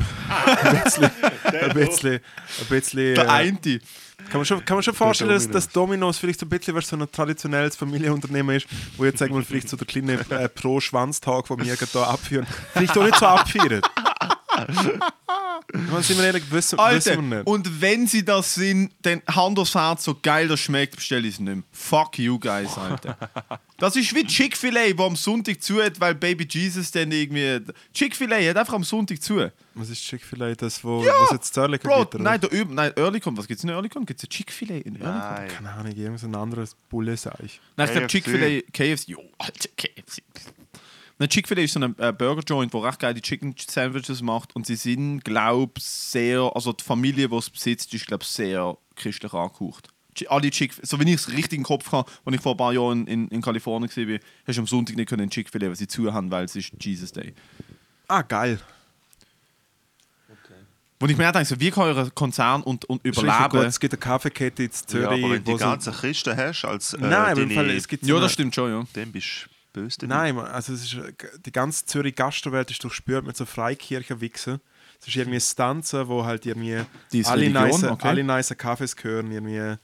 ein 0.64 0.82
bisschen, 0.82 1.10
ein 1.44 1.74
bisschen, 1.74 2.14
ein 2.60 2.66
bisschen 2.70 3.14
Der 3.16 3.24
äh. 3.24 3.28
Kann 4.28 4.38
man 4.40 4.44
schon, 4.44 4.64
kann 4.64 4.76
man 4.76 4.82
schon 4.82 4.94
vorstellen, 4.94 5.30
dass, 5.30 5.48
dass 5.48 5.68
Dominos 5.68 6.18
vielleicht 6.18 6.40
so 6.40 6.46
ein 6.46 6.48
bisschen 6.48 6.74
was 6.74 6.88
so 6.88 6.96
ein 6.96 7.10
traditionelles 7.10 7.76
Familienunternehmen 7.76 8.56
ist, 8.56 8.66
wo 8.96 9.04
jetzt 9.04 9.18
sagen 9.18 9.34
wir 9.34 9.42
vielleicht 9.42 9.68
so 9.68 9.76
der 9.76 9.86
kleine 9.86 10.14
äh, 10.30 10.48
Pro-Schwanztag, 10.48 11.46
den 11.46 11.58
wir 11.58 11.64
hier 11.64 12.06
abführen, 12.06 12.46
vielleicht 12.74 12.96
auch 12.96 13.04
nicht 13.04 13.16
so 13.16 13.26
abfeiern. 13.26 13.80
Ich 15.72 15.90
meine, 15.90 16.02
sind 16.02 16.18
wir 16.18 16.24
ehrlich, 16.24 16.50
wissen, 16.50 16.78
Alter, 16.78 16.96
wissen 16.96 17.30
wir 17.30 17.36
nicht. 17.38 17.46
und 17.46 17.80
wenn 17.80 18.06
sie 18.06 18.24
das 18.24 18.54
sind, 18.54 18.92
dann 19.02 19.22
Hand 19.28 19.58
aufs 19.58 19.74
Herz, 19.74 20.04
so 20.04 20.18
geil 20.20 20.48
das 20.48 20.60
schmeckt, 20.60 20.96
bestelle 20.96 21.26
ich 21.28 21.34
es 21.34 21.40
nicht 21.40 21.54
mehr. 21.54 21.64
Fuck 21.72 22.18
you 22.18 22.38
guys, 22.38 22.76
Alter. 22.76 23.16
Das 23.78 23.96
ist 23.96 24.14
wie 24.14 24.24
Chick-fil-A, 24.24 24.96
wo 24.96 25.06
am 25.06 25.16
Sonntag 25.16 25.62
zu 25.62 25.82
hat, 25.82 26.00
weil 26.00 26.14
Baby 26.14 26.46
Jesus 26.50 26.90
dann 26.90 27.10
irgendwie... 27.12 27.60
Chick-fil-A 27.94 28.50
hat 28.50 28.56
einfach 28.56 28.74
am 28.74 28.84
Sonntag 28.84 29.22
zu. 29.22 29.50
Was 29.74 29.90
ist 29.90 30.02
Chick-fil-A, 30.02 30.54
das, 30.54 30.82
wo 30.84 31.04
was 31.04 31.30
jetzt 31.30 31.54
zu 31.54 31.60
Ehrlich 31.60 31.80
Bro, 31.80 32.00
gibt? 32.00 32.16
oder? 32.16 32.24
nein, 32.24 32.40
der 32.40 32.64
nein, 32.66 32.92
Earlycom, 32.96 33.36
was 33.36 33.46
gibt's 33.46 33.62
in 33.64 33.70
Earlycom? 33.70 34.04
Gibt's 34.04 34.24
ein 34.24 34.28
Chick-fil-A 34.28 34.74
in 34.78 34.96
Earlycom? 34.96 35.08
Nein. 35.08 35.48
Keine 35.48 35.70
Ahnung, 35.72 35.92
irgend 35.92 36.20
so 36.20 36.26
ein 36.26 36.34
anderes 36.34 36.76
Bulle, 36.88 37.16
sag 37.16 37.38
ich. 37.40 37.60
Nein, 37.76 37.86
ich 37.86 37.92
glaube 37.92 38.06
KFC. 38.08 38.10
Chick-fil-A, 38.10 38.62
KFC, 38.72 39.08
jo, 39.08 39.22
Alter, 39.38 39.68
KFC. 39.76 40.22
Nein, 41.20 41.28
Chick-fil-A 41.28 41.60
ist 41.62 41.74
so 41.74 41.80
ein 41.80 41.94
äh, 41.98 42.12
Burger-Joint, 42.12 42.72
der 42.72 42.82
recht 42.82 42.98
geile 42.98 43.20
Chicken-Sandwiches 43.20 44.22
macht 44.22 44.56
und 44.56 44.66
sie 44.66 44.74
sind, 44.74 45.22
glaube 45.22 45.72
ich, 45.76 45.84
sehr, 45.84 46.50
also 46.54 46.72
die 46.72 46.82
Familie, 46.82 47.28
die 47.28 47.36
es 47.36 47.50
besitzt, 47.50 47.92
ist, 47.92 48.06
glaube 48.06 48.22
ich, 48.22 48.28
sehr 48.30 48.76
christlich 48.96 49.32
angehaucht. 49.34 49.88
Alle 50.28 50.50
Chick 50.50 50.72
so 50.82 50.98
wie 50.98 51.04
ich 51.04 51.14
es 51.20 51.30
richtig 51.30 51.58
im 51.58 51.62
Kopf 51.64 51.92
habe, 51.92 52.10
als 52.24 52.34
ich 52.34 52.40
vor 52.42 52.54
ein 52.54 52.56
paar 52.56 52.72
Jahren 52.72 53.06
in, 53.06 53.28
in 53.28 53.40
Kalifornien 53.42 53.90
war, 53.94 54.18
hast 54.46 54.56
du 54.56 54.60
am 54.62 54.66
Sonntag 54.66 54.96
nicht 54.96 55.08
können 55.10 55.28
Chick-fil-A, 55.30 55.68
weil 55.68 55.76
sie 55.76 55.86
zu 55.88 56.12
haben, 56.12 56.30
weil 56.30 56.46
es 56.46 56.56
ist 56.56 56.72
Jesus 56.80 57.12
Day. 57.12 57.34
Ah, 58.08 58.22
geil. 58.22 58.58
Wo 60.98 61.06
ich 61.06 61.16
mir 61.18 61.28
auch 61.28 61.32
denke, 61.32 61.48
so, 61.48 61.60
wie 61.60 61.70
kann 61.70 61.84
euer 61.84 62.10
Konzern 62.10 62.62
und, 62.62 62.84
und 62.86 63.02
gut. 63.04 63.16
überleben? 63.18 63.66
Es 63.66 63.78
gibt 63.80 63.92
eine 63.94 64.00
Kaffeekette 64.00 64.64
in 64.64 64.70
Ja, 64.70 64.86
Zürich, 64.86 65.06
aber 65.06 65.32
wenn 65.34 65.44
du 65.44 65.52
die 65.52 65.58
so- 65.58 65.64
ganzen 65.64 65.92
Christen 65.92 66.36
hast, 66.36 66.64
als 66.64 66.94
äh, 66.94 66.98
Nein, 67.00 67.12
aber 67.12 67.30
im 67.42 67.48
deine- 67.50 67.54
Fall, 67.54 67.70
es 67.70 67.88
gibt 67.88 68.04
so 68.06 68.14
Ja, 68.14 68.20
das 68.20 68.32
stimmt 68.32 68.54
schon, 68.54 68.70
ja. 68.70 68.84
dann 68.94 69.12
bist 69.12 69.48
böse. 69.72 69.98
dabei. 69.98 70.32
Nein, 70.32 70.38
also 70.38 70.72
ist, 70.72 70.94
äh, 70.94 71.12
die 71.44 71.52
ganze 71.52 71.86
Zürich 71.86 72.14
Gastrowelt 72.14 72.70
ist 72.70 72.82
durchspürt 72.82 73.24
mit 73.24 73.36
so 73.36 73.44
Freikirchenwichsen. 73.44 74.60
Es 75.00 75.08
ist 75.08 75.16
irgendwie 75.16 75.40
Stanzen, 75.40 76.08
wo 76.08 76.24
halt 76.24 76.46
irgendwie 76.46 76.82
Die 77.12 77.24
alle 77.24 77.42
Religion, 77.42 77.62
nice, 77.62 77.84
okay. 77.84 78.08
alle 78.08 78.24
nice 78.24 78.56
Kaffees 78.56 78.96
gehören. 78.96 79.32
Irgendwie 79.32 79.76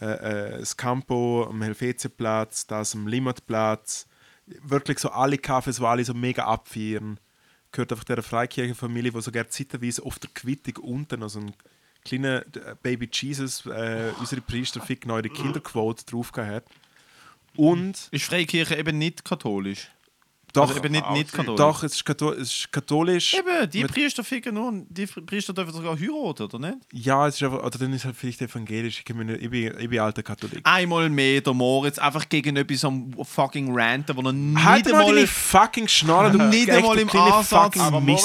äh, 0.00 0.04
äh, 0.04 0.58
das 0.58 0.76
Campo 0.76 1.46
am 1.48 1.62
Helvetiaplatz, 1.62 2.66
das 2.66 2.94
am 2.94 3.06
Limmatplatz. 3.06 4.06
Wirklich 4.46 4.98
so 4.98 5.10
alle 5.10 5.38
Kaffees, 5.38 5.80
wo 5.80 5.86
alle 5.86 6.04
so 6.04 6.14
mega 6.14 6.44
abfeiern. 6.44 7.20
Gehört 7.72 7.92
einfach 7.92 8.04
der 8.04 8.22
Freikirchenfamilie, 8.22 9.12
die 9.12 9.20
sogar 9.20 9.48
zeitweise 9.48 10.02
auf 10.02 10.18
der 10.18 10.30
Quittung 10.32 10.82
unten 10.84 11.20
noch 11.20 11.28
so 11.28 11.40
ein 11.40 11.54
kleiner 12.04 12.44
äh, 12.56 12.76
Baby 12.82 13.08
Jesus, 13.12 13.66
äh, 13.66 14.12
unsere 14.18 14.40
Priester 14.40 14.80
ficken 14.80 15.10
eure 15.10 15.28
Kinderquote 15.28 16.04
drauf 16.04 16.32
gehabt 16.32 16.52
hat. 16.52 16.64
Und 17.56 18.08
Ist 18.10 18.24
Freikirche 18.24 18.76
eben 18.76 18.98
nicht 18.98 19.24
katholisch? 19.24 19.88
Doch, 20.54 20.68
Also 20.68 20.76
eben 20.82 20.92
nicht, 20.92 21.10
nicht 21.10 21.32
katholisch? 21.32 21.58
Doch, 21.58 21.82
es 21.82 21.94
ist, 21.94 22.04
katho 22.04 22.32
es 22.32 22.48
ist 22.54 22.72
katholisch. 22.72 23.34
Eben, 23.34 23.68
die 23.70 23.82
Mit- 23.82 23.92
Priester 23.92 24.24
ficken 24.24 24.54
nur, 24.54 24.72
die 24.88 25.06
Priester 25.06 25.52
dürfen 25.52 25.72
sogar 25.74 25.96
heiraten, 25.98 26.44
oder 26.44 26.58
nicht? 26.58 26.78
Ja, 26.92 27.26
es 27.28 27.34
ist 27.36 27.42
einfach, 27.42 27.62
oder 27.62 27.78
dann 27.78 27.92
ist 27.92 28.04
halt 28.04 28.16
vielleicht 28.16 28.40
evangelisch. 28.40 28.98
Ich, 29.00 29.04
bin, 29.04 29.28
ich, 29.28 29.50
bin, 29.50 29.74
ich 29.78 29.88
bin 29.90 29.98
alter 30.00 30.22
Katholik. 30.22 30.60
Einmal 30.64 31.10
mehr 31.10 31.40
der 31.40 31.52
Moritz 31.54 31.98
einfach 31.98 32.28
gegen 32.28 32.56
etwas 32.56 32.84
am 32.84 33.12
fucking 33.22 33.74
ranten, 33.76 34.16
wo 34.16 34.22
er 34.22 34.32
nicht 34.32 34.64
halt 34.64 34.84
mal 34.90 35.00
einmal, 35.00 35.14
deine 35.14 35.26
fucking 35.26 35.88
Schnalle, 35.88 36.30
du 36.30 36.38
nicht 36.44 36.70
einmal 36.70 36.98
im 36.98 37.08
Ansatz 37.10 37.48
fucking 37.48 37.82
Aber 37.82 38.00
hat. 38.00 38.20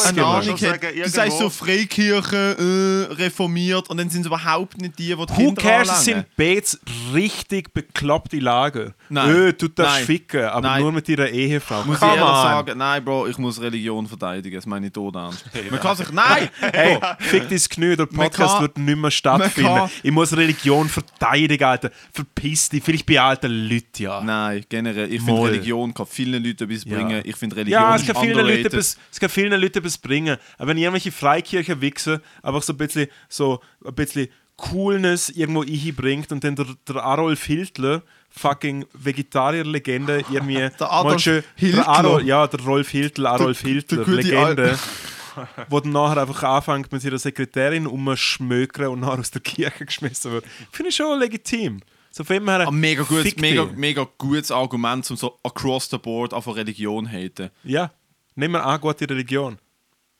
sagen, 0.59 0.81
Du 1.03 1.09
sagst 1.09 1.37
so 1.39 1.49
Freikirche, 1.49 3.07
äh, 3.09 3.13
reformiert 3.13 3.89
und 3.89 3.97
dann 3.97 4.09
sind 4.09 4.21
es 4.21 4.27
überhaupt 4.27 4.79
nicht 4.79 4.97
die, 4.99 5.07
die 5.07 5.15
die 5.15 5.17
Who 5.17 5.25
Kinder 5.35 5.61
cares? 5.61 5.89
Es 5.89 6.07
anlangen. 6.07 6.25
sind 6.25 6.35
Beats 6.35 6.79
richtig 7.13 7.73
bekloppte 7.73 8.39
Lager. 8.39 8.93
Nein. 9.09 9.29
Öh, 9.29 9.53
du 9.53 9.67
darfst 9.67 9.95
Nein. 9.97 10.05
ficken, 10.05 10.43
aber 10.45 10.61
Nein. 10.67 10.81
nur 10.83 10.91
mit 10.91 11.09
ihrer 11.09 11.29
Ehefrau. 11.29 11.83
Muss 11.83 11.97
ich 11.97 12.01
On. 12.23 12.43
sagen, 12.43 12.77
nein, 12.77 13.03
Bro, 13.03 13.27
ich 13.27 13.37
muss 13.37 13.59
Religion 13.61 14.07
verteidigen. 14.07 14.55
Das 14.55 14.65
meine 14.65 14.87
ich 14.87 14.93
tot 14.93 15.15
ernst. 15.15 15.45
Man 15.71 15.79
kann 15.79 15.95
sich, 15.95 16.11
nein! 16.11 16.49
Hey, 16.59 16.99
fick 17.19 17.49
dein 17.49 17.59
Knie, 17.59 17.95
der 17.95 18.05
Podcast 18.05 18.53
kann- 18.53 18.61
wird 18.61 18.77
nicht 18.77 18.97
mehr 18.97 19.11
stattfinden. 19.11 19.69
kann- 19.75 19.89
Ich 20.03 20.11
muss 20.11 20.35
Religion 20.35 20.87
verteidigen, 20.89 21.63
Alter. 21.63 21.91
Verpiss 22.11 22.69
dich, 22.69 22.83
vielleicht 22.83 23.05
bei 23.05 23.19
alten 23.19 23.51
Leuten, 23.51 23.87
ja. 24.03 24.21
Nein, 24.21 24.63
generell. 24.69 25.11
Ich 25.13 25.21
finde. 25.21 25.43
Religion 25.43 25.93
kann 25.93 26.05
vielen 26.05 26.43
Leuten 26.43 26.63
etwas 26.69 26.85
Ja. 26.85 26.95
bringen. 26.97 27.21
Ich 27.25 27.35
finde, 27.35 27.55
Religion 27.57 27.81
Ja, 27.81 27.95
es 27.95 28.01
ist 28.03 28.13
kann, 28.13 28.23
vielen 28.23 28.45
Leuten 28.45 28.65
etwas, 28.65 28.97
es 29.11 29.19
kann 29.19 29.29
vielen 29.29 29.59
Leuten 29.61 29.77
etwas 29.79 29.97
bringen. 29.97 30.37
Aber 30.57 30.67
wenn 30.69 30.77
irgendwelche 30.77 31.11
Freikirchen 31.11 31.81
wichsen, 31.81 32.19
einfach 32.43 32.61
so 32.63 32.73
ein 32.73 32.77
bisschen, 32.77 33.07
so 33.27 33.59
ein 33.85 33.93
bisschen 33.95 34.27
Coolness 34.57 35.29
irgendwo 35.29 35.61
einbringt 35.63 36.31
und 36.31 36.43
dann 36.43 36.55
der, 36.55 36.65
der 36.87 36.97
Arolf 37.03 37.43
Hiltler, 37.45 38.01
fucking 38.29 38.85
Vegetarier-Legende, 38.93 40.23
irgendwie. 40.31 40.69
Der 40.79 40.91
Adolf 40.91 41.21
schön- 41.21 41.43
Hiltler. 41.55 41.83
Der 41.83 41.87
Arol, 41.89 42.25
ja, 42.25 42.47
der 42.47 42.59
Rolf 42.61 42.89
Hiltler, 42.89 43.31
Arolf 43.31 43.61
der 43.63 43.73
gute 43.81 43.95
Legende. 44.11 44.77
wo 45.69 45.79
dann 45.79 45.91
nachher 45.91 46.21
einfach 46.21 46.43
anfängt 46.43 46.91
mit 46.91 47.03
ihrer 47.03 47.17
Sekretärin 47.17 47.87
umschmökern 47.87 48.87
und 48.87 48.99
nachher 49.01 49.19
aus 49.19 49.31
der 49.31 49.41
Kirche 49.41 49.85
geschmissen 49.85 50.31
wird. 50.31 50.45
Finde 50.71 50.89
ich 50.89 50.95
schon 50.95 51.17
legitim. 51.19 51.79
So 52.11 52.23
von 52.23 52.43
her, 52.47 52.67
Ein 52.67 52.75
mega 52.75 53.03
gutes, 53.03 53.35
mega, 53.37 53.65
mega 53.75 54.07
gutes 54.17 54.51
Argument, 54.51 55.09
um 55.11 55.15
so 55.17 55.39
across 55.43 55.89
the 55.89 55.97
board 55.97 56.33
auf 56.33 56.47
eine 56.47 56.57
Religion 56.57 57.05
zu 57.05 57.11
haten. 57.11 57.49
Ja, 57.63 57.91
nimm 58.35 58.51
mal 58.51 58.61
an, 58.61 58.81
gute 58.81 59.09
Religion. 59.09 59.57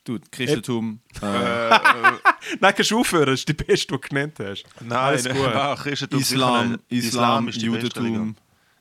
Du, 0.10 0.20
Christentum. 0.32 1.00
Äh, 1.22 1.26
Nein, 2.60 2.74
kannst 2.76 2.90
du 2.90 3.00
aufhören, 3.00 3.28
das 3.28 3.42
ist 3.42 3.50
die 3.50 3.54
beste, 3.54 3.88
die 3.88 3.94
du 3.94 4.00
genannt 4.00 4.34
hast. 4.40 4.64
Nein, 4.82 4.92
Alles 4.92 5.26
nein, 5.26 5.38
gut. 5.38 5.46
ah, 5.46 5.76
Christentum, 5.76 6.20
Islam. 6.20 6.78
Islam, 6.90 7.48
ist 7.48 7.56
beste 7.56 7.66
Judentum. 7.68 8.36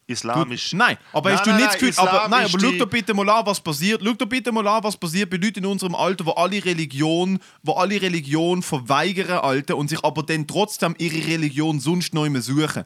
Islam 0.06 0.50
ist. 0.52 0.72
Nein, 0.72 0.96
aber 1.12 1.32
hast 1.32 1.44
du 1.44 1.50
Nein, 1.50 1.58
nicht 1.58 1.66
nein, 1.66 1.72
das 1.72 1.74
Gefühl, 1.74 1.88
Islam 1.90 2.08
aber, 2.08 2.28
nein, 2.28 2.46
aber 2.46 2.60
schau 2.60 2.70
doch 2.78 2.88
bitte 2.88 3.12
mal 3.12 3.28
an, 3.28 3.44
was 3.44 3.60
passiert. 3.60 4.00
Schau 4.02 4.14
doch 4.14 4.26
bitte 4.26 4.52
mal 4.52 4.66
an, 4.66 4.82
was 4.82 4.96
passiert 4.96 5.28
bei 5.28 5.36
Leuten 5.36 5.58
in 5.58 5.66
unserem 5.66 5.94
Alter, 5.94 6.24
wo 6.24 6.30
alle 6.30 6.64
Religion, 6.64 7.38
wo 7.62 7.72
alle 7.74 8.00
Religion 8.00 8.62
verweigern, 8.62 9.40
Alter, 9.40 9.76
und 9.76 9.90
sich 9.90 10.02
aber 10.02 10.22
dann 10.22 10.46
trotzdem 10.46 10.94
ihre 10.96 11.26
Religion 11.26 11.78
sonst 11.78 12.14
neu 12.14 12.30
mehr 12.30 12.40
suchen. 12.40 12.84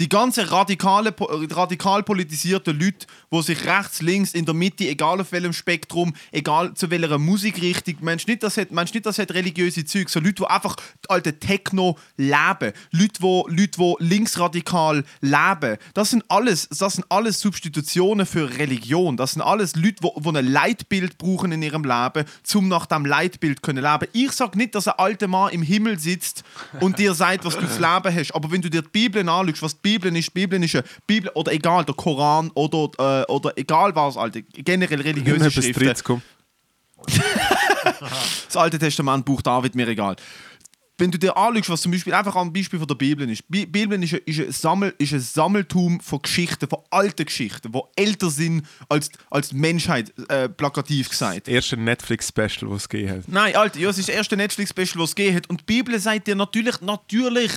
Die 0.00 0.08
ganzen 0.08 0.44
radikale, 0.46 1.12
po- 1.12 1.26
radikal 1.52 2.02
politisierten 2.02 2.76
Leute, 2.78 3.06
die 3.32 3.42
sich 3.42 3.64
rechts, 3.64 4.02
links, 4.02 4.34
in 4.34 4.44
der 4.44 4.54
Mitte, 4.54 4.88
egal 4.88 5.20
auf 5.20 5.30
welchem 5.30 5.52
Spektrum, 5.52 6.14
egal 6.32 6.74
zu 6.74 6.90
welcher 6.90 7.18
Musikrichtung, 7.18 7.96
meinst 8.00 8.26
du 8.26 8.32
nicht, 8.32 8.42
das 8.42 8.56
hat, 8.56 8.72
meinst 8.72 8.92
nicht, 8.92 9.06
das 9.06 9.18
hat 9.18 9.32
religiöse 9.32 9.84
Züge, 9.84 10.10
so 10.10 10.18
Leute, 10.18 10.34
die 10.42 10.46
einfach 10.46 10.76
alte 11.08 11.38
Techno 11.38 11.96
leben, 12.16 12.72
Leute, 12.90 13.20
die, 13.20 13.42
Leute, 13.48 13.78
die 13.78 13.94
linksradikal 14.00 15.04
leben, 15.20 15.76
das 15.94 16.10
sind 16.10 16.24
alles, 16.28 16.68
das 16.70 16.94
sind 16.94 17.06
alles 17.08 17.38
Substitutionen 17.40 18.26
für 18.26 18.58
Religion, 18.58 19.16
das 19.16 19.32
sind 19.32 19.42
alles 19.42 19.76
Leute, 19.76 20.02
die, 20.02 20.20
die 20.22 20.28
ein 20.36 20.46
Leitbild 20.46 21.18
brauchen 21.18 21.52
in 21.52 21.62
ihrem 21.62 21.84
Leben, 21.84 22.24
um 22.54 22.68
nach 22.68 22.86
dem 22.86 23.06
Leitbild 23.06 23.62
können 23.62 23.84
leben. 23.84 24.08
Ich 24.12 24.32
sage 24.32 24.58
nicht, 24.58 24.74
dass 24.74 24.88
ein 24.88 24.98
alter 24.98 25.28
Mann 25.28 25.52
im 25.52 25.62
Himmel 25.62 26.00
sitzt 26.00 26.42
und 26.80 26.98
dir 26.98 27.14
sagt, 27.14 27.44
was 27.44 27.54
du 27.56 27.68
zu 27.68 27.80
leben 27.80 28.12
hast, 28.12 28.34
aber 28.34 28.50
wenn 28.50 28.60
du 28.62 28.70
dir 28.70 28.82
die 28.82 28.88
Bibel 28.88 29.28
anschaust, 29.28 29.62
was 29.62 29.74
Bibel 29.84 30.16
ist, 30.16 30.32
Bibel 30.32 30.62
ist 30.64 30.74
eine 30.74 30.84
Bibel, 31.06 31.30
oder 31.34 31.52
egal, 31.52 31.84
der 31.84 31.94
Koran, 31.94 32.50
oder, 32.54 32.88
äh, 32.98 33.30
oder 33.30 33.52
egal 33.56 33.94
was, 33.94 34.16
Alter, 34.16 34.40
generell 34.42 35.00
religiöse 35.00 35.50
Schriften, 35.50 36.22
das 38.46 38.56
Alte 38.56 38.78
Testament, 38.78 39.24
Buch 39.26 39.42
David, 39.42 39.74
mir 39.74 39.86
egal. 39.88 40.16
Wenn 40.96 41.10
du 41.10 41.18
dir 41.18 41.36
anschaust, 41.36 41.70
was 41.70 41.82
zum 41.82 41.90
Beispiel 41.90 42.14
einfach 42.14 42.36
ein 42.36 42.52
Beispiel 42.52 42.78
von 42.78 42.86
der 42.86 42.94
Bibel 42.94 43.28
ist. 43.28 43.42
Die 43.48 43.66
Bibel 43.66 44.00
ist 44.02 44.14
ein, 44.14 44.20
ist 44.26 44.38
ein, 44.38 44.52
Sammel, 44.52 44.94
ist 44.96 45.12
ein 45.12 45.20
Sammeltum 45.20 46.00
von 46.00 46.22
Geschichten, 46.22 46.68
von 46.68 46.78
alten 46.90 47.26
Geschichten, 47.26 47.72
die 47.72 47.80
älter 47.96 48.30
sind 48.30 48.64
als, 48.88 49.10
als 49.28 49.48
die 49.48 49.56
Menschheit, 49.56 50.14
äh, 50.28 50.48
plakativ 50.48 51.10
gesagt. 51.10 51.48
Das 51.48 51.52
erste 51.52 51.76
Netflix-Special, 51.76 52.70
das 52.70 52.82
es 52.82 52.88
gegeben 52.88 53.10
hat. 53.10 53.24
Nein, 53.26 53.56
Alter, 53.56 53.80
ja, 53.80 53.90
es 53.90 53.98
ist 53.98 54.08
das 54.08 54.14
erste 54.14 54.36
Netflix-Special, 54.36 55.02
was 55.02 55.10
es 55.10 55.14
gegeben 55.16 55.36
hat. 55.36 55.50
Und 55.50 55.60
die 55.62 55.64
Bibel 55.64 55.98
sagt 55.98 56.28
dir 56.28 56.36
natürlich, 56.36 56.80
natürlich, 56.80 57.50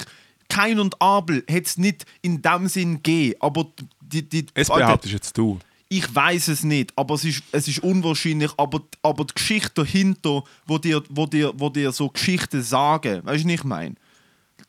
Kain 0.50 0.80
und 0.80 1.02
Abel 1.02 1.44
hat 1.50 1.66
es 1.66 1.78
nicht 1.78 2.06
in 2.22 2.42
dem 2.42 2.68
Sinn 2.68 2.96
gegeben. 2.96 3.36
Aber 3.40 3.68
die, 4.02 4.28
die, 4.28 4.46
Es 4.54 4.68
behauptest 4.68 5.14
jetzt 5.14 5.38
du. 5.38 5.60
ich 5.90 6.14
weiß 6.14 6.48
es 6.50 6.64
nicht, 6.64 6.94
aber 6.96 7.16
es 7.16 7.26
ist, 7.26 7.44
es 7.52 7.68
ist 7.68 7.80
unwahrscheinlich. 7.80 8.52
Aber, 8.58 8.82
aber 9.02 9.26
die 9.26 9.34
Geschichte 9.34 9.84
dahinter, 9.84 10.44
wo 10.66 10.78
dir, 10.78 11.04
wo, 11.10 11.26
dir, 11.26 11.54
wo 11.56 11.70
dir 11.70 11.92
so 11.92 12.10
Geschichten 12.10 12.62
sagen, 12.62 13.26
weißt 13.26 13.44
du, 13.44 13.48
was 13.48 13.54
ich 13.54 13.64
meine? 13.64 13.96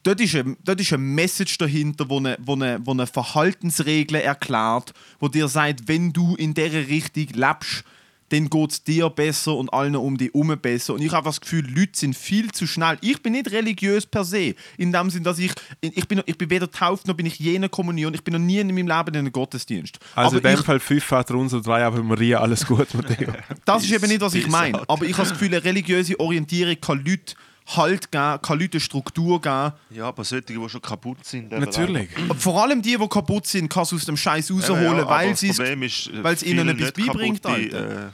Dort 0.05 0.21
ist, 0.21 0.35
ein, 0.37 0.57
dort 0.65 0.81
ist 0.81 0.93
eine 0.93 1.03
Message 1.03 1.59
dahinter, 1.59 2.09
wo 2.09 2.19
eine, 2.19 2.37
wo, 2.41 2.55
eine, 2.55 2.81
wo 2.85 2.93
eine 2.93 3.07
Verhaltensregel 3.07 4.21
erklärt, 4.21 4.95
wo 5.19 5.29
dir 5.29 5.49
sagt, 5.49 5.89
wenn 5.89 6.13
du 6.13 6.35
in 6.37 6.55
dieser 6.55 6.89
Richtung 6.89 7.27
lebst, 7.35 7.85
dann 8.31 8.51
geht 8.51 8.71
es 8.71 8.85
dir 8.85 9.09
besser 9.11 9.55
und 9.57 9.73
allen 9.73 9.97
um 9.97 10.17
dich 10.17 10.33
herum 10.33 10.55
besser. 10.61 10.95
Und 10.95 11.03
ich 11.03 11.13
habe 11.13 11.25
das 11.25 11.41
Gefühl, 11.41 11.67
Leute 11.69 11.93
sind 11.95 12.17
viel 12.17 12.51
zu 12.53 12.67
schnell. 12.67 12.99
Ich 13.01 13.23
bin 13.23 13.33
nicht 13.33 13.51
religiös 13.51 14.07
per 14.07 14.25
se, 14.25 14.55
in 14.77 14.93
dem 14.93 15.11
Sinn, 15.11 15.25
dass 15.25 15.39
ich, 15.39 15.53
ich 15.81 16.07
bin, 16.09 16.23
ich 16.27 16.37
bin 16.37 16.51
weder 16.51 16.71
tauft, 16.71 17.07
noch 17.07 17.15
bin 17.15 17.27
ich 17.27 17.39
je 17.39 17.53
in 17.53 17.59
einer 17.59 17.69
Kommunion, 17.69 18.15
ich 18.15 18.25
bin 18.25 18.33
noch 18.33 18.41
nie 18.41 18.59
in 18.59 18.69
meinem 18.69 18.89
Leben 18.89 19.09
in 19.09 19.17
einem 19.17 19.33
Gottesdienst. 19.33 19.99
Also 20.15 20.37
Aber 20.37 20.49
in 20.49 20.55
dem 20.55 20.61
ich, 20.61 20.67
Fall 20.67 20.81
fünf 20.81 21.05
Vater 21.05 21.35
unser, 21.35 21.61
drei 21.61 21.85
Ave 21.85 22.03
Maria, 22.03 22.41
alles 22.41 22.67
gut 22.67 22.93
mit 22.95 23.09
dir. 23.19 23.37
Das 23.65 23.85
ist 23.85 23.93
eben 23.93 24.09
nicht, 24.09 24.21
was 24.21 24.35
ich 24.35 24.47
meine. 24.49 24.81
out. 24.81 24.89
Aber 24.89 25.05
ich 25.05 25.13
habe 25.13 25.29
das 25.29 25.33
Gefühl, 25.33 25.49
eine 25.49 25.63
religiöse 25.63 26.19
Orientierung 26.19 26.77
kann 26.81 27.05
Leute 27.05 27.35
Halt 27.77 28.11
geben, 28.11 28.39
kann 28.43 28.59
Leute 28.59 28.73
eine 28.75 28.81
Struktur 28.81 29.41
geben. 29.41 29.73
Ja, 29.91 30.07
aber 30.09 30.25
solche, 30.25 30.47
die 30.47 30.69
schon 30.69 30.81
kaputt 30.81 31.25
sind. 31.25 31.53
Natürlich. 31.53 32.09
Vor 32.39 32.63
allem 32.63 32.81
die, 32.83 32.97
die 32.97 33.09
kaputt 33.09 33.47
sind, 33.47 33.69
kann 33.69 33.83
es 33.83 33.93
aus 33.93 34.05
dem 34.07 34.17
Scheiß 34.17 34.51
rausholen, 34.51 34.83
Ja, 34.85 34.93
ja, 34.99 35.09
weil 35.09 36.35
es 36.35 36.43
ihnen 36.43 36.69
etwas 36.69 36.93
beibringt, 36.93 37.43
kaputte, 37.43 37.77
Alter. 37.77 38.07
äh, 38.07 38.11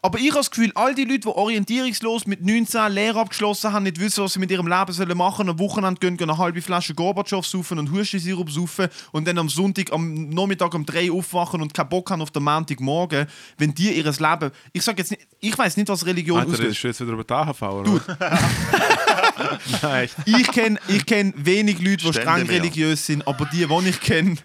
Aber 0.00 0.18
ich 0.18 0.28
habe 0.28 0.38
das 0.38 0.50
Gefühl, 0.50 0.70
all 0.74 0.94
die 0.94 1.04
Leute, 1.04 1.20
die 1.20 1.28
orientierungslos 1.28 2.26
mit 2.26 2.44
19 2.44 2.92
Lehre 2.92 3.18
abgeschlossen 3.20 3.72
haben, 3.72 3.82
nicht 3.82 3.98
wissen, 3.98 4.22
was 4.22 4.34
sie 4.34 4.38
mit 4.38 4.50
ihrem 4.50 4.68
Leben 4.68 4.92
sollen 4.92 5.16
machen 5.16 5.48
am 5.48 5.58
Wochenende 5.58 5.98
gehen, 5.98 6.16
gehen 6.16 6.30
eine 6.30 6.38
halbe 6.38 6.62
Flasche 6.62 6.94
Gorbatschow 6.94 7.44
saufen 7.44 7.78
und 7.78 7.90
Hustensirup 7.90 8.50
saufen 8.50 8.88
und 9.12 9.26
dann 9.26 9.38
am 9.38 9.48
Sonntag, 9.48 9.92
am 9.92 10.28
Nachmittag 10.28 10.72
um 10.74 10.86
3 10.86 11.10
aufwachen 11.10 11.60
und 11.60 11.74
keinen 11.74 11.88
Bock 11.88 12.10
haben 12.10 12.22
auf 12.22 12.30
den 12.30 12.44
Montagmorgen, 12.44 13.26
wenn 13.56 13.74
die 13.74 13.92
ihr 13.92 14.04
Leben... 14.04 14.50
Ich 14.72 14.82
sage 14.82 14.98
jetzt 14.98 15.10
nicht, 15.10 15.26
ich 15.40 15.58
weiß 15.58 15.76
nicht, 15.76 15.88
was 15.88 16.06
Religion 16.06 16.38
Alter, 16.38 16.52
auslöst. 16.52 16.82
du 16.82 16.88
jetzt 16.88 17.00
wieder 17.00 17.12
über 17.12 17.24
die 17.24 17.34
AHV, 17.34 17.62
oder? 17.62 18.00
Nein, 19.82 20.04
echt. 20.04 20.16
Ich 20.26 20.50
kenne 20.50 20.78
ich 20.88 21.06
kenn 21.06 21.32
wenig 21.36 21.80
Leute, 21.80 22.06
die 22.06 22.12
streng 22.12 22.46
religiös 22.46 23.04
sind, 23.06 23.26
aber 23.26 23.46
die, 23.46 23.66
die 23.66 23.88
ich 23.88 24.00
kenne, 24.00 24.36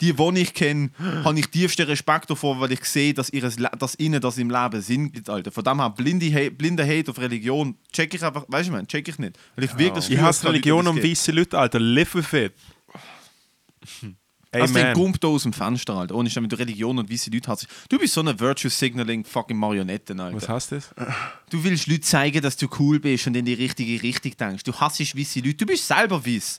die, 0.00 0.12
die 0.14 0.40
ich 0.40 0.54
kenne, 0.54 0.90
habe 1.24 1.38
ich 1.38 1.46
tiefsten 1.48 1.86
Respekt 1.86 2.30
davor, 2.30 2.58
weil 2.60 2.72
ich 2.72 2.84
sehe, 2.84 3.12
dass, 3.14 3.30
ihres, 3.30 3.56
dass 3.56 3.98
ihnen 3.98 4.20
das 4.20 4.38
im 4.38 4.50
Leben 4.50 4.80
Sinn 4.80 5.12
gibt, 5.12 5.28
Alter. 5.28 5.50
Von 5.52 5.64
dem 5.64 5.78
her, 5.80 5.90
blinde, 5.90 6.26
Ha- 6.34 6.50
blinde 6.50 6.84
Hate 6.86 7.10
auf 7.10 7.18
Religion, 7.18 7.76
check 7.92 8.14
ich 8.14 8.24
einfach, 8.24 8.44
weißt 8.48 8.68
du, 8.68 8.72
man, 8.72 8.86
check 8.86 9.06
ich 9.08 9.18
nicht. 9.18 9.38
Weil 9.56 9.64
ich 9.64 9.72
wirklich 9.72 9.92
das 9.92 10.08
Ich 10.10 10.18
hasse 10.18 10.48
Religion 10.48 10.84
Leute, 10.84 11.00
geht. 11.00 11.10
weiße 11.10 11.32
Leute, 11.32 11.58
Alter. 11.58 11.80
Live 11.80 12.14
with 12.14 12.32
it. 12.32 12.52
Also 14.52 14.74
den 14.74 14.82
Amen. 14.82 14.94
Gump 14.94 15.20
da 15.20 15.28
aus 15.28 15.44
dem 15.44 15.52
Fenster, 15.52 15.94
Alter. 15.94 16.16
Ohne 16.16 16.28
wenn 16.34 16.48
du 16.48 16.56
Religion 16.58 16.98
und 16.98 17.08
weiße 17.10 17.30
Leute 17.30 17.48
hast. 17.50 17.68
Du 17.88 17.98
bist 17.98 18.14
so 18.14 18.20
eine 18.20 18.38
Virtue 18.40 18.68
Signaling 18.70 19.24
fucking 19.24 19.56
Marionette, 19.56 20.12
Alter. 20.18 20.36
Was 20.36 20.48
heißt 20.48 20.72
das? 20.72 20.90
Du 21.50 21.62
willst 21.62 21.86
Leuten 21.86 22.02
zeigen, 22.02 22.42
dass 22.42 22.56
du 22.56 22.66
cool 22.80 22.98
bist 22.98 23.28
und 23.28 23.36
in 23.36 23.44
die 23.44 23.54
richtige 23.54 24.02
Richtung 24.02 24.32
denkst. 24.36 24.64
Du 24.64 24.72
hasst 24.74 24.98
weiße 25.00 25.38
Leute. 25.40 25.54
Du 25.54 25.66
bist 25.66 25.86
selber 25.86 26.24
weiß. 26.26 26.58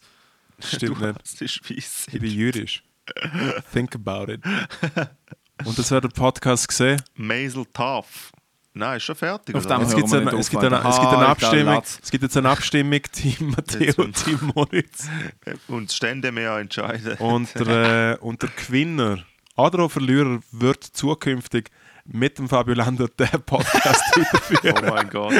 Stimmt 0.64 1.02
nicht. 1.02 1.16
Das 1.22 1.42
ist 1.42 1.70
weiss. 1.70 2.08
Ich 2.14 2.20
bin 2.22 2.32
jüdisch. 2.32 2.82
Think 3.74 3.96
about 3.96 4.32
it. 4.32 4.42
Und 5.66 5.78
das 5.78 5.92
wäre 5.92 6.02
der 6.02 6.10
Podcast 6.10 6.68
gesehen. 6.68 7.02
Maisel 7.16 7.66
Tough. 7.74 8.32
Nein, 8.74 8.98
ist 8.98 9.04
schon 9.04 9.16
fertig. 9.16 9.54
Auf 9.54 9.66
oder 9.66 9.80
dem 9.80 9.88
Es 9.88 9.96
gibt, 9.96 10.14
eine, 10.14 10.32
es, 10.32 10.50
gibt 10.50 10.64
eine, 10.64 10.78
es 10.78 11.00
gibt 11.00 11.12
eine 11.12 11.28
Abstimmung. 11.28 11.82
Es 11.84 12.12
gibt 12.12 12.24
jetzt 12.24 12.38
eine 12.38 12.50
Abstimmung, 12.50 13.02
Team 13.12 13.36
Matteo 13.56 14.04
und 14.04 14.14
Team 14.24 14.40
Moritz. 14.56 15.10
Und 15.68 15.90
das 15.90 15.96
Ständemeer 15.96 16.58
entscheiden. 16.58 17.18
Und 17.18 17.54
der, 17.60 18.14
äh, 18.14 18.18
und 18.24 18.42
der 18.42 18.50
Gewinner, 18.50 19.24
oder 19.58 19.84
auch 19.84 19.92
Verlierer, 19.92 20.40
wird 20.52 20.84
zukünftig 20.84 21.70
mit 22.06 22.38
dem 22.38 22.48
Fabio 22.48 22.74
Lander 22.74 23.08
den 23.10 23.42
Podcast 23.46 24.04
weiterführen. 24.16 24.86
Oh 24.88 24.90
mein 24.90 25.10
Gott. 25.10 25.34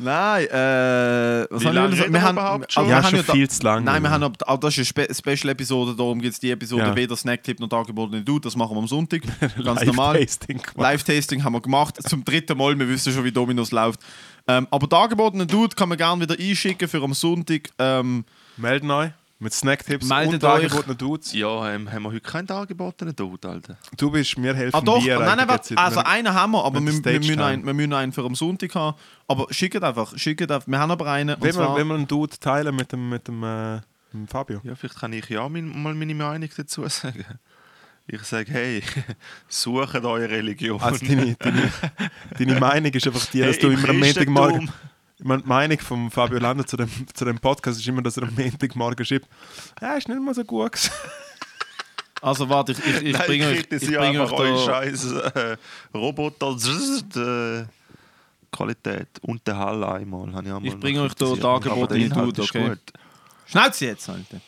Nein, 0.00 0.46
äh, 0.46 1.46
was 1.50 1.62
Wie 1.62 1.66
haben 1.66 1.74
lange 1.74 2.12
wir 2.12 2.22
haben, 2.22 2.36
überhaupt 2.36 2.72
schon? 2.72 2.84
Ja, 2.84 2.88
wir 2.88 2.96
haben 3.02 3.16
schon 3.16 3.26
da- 3.26 3.32
viel 3.32 3.50
zu 3.50 3.62
lang. 3.64 3.82
Nein, 3.84 4.02
wir 4.02 4.10
haben, 4.10 4.22
ab- 4.22 4.36
aber 4.46 4.58
das 4.58 4.78
ist 4.78 4.96
eine 4.96 5.06
Spe 5.06 5.14
Special-Episode, 5.36 5.94
darum 5.96 6.20
gibt 6.20 6.34
es 6.34 6.40
die 6.40 6.50
Episode 6.52 6.82
Ja. 6.82 6.96
weder 6.96 7.16
Snacktipp 7.16 7.58
noch 7.58 7.70
Angebotene 7.70 8.22
Dude, 8.22 8.42
das 8.42 8.54
machen 8.54 8.76
wir 8.76 8.80
am 8.80 8.86
Sonntag. 8.86 9.22
Ganz 9.64 9.84
normal. 9.84 10.14
Live-Tasting 10.16 10.58
gemacht. 10.58 10.76
Live-Tasting 10.76 11.42
haben 11.44 11.52
wir 11.54 11.60
gemacht, 11.60 11.96
zum 12.08 12.24
dritten 12.24 12.56
Mal, 12.56 12.78
wir 12.78 12.88
wissen 12.88 13.12
schon, 13.12 13.24
wie 13.24 13.32
Dominos 13.32 13.72
läuft. 13.72 14.00
Ähm, 14.46 14.66
aber 14.70 14.96
Angebotene 14.96 15.46
Dude 15.46 15.74
kann 15.74 15.88
man 15.88 15.98
gerne 15.98 16.22
wieder 16.22 16.36
einschicken 16.38 16.88
für 16.88 17.02
am 17.02 17.12
Sonntag. 17.14 17.68
Ähm, 17.78 18.24
Melden 18.56 18.90
euch 18.90 19.10
mit 19.38 19.52
Snacktipps 19.52 20.06
Meldet 20.08 20.42
und 20.42 20.44
euch. 20.44 20.64
angebotenen 20.64 20.98
Dudes. 20.98 21.32
Ja, 21.32 21.72
ähm, 21.72 21.90
haben 21.90 22.02
wir 22.02 22.10
heute 22.10 22.20
keinen 22.20 22.50
angebotenen 22.50 23.14
Tod, 23.14 23.44
Alter. 23.46 23.78
Du 23.96 24.10
bist, 24.10 24.36
mir 24.36 24.54
helfen 24.54 24.76
ah 24.76 24.80
doch, 24.80 25.02
dir 25.02 25.18
nein, 25.18 25.36
nein, 25.36 25.48
warte, 25.48 25.78
also 25.78 26.00
einen 26.00 26.34
haben 26.34 26.52
wir, 26.52 26.64
aber 26.64 26.80
mit 26.80 27.04
wir, 27.04 27.12
wir, 27.12 27.18
müssen 27.20 27.40
einen, 27.40 27.64
wir 27.64 27.74
müssen 27.74 27.92
einen 27.92 28.12
für 28.12 28.24
am 28.24 28.34
Sonntag 28.34 28.74
haben. 28.74 28.96
Aber 29.28 29.46
schickt 29.50 29.82
einfach, 29.82 30.16
schickt 30.18 30.50
einfach. 30.50 30.66
Wir 30.66 30.78
haben 30.78 30.90
aber 30.90 31.06
einen. 31.10 31.36
Wenn, 31.40 31.54
wir, 31.54 31.76
wenn 31.76 31.86
wir 31.86 31.94
einen 31.94 32.08
Dude 32.08 32.36
teilen 32.38 32.74
mit 32.74 32.90
dem, 32.92 33.08
mit 33.08 33.28
dem, 33.28 33.42
äh, 33.44 33.76
mit 33.76 33.84
dem 34.12 34.28
Fabio. 34.28 34.60
Ja, 34.64 34.74
vielleicht 34.74 34.98
kann 34.98 35.12
ich 35.12 35.28
ja 35.28 35.48
mein, 35.48 35.82
mal 35.82 35.94
meine 35.94 36.14
Meinung 36.14 36.48
dazu 36.56 36.86
sagen. 36.88 37.24
Ich 38.10 38.22
sage, 38.22 38.50
hey, 38.50 38.82
sucht 39.48 39.94
eure 39.96 40.30
Religion. 40.30 40.80
Also 40.80 41.04
deine, 41.04 41.36
deine, 41.36 41.70
deine 42.38 42.58
Meinung 42.58 42.90
ist 42.90 43.06
einfach 43.06 43.26
die, 43.26 43.40
dass 43.40 43.56
Hey, 43.56 43.60
du 43.60 43.68
im 43.68 43.78
immer 43.78 43.90
am 43.90 43.98
Montagmorgen... 44.00 44.70
Ich 45.18 45.24
meine, 45.24 45.42
Die 45.42 45.48
Meinung 45.48 45.78
von 45.80 46.10
Fabio 46.10 46.38
Lander 46.38 46.64
zu 46.64 46.76
dem, 46.76 46.88
zu 47.12 47.24
dem 47.24 47.38
Podcast 47.38 47.80
ist 47.80 47.88
immer, 47.88 48.02
dass 48.02 48.16
er 48.16 48.24
am 48.24 48.34
Montagmorgen 48.34 49.04
schreibt, 49.04 49.28
ja, 49.80 49.94
ist 49.96 50.08
nicht 50.08 50.20
mal 50.20 50.34
so 50.34 50.44
gut 50.44 50.72
gewesen. 50.72 50.92
Also 52.20 52.48
warte, 52.48 52.72
ich, 52.72 52.78
ich, 52.78 53.02
ich 53.02 53.12
Nein, 53.12 53.26
bringe 53.26 53.46
euch, 53.46 53.60
ich 53.70 53.96
bringe 53.96 54.22
euch 54.22 54.30
da... 54.30 54.58
scheiß 54.64 55.12
äh, 55.12 55.56
Roboter 55.94 56.56
äh, 57.16 57.64
Qualität 58.50 59.08
und 59.22 59.46
den 59.46 59.56
Hall 59.56 59.84
einmal. 59.84 60.32
habe 60.32 60.48
Ich, 60.48 60.54
einmal 60.54 60.66
Ich 60.66 60.80
bringe 60.80 61.02
euch 61.02 61.14
da 61.14 61.26
Aber 61.26 61.86
der 61.86 61.96
Inhalt 61.96 62.28
Dude, 62.28 62.42
ist 62.42 62.50
okay? 62.50 62.68
gut. 62.70 62.80
Schnauze 63.46 63.86
jetzt, 63.86 64.08
Alter. 64.08 64.40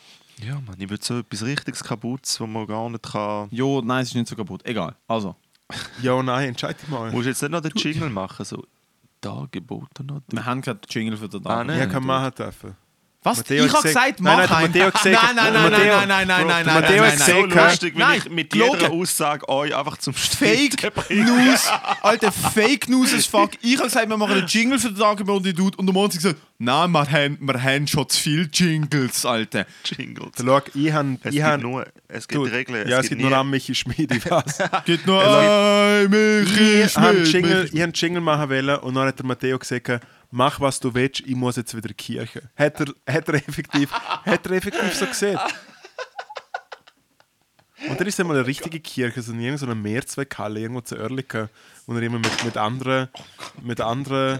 Ja, 0.45 0.55
Mann, 0.55 0.75
ich 0.79 0.89
will 0.89 0.99
so 1.01 1.19
etwas 1.19 1.43
richtiges 1.43 1.83
Kaputtes, 1.83 2.39
wo 2.39 2.47
man 2.47 2.65
gar 2.67 2.89
nicht 2.89 3.03
kann. 3.03 3.47
Jo, 3.51 3.81
nein, 3.81 4.01
es 4.03 4.09
ist 4.09 4.15
nicht 4.15 4.27
so 4.27 4.35
kaputt. 4.35 4.65
Egal. 4.65 4.95
Also. 5.07 5.35
Ja, 6.01 6.21
nein, 6.21 6.49
entscheid 6.49 6.81
dich 6.81 6.89
mal. 6.89 7.09
Du 7.09 7.15
musst 7.15 7.27
jetzt 7.27 7.41
nicht 7.41 7.51
noch 7.51 7.61
den 7.61 7.71
Jingle 7.75 8.09
machen, 8.09 8.43
so 8.43 8.65
Dargebotene 9.21 10.21
Wir 10.29 10.45
haben 10.45 10.61
keinen 10.61 10.79
Jingle 10.89 11.17
für 11.17 11.29
den 11.29 11.45
Ah, 11.45 11.57
Tag. 11.57 11.67
nein. 11.67 11.81
Ich 11.83 11.89
kann 11.89 12.05
machen 12.05 12.33
dürfen. 12.35 12.75
Was? 13.23 13.37
Matteo 13.37 13.65
ich 13.65 13.71
habe 13.73 13.83
gesagt- 13.83 14.19
Nein, 14.19 14.35
mach 14.35 14.49
nein, 14.49 14.57
einen. 14.57 14.67
Matteo 14.71 14.91
gesagt- 14.91 15.05
Nein, 15.05 15.35
nein, 15.35 15.53
nein, 15.53 15.71
Matteo- 15.71 15.77
nein, 15.85 16.07
nein, 16.07 16.27
nein, 16.27 16.27
nein, 16.27 16.47
nein, 16.47 16.81
Matteo 16.81 17.01
nein, 17.03 17.11
hat 17.11 17.19
nein, 17.19 17.27
gesagt, 17.27 17.29
So 17.31 17.45
nein. 17.55 17.69
lustig, 17.69 17.93
wenn 17.93 17.99
Nein, 18.01 18.17
ich 18.25 18.31
mit 18.31 18.49
gelogen. 18.49 18.79
jeder 18.79 18.91
Aussage 18.91 19.49
euch 19.49 19.75
einfach 19.75 19.97
zum 19.97 20.13
Fake. 20.15 20.91
News, 21.11 21.69
Alter, 22.01 22.31
Fake 22.31 22.89
News 22.89 23.13
as 23.13 23.27
fuck. 23.27 23.51
Ich 23.61 23.75
habe 23.77 23.87
gesagt, 23.89 24.09
wir 24.09 24.17
machen 24.17 24.33
einen 24.37 24.47
Jingle 24.47 24.79
für 24.79 24.87
den 24.87 24.97
Tagebotene 24.97 25.53
Dude 25.53 25.77
und 25.77 25.85
der 25.85 25.93
Monty 25.93 26.17
gesagt, 26.17 26.37
nein, 26.57 26.89
wir 26.91 27.11
haben, 27.11 27.37
wir 27.39 27.61
haben 27.61 27.85
schon 27.85 28.09
zu 28.09 28.19
viele 28.19 28.49
Jingles, 28.51 29.23
Alter. 29.23 29.67
Jingles. 29.85 30.31
Schau, 30.43 30.61
ich 30.73 30.91
habe... 30.91 31.17
Es 31.21 31.25
Ich 31.27 31.31
gibt 31.33 31.45
han, 31.45 31.61
nur, 31.61 31.85
es 32.07 32.27
gibt 32.27 32.37
du, 32.39 32.43
Regeln. 32.45 32.87
ja, 32.89 32.99
es 33.01 33.09
gibt 33.09 33.21
nur 33.21 33.37
an 33.37 33.47
Michi 33.51 33.75
Schmid, 33.75 34.11
ich 34.15 34.31
weiß. 34.31 34.57
Geht 34.85 35.05
nur 35.05 35.23
ein 35.23 36.09
Michi 36.09 36.81
ich 36.81 36.97
habe 36.97 37.09
einen. 37.09 37.25
Jingle, 37.25 37.65
ich 37.71 37.79
hab 37.79 37.83
einen 37.83 37.93
Jingle 37.93 38.21
machen 38.21 38.49
wollen 38.49 38.77
und 38.79 38.95
dann 38.95 39.07
hat 39.07 39.19
der 39.19 39.25
Matteo 39.27 39.59
gesagt, 39.59 40.01
mach 40.31 40.59
was 40.59 40.79
du 40.79 40.93
willst, 40.93 41.19
ich 41.21 41.35
muss 41.35 41.57
jetzt 41.57 41.75
wieder 41.75 41.89
in 41.89 41.95
die 41.97 42.03
Kirche. 42.03 42.49
Hat 42.55 42.79
er, 42.79 43.13
hat 43.13 43.27
er, 43.27 43.35
effektiv, 43.35 43.91
hat 43.91 44.45
er 44.45 44.51
effektiv 44.51 44.93
so 44.95 45.05
gesehen. 45.05 45.39
Und 47.89 47.99
dann 47.99 48.07
ist 48.07 48.19
es 48.19 48.25
mal 48.25 48.37
eine 48.37 48.45
richtige 48.45 48.79
Kirche, 48.79 49.21
so 49.21 49.31
in 49.31 49.39
irgendeiner 49.39 49.75
Mehrzweckhalle 49.75 50.59
irgendwo 50.59 50.81
zu 50.81 50.97
Oerlikon, 50.97 51.49
wo 51.85 51.93
er 51.93 52.01
immer 52.01 52.19
mit, 52.19 52.45
mit 52.45 52.57
anderen, 52.57 53.09
mit 53.61 53.81
anderen 53.81 54.39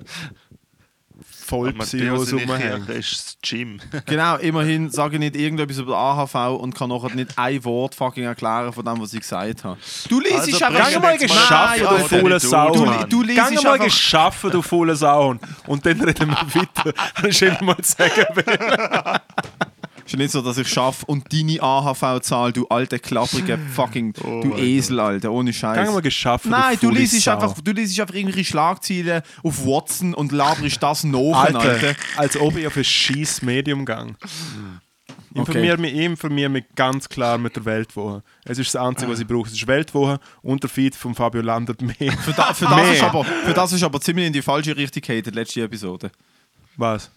Vollpsychos 1.52 2.30
seine 2.30 2.42
rumhängt. 2.44 2.86
Kirche 2.88 3.00
ist 3.00 3.38
das 3.42 3.50
Gym. 3.50 3.80
Genau, 4.06 4.36
immerhin 4.38 4.90
sage 4.90 5.16
ich 5.16 5.20
nicht 5.20 5.36
irgendetwas 5.36 5.78
über 5.78 5.94
den 5.94 5.96
AHV 5.96 6.60
und 6.62 6.74
kann 6.76 6.90
nachher 6.90 7.14
nicht 7.16 7.38
ein 7.38 7.64
Wort 7.64 7.94
fucking 7.96 8.24
erklären 8.24 8.74
von 8.74 8.84
dem, 8.86 9.00
was 9.02 9.14
ich 9.14 9.20
gesagt 9.22 9.64
habe. 9.64 9.78
Du 10.10 10.20
liest 10.20 10.34
Also 10.40 10.66
einfach... 10.66 10.90
Geh 10.90 11.00
mal 11.00 11.18
geschaffen, 11.18 11.88
du 11.90 11.98
faule 12.08 12.40
Du- 12.40 12.48
Sau. 12.48 12.72
du- 12.72 13.06
du 13.08 13.22
liest 13.24 13.50
Geh 13.50 13.62
mal 13.64 13.80
geschaffen, 13.80 14.52
du 14.52 14.62
faule 14.62 14.96
Sau. 14.96 15.36
Und 15.68 15.86
dann 15.86 16.02
reden 16.02 16.30
wir 16.30 16.62
weiter. 16.62 16.94
Hast 17.16 17.42
du 17.42 17.46
immer 17.46 17.62
mal 17.64 17.78
sagen 17.84 18.26
will. 18.36 18.46
Ist 20.12 20.18
nicht 20.18 20.32
so, 20.32 20.42
dass 20.42 20.58
ich 20.58 20.68
schaffe 20.68 21.06
und 21.06 21.32
deine 21.32 21.64
AHV-Zahl, 21.64 22.52
du 22.52 22.68
alte, 22.68 23.00
klapprige 23.00 23.58
fucking... 23.74 24.12
du 24.12 24.54
Esel, 24.58 25.00
Alter, 25.00 25.32
ohne 25.32 25.54
Scheiß. 25.54 25.88
Geh 25.88 25.94
mal 25.94 26.02
geschaffen, 26.02 26.52
Nein, 26.52 26.78
du 26.82 26.90
liest 26.90 27.26
einfach, 27.30 27.54
du 27.54 27.72
liest 27.72 27.98
einfach 27.98 28.14
irgendwelche 28.14 28.44
Schlagzeilen 28.44 29.22
auf 29.42 29.66
Watson 29.66 30.14
und 30.14 30.34
laberst 30.34 30.84
das 30.84 31.06
nach, 31.06 31.46
Alter. 31.46 31.60
Alter, 31.62 31.96
als 32.18 32.36
ob 32.36 32.58
ich 32.58 32.68
auf 32.68 32.76
ein 32.76 32.84
scheiß 32.84 33.42
Medium 33.44 33.86
gang. 33.86 34.18
Ich 35.32 35.38
informiere 35.38 35.78
mich, 35.78 35.94
ich 35.94 36.02
informiere 36.02 36.50
mich 36.50 36.66
ganz 36.76 37.08
klar 37.08 37.38
mit 37.38 37.56
der 37.56 37.64
Weltwoche. 37.64 38.22
Es 38.44 38.60
ist 38.60 38.76
das 38.76 38.82
Einzige, 38.82 39.10
was 39.10 39.22
ich 39.22 39.28
brauche. 39.28 39.48
Es 39.48 39.54
ist 39.54 39.66
Weltwoche 39.66 40.20
und 40.42 40.62
der 40.62 40.70
Feed 40.70 40.94
von 40.94 41.16
Fabio 41.16 41.42
Landert 41.42 41.82
mehr. 41.82 42.12
Für, 42.18 42.34
da, 42.34 42.54
für, 42.54 42.66
das 42.66 42.96
ist 42.96 43.04
aber, 43.04 43.24
für 43.24 43.54
das 43.54 43.72
ist 43.72 43.84
aber 43.84 44.02
ziemlich 44.02 44.28
in 44.28 44.34
die 44.34 44.42
falsche 44.42 44.76
Richtung 44.76 45.02
gehatet, 45.02 45.34
letzte 45.34 45.62
Episode. 45.62 46.12
Was? 46.76 47.10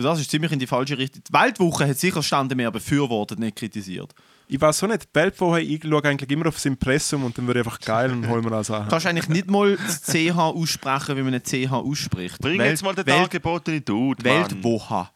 Für 0.00 0.06
das 0.06 0.18
ist 0.20 0.30
ziemlich 0.30 0.50
in 0.50 0.58
die 0.58 0.66
falsche 0.66 0.96
Richtung. 0.96 1.22
Die 1.28 1.32
Weltwoche 1.32 1.86
hat 1.86 1.98
sicher 1.98 2.22
Stände 2.22 2.54
mehr 2.54 2.70
befürwortet, 2.70 3.38
nicht 3.38 3.54
kritisiert. 3.56 4.14
Ich 4.48 4.58
weiß 4.58 4.78
so 4.78 4.86
nicht. 4.86 5.02
Die 5.02 5.08
Weltwoche, 5.12 5.60
ich 5.60 5.82
schaue 5.82 6.02
eigentlich 6.04 6.30
immer 6.30 6.46
aufs 6.46 6.64
Impressum 6.64 7.22
und 7.24 7.36
dann 7.36 7.46
wird 7.46 7.58
einfach 7.58 7.78
geil 7.78 8.10
und 8.10 8.26
holen 8.26 8.42
wir 8.42 8.50
das 8.50 8.70
an. 8.70 8.84
Du 8.84 8.90
kannst 8.90 9.06
eigentlich 9.06 9.28
nicht 9.28 9.50
mal 9.50 9.76
das 9.76 10.02
CH 10.02 10.36
aussprechen, 10.38 11.16
wie 11.18 11.22
man 11.22 11.34
ein 11.34 11.42
CH 11.42 11.70
ausspricht. 11.72 12.38
Bring 12.40 12.58
Welt- 12.58 12.70
jetzt 12.70 12.82
mal 12.82 12.94
den 12.94 13.04
Welt, 13.06 13.18
dargebotenen 13.18 13.84
Dude, 13.84 14.26
Mann. 14.26 14.50
Weltwoche. 14.50 15.08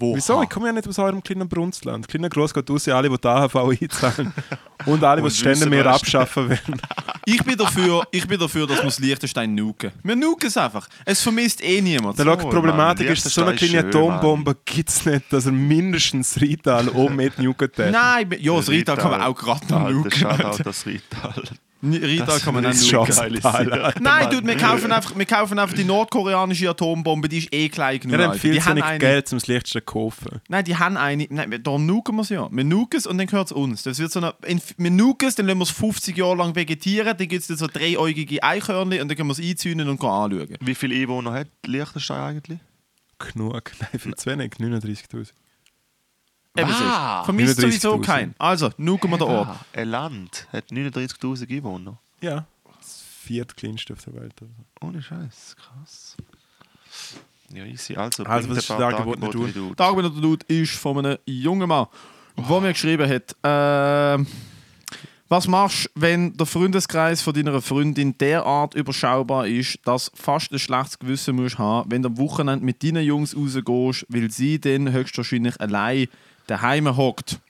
Woche. 0.00 0.16
Wieso? 0.16 0.42
Ich 0.42 0.48
komme 0.48 0.66
ja 0.66 0.72
nicht 0.72 0.88
aus 0.88 0.98
eurem 0.98 1.22
kleinen 1.22 1.48
Brunstland. 1.48 2.08
Kleiner 2.08 2.28
Gruß 2.28 2.54
geht 2.54 2.70
raus 2.70 2.88
alle, 2.88 3.08
die 3.08 3.16
die 3.16 3.28
AHV 3.28 3.56
einzahlen. 3.56 4.32
Und 4.86 5.02
alle, 5.02 5.22
die 5.22 5.30
Stände 5.30 5.66
mehr 5.66 5.86
abschaffen 5.86 6.50
werden. 6.50 6.80
Ich 7.24 7.44
bin 7.44 7.58
dafür, 7.58 8.04
ich 8.10 8.26
bin 8.26 8.40
dafür 8.40 8.66
dass 8.66 8.78
wir 8.78 8.84
das 8.84 8.98
Liechtenstein 9.00 9.54
nuken. 9.54 9.92
Wir 10.02 10.16
nuken 10.16 10.46
es 10.46 10.56
einfach. 10.56 10.88
Es 11.04 11.20
vermisst 11.20 11.62
eh 11.62 11.82
niemand. 11.82 12.16
Der 12.18 12.24
Log 12.24 12.40
So, 12.40 12.48
Problematik 12.48 13.06
Mann, 13.06 13.12
ist, 13.12 13.24
so 13.24 13.44
eine 13.44 13.54
kleine 13.54 13.80
Atombombe 13.86 14.56
gibt 14.64 14.88
es 14.88 15.04
nicht, 15.04 15.30
dass 15.30 15.44
er 15.44 15.52
mindestens 15.52 16.40
Rital 16.40 16.88
oben 16.88 17.16
mit 17.16 17.38
nuken 17.38 17.68
hat. 17.76 17.92
Nein, 17.92 18.34
ja, 18.40 18.56
das 18.56 18.70
Rital 18.70 18.96
kann 18.96 19.10
man 19.10 19.20
auch 19.20 19.34
gerade 19.34 19.92
nuken. 19.92 20.26
Das 20.64 20.86
Rital. 20.86 21.42
Rital 21.82 22.40
kann 22.40 22.54
man 22.54 22.66
auch 22.66 23.06
Geile 23.06 23.40
geil. 23.40 23.94
Nein, 24.00 24.30
dude, 24.30 24.46
wir 24.46 24.56
kaufen, 24.56 24.90
einfach, 24.90 25.16
wir 25.16 25.26
kaufen 25.26 25.58
einfach 25.58 25.76
die 25.76 25.84
nordkoreanische 25.84 26.68
Atombombe, 26.70 27.28
die 27.28 27.38
ist 27.38 27.52
eh 27.54 27.68
klein 27.68 28.00
genug. 28.00 28.32
Die 28.42 28.52
so 28.58 28.64
haben 28.66 28.74
nicht 28.74 28.84
eine. 28.84 28.98
Geld, 28.98 29.32
um 29.32 29.38
das 29.38 29.46
Lichtste 29.46 29.78
zu 29.78 29.84
kaufen. 29.84 30.40
Nein, 30.48 30.64
die 30.64 30.76
haben 30.76 30.96
eine. 30.96 31.26
Nein, 31.30 31.50
wir- 31.50 31.58
darum 31.60 31.86
nuken 31.86 32.16
wir 32.16 32.22
es 32.22 32.30
ja. 32.30 32.48
Wir 32.50 32.64
nuken 32.64 32.98
es 32.98 33.06
und 33.06 33.18
dann 33.18 33.26
gehört 33.28 33.46
es 33.46 33.52
uns. 33.52 33.84
Das 33.84 33.98
wird 33.98 34.10
so 34.10 34.18
eine, 34.20 34.34
in- 34.46 34.60
wir 34.76 34.90
nuken 34.90 35.28
es, 35.28 35.36
dann 35.36 35.46
lassen 35.46 35.58
wir 35.58 35.64
es 35.64 35.70
50 35.70 36.16
Jahre 36.16 36.36
lang 36.36 36.54
vegetieren, 36.56 37.16
dann 37.16 37.28
gibt 37.28 37.48
es 37.48 37.58
so 37.58 37.66
dreieugige 37.66 38.42
Eichhörnchen 38.42 39.00
und 39.02 39.08
dann 39.08 39.16
können 39.16 39.28
wir 39.28 39.38
es 39.38 39.40
einzäunen 39.40 39.88
und 39.88 40.00
anschauen. 40.02 40.56
Wie 40.60 40.74
viele 40.74 40.96
Einwohner 40.96 41.32
hat 41.32 41.48
Liechtenstein 41.64 42.20
eigentlich? 42.20 42.58
Genug. 43.18 43.72
Nein, 43.80 44.00
viel 44.00 44.14
zu 44.14 44.30
wenig. 44.30 44.52
39'000. 44.58 45.28
Eben 46.58 46.70
ist. 46.70 46.78
Vermisst 47.24 47.58
39.000. 47.58 47.60
sowieso 47.60 47.98
keinen. 48.00 48.34
Also, 48.38 48.70
nuken 48.76 49.10
wir 49.10 49.18
den 49.18 49.28
Ort. 49.28 49.48
Ah, 49.48 49.64
ein 49.72 49.88
Land 49.88 50.46
hat 50.52 50.70
39'000 50.70 51.50
Einwohner. 51.50 51.98
Ja. 52.20 52.46
Das 52.78 53.02
viertkleinste 53.22 53.92
auf 53.94 54.04
der 54.04 54.14
Welt. 54.14 54.34
oder 54.40 54.50
so. 54.56 54.86
Ohne 54.86 55.02
Scheiß, 55.02 55.56
krass. 55.56 56.16
Ja, 57.52 57.64
easy. 57.64 57.94
Also, 57.96 58.24
Also, 58.24 58.50
was 58.50 58.58
ist 58.58 58.70
der 58.70 58.78
dargebotene 58.78 59.26
dargebotene 59.26 59.52
Dude? 59.52 59.74
Dude. 59.76 60.12
Der 60.12 60.20
Dude 60.22 60.46
ist 60.48 60.72
von 60.74 60.98
einem 60.98 61.18
jungen 61.24 61.68
Mann, 61.68 61.86
der 62.36 62.60
mir 62.60 62.72
geschrieben 62.72 63.08
hat, 63.08 63.34
ähm, 63.42 64.26
was 65.30 65.46
machst 65.46 65.86
du, 65.86 65.90
wenn 66.00 66.34
der 66.38 66.46
Freundeskreis 66.46 67.20
von 67.20 67.34
deiner 67.34 67.60
Freundin 67.60 68.16
derart 68.16 68.74
überschaubar 68.74 69.46
ist, 69.46 69.78
dass 69.84 70.10
fast 70.14 70.52
ein 70.52 70.58
schlechtes 70.58 70.98
Gewissen 70.98 71.36
musst 71.36 71.58
haben, 71.58 71.90
wenn 71.90 72.02
du 72.02 72.08
am 72.08 72.16
Wochenende 72.18 72.64
mit 72.64 72.82
deinen 72.82 73.04
Jungs 73.04 73.36
rausgehst, 73.36 74.06
weil 74.08 74.30
sie 74.30 74.58
dann 74.58 74.90
höchstwahrscheinlich 74.90 75.60
allein 75.60 76.08
daheim 76.48 76.96
hockt. 76.96 77.40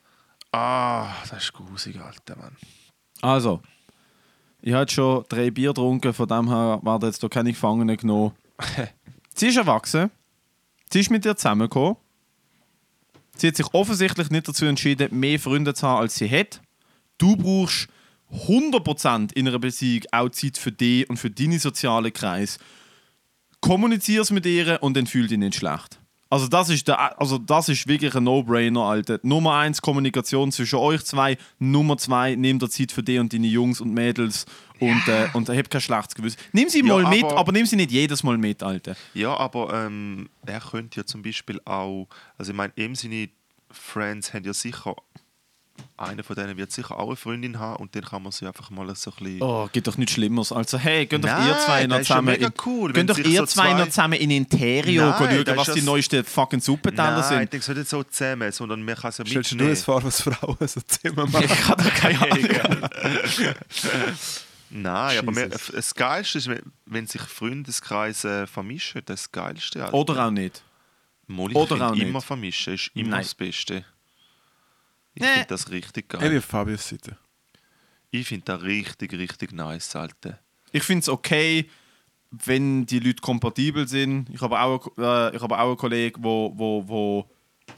Ah, 0.51 1.13
das 1.29 1.43
ist 1.43 1.53
grusig, 1.53 1.99
Alter, 1.99 2.37
Mann. 2.37 2.55
Also, 3.21 3.61
ich 4.61 4.73
hatte 4.73 4.93
schon 4.93 5.25
drei 5.29 5.51
Bier 5.51 5.69
getrunken, 5.69 6.13
von 6.13 6.27
dem 6.27 6.49
her 6.49 6.79
werden 6.83 7.05
jetzt 7.09 7.23
da 7.23 7.27
keine 7.27 7.51
Gefangenen 7.51 7.97
genommen. 7.97 8.33
sie 9.35 9.47
ist 9.47 9.57
erwachsen, 9.57 10.11
sie 10.91 10.99
ist 10.99 11.11
mit 11.11 11.25
dir 11.25 11.35
zusammengekommen. 11.35 11.97
Sie 13.35 13.47
hat 13.47 13.55
sich 13.55 13.73
offensichtlich 13.73 14.29
nicht 14.31 14.47
dazu 14.47 14.65
entschieden, 14.65 15.17
mehr 15.17 15.39
Freunde 15.39 15.73
zu 15.73 15.87
haben, 15.87 16.01
als 16.01 16.15
sie 16.15 16.29
hat. 16.29 16.61
Du 17.17 17.37
brauchst 17.37 17.87
100% 18.31 19.33
in 19.33 19.47
einer 19.47 19.59
Beziehung 19.59 20.03
auch 20.11 20.29
Zeit 20.29 20.57
für 20.57 20.73
dich 20.73 21.09
und 21.09 21.17
für 21.17 21.29
deine 21.29 21.57
sozialen 21.57 22.11
Kreis. 22.11 22.59
Kommunizier 23.61 24.21
es 24.21 24.31
mit 24.31 24.45
ihr 24.45 24.81
und 24.81 24.95
dann 24.97 25.07
fühl 25.07 25.27
dich 25.27 25.37
nicht 25.37 25.55
schlecht. 25.55 25.98
Also 26.31 26.47
das 26.47 26.69
ist, 26.69 26.87
der, 26.87 27.19
also 27.19 27.39
das 27.39 27.69
ist 27.69 27.87
wirklich 27.87 28.13
ein 28.15 28.23
No-Brainer, 28.23 28.81
Alter. 28.81 29.19
Nummer 29.23 29.55
eins, 29.55 29.81
Kommunikation 29.81 30.51
zwischen 30.51 30.77
euch 30.77 31.03
zwei. 31.03 31.37
Nummer 31.57 31.97
zwei, 31.97 32.35
nimm 32.35 32.59
dir 32.59 32.69
Zeit 32.69 32.91
für 32.91 33.01
dich 33.01 33.19
und 33.19 33.33
deine 33.33 33.47
Jungs 33.47 33.81
und 33.81 33.93
Mädels 33.93 34.45
und, 34.79 35.07
äh, 35.07 35.27
und 35.33 35.49
hab 35.49 35.69
kein 35.71 35.81
schlechtes 35.81 36.13
Gewissen. 36.13 36.37
Nimm 36.53 36.69
sie 36.69 36.85
Ja, 36.85 36.99
mal 36.99 37.09
mit, 37.09 37.23
aber- 37.23 37.37
aber 37.37 37.51
nimm 37.51 37.65
sie 37.65 37.75
nicht 37.77 37.91
jedes 37.91 38.21
Mal 38.21 38.37
mit, 38.37 38.61
Alter. 38.61 38.95
Ja, 39.15 39.35
aber 39.37 39.73
ähm, 39.73 40.29
er 40.45 40.59
könnte 40.59 40.99
ja 40.99 41.05
zum 41.05 41.23
Beispiel 41.23 41.59
auch, 41.65 42.07
also 42.37 42.51
ich 42.51 42.55
meine, 42.57 42.73
ihm 42.75 42.93
seine 42.93 43.29
Friends 43.71 44.31
haben 44.33 44.45
ja 44.45 44.53
sicher, 44.53 44.95
einer 45.99 46.23
von 46.23 46.35
denen 46.35 46.57
wird 46.57 46.71
sicher 46.71 46.97
auch 46.99 47.07
eine 47.07 47.15
Freundin 47.15 47.59
haben 47.59 47.77
und 47.81 47.95
dann 47.95 48.03
kann 48.03 48.23
man 48.23 48.31
sie 48.31 48.45
einfach 48.47 48.69
mal 48.69 48.93
so 48.95 49.11
ein 49.11 49.23
bisschen... 49.23 49.41
Oh, 49.41 49.69
geht 49.71 49.87
doch 49.87 49.97
nichts 49.97 50.13
Schlimmeres. 50.13 50.51
Also, 50.51 50.77
hey, 50.77 51.05
geht 51.05 51.23
doch 51.23 51.29
Nein, 51.29 51.47
ihr 51.47 51.57
zwei 51.59 51.87
noch 51.87 51.97
das 51.97 52.01
ist 52.03 52.09
ja 52.09 52.15
zusammen. 52.15 52.31
mega 52.33 52.47
in, 52.47 52.53
cool, 52.65 52.95
wenn 52.95 53.07
doch 53.07 53.17
ihr 53.17 53.39
so 53.41 53.45
zwei, 53.45 53.73
noch 53.73 53.85
zusammen 53.89 54.13
in 54.19 54.31
Interio 54.31 55.05
Nein, 55.09 55.15
schauen, 55.17 55.45
das 55.45 55.57
was 55.57 55.67
ist 55.69 55.75
die 55.77 55.81
neuesten 55.81 56.23
fucking 56.23 56.61
Superteller 56.61 57.19
Nein, 57.19 57.23
sind. 57.49 57.53
ich 57.53 57.63
sollte 57.63 57.79
nicht 57.81 57.89
so 57.89 58.03
zusammen, 58.03 58.51
sondern 58.51 58.83
man 58.83 58.95
kann 58.95 59.09
es 59.09 59.17
ja 59.17 59.25
Stellst 59.25 59.51
du 59.51 59.55
mitnehmen. 59.55 59.73
das 59.75 59.83
vor, 59.83 60.03
was 60.03 60.21
Frauen 60.21 60.67
so 60.67 60.81
Zimmer 60.81 61.25
machen? 61.27 61.45
Ich 61.51 61.67
habe 61.67 61.83
doch 61.83 61.93
keine 61.93 62.21
Ahnung. 62.21 62.39
Nein, 64.71 65.17
aber 65.17 65.35
wir, 65.35 65.45
Jesus. 65.45 65.71
das 65.73 65.95
Geilste 65.95 66.37
ist, 66.37 66.49
wenn- 66.85 67.07
sich 67.07 67.21
Freundeskreise 67.21 68.45
vermischen, 68.47 69.01
das 69.05 69.21
ist 69.21 69.25
das 69.27 69.31
Geilste. 69.31 69.83
Alter. 69.83 69.93
Oder 69.95 70.27
auch 70.27 70.31
nicht. 70.31 70.61
Mal, 71.27 71.51
oder 71.53 71.89
auch 71.89 71.93
nicht. 71.95 72.03
immer 72.03 72.21
vermischen 72.21 72.73
ist 72.75 72.91
immer 72.93 73.09
Nein. 73.09 73.21
das 73.21 73.33
Beste. 73.35 73.83
Ich 75.19 75.25
Nee. 75.25 75.33
finde 75.33 75.47
das 75.49 75.69
richtig 75.69 76.05
Ich 76.05 76.19
geil. 76.19 76.29
bin 76.29 76.37
auf 76.37 76.45
Fabius 76.45 76.87
Seite. 76.87 77.17
Ich 78.09 78.25
finde 78.27 78.45
das 78.45 78.61
richtig, 78.63 79.11
richtig 79.13 79.51
nice, 79.51 79.95
Alter. 79.95 80.39
Ich 80.71 80.83
finde 80.83 81.01
es 81.01 81.09
okay, 81.09 81.69
wenn 82.31 82.85
die 82.85 82.99
Leute 82.99 83.21
kompatibel 83.21 83.87
sind. 83.87 84.29
Ich 84.29 84.39
habe 84.41 84.59
auch, 84.59 84.87
äh, 84.97 85.35
ich 85.35 85.41
habe 85.41 85.57
auch 85.59 85.67
einen 85.67 85.77
Kollegen, 85.77 86.23
wo, 86.23 86.53
wo, 86.55 86.87
wo 86.87 87.29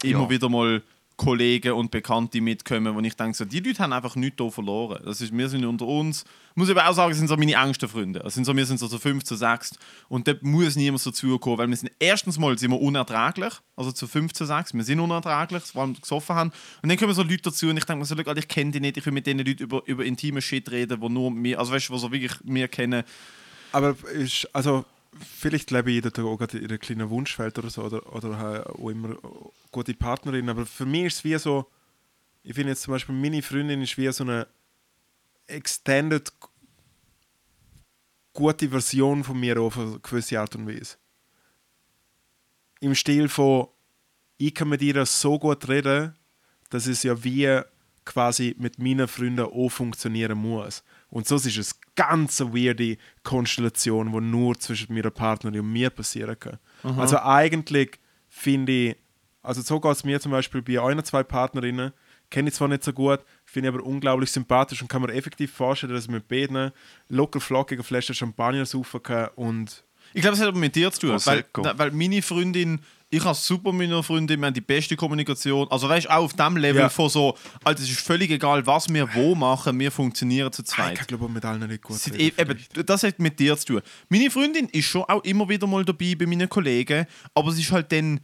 immer 0.03 0.21
Ja. 0.23 0.29
wieder 0.29 0.49
mal 0.49 0.83
Kollegen 1.21 1.73
und 1.73 1.91
Bekannte 1.91 2.41
mitkommen, 2.41 2.95
wo 2.95 2.99
ich 2.99 3.15
denke, 3.15 3.37
so, 3.37 3.45
die 3.45 3.59
Leute 3.59 3.77
haben 3.83 3.93
einfach 3.93 4.15
nichts 4.15 4.41
hier 4.41 4.49
verloren. 4.49 5.03
Das 5.05 5.21
ist, 5.21 5.31
wir 5.31 5.49
sind 5.49 5.63
unter 5.65 5.85
uns. 5.85 6.25
Muss 6.55 6.67
ich 6.67 6.75
aber 6.75 6.89
auch 6.89 6.95
sagen, 6.95 7.13
sind 7.13 7.27
so 7.27 7.37
meine 7.37 7.53
engsten 7.53 7.87
Freunde. 7.87 8.21
Das 8.21 8.33
sind 8.33 8.45
so, 8.45 8.57
wir 8.57 8.65
sind 8.65 8.79
so, 8.79 8.87
so 8.87 8.97
5 8.97 9.23
zu 9.23 9.35
6 9.35 9.77
und 10.09 10.27
dort 10.27 10.41
muss 10.41 10.75
niemand 10.75 11.05
dazukommen, 11.05 11.59
weil 11.59 11.67
wir 11.67 11.77
sind 11.77 11.91
erstens 11.99 12.39
mal 12.39 12.57
sind 12.57 12.71
wir 12.71 12.81
unerträglich, 12.81 13.53
also 13.75 13.91
zu 13.91 14.07
5 14.07 14.33
zu 14.33 14.45
6, 14.45 14.73
wir 14.73 14.83
sind 14.83 14.99
unerträglich, 14.99 15.61
vor 15.65 15.83
allem 15.83 15.93
gesoffen 15.93 16.35
haben. 16.35 16.51
Und 16.81 16.89
dann 16.89 16.97
kommen 16.97 17.13
so 17.13 17.21
Leute 17.21 17.43
dazu 17.43 17.67
und 17.67 17.77
ich 17.77 17.85
denke 17.85 17.99
mir 17.99 18.05
so, 18.05 18.17
ich 18.17 18.47
kenne 18.47 18.71
die 18.71 18.79
nicht, 18.79 18.97
ich 18.97 19.05
will 19.05 19.13
mit 19.13 19.27
diesen 19.27 19.45
Leuten 19.45 19.61
über, 19.61 19.83
über 19.85 20.03
intime 20.03 20.41
Shit 20.41 20.71
reden, 20.71 20.99
wo 21.01 21.07
nur 21.07 21.31
wir, 21.35 21.59
also 21.59 21.71
weißt 21.71 21.89
du, 21.89 21.93
was 21.93 22.01
so 22.01 22.11
wirklich 22.11 22.33
wir 22.43 22.67
kennen. 22.67 23.03
Aber 23.71 23.95
ist, 24.15 24.49
also, 24.53 24.85
vielleicht 25.19 25.71
lebe 25.71 25.91
jeder 25.91 26.11
da 26.11 26.23
auch 26.23 26.39
in 26.39 26.65
einer 26.65 26.77
kleinen 26.77 27.09
Wunschwelt 27.09 27.57
oder 27.59 27.69
so, 27.69 27.83
oder, 27.83 28.13
oder 28.13 28.37
halt 28.37 28.67
auch 28.67 28.89
immer 28.89 29.15
gute 29.71 29.93
Partnerin, 29.93 30.49
aber 30.49 30.65
für 30.65 30.85
mich 30.85 31.05
ist 31.05 31.15
es 31.17 31.23
wie 31.23 31.37
so, 31.37 31.69
ich 32.43 32.55
finde 32.55 32.71
jetzt 32.71 32.83
zum 32.83 32.93
Beispiel, 32.93 33.15
meine 33.15 33.41
Freundin 33.41 33.81
ist 33.81 33.97
wie 33.97 34.11
so 34.11 34.23
eine 34.23 34.47
extended 35.47 36.31
gute 38.33 38.69
Version 38.69 39.23
von 39.23 39.39
mir 39.39 39.59
auf 39.59 39.77
eine 39.77 39.99
gewisse 39.99 40.39
Art 40.39 40.55
und 40.55 40.67
Weise. 40.67 40.97
Im 42.79 42.95
Stil 42.95 43.29
von, 43.29 43.67
ich 44.37 44.55
kann 44.55 44.69
mit 44.69 44.81
ihr 44.81 45.05
so 45.05 45.37
gut 45.37 45.67
reden, 45.67 46.15
dass 46.69 46.87
es 46.87 47.03
ja 47.03 47.21
wie 47.23 47.61
quasi 48.05 48.55
mit 48.57 48.79
meinen 48.79 49.07
Freunden 49.07 49.45
auch 49.45 49.69
funktionieren 49.69 50.37
muss. 50.37 50.83
Und 51.11 51.27
so 51.27 51.35
ist 51.35 51.45
es 51.45 51.73
eine 51.73 51.81
ganz 51.95 52.39
weirde 52.39 52.97
Konstellation, 53.21 54.11
die 54.11 54.21
nur 54.21 54.57
zwischen 54.57 54.93
meiner 54.93 55.11
Partnerin 55.11 55.59
und 55.59 55.71
mir 55.71 55.89
passieren 55.91 56.39
kann. 56.39 56.57
Also 56.97 57.19
eigentlich 57.19 57.99
finde 58.29 58.71
ich, 58.71 58.95
also 59.43 59.61
so 59.61 59.79
geht 59.79 59.91
es 59.91 60.03
mir 60.03 60.19
zum 60.19 60.31
Beispiel 60.31 60.61
bei 60.61 60.81
einer, 60.81 61.03
zwei 61.03 61.21
Partnerinnen, 61.21 61.91
kenne 62.29 62.47
ich 62.47 62.55
zwar 62.55 62.69
nicht 62.69 62.83
so 62.83 62.93
gut, 62.93 63.19
finde 63.43 63.69
ich 63.69 63.75
aber 63.75 63.83
unglaublich 63.85 64.31
sympathisch 64.31 64.81
und 64.81 64.87
kann 64.87 65.01
mir 65.01 65.13
effektiv 65.13 65.51
vorstellen, 65.51 65.93
dass 65.93 66.05
ich 66.05 66.09
mit 66.09 66.27
beiden 66.27 66.71
locker 67.09 67.41
flockige 67.41 67.83
Flaschen 67.83 68.15
Champagner 68.15 68.65
saufen 68.65 69.03
kann 69.03 69.29
und 69.35 69.83
Ich 70.13 70.21
glaube, 70.21 70.35
es 70.35 70.41
hat 70.41 70.47
aber 70.47 70.57
mit 70.59 70.75
dir 70.75 70.91
zu 70.91 71.01
tun, 71.01 71.09
weil, 71.09 71.17
Prosecco. 71.17 71.61
na, 71.63 71.77
weil 71.77 71.91
meine 71.91 72.21
Freundin, 72.21 72.79
ich 73.13 73.23
habe 73.25 73.35
super 73.35 73.71
mit 73.73 73.89
meiner 73.89 74.01
Freundin, 74.01 74.39
wir 74.39 74.47
haben 74.47 74.53
die 74.53 74.61
beste 74.61 74.95
Kommunikation. 74.95 75.67
Also 75.69 75.87
weißt 75.89 76.05
du, 76.07 76.09
auch 76.11 76.23
auf 76.23 76.33
dem 76.33 76.55
Level 76.57 76.81
Ja. 76.81 76.89
von 76.89 77.09
so, 77.09 77.37
Alter, 77.63 77.83
es 77.83 77.89
ist 77.89 77.99
völlig 77.99 78.31
egal, 78.31 78.65
was 78.65 78.87
wir 78.91 79.13
wo 79.13 79.35
machen, 79.35 79.77
wir 79.79 79.91
funktionieren 79.91 80.51
zu 80.51 80.61
ich 80.61 80.69
zweit. 80.69 80.95
kann 80.97 81.07
glaube 81.07 81.25
ich 81.25 81.31
mit 81.31 81.43
allen 81.45 81.67
nicht 81.67 81.83
gut 81.83 81.97
Sind 81.97 82.13
reden, 82.17 82.33
e- 82.37 82.41
eben, 82.41 82.85
das 82.85 83.03
hat 83.03 83.19
mit 83.19 83.37
dir 83.37 83.57
zu 83.57 83.65
tun. 83.65 83.81
Meine 84.09 84.31
Freundin 84.31 84.67
ist 84.69 84.85
schon 84.85 85.03
auch 85.03 85.23
immer 85.25 85.47
wieder 85.49 85.67
mal 85.67 85.83
dabei 85.85 86.15
bei 86.17 86.25
meinen 86.25 86.47
Kollegen, 86.49 87.05
aber 87.35 87.49
es 87.51 87.59
ist 87.59 87.71
halt 87.71 87.91
dann, 87.91 88.21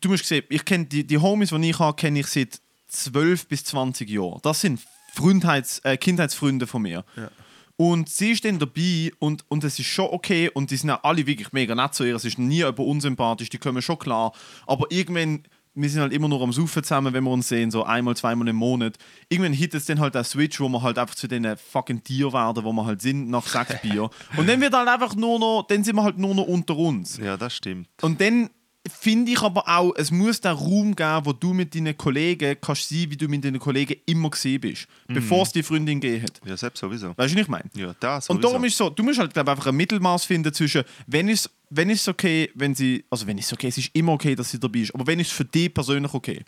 du 0.00 0.08
musst 0.08 0.24
sehen, 0.26 0.44
ich 0.48 0.64
kenne 0.64 0.84
die, 0.86 1.06
die 1.06 1.18
Homies, 1.18 1.50
die 1.50 1.70
ich 1.70 1.78
habe, 1.78 1.96
kenne 1.96 2.20
ich 2.20 2.28
seit 2.28 2.60
12 2.88 3.48
bis 3.48 3.64
20 3.64 4.08
Jahren. 4.08 4.38
Das 4.42 4.60
sind 4.60 4.80
Freundheits, 5.14 5.80
äh, 5.80 5.96
Kindheitsfreunde 5.96 6.66
von 6.66 6.82
mir. 6.82 7.04
Ja. 7.16 7.28
Und 7.76 8.08
sie 8.08 8.32
ist 8.32 8.44
dann 8.44 8.58
dabei 8.58 9.12
und, 9.18 9.44
und 9.48 9.64
es 9.64 9.78
ist 9.78 9.86
schon 9.86 10.08
okay 10.10 10.50
und 10.52 10.70
die 10.70 10.76
sind 10.76 10.90
auch 10.90 11.02
alle 11.04 11.26
wirklich 11.26 11.52
mega 11.52 11.74
nett 11.74 11.94
zu 11.94 12.04
ihr. 12.04 12.14
Es 12.14 12.24
ist 12.24 12.38
nie 12.38 12.56
jemand 12.56 12.78
unsympathisch, 12.78 13.48
die 13.48 13.58
kommen 13.58 13.82
schon 13.82 13.98
klar. 13.98 14.32
Aber 14.66 14.86
irgendwann, 14.90 15.44
wir 15.74 15.88
sind 15.88 16.02
halt 16.02 16.12
immer 16.12 16.28
nur 16.28 16.42
am 16.42 16.52
Saufen 16.52 16.82
zusammen, 16.82 17.14
wenn 17.14 17.24
wir 17.24 17.30
uns 17.30 17.48
sehen, 17.48 17.70
so 17.70 17.84
einmal, 17.84 18.14
zweimal 18.16 18.48
im 18.48 18.56
Monat. 18.56 18.98
Irgendwann 19.28 19.54
hittet 19.54 19.80
es 19.80 19.86
dann 19.86 20.00
halt 20.00 20.14
der 20.14 20.24
Switch, 20.24 20.60
wo 20.60 20.68
wir 20.68 20.82
halt 20.82 20.98
einfach 20.98 21.14
zu 21.14 21.28
den 21.28 21.56
fucking 21.56 22.04
Tier 22.04 22.32
werden, 22.32 22.62
wo 22.64 22.72
wir 22.72 22.84
halt 22.84 23.00
sind 23.00 23.30
nach 23.30 23.46
sechs 23.46 23.80
Bier. 23.80 24.10
Und 24.36 24.48
dann 24.48 24.60
wird 24.60 24.74
halt 24.74 24.88
einfach 24.88 25.16
nur 25.16 25.38
noch, 25.38 25.66
dann 25.66 25.82
sind 25.82 25.96
wir 25.96 26.04
halt 26.04 26.18
nur 26.18 26.34
noch 26.34 26.46
unter 26.46 26.76
uns. 26.76 27.16
Ja, 27.16 27.36
das 27.36 27.54
stimmt. 27.54 27.88
Und 28.02 28.20
dann 28.20 28.50
finde 28.90 29.32
ich 29.32 29.40
aber 29.40 29.68
auch, 29.68 29.92
es 29.96 30.10
muss 30.10 30.40
den 30.40 30.52
Raum 30.52 30.96
geben, 30.96 31.24
wo 31.24 31.32
du 31.32 31.52
mit 31.54 31.74
deinen 31.74 31.96
Kollegen 31.96 32.56
kannst 32.60 32.88
sein, 32.88 33.06
wie 33.10 33.16
du 33.16 33.28
mit 33.28 33.44
deinen 33.44 33.60
Kollegen 33.60 33.94
immer 34.06 34.30
gesehen 34.30 34.60
bist, 34.60 34.88
bevor 35.06 35.44
es 35.44 35.52
die 35.52 35.62
Freundin 35.62 36.00
geht. 36.00 36.40
Ja, 36.44 36.56
selbst 36.56 36.80
sowieso. 36.80 37.08
Weißt 37.16 37.32
du, 37.32 37.36
was 37.36 37.42
ich 37.42 37.48
meine? 37.48 37.70
Ja, 37.74 37.94
das 38.00 38.28
Und 38.28 38.36
sowieso. 38.36 38.48
darum 38.48 38.64
ist 38.64 38.76
so, 38.76 38.90
du 38.90 39.02
musst 39.04 39.18
halt 39.20 39.32
glaub, 39.32 39.48
einfach 39.48 39.66
ein 39.68 39.76
Mittelmaß 39.76 40.24
finden 40.24 40.52
zwischen, 40.52 40.82
wenn 41.06 41.28
es 41.28 41.48
wenn 41.74 41.88
es 41.88 42.06
okay, 42.06 42.50
wenn 42.54 42.74
sie, 42.74 43.02
also 43.08 43.26
wenn 43.26 43.38
es 43.38 43.50
okay, 43.52 43.68
es 43.68 43.78
ist 43.78 43.90
immer 43.94 44.12
okay, 44.12 44.34
dass 44.34 44.50
sie 44.50 44.58
dabei 44.60 44.80
ist, 44.80 44.94
aber 44.94 45.06
wenn 45.06 45.20
es 45.20 45.30
für 45.30 45.44
dich 45.44 45.72
persönlich 45.72 46.12
okay, 46.12 46.42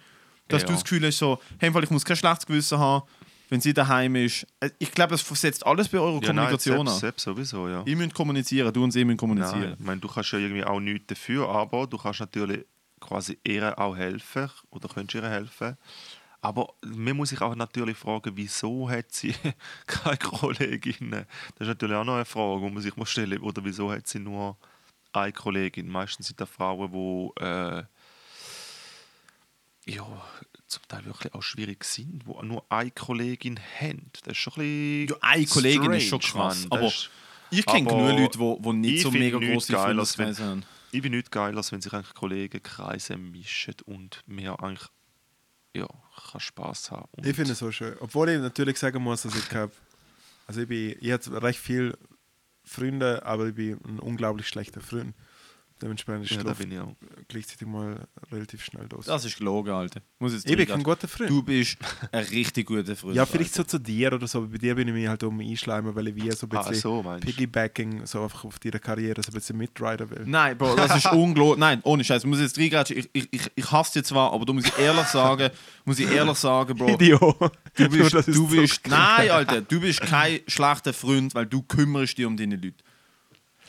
dass 0.49 0.63
Ja. 0.63 0.67
du 0.69 0.75
das 0.75 0.83
Gefühl 0.85 1.07
hast, 1.07 1.17
so, 1.17 1.39
hey, 1.59 1.73
ich 1.83 1.91
muss 1.91 2.05
kein 2.05 2.17
schlechtes 2.17 2.45
Gewissen 2.45 2.79
haben, 2.79 3.07
wenn 3.49 3.61
sie 3.61 3.75
daheim 3.75 4.17
ist. 4.17 4.47
Äh, 4.61 4.71
Ich 4.79 4.93
glaube, 4.93 5.11
das 5.11 5.27
setzt 5.41 5.67
alles 5.67 5.89
bei 5.89 5.99
eurer 5.99 6.15
ja, 6.15 6.33
nein, 6.33 6.47
Kommunikation 6.47 6.87
selbst, 6.87 6.95
an. 6.95 7.01
selbst 7.01 7.23
sowieso, 7.25 7.69
ja. 7.69 7.83
Ihr 7.87 7.97
müsst 7.97 8.15
kommunizieren, 8.15 8.73
du 8.73 8.85
und 8.85 8.91
sie 8.91 9.05
müssen 9.05 9.17
kommunizieren. 9.17 9.61
Nein, 9.61 9.77
ich 9.79 9.87
meine, 9.87 10.01
du 10.01 10.09
kannst 10.09 10.33
ja 10.33 10.39
irgendwie 10.39 10.65
auch 10.65 10.81
nichts 10.81 11.07
dafür, 11.09 11.49
aber 11.49 11.87
du 11.87 11.99
kannst 11.99 12.21
natürlich 12.21 12.65
quasi 13.01 13.39
ihr 13.45 13.79
auch 13.79 13.97
helfen 13.97 14.51
oder 14.71 14.89
könntest 14.89 15.23
ihr 15.23 15.29
helfen. 15.29 15.77
Aber 16.41 16.75
man 16.85 17.17
muss 17.17 17.31
sich 17.31 17.41
auch 17.41 17.55
natürlich 17.55 17.97
fragen, 17.97 18.33
wieso 18.35 18.91
hat 18.91 19.13
sie 19.13 19.35
keine 19.87 20.19
Kolleginnen? 20.19 21.27
Das 21.57 21.61
ist 21.61 21.69
natürlich 21.69 21.97
auch 21.97 22.05
noch 22.05 22.17
eine 22.17 22.27
Frage, 22.27 22.67
die 22.67 22.71
man 22.71 22.83
sich 22.83 22.97
muss 22.97 23.11
stellen 23.11 23.41
muss. 23.41 23.49
Oder 23.51 23.65
wieso 23.65 23.91
hat 23.91 24.07
sie 24.07 24.19
nur 24.19 24.57
eine 25.13 25.33
Kollegin? 25.33 25.89
Meistens 25.89 26.27
sind 26.27 26.41
das 26.41 26.51
Frauen, 26.51 26.93
die 26.93 27.43
äh, 27.43 27.85
ja, 29.87 30.07
zum 30.75 30.89
Teil 30.89 31.05
wirklich 31.05 31.35
auch 31.35 31.43
schwierig 31.43 31.85
sind, 31.85 32.23
die 32.27 32.47
nur 32.47 32.65
eine 32.69 32.91
Kollegin 32.91 33.59
haben. 33.81 34.11
Das 34.23 34.33
ist 34.33 34.39
schon 34.39 34.53
ein 34.55 35.07
bisschen 35.07 35.09
Ja, 35.09 35.17
eine 35.29 35.47
Kollegin 35.47 35.93
ist 35.93 36.09
schon 36.09 36.23
strange, 36.23 36.49
krass, 36.55 36.67
aber 36.71 36.87
ist- 36.87 37.11
Ich 37.51 37.67
kenne 37.67 37.89
genug 37.89 38.19
Leute, 38.19 38.39
die, 38.39 38.63
die 38.63 38.73
nicht 38.73 38.95
ich 38.97 39.03
so 39.03 39.11
mega 39.11 39.39
große 39.39 39.73
Freundeskreise 39.73 40.45
haben. 40.45 40.65
Ich 40.93 41.03
bin 41.03 41.13
nicht 41.13 41.31
geil, 41.31 41.57
als 41.57 41.73
wenn 41.73 41.81
sich 41.81 41.93
eigentlich 41.93 42.15
Kollegenkreise 42.15 43.17
mischen 43.17 43.75
und 43.87 44.23
mir 44.27 44.61
eigentlich 44.63 44.89
ja, 45.77 45.89
kann 46.31 46.41
Spaß 46.41 46.93
haben. 46.93 47.09
Und 47.13 47.27
Ich 47.27 47.35
finde 47.35 47.53
es 47.53 47.59
so 47.59 47.73
schön. 47.73 47.97
Obwohl 48.01 48.29
ich 48.31 48.39
natürlich 48.41 48.79
sagen 48.79 49.03
muss, 49.03 49.23
dass 49.23 49.35
ich 49.37 49.51
habe, 49.53 49.73
also 50.47 50.61
ich 50.61 50.69
bin, 50.69 50.95
ich 51.01 51.11
habe 51.11 51.43
recht 51.43 51.59
viele 51.59 51.99
Freunde, 52.63 53.25
aber 53.27 53.49
ich 53.49 53.55
bin 53.57 53.79
ein 53.85 53.99
unglaublich 53.99 54.47
schlechter 54.47 54.81
Freund. 54.81 55.15
Dementsprechend 55.83 56.31
ja, 56.31 56.43
da 56.45 56.53
bin 56.53 56.71
ich 56.71 56.79
auch. 56.79 56.95
gleichzeitig 57.27 57.67
mal 57.67 58.07
relativ 58.31 58.65
schnell 58.65 58.87
los. 58.93 59.07
Das 59.07 59.25
ist 59.25 59.37
gelogen, 59.37 59.73
Alter. 59.75 60.01
Muss 60.21 60.33
ich 60.33 60.39
jetzt 60.39 60.51
ich 60.51 60.57
bin 60.57 60.67
kein 60.67 60.83
guter 60.83 61.09
Freund. 61.09 61.29
Du 61.29 61.43
bist 61.43 61.77
ein 62.13 62.25
richtig 62.27 62.67
guter 62.69 62.95
Freund. 62.95 63.17
ja, 63.17 63.27
vielleicht 63.27 63.59
Alter. 63.59 63.69
so 63.71 63.79
zu 63.79 63.83
dir 63.83 64.13
oder 64.13 64.27
so, 64.29 64.39
aber 64.39 64.47
bei 64.47 64.59
dir 64.59 64.77
bin 64.77 64.87
ich 64.89 64.95
mich 64.95 65.09
halt 65.09 65.23
um 65.25 65.41
einschleimen, 65.41 65.95
weil 65.95 66.09
ich 66.09 66.15
wie 66.15 66.31
so 66.31 66.47
ein 66.47 66.57
Ah, 66.57 66.61
bisschen 66.61 66.75
so 66.81 67.03
meinst 67.03 67.25
du? 67.25 67.27
Piggybacking 67.33 68.07
so 68.07 68.23
einfach 68.23 68.45
auf 68.45 68.59
deine 68.61 68.79
Karriere 68.79 69.21
so 69.23 69.31
ein 69.31 69.35
bisschen 69.35 69.57
mitriden 69.59 70.09
will. 70.11 70.23
Nein, 70.27 70.57
Bro, 70.57 70.77
das 70.77 70.97
ist 70.97 71.07
unglaublich. 71.13 71.59
Nein, 71.59 71.81
ohne 71.83 72.05
Scheiß. 72.05 72.25
Muss 72.25 72.39
ich 72.39 72.57
jetzt. 72.57 72.91
Ich, 72.91 73.11
ich, 73.13 73.29
ich, 73.33 73.51
ich 73.55 73.71
hasse 73.73 73.99
dich 73.99 74.09
zwar, 74.09 74.33
aber 74.33 74.45
du 74.47 74.53
musst 74.55 74.69
ich 74.69 74.79
ehrlich 74.79 75.07
sagen, 75.07 75.51
muss 75.85 75.99
ich 75.99 76.09
ehrlich 76.09 76.39
sagen, 76.39 76.77
Bro. 76.79 76.89
Idiot. 76.95 77.37
Du 77.75 77.89
bist, 77.91 78.15
du 78.15 78.33
so 78.33 78.47
bist 78.47 78.81
nein, 78.89 79.29
Alter, 79.29 79.61
du 79.61 79.81
bist 79.81 80.01
kein 80.01 80.39
schlechter 80.47 80.93
Freund, 80.93 81.35
weil 81.35 81.47
du 81.47 81.63
kümmerst 81.63 82.17
dich 82.17 82.25
um 82.27 82.37
deine 82.37 82.55
Leute. 82.55 82.77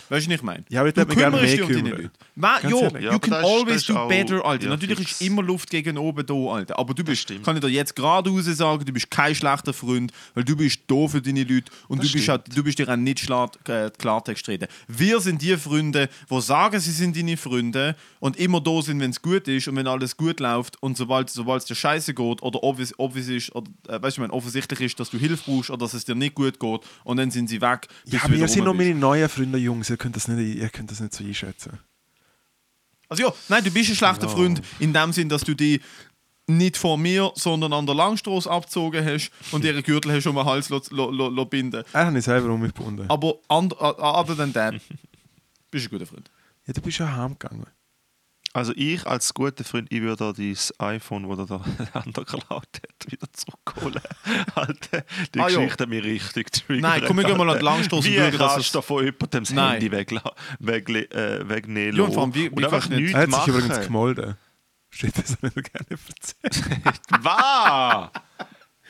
Weißt 0.10 0.26
du, 0.28 0.30
was 0.32 0.36
ich 0.38 0.44
meine? 0.44 0.64
Ja, 0.70 0.82
aber 0.82 0.90
ich 0.90 0.94
du 0.96 1.02
würd 1.02 1.10
mich 1.10 1.18
gerne 1.18 1.36
mehr 1.38 1.46
dich 1.46 1.62
um 1.62 1.68
deine 1.70 1.82
kümmern. 1.84 2.02
Leute. 2.04 2.12
Ma, 2.36 2.60
Ganz 2.60 2.72
jo. 2.72 2.80
Ja, 3.00 3.14
you 3.14 3.20
can 3.20 3.34
always 3.34 3.86
do 3.86 3.96
auch- 3.96 4.08
better, 4.08 4.46
Alter. 4.46 4.64
ja, 4.66 4.70
Natürlich 4.70 5.00
ist 5.12 5.22
immer 5.22 5.42
Luft 5.42 5.70
gegen 5.70 5.98
oben 5.98 6.26
da, 6.26 6.34
Alter. 6.34 6.78
Aber 6.78 6.94
du 6.94 7.04
bist, 7.04 7.22
stimmt. 7.24 7.44
kann 7.44 7.56
ich 7.56 7.62
dir 7.62 7.70
jetzt 7.70 7.96
geradeaus 7.96 8.46
sagen, 8.46 8.86
du 8.86 8.92
bist 8.94 9.10
kein 9.10 9.34
schlechter 9.36 9.74
Freund, 9.74 10.12
weil 10.34 10.44
du 10.44 10.56
bist 10.56 10.80
da 10.88 11.08
für 11.08 11.22
deine 11.22 11.44
Leute 11.44 11.72
und 11.88 11.98
du 12.00 12.02
bist, 12.02 12.10
stimmt. 12.12 12.28
halt, 12.30 12.56
du 12.58 12.64
bist 12.64 12.78
dir 12.80 12.90
auch 12.90 12.96
nicht 12.96 13.20
schla- 13.20 13.50
äh, 13.70 13.90
Klartext 13.98 14.48
reden. 14.48 14.68
Wir 14.88 15.20
sind 15.20 15.42
die 15.42 15.58
Freunde, 15.58 16.10
die 16.30 16.42
sagen, 16.42 16.80
sie 16.80 16.92
sind 16.92 17.16
deine 17.18 17.38
Freunde 17.38 17.96
und 18.20 18.38
immer 18.38 18.62
da 18.62 18.82
sind, 18.82 19.00
wenn 19.00 19.12
es 19.12 19.22
gut 19.22 19.48
ist 19.48 19.68
und 19.68 19.76
wenn 19.76 19.88
alles 19.88 20.16
gut 20.18 20.40
läuft 20.40 20.82
und 20.84 20.98
sobald 20.98 21.30
sobald 21.30 21.62
es 21.62 21.68
dir 21.68 21.76
scheiße 21.76 22.14
geht 22.14 22.42
oder 22.42 22.64
obvious, 22.64 22.94
obvious 22.98 23.28
ist, 23.28 23.56
oder, 23.56 23.70
äh, 23.88 23.94
weißt 24.02 24.04
du, 24.18 24.22
ich 24.22 24.28
meine, 24.28 24.34
offensichtlich 24.34 24.80
ist, 24.82 25.00
dass 25.00 25.10
du 25.10 25.18
Hilfe 25.18 25.44
brauchst 25.46 25.70
oder 25.70 25.80
dass 25.80 25.94
es 25.94 26.06
dir 26.06 26.16
nicht 26.16 26.36
gut 26.36 26.60
geht 26.60 26.80
und 27.04 27.18
dann 27.18 27.32
sind 27.32 27.48
sie 27.48 27.62
weg. 27.62 27.88
Ja, 28.06 28.20
aber 28.24 28.38
seid 28.48 28.58
rum 28.60 28.66
noch 28.66 28.74
meine 28.74 28.94
neuen 28.96 29.30
Freunde, 29.30 29.58
Jungs. 29.58 29.90
Ihr 29.96 29.98
könnt 29.98 30.18
das 30.18 30.28
nicht, 30.28 30.58
ihr 30.58 30.68
könnt 30.68 30.92
das 30.92 31.00
nicht 31.00 31.14
so 31.14 31.24
einschätzen. 31.24 31.80
Also 33.08 33.24
ja, 33.24 33.34
nein, 33.48 33.64
du 33.64 33.72
bist 33.72 33.92
ein 33.92 33.96
schlechter 33.96 34.28
Freund 34.28 34.62
in 34.80 34.92
dem 34.92 35.14
Sinn, 35.14 35.30
dass 35.30 35.42
du 35.42 35.54
die 35.54 35.80
nicht 36.48 36.76
von 36.76 37.02
mir, 37.02 37.32
sondern 37.36 37.72
an 37.72 37.86
der 37.86 37.96
Langstrasse 37.96 38.52
abgezogen 38.52 39.06
hast 39.06 39.32
und 39.54 39.64
ihren 39.64 39.82
Gürtel 39.84 40.12
hast 40.12 40.28
um 40.28 40.36
den 40.36 40.44
Hals 40.44 40.68
lo, 40.68 40.82
lo, 40.90 41.30
lo, 41.30 41.46
binden. 41.46 41.86
Er 41.94 42.08
hat 42.08 42.14
ich 42.14 42.26
selber 42.26 42.50
um 42.50 42.62
mich 42.62 42.74
gebunden. 42.74 43.06
Aber 43.10 43.36
other 43.48 44.36
than 44.36 44.52
that, 44.52 44.74
bist 45.72 45.86
du 45.86 45.90
ein 45.90 45.92
guter 45.92 46.06
Freund. 46.06 46.30
Ja, 46.68 46.74
du 46.74 46.82
bist 46.82 46.98
ja 46.98 47.16
heimgegangen. 47.16 47.68
Also 48.56 48.72
ich 48.78 49.06
als 49.06 49.34
guter 49.34 49.66
Freund, 49.66 49.88
ich 49.92 50.02
würde 50.02 50.32
dein 50.34 50.58
iPhone, 50.80 51.28
das 51.38 51.48
der 51.48 51.62
andere 51.94 52.24
geklaut 52.24 52.50
hat, 52.54 53.12
wieder 53.12 53.28
zurückholen. 53.34 54.00
Alter, 54.56 55.04
die 55.34 55.40
Ah, 55.42 55.50
ja. 55.50 55.58
Geschichte 55.60 55.84
hat 55.84 55.90
mich 55.90 56.04
richtig 56.04 56.52
triggert. 56.54 56.82
Nein, 56.82 57.04
komm, 57.06 57.18
wir 57.18 57.26
gehen 57.26 57.36
mal 57.38 57.50
an 57.50 57.58
die 57.60 57.66
Langstrasse 57.66 58.06
Wie 58.08 58.18
und 58.18 58.24
schauen, 58.30 58.38
dass 58.40 58.52
kannst 58.54 58.66
es- 58.68 58.72
du 58.72 58.82
von 58.82 59.04
jemandem 59.04 59.44
das 59.44 59.50
Nein. 59.52 59.72
Handy 59.82 59.88
wegla- 59.90 60.34
wegle- 60.64 61.12
äh, 61.14 61.50
wegnehmen 61.50 61.98
Ja, 61.98 62.04
und 62.04 62.14
vor 62.14 62.24
allem, 62.24 62.34
wie- 62.34 62.48
und 62.50 62.58
wie 62.60 62.66
einfach 62.66 62.88
nichts 62.88 63.12
Er 63.14 63.20
hat 63.20 63.26
sich 63.26 63.32
machen? 63.38 63.54
übrigens 63.54 63.82
gemolden. 63.86 64.38
Steht 64.90 65.18
das 65.18 65.42
nicht 65.42 65.54
gerne 65.74 65.86
erzählen. 65.90 66.84
Was? 67.22 68.10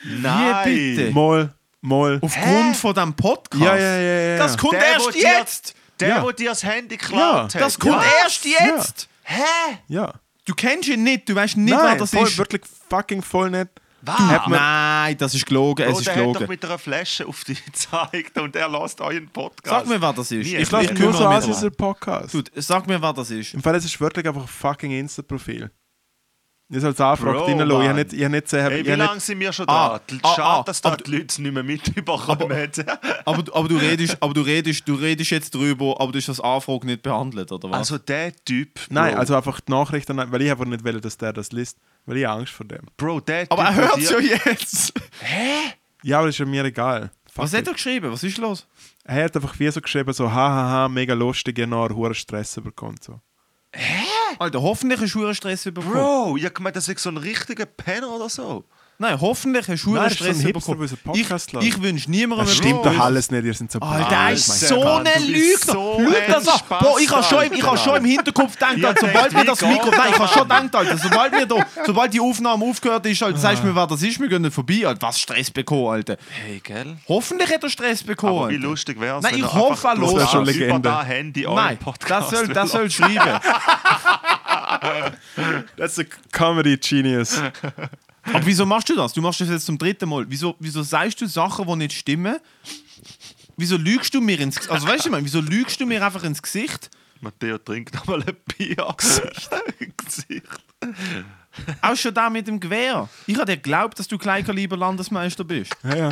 Nein! 0.04 0.64
bitte? 0.64 1.10
Mal, 1.10 1.52
Mal. 1.80 2.18
Aufgrund 2.22 2.76
von 2.76 2.94
diesem 2.94 3.14
Podcast? 3.14 3.62
Ja, 3.64 3.76
ja, 3.76 3.96
ja, 3.98 4.20
ja. 4.32 4.36
Das 4.38 4.56
kommt 4.56 4.74
Der, 4.74 4.86
erst 4.92 5.14
jetzt! 5.14 5.74
Der, 6.00 6.08
Ja. 6.08 6.22
wo 6.22 6.30
dir 6.30 6.50
das 6.50 6.62
Handy 6.62 6.96
geklaut 6.96 7.54
hat. 7.54 7.60
Das 7.60 7.78
kommt 7.78 7.94
Ja. 7.94 8.04
erst 8.22 8.44
jetzt! 8.44 9.08
Hä? 9.28 9.78
ja. 9.88 10.12
Du 10.44 10.54
kennst 10.54 10.88
ihn 10.88 11.02
nicht, 11.02 11.28
du 11.28 11.34
weißt 11.34 11.56
nicht, 11.56 11.74
wer 11.76 11.82
Nein, 11.82 11.98
das 11.98 12.10
voll, 12.12 12.22
ist. 12.28 12.38
wirklich 12.38 12.62
fucking 12.88 13.20
voll 13.20 13.50
nicht. 13.50 13.68
Was? 14.02 14.16
Hat 14.18 14.46
man- 14.46 14.60
Nein, 14.60 15.18
das 15.18 15.34
ist 15.34 15.44
gelogen, 15.44 15.84
Bro, 15.84 15.92
es 15.94 15.98
ist 15.98 16.06
der 16.06 16.28
hat 16.28 16.36
doch 16.36 16.46
mit 16.48 16.64
einer 16.64 16.78
Flasche 16.78 17.26
auf 17.26 17.42
dich 17.42 17.64
gezeigt 17.64 18.38
und 18.38 18.54
er 18.54 18.68
lässt 18.68 19.00
euren 19.00 19.26
Podcast. 19.28 19.68
Sag 19.68 19.88
mir, 19.88 20.00
wer 20.00 20.12
das 20.12 20.30
ist. 20.30 20.46
Nie. 20.46 20.56
Ich 20.58 20.70
lasse 20.70 20.94
nur 20.94 21.12
so 21.12 21.26
aus 21.26 21.44
darum. 21.46 21.64
ein 21.64 21.72
Podcast. 21.74 22.32
Dude, 22.34 22.50
sag 22.54 22.86
mir, 22.86 23.02
wer 23.02 23.12
das 23.12 23.30
ist. 23.32 23.54
Im 23.54 23.62
Fall, 23.62 23.74
es 23.74 23.84
ist 23.84 24.00
wirklich 24.00 24.24
einfach 24.28 24.42
ein 24.42 24.46
fucking 24.46 24.92
Insta-Profil. 24.92 25.72
Ich 26.68 26.80
soll 26.80 26.90
es 26.90 27.00
reinlassen. 27.00 27.58
Ich 27.58 27.88
habe 27.88 27.94
nicht, 27.94 28.12
ich 28.12 28.20
habe 28.24 28.30
nicht 28.32 28.44
gesehen, 28.44 28.68
Hey, 28.68 28.80
ich 28.80 28.86
wie 28.86 28.90
lange 28.90 29.14
nicht, 29.14 29.24
sind 29.24 29.38
wir 29.38 29.52
schon 29.52 29.68
Ah, 29.68 30.00
da? 30.04 30.16
ah, 30.22 30.34
Schade, 30.34 30.42
ah, 30.48 30.62
dass 30.64 30.80
da 30.80 30.88
aber 30.88 30.96
die 31.04 31.10
Leute 31.12 31.26
es 31.28 31.38
nicht 31.38 31.52
mehr 31.52 31.62
mitbekommen. 31.62 32.18
Aber, 33.24 33.42
aber, 33.54 33.68
du 33.68 33.76
redest, 33.76 34.16
aber 34.20 34.34
du, 34.34 34.40
redest, 34.40 34.88
du 34.88 34.94
redest 34.94 35.30
jetzt 35.30 35.54
drüber, 35.54 35.94
aber 36.00 36.10
du 36.10 36.18
hast 36.18 36.28
das 36.28 36.40
Anfrage 36.40 36.86
nicht 36.86 37.02
behandelt, 37.02 37.52
oder 37.52 37.70
was? 37.70 37.78
Also 37.78 37.98
der 37.98 38.34
Typ, 38.44 38.74
Bro, 38.74 38.94
Nein, 38.94 39.14
also 39.16 39.36
einfach 39.36 39.60
die 39.60 39.70
Nachrichten, 39.70 40.16
weil 40.16 40.42
ich 40.42 40.50
einfach 40.50 40.64
nicht 40.64 40.82
will, 40.82 41.00
dass 41.00 41.16
der 41.16 41.32
das 41.32 41.52
liest, 41.52 41.78
weil 42.04 42.16
ich 42.16 42.28
Angst 42.28 42.52
vor 42.52 42.66
dem. 42.66 42.82
Bro, 42.96 43.20
der 43.20 43.42
Typ, 43.42 43.52
aber 43.52 43.62
er 43.64 43.74
hört 43.76 43.98
es 43.98 44.10
ja 44.10 44.18
jetzt. 44.18 44.92
Ja, 46.02 46.18
aber 46.18 46.26
das 46.26 46.34
ist 46.34 46.38
ja 46.40 46.46
mir 46.46 46.64
egal. 46.64 47.10
Fuck 47.32 47.44
Was 47.44 47.52
hat 47.52 47.60
it. 47.60 47.66
er 47.68 47.72
geschrieben? 47.74 48.10
Was 48.10 48.24
ist 48.24 48.38
los? 48.38 48.66
Er 49.04 49.24
hat 49.24 49.36
einfach 49.36 49.56
wie 49.60 49.70
so 49.70 49.80
geschrieben, 49.80 50.12
so 50.12 50.32
hahaha, 50.32 50.88
mega 50.88 51.14
lustig, 51.14 51.60
einen 51.60 51.74
hohen 51.94 52.14
Stress 52.14 52.60
bekommen. 52.60 52.96
So. 53.00 53.20
Alter, 54.38 54.62
hoffentlich 54.62 55.00
hast 55.00 55.14
du 55.14 55.24
einen 55.24 55.34
Stress 55.34 55.64
bekommen. 55.64 55.92
Bro, 55.92 56.36
ich 56.36 56.44
hab 56.44 56.54
gemeint, 56.54 56.76
das 56.76 56.88
ist 56.88 57.00
so 57.00 57.10
ein 57.10 57.16
richtiger 57.16 57.66
Penner 57.66 58.10
oder 58.10 58.28
so. 58.28 58.64
Nein, 58.98 59.20
hoffentlich 59.20 59.68
hast 59.68 59.84
du 59.84 59.90
Nein, 59.90 60.04
einen 60.04 60.08
das 60.08 60.12
ist 60.12 60.18
so 60.20 60.24
ein 60.24 60.34
Stress 60.36 60.52
bekommen. 60.52 60.82
ich 61.60 61.68
ich 61.68 61.82
wünsche 61.82 62.10
niemandem 62.10 62.46
Das 62.46 62.54
einen 62.54 62.64
stimmt 62.64 62.80
Stress. 62.80 62.96
doch 62.96 63.04
alles 63.04 63.30
nicht, 63.30 63.44
ihr 63.44 63.54
seid 63.54 63.72
so 63.72 63.78
Alter, 63.80 64.04
er 64.04 64.08
brav, 64.08 64.32
ist 64.32 64.60
so 64.68 64.82
ein 64.88 65.04
bist 65.04 65.28
Lügner. 65.28 65.72
so 65.72 65.96
ein 65.98 66.32
das 66.32 66.48
an. 66.48 66.60
Bro, 66.80 66.98
ich 66.98 67.10
habe 67.10 67.22
schon, 67.22 67.42
im- 67.44 67.52
ich 67.52 67.62
hab 67.62 67.72
Alter. 67.72 67.84
schon 67.84 67.96
im 67.96 68.04
Hinterkopf 68.06 68.52
gedacht, 68.54 68.84
Alter, 68.84 69.06
sobald 69.06 69.34
wir 69.34 69.44
das 69.44 69.60
Mikro... 69.60 69.90
Nein, 69.90 70.00
ich 70.12 70.18
habe 70.18 70.28
schon 70.28 70.42
gedacht, 70.42 70.74
Alter, 70.74 70.98
sobald, 70.98 71.32
wir 71.32 71.46
da, 71.46 71.66
sobald 71.84 72.14
die 72.14 72.20
Aufnahme 72.20 72.64
aufgehört 72.64 73.04
ist, 73.06 73.22
Alter, 73.22 73.38
sagst 73.38 73.62
du 73.62 73.66
mir, 73.66 73.74
wer 73.76 73.86
das 73.86 74.02
ist, 74.02 74.18
wir 74.18 74.28
gehen 74.28 74.42
nicht 74.42 74.54
vorbei, 74.54 74.86
Alter. 74.86 75.06
Was 75.06 75.20
Stress 75.20 75.50
bekommen, 75.50 75.88
Alter. 75.88 76.16
Hey, 76.30 76.60
gell? 76.64 76.96
Hoffentlich 77.06 77.52
hat 77.52 77.62
er 77.64 77.70
Stress 77.70 78.02
bekommen, 78.02 78.38
Aber 78.38 78.48
wie 78.50 78.54
Alter. 78.54 78.66
lustig 78.68 78.98
wäre 78.98 79.18
es, 79.18 79.22
Nein, 79.24 79.32
wenn 79.34 79.38
ich 79.40 79.44
er 79.44 79.52
hoffe, 79.52 79.88
er 79.88 79.96
Das 79.96 80.14
wär 80.14 80.26
schon 80.28 80.42
über 80.42 80.52
Legende. 80.52 80.88
das 80.88 81.06
Handy 81.06 81.46
Nein, 81.46 81.76
Podcast 81.76 82.32
das 82.32 82.38
soll, 82.40 82.48
das 82.48 82.70
soll 82.70 82.90
schreiben. 82.90 83.16
That's 85.76 85.98
a 85.98 86.04
comedy 86.32 86.78
genius. 86.78 87.42
Aber 88.32 88.46
wieso 88.46 88.66
machst 88.66 88.88
du 88.88 88.96
das? 88.96 89.12
Du 89.12 89.22
machst 89.22 89.40
das 89.40 89.48
jetzt 89.48 89.66
zum 89.66 89.78
dritten 89.78 90.08
Mal. 90.08 90.26
Wieso, 90.28 90.56
wieso 90.58 90.82
sagst 90.82 91.20
du 91.20 91.26
Sachen, 91.26 91.66
die 91.66 91.76
nicht 91.76 91.92
stimmen? 91.92 92.38
Wieso 93.56 93.76
lügst 93.76 94.12
du 94.14 94.20
mir 94.20 94.38
ins 94.40 94.56
Gesicht? 94.56 94.72
Also 94.72 94.86
weißt 94.86 95.04
du, 95.04 95.08
ich 95.08 95.12
meine, 95.12 95.24
wieso 95.24 95.40
lügst 95.40 95.80
du 95.80 95.86
mir 95.86 96.04
einfach 96.04 96.24
ins 96.24 96.42
Gesicht? 96.42 96.90
Matteo 97.20 97.58
trinkt 97.58 97.94
nochmal 97.94 98.22
ein 98.22 98.36
Bier. 98.56 98.76
Gesicht. 98.98 100.42
Auch 101.80 101.96
schon 101.96 102.12
da 102.12 102.28
mit 102.28 102.46
dem 102.46 102.60
Gewehr. 102.60 103.08
Ich 103.26 103.36
habe 103.36 103.46
dir 103.46 103.56
geglaubt, 103.56 103.98
dass 103.98 104.08
du 104.08 104.18
Kleinkaliber 104.18 104.76
Landesmeister 104.76 105.44
bist. 105.44 105.74
Ja, 105.82 105.96
ja. 105.96 106.10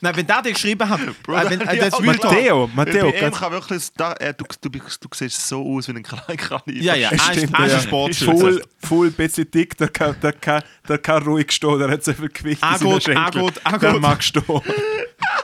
Nein, 0.00 0.16
wenn 0.16 0.26
der 0.26 0.42
dir 0.42 0.52
geschrieben 0.52 0.88
hat, 0.88 1.00
äh, 1.00 1.50
wenn, 1.50 1.60
äh, 1.60 1.76
das 1.78 2.00
Real 2.00 2.16
Matteo, 2.16 2.70
Matteo, 2.74 3.10
Bei 3.10 3.20
ihm 3.26 3.32
kann 3.32 3.52
wirklich, 3.52 3.82
da, 3.96 4.12
äh, 4.14 4.34
du, 4.34 4.44
du, 4.60 4.70
bist- 4.70 5.02
du 5.02 5.08
siehst 5.14 5.48
so 5.48 5.62
aus 5.76 5.88
wie 5.88 5.92
ein 5.92 6.02
Kleinkaliber. 6.02 6.82
Ja, 6.84 6.94
ja, 6.94 7.08
er 7.12 7.14
ist, 7.44 7.54
ein 7.54 7.80
Sportschütze. 7.80 8.24
Voll, 8.38 8.62
voll 8.82 9.10
bisschen 9.10 9.50
dick, 9.50 9.76
der 9.78 9.88
kann, 9.88 10.16
der, 10.22 10.32
kann, 10.32 10.62
der 10.88 10.98
kann 10.98 11.22
ruhig 11.22 11.50
stehen, 11.52 11.78
der 11.78 11.90
hat 11.90 12.04
so 12.04 12.12
viel 12.12 12.28
Gewicht 12.28 12.62
Ah, 12.62 12.74
in 12.74 12.78
seinen 12.78 12.90
gut, 12.92 12.96
ah, 12.96 13.00
Schenkeln. 13.24 13.44
gut, 13.44 13.60
ah, 13.64 13.78
Der 13.78 13.92
gut. 13.92 14.00
mag 14.02 14.22
stehen. 14.22 14.42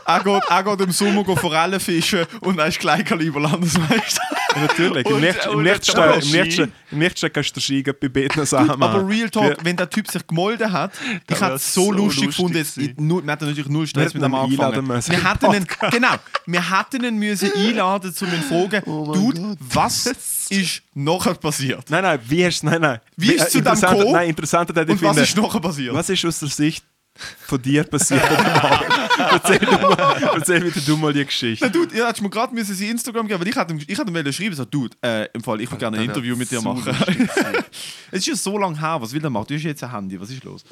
Er 0.06 0.20
geht, 0.24 0.42
er 0.48 0.62
geht 0.64 0.80
im 0.80 0.90
Sommer 0.90 1.36
Forellen 1.36 1.78
fischen 1.80 2.26
und 2.40 2.58
er 2.58 2.66
ist 2.66 2.78
Kleinkaliber 2.80 3.40
Landesmeister. 3.40 4.22
Natürlich, 4.60 5.06
im 5.06 5.20
nächsten- 5.20 6.72
nächsten 6.90 7.32
kannst 7.32 7.50
du 7.50 7.60
den 7.60 7.62
Ski 7.62 7.82
bei 7.82 8.08
Beten 8.08 8.44
sagen. 8.44 8.70
Aber 8.70 9.08
Real 9.08 9.30
Talk, 9.30 9.58
wenn 9.62 9.76
der 9.76 9.88
Typ 9.88 10.10
sich 10.10 10.26
gemolden 10.26 10.72
hat, 10.72 10.92
ich 11.28 11.40
hätte 11.40 11.54
es 11.54 11.72
so, 11.72 11.92
lustig 11.92 12.26
gefunden, 12.26 12.54
wir 12.76 13.32
hatten 13.32 13.46
natürlich 13.46 13.68
null 13.68 13.86
Stress 13.86 14.12
mit 14.12 14.22
dem. 14.22 14.34
Einladen 14.42 14.86
müssen 14.86 15.10
Wir 15.12 15.30
hätten 15.30 15.54
ihn, 15.54 15.66
genau, 15.90 16.14
wir 16.46 16.78
hätten 16.78 17.04
ihn 17.04 17.16
müssen 17.18 17.52
einladen, 17.54 18.14
um 18.20 18.26
ihn 18.28 18.42
zu 18.42 18.48
fragen, 18.48 18.82
Oh 18.86 19.12
Dude, 19.12 19.56
was 19.60 20.06
ist 20.50 20.82
nachher 20.94 21.34
passiert? 21.34 21.88
Nein, 21.90 22.02
nein, 22.02 22.18
wie 22.26 22.42
du 22.42 22.66
nein, 22.66 22.80
nein. 22.80 23.00
Wie 23.16 23.32
ist 23.32 23.40
Äh, 23.42 23.44
es 23.44 23.50
zu 23.52 23.60
dem 23.60 23.74
gekommen? 23.74 24.12
Nein, 24.12 24.28
interessanter 24.30 24.72
ich 24.88 24.90
Und 24.90 25.02
was 25.02 25.16
ist 25.18 25.36
nachher 25.36 25.60
passiert? 25.60 25.94
was 25.94 26.08
ist 26.08 26.24
aus 26.24 26.38
der 26.40 26.48
Sicht 26.48 26.84
von 27.46 27.60
dir 27.62 27.84
passiert 27.84 28.22
Abend? 28.30 28.84
erzähl, 29.32 29.58
du 29.58 29.72
mal, 29.72 30.16
erzähl 30.36 30.60
bitte 30.60 30.80
du 30.80 30.96
mal 30.96 31.12
die 31.12 31.24
Geschichte. 31.24 31.64
Na, 31.66 31.70
Dude, 31.72 31.94
ihr 31.94 32.06
hättest 32.06 32.22
mir 32.22 32.30
gerade 32.30 32.64
sein 32.64 32.88
Instagram 32.90 33.26
geben, 33.28 33.40
weil 33.40 33.48
ich 33.48 33.56
hätte, 33.56 33.72
ihm- 33.72 33.80
ich 33.86 33.98
hätte 33.98 34.10
ihm 34.10 34.14
wollen 34.14 34.32
schreiben, 34.32 34.54
so, 34.54 34.64
Dude, 34.64 34.96
äh, 35.02 35.28
im 35.32 35.42
Fall, 35.42 35.60
ich 35.60 35.70
würde 35.70 35.78
gerne 35.80 35.98
ein 35.98 36.04
Interview 36.04 36.36
mit 36.36 36.50
dir 36.50 36.60
machen. 36.62 36.82
es 38.10 38.18
ist 38.18 38.26
ja 38.26 38.34
so 38.36 38.58
lange 38.58 38.78
her, 38.80 38.98
was 39.00 39.12
will 39.12 39.22
er 39.22 39.30
machen? 39.30 39.46
Du 39.48 39.54
hast 39.54 39.62
jetzt 39.62 39.82
ein 39.84 39.90
Handy, 39.92 40.20
was 40.20 40.30
ist 40.30 40.44
los? 40.44 40.64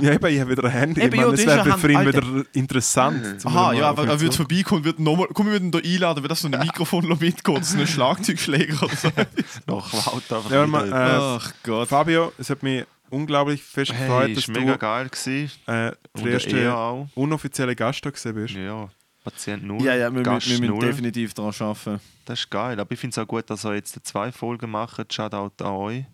Ja, 0.00 0.12
eben, 0.12 0.26
ich 0.26 0.40
habe 0.40 0.50
wieder 0.52 0.64
ein 0.64 0.70
Handy. 0.70 1.00
Eben, 1.00 1.14
ich 1.14 1.20
meine, 1.20 1.32
das 1.36 1.44
wäre 1.46 1.78
für 1.78 1.90
ihn 1.92 2.06
wieder 2.06 2.44
interessant. 2.52 3.40
zum 3.40 3.50
Aha, 3.50 3.62
mal 3.72 3.76
ja, 3.76 3.88
aber 3.88 4.06
er 4.06 4.20
wird 4.20 4.34
vorbeikommen 4.34 4.84
wird 4.84 5.00
nochmal, 5.00 5.26
komm, 5.34 5.46
wir 5.46 5.52
würden 5.54 5.72
da 5.72 5.78
einladen, 5.80 6.22
wird 6.22 6.30
das 6.30 6.40
so 6.40 6.48
ein 6.48 6.58
Mikrofon 6.60 7.08
mitgehen, 7.20 7.62
so 7.64 7.78
ein 7.78 7.86
Schlagzeugschläger 7.86 8.80
oder 8.82 8.94
so. 8.96 9.08
Noch 9.66 9.92
laut 9.92 10.22
einfach 10.32 10.44
Ja, 10.50 10.62
wieder. 10.62 10.66
man, 10.68 10.88
äh, 10.92 10.94
Ach 10.94 11.52
Gott. 11.64 11.88
Fabio, 11.88 12.32
es 12.38 12.48
hat 12.48 12.62
mich 12.62 12.84
unglaublich 13.10 13.62
fest 13.62 13.90
gefreut, 13.90 14.26
hey, 14.26 14.34
dass 14.34 14.44
ist 14.44 14.48
du 14.48 14.60
mega 14.60 14.76
geil 14.76 15.08
gewesen. 15.08 15.50
äh, 15.66 15.92
der 16.16 16.26
erste 16.26 16.58
er 16.58 16.76
auch. 16.76 17.08
unoffizielle 17.14 17.76
Gast 17.76 18.04
da 18.04 18.10
gewesen 18.10 18.34
bist. 18.34 18.54
Ja, 18.54 18.88
Patient 19.24 19.64
0. 19.64 19.82
Ja, 19.82 19.94
ja, 19.94 20.10
wir, 20.10 20.16
wir, 20.16 20.22
Gast 20.22 20.48
wir 20.48 20.60
müssen 20.60 20.74
0. 20.74 20.86
definitiv 20.86 21.34
daran 21.34 21.54
arbeiten. 21.58 22.00
Das 22.24 22.40
ist 22.40 22.50
geil. 22.50 22.78
Aber 22.78 22.92
ich 22.92 22.98
finde 22.98 23.14
es 23.14 23.18
auch 23.18 23.26
gut, 23.26 23.48
dass 23.48 23.64
er 23.64 23.74
jetzt 23.74 23.98
zwei 24.04 24.32
Folgen 24.32 24.70
macht. 24.70 25.12
Shoutout 25.12 25.64
an 25.64 25.72
euch. 25.72 26.04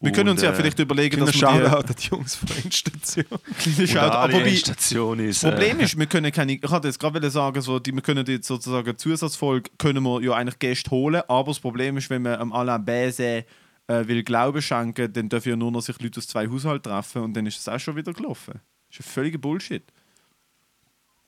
Wir 0.00 0.12
können 0.12 0.30
uns 0.30 0.42
ja 0.42 0.50
Und, 0.50 0.54
äh, 0.54 0.58
vielleicht 0.58 0.78
überlegen, 0.78 1.18
dass 1.18 1.28
wir 1.28 1.32
die 1.32 1.38
Shoutout 1.38 1.76
an 1.76 1.94
die 1.98 2.08
Jungs 2.08 2.34
von 2.34 2.48
der 2.48 2.64
Endstation. 2.64 3.24
kleine 3.58 3.88
Shoutout, 3.88 4.32
wobei, 4.32 4.56
Station 4.56 5.18
ist. 5.20 5.42
Das 5.42 5.50
Problem 5.50 5.80
ist, 5.80 5.98
wir 5.98 6.06
können 6.06 6.30
keine, 6.32 6.52
ich 6.54 6.70
hatte 6.70 6.88
jetzt 6.88 6.98
gerade 6.98 7.30
sagen, 7.30 7.60
so, 7.60 7.78
die, 7.78 7.92
wir 7.92 8.02
können 8.02 8.26
jetzt 8.26 8.46
sozusagen 8.46 8.86
eine 8.86 8.96
Zusatzfolge 8.96 9.70
können 9.78 10.02
wir 10.02 10.20
ja 10.22 10.32
eigentlich 10.32 10.58
Gäste 10.58 10.90
holen, 10.90 11.22
aber 11.26 11.50
das 11.50 11.60
Problem 11.60 11.96
ist, 11.96 12.10
wenn 12.10 12.22
man 12.22 12.38
am 12.38 12.52
Alain 12.52 12.84
Bäse 12.84 13.44
äh, 13.86 14.06
will 14.06 14.22
Glauben 14.22 14.62
schenken, 14.62 15.12
dann 15.12 15.28
dürfen 15.28 15.48
ja 15.50 15.56
nur 15.56 15.70
noch 15.70 15.80
sich 15.82 16.00
Leute 16.00 16.18
aus 16.18 16.26
zwei 16.28 16.48
Haushalten 16.48 16.90
treffen 16.90 17.22
und 17.22 17.34
dann 17.34 17.46
ist 17.46 17.58
es 17.58 17.68
auch 17.68 17.78
schon 17.78 17.96
wieder 17.96 18.12
gelaufen. 18.12 18.60
Das 18.90 19.00
ist 19.00 19.06
ein 19.06 19.12
völliger 19.12 19.38
Bullshit. 19.38 19.82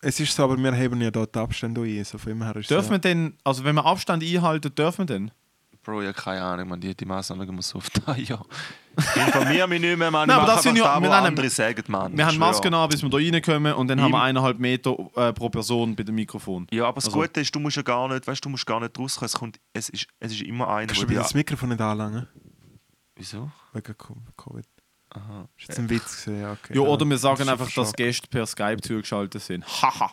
Es 0.02 0.20
ist 0.20 0.34
so, 0.36 0.44
aber 0.44 0.56
wir 0.56 0.72
haben 0.72 1.00
ja 1.00 1.10
dort 1.10 1.36
Abstände 1.36 1.80
ein. 1.82 2.04
So 2.04 2.18
von 2.18 2.30
dem 2.32 2.42
her 2.42 2.54
ist 2.56 2.70
Dürfen 2.70 2.86
so. 2.86 2.92
wir 2.92 2.98
denn, 2.98 3.36
also 3.44 3.64
wenn 3.64 3.74
wir 3.74 3.84
Abstand 3.84 4.22
einhalten, 4.22 4.74
dürfen 4.74 4.98
wir 5.00 5.06
denn? 5.06 5.30
Bro, 5.82 6.02
ja, 6.02 6.12
keine 6.12 6.42
Ahnung, 6.42 6.68
man, 6.68 6.80
die, 6.80 6.94
die 6.96 7.04
Maßnahmen 7.04 7.54
muss 7.54 7.68
so 7.68 7.78
auf 7.78 7.88
da, 8.06 8.14
ja. 8.16 8.40
Ich 8.98 9.16
informiere 9.16 9.68
mich 9.68 9.80
nicht 9.80 9.96
mehr, 9.96 10.10
man. 10.10 10.26
Nein, 10.28 10.36
aber 10.38 10.46
das 10.46 10.62
sind 10.64 10.76
ja- 10.76 10.84
da, 10.84 11.00
wir 11.00 11.12
andere 11.12 11.48
sagen, 11.48 11.82
man. 11.88 12.16
Wir 12.16 12.26
haben. 12.26 12.38
Masken 12.38 12.74
an, 12.74 12.88
bis 12.88 13.02
wir 13.02 13.08
da 13.08 13.16
reinkommen 13.18 13.72
und 13.74 13.86
dann 13.88 14.00
haben 14.00 14.10
wir 14.10 14.16
Im- 14.18 14.22
eineinhalb 14.22 14.58
Meter 14.58 14.96
äh, 15.14 15.32
pro 15.32 15.48
Person 15.48 15.94
bei 15.94 16.02
dem 16.02 16.14
Mikrofon. 16.16 16.66
Ja, 16.72 16.86
aber 16.86 16.96
das 16.96 17.06
Also- 17.06 17.18
Gute 17.20 17.40
ist, 17.40 17.54
du 17.54 17.60
musst 17.60 17.76
ja 17.76 17.82
gar 17.82 18.08
nicht, 18.08 18.26
weißt 18.26 18.44
du, 18.44 18.48
musst 18.48 18.66
gar 18.66 18.80
nicht 18.80 18.98
rauskommen. 18.98 19.26
Es, 19.26 19.34
kommt, 19.34 19.60
es, 19.72 19.88
ist, 19.88 20.06
es 20.18 20.32
ist 20.32 20.42
immer 20.42 20.68
einer, 20.68 20.88
Kannst 20.88 21.02
du 21.02 21.06
das 21.14 21.34
Mikrofon 21.34 21.68
nicht 21.70 21.80
anlangen? 21.80 22.26
Wieso? 23.16 23.50
Wegen 23.72 23.96
Co- 23.96 24.16
Covid. 24.36 24.66
Aha. 25.10 25.48
Ist 25.56 25.68
jetzt 25.68 25.78
ein 25.78 25.88
Witz 25.88 26.24
gewesen, 26.24 26.40
ja, 26.42 26.52
okay. 26.52 26.74
Ja, 26.74 26.80
oder 26.82 27.08
wir 27.08 27.16
sagen 27.18 27.42
ist 27.42 27.48
einfach, 27.48 27.70
dass 27.72 27.92
Gäste 27.92 28.28
per 28.28 28.44
Skype 28.46 28.80
zugeschaltet 28.82 29.40
sind. 29.42 29.64
Haha. 29.82 30.12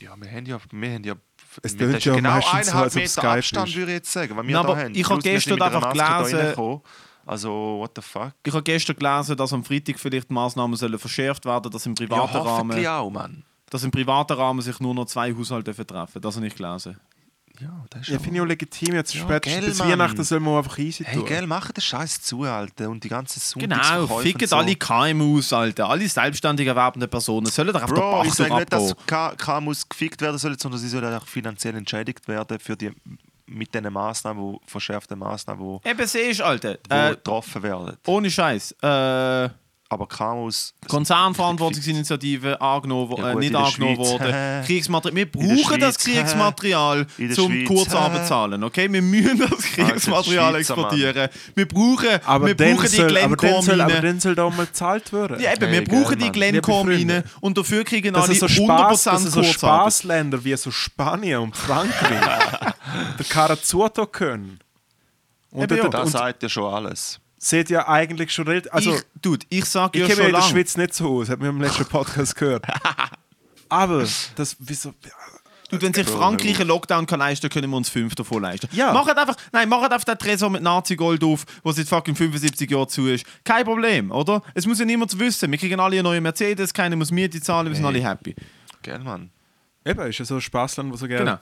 Ja, 0.00 0.14
wir 0.20 0.30
haben 0.30 0.46
ja... 0.46 0.58
Wir 0.70 0.92
haben 0.94 1.04
ja 1.04 1.14
Es 1.62 1.76
das 1.76 1.88
ist 1.94 2.04
ja 2.04 2.14
genau 2.16 2.30
meistens 2.30 2.50
so, 2.50 2.56
eineinhalb 2.58 2.84
als 2.84 2.94
Meter 2.94 3.08
Skype 3.08 3.28
Abstand, 3.28 3.68
ist. 3.68 3.76
würde 3.76 3.90
ich 3.92 3.96
jetzt 3.98 4.12
sagen, 4.12 4.36
weil 4.36 4.46
wir 4.46 4.54
Na, 4.56 4.62
da 4.62 4.68
aber 4.70 4.78
haben. 4.82 4.94
ich 4.94 5.08
habe 5.08 5.22
gestern 5.22 5.54
mit 5.54 5.62
einfach 5.62 5.92
gelesen-. 5.92 6.80
Also, 7.24 7.50
what 7.80 7.90
the 7.96 8.02
fuck? 8.02 8.32
Ich 8.44 8.52
habe 8.52 8.62
gestern 8.62 8.96
gelesen, 8.96 9.36
dass 9.36 9.52
am 9.52 9.64
Freitag 9.64 9.98
vielleicht 9.98 10.30
die 10.30 10.34
Massnahmen 10.34 10.76
sollen 10.76 10.98
verschärft 10.98 11.44
werden, 11.44 11.70
dass 11.72 11.84
im 11.86 11.94
Ja, 11.98 12.06
privaten 12.06 12.36
Rahmen, 12.36 12.48
hoffentlich 12.48 12.88
auch, 12.88 13.10
Mann. 13.10 13.44
dass 13.70 13.82
im 13.82 13.90
privaten 13.90 14.32
Rahmen 14.34 14.60
sich 14.62 14.78
nur 14.80 14.94
noch 14.94 15.06
zwei 15.06 15.34
Haushalte 15.34 15.64
dürfen 15.72 15.86
treffen. 15.86 16.20
Das 16.22 16.36
habe 16.36 16.46
ich 16.46 16.54
gelesen. 16.54 16.98
Ja, 17.60 17.84
das 17.90 18.02
ist 18.02 18.08
Ja, 18.08 18.18
finde 18.18 18.36
ich 18.36 18.40
auch 18.42 18.46
legitim. 18.46 18.94
Jetzt 18.94 19.14
Ja, 19.14 19.22
spätestens 19.22 19.60
gell, 19.60 19.68
bis 19.70 19.78
Mann. 19.78 19.88
Weihnachten 19.90 20.24
soll 20.24 20.40
man 20.40 20.56
einfach 20.58 20.78
easy 20.78 21.04
Hey, 21.04 21.16
tun. 21.18 21.26
gell, 21.26 21.46
machen 21.46 21.72
den 21.74 21.80
Scheiß 21.80 22.22
zu, 22.22 22.42
Alter. 22.42 22.88
Und 22.90 23.02
die 23.04 23.08
ganzen 23.08 23.40
Genau, 23.60 23.76
Sonntagsverkäufe 23.76 24.22
ficken 24.22 24.42
und 24.42 24.48
so. 24.48 24.56
alle 24.56 24.76
KMUs, 24.76 25.52
Alter. 25.52 25.88
Alle 25.88 26.08
selbstständig 26.08 26.66
erwerbenden 26.66 27.08
Personen 27.10 27.46
sollen 27.46 27.72
doch 27.72 27.82
auf 27.82 27.92
der 27.92 28.00
Bro, 28.00 28.22
ich 28.24 28.28
Bach 28.30 28.34
sage 28.36 28.50
durch 28.50 28.60
nicht, 28.60 28.72
dass 28.72 29.36
KMUs 29.38 29.88
gefickt 29.88 30.20
werden 30.20 30.38
sollen, 30.38 30.58
sondern 30.58 30.80
sie 30.80 30.88
sollen 30.88 31.14
auch 31.14 31.26
finanziell 31.26 31.74
entschädigt 31.76 32.26
werden 32.28 32.58
für 32.58 32.76
die 32.76 32.92
mit 33.48 33.72
diesen 33.72 33.92
Maßnahmen, 33.92 34.42
wo, 34.42 34.60
verschärften 34.66 35.18
Maßnahmen, 35.20 35.78
die 35.84 35.88
Eben 35.88 36.06
siehst, 36.06 36.40
Alter. 36.42 36.78
wo 36.88 36.94
Äh, 36.96 37.10
getroffen 37.10 37.62
werden. 37.62 37.96
ohne 38.06 38.28
Scheiß. 38.28 38.72
Äh, 38.82 39.48
aber 39.88 40.06
KMUs... 40.08 40.74
Konzernverantwortungsinitiative 40.88 42.60
angenommen, 42.60 43.10
wo- 43.10 43.16
Ja 43.18 43.30
äh, 43.30 43.32
gut, 43.32 43.40
nicht 43.40 43.46
in 43.48 43.52
der 43.52 43.62
angenommen 43.64 43.96
Schweiz, 43.96 44.08
worden. 44.20 44.64
Kriegsmaterial. 44.66 45.16
Wir 45.16 45.30
brauchen 45.32 45.80
das? 45.80 45.98
Kriegsmaterial 45.98 47.06
zum 47.34 47.64
Kurzarbeit 47.64 48.26
zahlen. 48.26 48.64
Okay? 48.64 48.92
Wir 48.92 49.02
müssen 49.02 49.38
das 49.38 49.62
Kriegsmaterial 49.62 50.52
Schweizer, 50.52 50.76
Mann. 50.76 50.84
exportieren. 50.86 51.28
Wir 51.54 51.68
brauchen, 51.68 52.08
Aber 52.24 52.46
wir 52.46 52.56
brauchen 52.56 52.82
die 52.82 52.96
soll, 52.96 53.16
aber 53.18 53.36
dann 53.36 53.62
soll, 53.62 53.80
aber 53.80 54.00
dann 54.00 54.20
soll 54.20 54.34
da 54.34 54.50
mal 54.50 54.66
gezahlt 54.66 55.12
werden. 55.12 55.40
Ja, 55.40 55.52
eben, 55.52 55.66
Hey, 55.66 55.72
wir 55.72 55.84
geil, 55.84 56.02
brauchen 56.02 56.18
die 56.18 56.24
Mann. 56.24 56.32
Glencore-Minen 56.32 57.16
Liebe 57.16 57.24
und 57.40 57.56
dafür 57.58 57.84
kriegen 57.84 58.14
dass 58.14 58.24
alle 58.28 58.34
so 58.34 58.46
100% 58.46 58.64
Spaß, 58.64 59.02
dass 59.04 59.24
es 59.24 59.32
so. 59.32 59.42
Spaßländer 59.42 60.44
wie 60.44 60.56
so 60.56 60.70
Spanien 60.70 61.40
und 61.40 61.56
Frankreich 61.56 62.20
der 63.18 63.24
Carazuto 63.28 64.06
können. 64.06 64.58
Und, 65.50 65.62
Eben 65.64 65.76
ja. 65.76 65.84
und, 65.84 65.94
Das 65.94 66.06
und 66.06 66.10
sagt 66.12 66.42
ja 66.42 66.48
schon 66.48 66.72
alles. 66.72 67.20
Seht 67.48 67.70
ja 67.70 67.88
eigentlich 67.88 68.32
schon 68.32 68.46
relativ. 68.46 68.72
Also, 68.72 68.94
ich, 68.94 69.02
dude, 69.22 69.46
ich 69.48 69.64
sage 69.64 69.98
ich 69.98 70.08
ja 70.08 70.14
kenne 70.14 70.16
schon 70.16 70.32
mich 70.32 70.34
in 70.34 70.40
der. 70.40 70.48
Schweiz 70.48 70.76
nicht 70.76 70.94
so 70.94 71.18
aus, 71.18 71.28
hat 71.28 71.40
mir 71.40 71.48
im 71.48 71.60
letzten 71.60 71.86
Podcast 71.86 72.36
gehört. 72.36 72.64
Aber 73.68 74.06
das, 74.36 74.56
wieso. 74.58 74.94
Dude, 75.68 75.82
wenn 75.84 75.92
sich 75.92 76.06
Frankreich 76.06 76.60
einen 76.60 76.68
Lockdown 76.68 77.06
kann 77.06 77.18
leisten, 77.18 77.48
können 77.50 77.68
wir 77.70 77.76
uns 77.76 77.88
fünf 77.88 78.14
davon 78.14 78.42
leisten. 78.42 78.68
Ja. 78.70 78.92
Macht 78.92 79.16
einfach, 79.16 79.34
nein, 79.50 79.68
macht 79.68 79.90
einfach 79.90 80.04
den 80.04 80.16
Tresor 80.16 80.48
mit 80.48 80.62
Nazi-Gold 80.62 81.24
auf, 81.24 81.44
wo 81.64 81.72
seit 81.72 81.88
fucking 81.88 82.14
75 82.14 82.70
Jahren 82.70 82.88
zu 82.88 83.08
ist. 83.08 83.26
Kein 83.42 83.64
Problem, 83.64 84.12
oder? 84.12 84.42
Es 84.54 84.64
muss 84.64 84.78
ja 84.78 84.84
niemand 84.84 85.18
wissen. 85.18 85.50
Wir 85.50 85.58
kriegen 85.58 85.80
alle 85.80 85.96
eine 85.96 86.04
neue 86.04 86.20
Mercedes, 86.20 86.72
keiner 86.72 86.94
muss 86.94 87.10
Miete 87.10 87.40
zahlen, 87.40 87.66
wir 87.68 87.74
sind 87.74 87.84
alle 87.84 88.00
happy. 88.00 88.36
Gell, 88.82 89.00
Mann? 89.00 89.30
Eben, 89.84 90.06
ist 90.06 90.18
ja 90.18 90.24
so 90.24 90.36
ein 90.36 90.40
Spaßland, 90.40 90.92
wo 90.92 90.96
so 90.96 91.08
Geld, 91.08 91.20
Genau. 91.20 91.38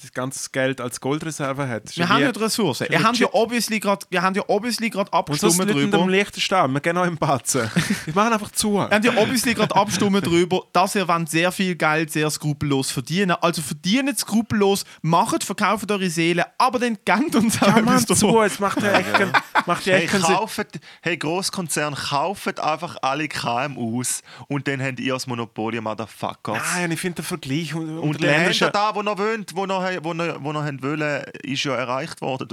Das 0.00 0.12
ganze 0.12 0.50
Geld 0.50 0.80
als 0.80 1.00
Goldreserve 1.00 1.68
hat. 1.68 1.96
Wir 1.96 2.08
haben 2.08 2.22
ja 2.22 2.32
die 2.32 2.40
Ressourcen. 2.40 2.86
Wir 2.90 3.02
haben 3.02 3.14
ja 3.16 3.28
obviously 3.32 3.80
gerade 3.80 4.06
wir 4.10 4.22
haben 4.22 4.34
ja 4.34 4.42
obviously 4.46 4.90
gerade 4.90 5.10
Und 5.10 5.38
sonst 5.38 5.58
abgestimmt 5.60 5.92
drüber. 5.92 6.02
am 6.02 6.08
leichtesten 6.08 6.40
stehen. 6.40 6.72
Wir 6.72 6.80
gehen 6.80 6.96
auch 6.96 7.04
im 7.06 7.16
Batzen. 7.16 7.70
Wir 8.04 8.14
machen 8.14 8.32
einfach 8.32 8.50
zu. 8.52 8.74
Wir 8.74 8.90
haben 8.90 9.04
ja 9.04 9.12
obviously 9.16 9.54
gerade 9.54 9.74
abgestimmt 9.74 10.24
darüber, 10.26 10.62
dass 10.72 10.94
ihr 10.94 11.06
wollt 11.08 11.28
sehr 11.30 11.50
viel 11.52 11.74
Geld 11.74 12.12
sehr 12.12 12.30
skrupellos 12.30 12.90
verdienen. 12.90 13.36
Also 13.40 13.62
verdient 13.62 14.18
skrupellos, 14.18 14.84
macht, 15.02 15.44
verkauft 15.44 15.90
eure 15.90 16.10
Seele, 16.10 16.46
aber 16.58 16.78
dann 16.78 16.98
gebt 17.04 17.34
uns 17.34 17.60
auch 17.62 17.66
Ja, 17.68 17.78
etwas 17.78 18.08
Mann, 18.08 18.16
zu. 18.16 18.42
Jetzt 18.42 18.60
macht 18.60 18.82
ja 18.82 18.92
echt 18.98 19.66
macht 19.66 19.86
ja 19.86 19.94
Hey, 19.94 20.04
echt 20.04 20.12
Sinn. 20.12 20.22
kauft, 20.22 20.80
hey, 21.02 21.16
Grosskonzern, 21.16 21.94
kauft 21.94 22.60
einfach 22.60 22.96
alle 23.02 23.28
KMUs 23.28 24.22
und 24.48 24.68
dann 24.68 24.82
habt 24.82 25.00
ihr 25.00 25.12
das 25.14 25.26
Monopol, 25.26 25.74
ihr 25.74 25.82
Motherfuckers. 25.82 26.58
Nein, 26.74 26.90
ich 26.92 27.00
finde 27.00 27.16
den 27.16 27.24
Vergleich 27.24 27.74
und, 27.74 27.88
und 27.88 27.98
Und 27.98 28.20
Länder 28.20 28.70
da, 28.70 28.94
wo 28.94 29.02
noch 29.02 29.18
wohnt, 29.38 29.56
wo 29.56 29.66
noch, 29.66 29.82
wo 30.02 30.14
noch, 30.14 30.42
wo 30.44 30.52
noch 30.52 30.62
haben 30.64 30.82
wollen, 30.82 31.24
ist 31.42 31.64
ja 31.64 31.74
erreicht 31.74 32.20
worden. 32.20 32.48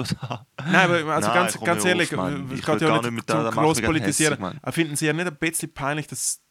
Nein, 0.66 0.76
aber 0.76 1.14
also 1.14 1.28
Nein, 1.30 1.38
ganz, 1.38 1.60
ganz 1.62 1.86
ehrlich, 1.86 2.12
auf, 2.12 2.18
Mann. 2.18 2.52
Ich 2.53 2.68
will 2.68 2.82
ja 2.82 2.91
nicht 2.94 3.03
nicht 3.03 3.12
mich 3.14 3.26
gerade 3.26 3.82
politisieren. 3.82 4.44
hässig, 4.44 4.74
finden 4.74 4.95
Sie 4.95 5.06
ja 5.06 5.14
nicht 5.14 5.28
ein 5.28 5.36
bisschen 5.36 5.74
peinlich, 5.74 6.07
dass 6.07 6.41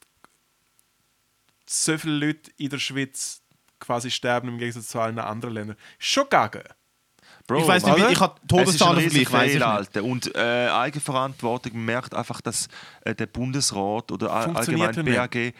so 1.68 1.96
viele 1.98 2.26
Leute 2.26 2.50
in 2.56 2.68
der 2.70 2.78
Schweiz 2.78 3.42
quasi 3.80 4.10
sterben 4.10 4.48
im 4.48 4.58
Gegensatz 4.58 4.88
zu 4.88 5.00
allen 5.00 5.18
anderen 5.18 5.54
Ländern? 5.54 5.76
Schon 5.98 6.24
gaga. 6.28 6.62
Bro, 7.46 7.58
Ich 7.60 7.68
weiß 7.68 7.84
nicht, 7.84 7.96
wie- 7.98 8.12
ich 8.12 8.20
habe 8.20 8.40
Todeszahlenvergleich, 8.48 9.44
riesen 9.46 9.60
weiß. 9.60 9.62
Alter. 9.62 10.04
Und 10.04 10.34
äh, 10.34 10.68
Eigenverantwortung 10.68 11.84
merkt 11.84 12.14
einfach, 12.14 12.40
dass 12.40 12.68
äh, 13.02 13.14
der 13.14 13.26
Bundesrat 13.26 14.10
oder 14.12 14.32
allgemein 14.32 14.94
BAG 15.04 15.52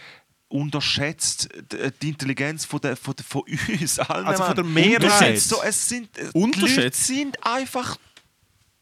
unterschätzt 0.55 1.48
d- 1.72 1.90
die 2.01 2.10
Intelligenz 2.10 2.64
von, 2.64 2.81
der, 2.81 2.97
von, 2.97 3.14
der, 3.16 3.24
von 3.24 3.43
uns 3.81 3.98
allen. 3.98 4.26
Also 4.26 4.44
von 4.44 4.55
der 4.55 4.64
Mehrheit. 4.64 5.02
Unterschätzt. 5.05 5.48
So, 5.48 5.62
es 5.62 5.89
sind, 5.89 6.16
äh, 6.16 6.20
die 6.20 6.24
Leute 6.26 6.39
Unterschätzt. 6.39 7.06
sind 7.06 7.36
einfach 7.47 7.97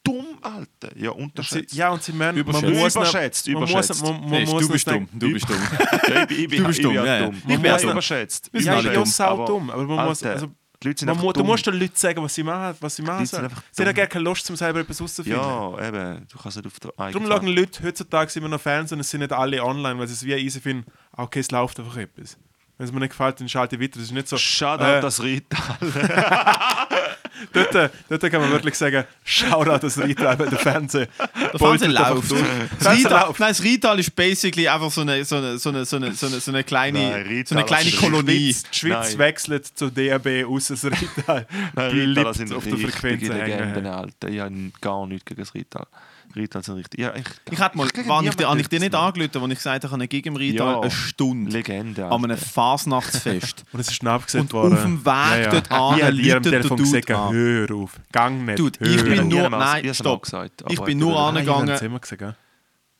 dumm, 0.04 0.26
Alter. 0.42 0.96
Ja, 0.96 1.10
unterschätzt. 1.10 1.74
ja, 1.74 1.90
und 1.90 2.02
sie 2.02 2.12
meinen, 2.12 2.34
man 2.34 2.36
Überschätzt. 2.38 2.74
muss 2.76 2.94
Überschätzt, 2.96 3.46
man 3.48 3.56
überschätzt. 3.56 3.88
Muss, 3.88 4.10
man, 4.10 4.20
man 4.20 4.30
Hey, 4.30 4.46
muss 4.46 4.62
du 4.66 4.72
bist 4.72 4.86
dumm, 4.90 5.08
du 5.12 5.32
bist 5.32 5.48
dumm. 5.48 5.56
Ja, 6.08 6.22
ich, 6.22 6.28
bin- 6.28 6.38
ich, 6.40 6.48
bin- 6.48 6.58
Du 6.62 6.66
bist 6.66 6.78
ich 6.78 6.84
bin 6.84 6.94
dumm, 6.94 7.06
ja, 7.06 7.18
ja. 7.20 7.26
dumm. 7.26 7.34
Ich 7.34 7.40
Ich 7.42 7.46
bin 7.46 7.62
bin 7.62 7.72
auch 7.72 7.80
dumm. 7.80 7.90
überschätzt. 7.92 8.50
Ja, 8.52 8.82
dumm, 8.82 9.06
sau 9.06 9.24
aber- 9.32 9.46
dumm. 9.46 9.70
Aber 9.70 9.82
man 9.84 10.06
muss, 10.08 10.22
Alter, 10.22 10.34
also, 10.34 10.52
die 10.82 10.88
Leute 10.88 11.00
sind 11.00 11.06
man 11.06 11.16
einfach 11.16 11.32
du 11.32 11.40
dumm. 11.40 11.46
musst 11.46 11.66
den 11.66 11.74
Leuten 11.74 11.96
sagen, 11.96 12.22
was 12.22 12.34
sie 12.34 12.42
machen, 12.42 12.76
was 12.80 12.96
sie 12.96 13.02
machen 13.02 13.26
sind 13.26 13.30
sollen. 13.30 13.44
einfach 13.44 13.62
Sie 13.70 13.82
haben 13.82 13.86
ja 13.86 13.92
dumm. 13.92 13.96
gar 13.96 14.06
keine 14.06 14.24
Lust, 14.24 14.50
um 14.50 14.56
selber 14.56 14.80
etwas 14.80 15.00
rauszufinden. 15.00 15.40
Ja, 15.40 15.88
eben. 15.88 16.26
Du 16.30 16.38
kannst 16.38 16.56
nicht 16.56 16.66
auf 16.66 16.80
der 16.80 16.92
Darum 16.96 17.26
schauen 17.26 17.46
Leute 17.46 17.82
heutzutage 17.82 18.38
immer 18.38 18.48
noch 18.48 18.60
Fernsehen 18.60 18.96
und 18.96 19.00
es 19.00 19.10
sind 19.10 19.20
nicht 19.20 19.32
alle 19.32 19.62
online, 19.62 19.98
weil 19.98 20.06
sie 20.08 20.14
es 20.14 20.24
wie 20.24 20.32
easy 20.32 20.60
finden, 20.60 20.90
ah, 21.12 21.22
okay, 21.22 21.40
es 21.40 21.50
läuft 21.50 21.78
einfach 21.80 21.96
etwas. 21.96 22.36
Wenn 22.78 22.86
es 22.86 22.92
mir 22.92 23.00
nicht 23.00 23.10
gefällt, 23.10 23.40
dann 23.40 23.48
schalte 23.48 23.76
ich 23.76 23.82
weiter. 23.82 23.94
Das 23.94 24.04
ist 24.04 24.12
nicht 24.12 24.28
so. 24.28 24.36
Shoutout 24.36 24.84
äh, 24.84 25.00
das 25.00 25.22
Rital. 25.22 25.76
dort, 27.52 27.74
äh, 27.74 27.88
dort 28.08 28.22
kann 28.30 28.40
man 28.40 28.50
wirklich 28.50 28.74
sagen, 28.74 29.04
Shoutout 29.24 29.78
das 29.78 29.98
Rital 29.98 30.36
bei 30.36 30.46
der 30.46 30.58
Fernsehen. 30.58 31.08
Der 31.52 31.58
Fernseher 31.58 31.88
läuft. 31.88 32.30
Das 32.30 32.38
Fernsehen 32.82 33.06
Rital, 33.06 33.26
läuft. 33.26 33.40
nein, 33.40 33.48
das 33.50 33.62
Rital 33.62 33.98
ist 33.98 34.14
basically 34.16 34.68
einfach 34.68 34.90
so 34.90 35.00
eine, 35.02 35.24
so 35.24 35.36
eine, 35.36 35.58
so 35.58 35.68
eine, 35.70 35.84
so 35.84 35.96
eine, 35.96 36.12
so 36.12 36.26
eine, 36.26 36.40
so 36.40 36.50
eine 36.50 36.64
kleine, 36.64 37.24
Nein, 37.24 37.44
so 37.46 37.54
eine 37.54 37.64
kleine 37.64 37.90
Kolonie. 37.92 38.54
Die 38.72 38.76
Schweiz 38.76 39.18
wexelt 39.18 39.66
zu 39.66 39.90
DRB 39.90 40.46
aus 40.48 40.68
das 40.68 40.84
Rital. 40.84 41.46
Nein, 41.74 41.90
Rital 41.90 42.34
sind 42.34 42.52
auf 42.52 42.64
der 42.64 42.78
Frequenz. 42.78 43.30
Alter. 43.30 44.28
Ich 44.28 44.40
habe 44.40 44.54
gar 44.80 45.06
nichts 45.06 45.24
gegen 45.24 45.40
das 45.40 45.54
Rital. 45.54 45.86
Rital 46.34 46.62
sind 46.62 46.74
richtig... 46.76 47.00
Ja, 47.00 47.14
ich, 47.14 47.24
Ich 47.50 47.58
hätte 47.60 47.76
mal, 47.76 47.88
gegen 47.88 48.08
wann 48.08 48.26
ich, 48.26 48.34
dir- 48.34 48.54
ich 48.56 48.68
dir 48.68 48.80
nicht 48.80 48.94
angerufen, 48.94 49.42
als 49.42 49.52
ich 49.52 49.58
gesagt 49.58 49.84
habe, 49.84 49.86
ich 49.86 49.92
habe 49.92 50.08
gegen 50.08 50.28
im 50.28 50.36
Rital 50.36 50.66
Ja. 50.74 50.80
eine 50.80 50.90
Stunde 50.90 51.50
Legende, 51.50 52.06
an 52.06 52.24
einem. 52.24 52.36
Fasnachtsfest. 52.36 53.64
Und 53.72 53.80
es 53.80 53.88
ist 53.90 54.02
nachgesagt 54.02 54.44
Und 54.44 54.52
worden. 54.52 54.74
auf 54.74 54.82
dem 54.82 55.04
Weg 55.04 55.50
dort 55.50 55.70
an 55.70 55.98
Ich 56.18 56.30
habe 56.32 56.40
der 56.40 56.42
Telefon 56.42 56.76
gesagt, 56.78 57.10
an. 57.10 57.32
hör 57.32 57.74
auf, 57.74 57.92
gang 58.12 58.44
nicht. 58.44 58.58
Dude, 58.58 58.78
hör 58.80 58.88
ich 58.88 59.04
bin 59.04 59.20
auf. 59.20 59.26
nur- 59.28 59.50
nein, 59.50 59.84
ich 59.84 59.96
stopp. 59.96 60.22
gesagt, 60.22 60.64
Ich 60.68 60.80
bin 60.80 60.98
nur 60.98 61.12
Nein, 61.12 61.44
ich 61.44 61.50
angegangen. 61.50 61.68
ja. 62.20 62.34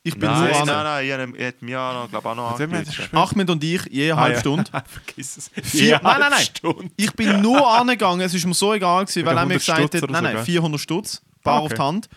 Ich 0.04 0.18
bin 0.18 0.28
Nein, 0.28 0.40
nur 0.40 0.48
nein, 0.50 0.68
an. 0.68 0.84
nein, 0.84 1.06
ich 1.06 1.12
habe- 1.12 1.36
ich 1.36 1.42
hätte 1.44 1.64
mir 1.64 1.80
auch 1.80 1.92
noch, 2.02 2.10
glaube 2.10 2.28
auch 2.28 2.34
noch 2.34 2.58
gespielt. 2.58 3.14
Ahmed 3.14 3.50
und 3.50 3.62
ich, 3.62 3.84
je 3.88 4.10
eine 4.10 4.18
Ah, 4.20 4.22
halbe 4.24 4.34
ja. 4.34 4.40
Stunde. 4.40 4.64
Vergiss 4.86 5.36
es. 5.36 5.50
Vier, 5.62 6.00
nein, 6.02 6.16
nein, 6.18 6.30
nein. 6.32 6.40
Stunde. 6.42 6.90
Ich 6.96 7.12
bin 7.12 7.40
nur 7.40 7.64
angegangen, 7.78 8.20
es 8.20 8.34
ist 8.34 8.44
mir 8.44 8.52
so 8.54 8.74
egal 8.74 9.04
gewesen, 9.04 9.24
weil 9.24 9.36
er 9.36 9.46
mir 9.46 9.54
100 9.54 9.60
gesagt 9.60 9.78
Stutz 9.90 10.02
hat, 10.02 10.10
nein, 10.10 10.24
nein, 10.24 10.34
gell? 10.34 10.44
400 10.44 10.80
Stutz, 10.80 11.22
bar 11.44 11.54
Ah, 11.54 11.58
auf 11.58 11.64
okay. 11.66 11.74
die 11.76 11.80
Hand. 11.82 12.08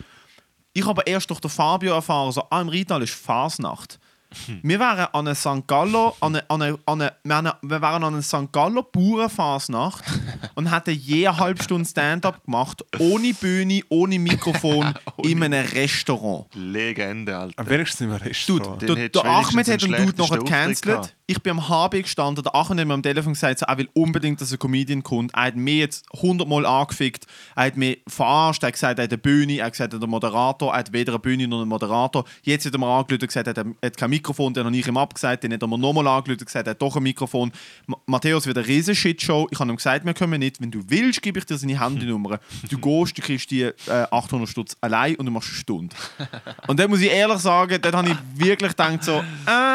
Ich 0.78 0.86
habe 0.86 1.02
erst 1.06 1.30
durch 1.30 1.40
den 1.40 1.50
Fabio 1.50 1.94
erfahren, 1.94 2.32
so, 2.34 2.44
ah, 2.50 2.60
im 2.60 2.68
Rital 2.68 3.02
ist 3.02 3.14
Fasnacht. 3.14 3.98
Hm. 4.48 4.60
Wir 4.64 4.80
wären 4.80 5.08
an 5.14 5.28
einer 5.28 5.34
St. 5.36 5.66
Gallo, 5.66 6.14
an 6.20 6.36
eine, 6.36 6.50
an 6.50 6.62
eine, 6.62 6.78
an 6.86 7.02
eine, 7.32 7.56
wir, 7.62 7.82
wären- 7.82 8.04
an 8.04 8.14
einer 8.14 8.22
St. 8.22 8.52
Gallo 8.52 8.84
Bauernfasnacht 8.84 10.04
und 10.56 10.74
hätten 10.74 10.94
je 11.00 11.28
eine 11.28 11.38
halbe 11.38 11.64
Stunde 11.64 11.88
Stand-up 11.88 12.44
gemacht, 12.44 12.84
ohne 13.00 13.34
Bühne, 13.34 13.82
ohne 13.88 14.20
Mikrofon, 14.20 14.94
in 15.24 15.42
einem 15.42 15.66
Restaurant. 15.68 16.48
Legende, 16.54 17.38
Alter. 17.38 17.54
Am 17.62 17.70
wenigstens 17.70 18.02
im 18.02 18.10
Dude, 18.12 18.26
Restaurant. 18.26 18.82
Dann 18.82 18.96
der, 18.96 19.10
der 19.10 19.24
Ahmed 19.26 19.68
wenigstens 19.68 19.74
hat 19.74 19.82
den 19.84 20.06
Dude 20.08 20.22
nachher 20.22 20.48
schlechtesten 20.48 20.92
gecancelt. 20.92 21.16
Ich 21.28 21.42
bin 21.42 21.54
am 21.54 21.70
HB 21.70 22.04
gestanden, 22.04 22.44
der 22.44 22.54
Ahmed 22.54 22.80
hat 22.80 22.88
mir 22.88 22.94
am 22.94 23.02
Telefon 23.02 23.34
gesagt, 23.34 23.58
so, 23.58 23.66
er 23.66 23.80
will 23.80 23.90
unbedingt, 23.94 24.40
dass 24.42 24.52
ein 24.52 24.60
Comedian 24.60 25.02
kommt. 25.02 25.34
Er 25.34 25.46
hat 25.46 25.56
mich 25.56 25.80
jetzt 25.80 26.06
hundertmal 26.14 26.68
angefickt. 26.68 27.26
Er 27.56 27.66
hat 27.66 27.78
mich 27.78 28.00
verarscht. 28.08 28.62
Er 28.62 28.68
hat 28.68 28.74
gesagt, 28.74 29.00
er 29.00 29.06
hat 29.06 29.12
eine 29.12 29.18
Bühne. 29.18 29.58
Er 29.58 29.66
hat 29.66 29.74
gesagt, 29.74 29.94
er 29.94 29.98
hat 29.98 30.04
einen 30.04 30.12
Moderator. 30.12 30.72
Er 30.72 30.78
hat 30.78 30.94
weder 30.94 31.14
eine 31.14 31.20
Bühne 31.20 31.48
noch 31.48 31.62
einen 31.62 31.70
Moderator. 31.70 32.26
Jetzt 32.44 32.68
hat 32.68 32.74
er 32.74 32.80
mir 32.80 32.86
angerufen 32.86 33.24
und 33.24 33.28
gesagt, 33.28 33.48
er 33.48 33.66
hat, 33.84 33.98
kein 33.98 34.10
Mikrofon. 34.12 34.54
Dann 34.54 34.66
habe 34.68 34.78
ich 34.78 34.88
ihm 34.88 34.98
abgesagt. 34.98 35.44
Dann 35.44 35.54
hat 35.54 35.64
er 35.64 35.68
mir 35.68 35.80
nochmal 35.80 36.08
angerufen 36.08 36.42
und 36.42 36.46
gesagt, 36.46 36.68
er 36.68 36.72
hat 36.72 36.82
doch 36.84 36.96
ein 36.96 37.02
Mikrofon. 37.02 37.52
Ma 37.88 37.98
Matthäus 38.06 38.46
wird 38.46 38.60
eine 38.60 38.68
riesen 38.68 38.94
Shitshow. 38.94 39.48
Ich 39.50 39.60
habe 39.60 39.72
ihm 39.72 39.78
gesagt, 39.78 40.06
wir 40.06 40.14
können 40.14 40.40
nicht. 40.40 40.62
Wenn 40.62 40.70
du 40.70 40.84
willst, 40.88 41.24
gebe 41.24 41.40
ich 41.40 41.46
dir 41.48 41.58
seine 41.58 41.80
Handynummer. 41.80 42.40
Du 42.70 42.78
gehst, 42.78 43.18
du 43.18 43.24
kriegst 43.24 43.50
die 43.50 43.64
äh, 43.64 43.74
800 44.12 44.48
Stutz 44.48 44.78
allein 44.80 45.16
und 45.16 45.26
du 45.26 45.32
machst 45.32 45.50
eine 45.50 45.58
Stunde. 45.58 45.96
Und 46.68 46.80
dann 46.80 46.88
muss 46.88 47.02
ich 47.02 47.10
ehrlich 47.10 47.40
sagen, 47.40 47.80
dort 47.82 47.96
habe 47.96 48.10
ich 48.10 48.18
wirklich 48.36 48.70
gedacht 48.70 49.04
so, 49.04 49.24
äh, 49.48 49.75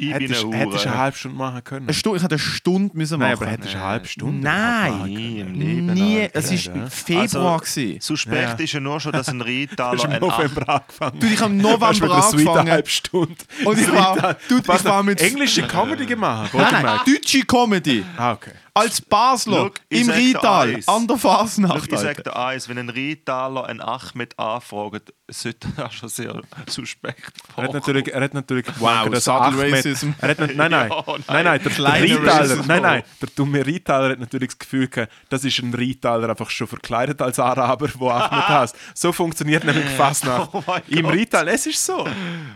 Ich 0.00 0.12
bin 0.12 0.20
Hättest 0.28 0.44
eine 0.44 0.56
hättest 0.56 0.86
eine 0.86 0.96
halbe 0.96 1.16
Stunde 1.18 1.36
machen 1.38 1.64
können. 1.64 1.86
eine 1.88 1.92
Stunde, 1.94 2.18
ich 2.18 2.22
hätte 2.22 2.34
eine 2.36 2.38
Stunde 2.38 2.96
müssen 2.96 3.18
Nein, 3.18 3.32
machen. 3.32 3.42
aber 3.42 3.50
hättest 3.50 3.74
eine 3.74 3.84
halbe 3.84 4.06
Stunde 4.06 4.44
Nein. 4.44 4.92
machen 4.92 5.04
Nie 5.10 6.20
Leben. 6.20 6.30
Es 6.34 6.50
war 6.72 6.88
Februar. 6.88 7.58
gewesen. 7.58 8.00
Suspekt 8.00 8.58
Ja. 8.60 8.64
ist 8.64 8.72
ja 8.74 8.78
nur 8.80 9.00
schon, 9.00 9.10
dass 9.10 9.28
ein 9.28 9.40
Du 9.76 9.82
hast 9.98 10.04
im 10.04 10.10
ein 10.12 10.20
November 10.20 10.68
angefangen. 10.68 11.18
Du, 11.18 11.26
ich 11.26 11.40
habe 11.40 11.52
im 11.52 11.58
Du 11.60 11.68
November 11.68 11.92
Suite 11.92 12.06
eine 12.06 12.20
angefangen. 12.50 12.70
halbe 12.70 12.88
Stunde. 12.90 13.34
Und 13.64 13.78
ich 13.80 13.92
war, 13.92 14.36
dude, 14.48 14.62
ich 14.72 14.84
war 14.84 15.02
mit... 15.02 15.20
englische 15.20 15.62
Comedy 15.66 16.06
gemacht. 16.06 16.54
Nein, 16.54 16.66
nein, 16.80 17.00
deutsche 17.04 17.40
Comedy. 17.44 18.04
Ah, 18.16 18.32
okay. 18.34 18.52
Als 18.78 19.00
Basler, 19.00 19.64
Look, 19.64 19.80
im 19.88 20.08
Rital, 20.10 20.74
eins. 20.76 20.88
an 20.88 21.06
der 21.06 21.18
Fasnacht. 21.18 21.92
ich 21.92 21.98
sage 21.98 22.22
dir 22.22 22.36
eins, 22.36 22.68
wenn 22.68 22.78
ein 22.78 22.88
Ritaler 22.90 23.66
einen 23.66 23.80
Ahmed 23.80 24.38
anfragt, 24.38 25.12
sollte 25.30 25.68
er 25.76 25.90
schon 25.90 26.08
sehr 26.08 26.40
suspekt 26.68 27.32
Er 27.56 27.64
hat 27.64 27.72
natürlich, 27.74 28.08
er 28.12 28.22
hat 28.22 28.34
natürlich 28.34 28.66
Wow, 28.78 28.88
Ahmed, 29.28 29.72
racism. 29.74 30.10
Er 30.20 30.28
hat 30.30 30.38
nicht, 30.40 30.56
nein, 30.56 30.70
nein, 30.70 30.90
Ja, 30.90 31.04
nein. 31.06 31.22
nein, 31.28 31.44
nein, 31.44 31.60
der 31.62 31.72
Ritaler, 32.02 32.40
Racism. 32.40 32.62
nein, 32.66 32.82
nein, 32.82 33.02
der 33.20 33.28
dumme 33.36 33.66
Ritaler 33.66 34.10
hat 34.10 34.20
natürlich 34.20 34.48
das 34.50 34.58
Gefühl 34.58 34.88
gehabt, 34.88 35.12
das 35.28 35.44
ist 35.44 35.58
ein 35.58 35.74
Ritaler 35.74 36.30
einfach 36.30 36.48
schon 36.50 36.66
verkleidet 36.66 37.20
als 37.20 37.38
Araber, 37.38 37.88
wo 37.96 38.08
Ahmed 38.10 38.48
heißt. 38.48 38.76
So 38.94 39.12
funktioniert 39.12 39.64
nämlich 39.64 39.84
Fastnacht. 39.90 40.50
Oh 40.58 40.62
mein 40.66 40.82
Im 40.88 41.02
Gott. 41.02 41.12
Rital, 41.14 41.48
es 41.48 41.66
ist 41.66 41.84
so. 41.84 42.06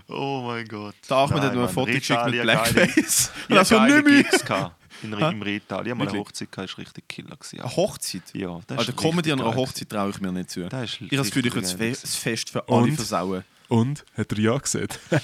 Oh 0.09 0.43
mein 0.47 0.67
Gott. 0.67 0.95
Der 1.09 1.17
Ahmed 1.17 1.43
hat 1.43 1.55
mir 1.55 1.63
ein 1.63 1.69
Foto 1.69 1.93
geschickt 1.93 2.25
mit 2.27 2.35
ja, 2.35 2.43
Blackface. 2.43 3.31
Ich 3.49 3.55
Das 3.55 3.71
war 3.71 3.81
hatte 3.83 4.03
nicht 4.03 4.29
mehr. 4.49 4.73
In, 5.03 5.13
im 5.13 5.43
Rital. 5.43 5.85
Mal 5.95 6.09
eine? 6.09 6.19
Hochzeit 6.19 6.51
gehabt, 6.53 6.69
das 6.71 6.79
war 6.79 6.83
richtig 6.85 7.09
Killer. 7.09 7.37
Gewesen. 7.37 7.61
Eine 7.61 7.77
Hochzeit? 7.77 8.23
Ja, 8.35 8.61
das 8.67 8.79
Also 8.79 8.93
Comedy 8.93 9.33
an 9.33 9.41
einer 9.41 9.55
Hochzeit 9.55 9.89
traue 9.89 10.11
ich 10.11 10.21
mir 10.21 10.33
nicht 10.33 10.51
zu. 10.51 10.69
Das 10.69 10.85
ist 10.85 11.01
Ich 11.01 11.03
habe 11.07 11.17
das 11.17 11.27
Gefühl, 11.29 11.47
ich 11.47 11.55
würde 11.55 11.67
richtig 11.67 12.01
das 12.03 12.17
Fest 12.17 12.51
für 12.51 12.69
alle 12.69 12.83
Und? 12.85 12.95
versauen. 12.95 13.45
Und? 13.69 14.05
Hat 14.15 14.31
er 14.33 14.39
ja 14.39 14.59
gesagt? 14.59 15.01
Sie 15.11 15.19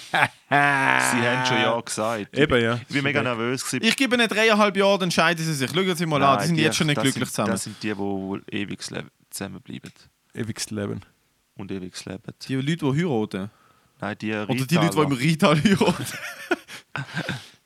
haben 0.54 1.46
schon 1.46 1.58
ja 1.58 1.78
gesagt. 1.80 2.38
Eben, 2.38 2.62
ja. 2.62 2.76
Ich 2.76 2.94
bin 2.94 3.04
mega 3.04 3.22
nervös. 3.22 3.62
Gewesen. 3.64 3.84
Ich 3.86 3.94
gebe 3.94 4.16
ihnen 4.16 4.26
dreieinhalb 4.26 4.74
Jahre, 4.74 4.98
dann 4.98 5.08
entscheiden 5.08 5.44
sie 5.44 5.52
sich. 5.52 5.70
Schauen 5.70 5.94
Sie 5.96 6.06
mal 6.06 6.22
an, 6.22 6.40
die 6.40 6.46
sind 6.46 6.56
jetzt 6.58 6.76
schon 6.76 6.86
nicht 6.86 7.00
glücklich 7.00 7.24
sind, 7.24 7.30
zusammen. 7.30 7.50
Das 7.50 7.64
sind 7.64 7.82
die, 7.82 7.88
die 7.88 7.96
wohl 7.98 8.42
ewig 8.50 8.80
zusammenbleiben. 9.30 9.92
Ewiges 10.34 10.70
Leben. 10.70 11.00
Und 11.56 11.70
ewig 11.72 11.92
leben. 12.06 12.22
Die 12.48 12.54
Leute, 12.54 12.76
die 12.94 13.04
heiraten. 13.06 13.50
Nein, 14.00 14.16
die 14.18 14.32
Oder 14.32 14.46
die 14.54 14.74
Leute, 14.76 14.96
die 14.96 15.02
im. 15.02 15.12
Rital 15.12 15.62
heiraten. 15.62 16.06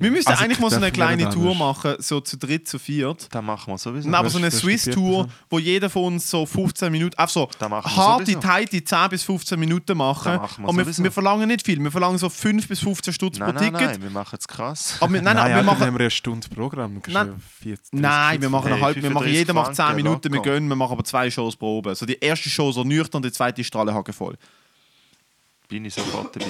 Wir 0.00 0.12
müssen 0.12 0.28
Also, 0.28 0.44
eigentlich 0.44 0.60
mal 0.60 0.70
so 0.70 0.76
eine 0.76 0.92
kleine 0.92 1.28
Tour 1.28 1.56
machen, 1.56 1.96
so 1.98 2.20
zu 2.20 2.36
dritt, 2.38 2.68
zu 2.68 2.78
viert. 2.78 3.26
Das 3.32 3.42
machen 3.42 3.72
wir 3.72 3.78
sowieso. 3.78 4.08
Nein, 4.08 4.20
aber 4.20 4.30
so 4.30 4.38
eine 4.38 4.50
Swiss-Tour, 4.50 5.26
wo 5.50 5.58
jeder 5.58 5.90
von 5.90 6.14
uns 6.14 6.30
so 6.30 6.46
15 6.46 6.92
Minuten, 6.92 7.18
einfach 7.18 7.32
so 7.32 7.48
harte, 7.60 8.38
tighte 8.38 8.84
10 8.84 9.08
bis 9.10 9.24
15 9.24 9.58
Minuten 9.58 9.96
machen. 9.98 10.36
Machen 10.36 10.62
wir 10.62 10.68
Und 10.68 10.76
wir, 10.76 11.04
wir 11.04 11.10
verlangen 11.10 11.48
nicht 11.48 11.66
viel, 11.66 11.82
wir 11.82 11.90
verlangen 11.90 12.16
so 12.16 12.28
5 12.28 12.68
bis 12.68 12.78
15 12.78 13.12
Stutz 13.12 13.38
pro 13.40 13.50
Ticket. 13.50 13.72
nein, 13.72 14.02
wir 14.02 14.10
machen 14.10 14.38
es 14.38 14.46
krass. 14.46 14.98
Aber 15.00 15.12
wir, 15.12 15.20
nein, 15.20 15.34
nein, 15.34 15.46
Nein, 15.48 15.56
wir 15.56 15.62
machen, 15.64 15.80
haben 15.80 15.94
wir 15.94 16.00
eine 16.00 16.10
Stunde 16.10 16.48
Programm. 16.48 17.02
Nein. 17.08 17.26
ja 17.26 17.34
40, 17.60 17.90
30 17.90 18.00
Nein, 18.00 18.40
wir 18.40 18.50
machen 18.50 18.72
eine 18.72 18.80
halbe, 18.80 19.02
wir 19.02 19.10
machen, 19.10 19.24
35 19.24 19.38
jeder 19.38 19.52
macht 19.54 19.74
10 19.74 19.84
Franken 19.84 19.96
Minuten, 19.96 20.32
wir 20.32 20.42
gönnen, 20.42 20.68
wir 20.68 20.76
machen 20.76 20.92
aber 20.92 21.04
zwei 21.04 21.28
Shows 21.28 21.56
pro 21.56 21.78
oben. 21.78 21.94
So 21.96 22.06
die 22.06 22.18
erste 22.20 22.48
Show 22.48 22.70
so 22.70 22.84
nüchtern, 22.84 23.20
die 23.20 23.32
zweite 23.32 23.60
ist 23.62 23.66
strahlenhaken 23.66 24.14
voll. 24.14 24.36
Bin 25.68 25.84
ich 25.84 25.94
sofort 25.94 26.36
dabei. 26.36 26.46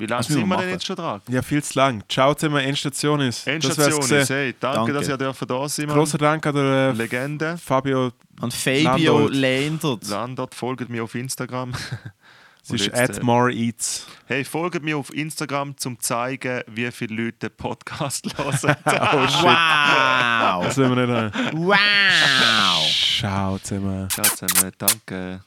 Wie 0.00 0.06
lange 0.06 0.20
wir 0.20 0.24
sind 0.24 0.36
wir 0.36 0.40
denn 0.40 0.48
machen. 0.48 0.68
jetzt 0.70 0.86
schon 0.86 0.96
dran? 0.96 1.20
Ja, 1.28 1.42
viel 1.42 1.62
zu 1.62 1.78
lang. 1.78 2.02
Ciao 2.08 2.34
zusammen, 2.34 2.64
Endstation 2.64 3.20
ist. 3.20 3.46
Endstation 3.46 4.00
Das 4.00 4.10
ist, 4.10 4.30
hey, 4.30 4.54
danke, 4.58 4.76
Danke. 4.78 4.92
dass 4.94 5.08
ihr 5.08 5.16
dürfen 5.18 5.46
da 5.46 5.68
sein. 5.68 5.88
Großer 5.88 6.16
Dank 6.18 6.46
an 6.46 6.54
der 6.54 6.64
äh, 6.64 6.92
Legende. 6.92 7.58
Fabio. 7.58 8.10
Und 8.40 8.54
Fabio. 8.54 9.28
Landert. 9.28 10.08
Landert, 10.08 10.54
folgt 10.54 10.88
mir 10.88 11.04
auf 11.04 11.14
Instagram. 11.14 11.72
Sie 12.62 12.72
Und 12.72 12.80
ist 12.80 12.86
jetzt, 12.86 12.98
at 12.98 13.18
äh, 13.18 13.22
more 13.22 13.50
eats. 13.52 14.06
Hey, 14.26 14.44
folgt 14.44 14.82
mir 14.82 14.96
auf 14.96 15.12
Instagram, 15.14 15.70
um 15.70 15.76
zu 15.76 15.96
zeigen, 15.96 16.62
wie 16.66 16.90
viele 16.90 17.24
Leute 17.24 17.48
den 17.48 17.56
Podcast 17.56 18.26
hören. 18.38 18.76
Oh 18.86 19.26
shit. 19.28 19.44
Wow! 19.44 20.64
Das 20.64 20.76
wollen 20.78 20.96
wir 20.96 21.06
nicht 21.06 21.34
haben. 21.34 21.66
wow! 21.66 22.90
Ciao 23.18 23.58
zusammen. 23.58 24.08
Ciao 24.10 24.24
zusammen, 24.24 24.72
danke. 24.78 25.40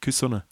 Küss 0.00 0.18
Sonne. 0.18 0.44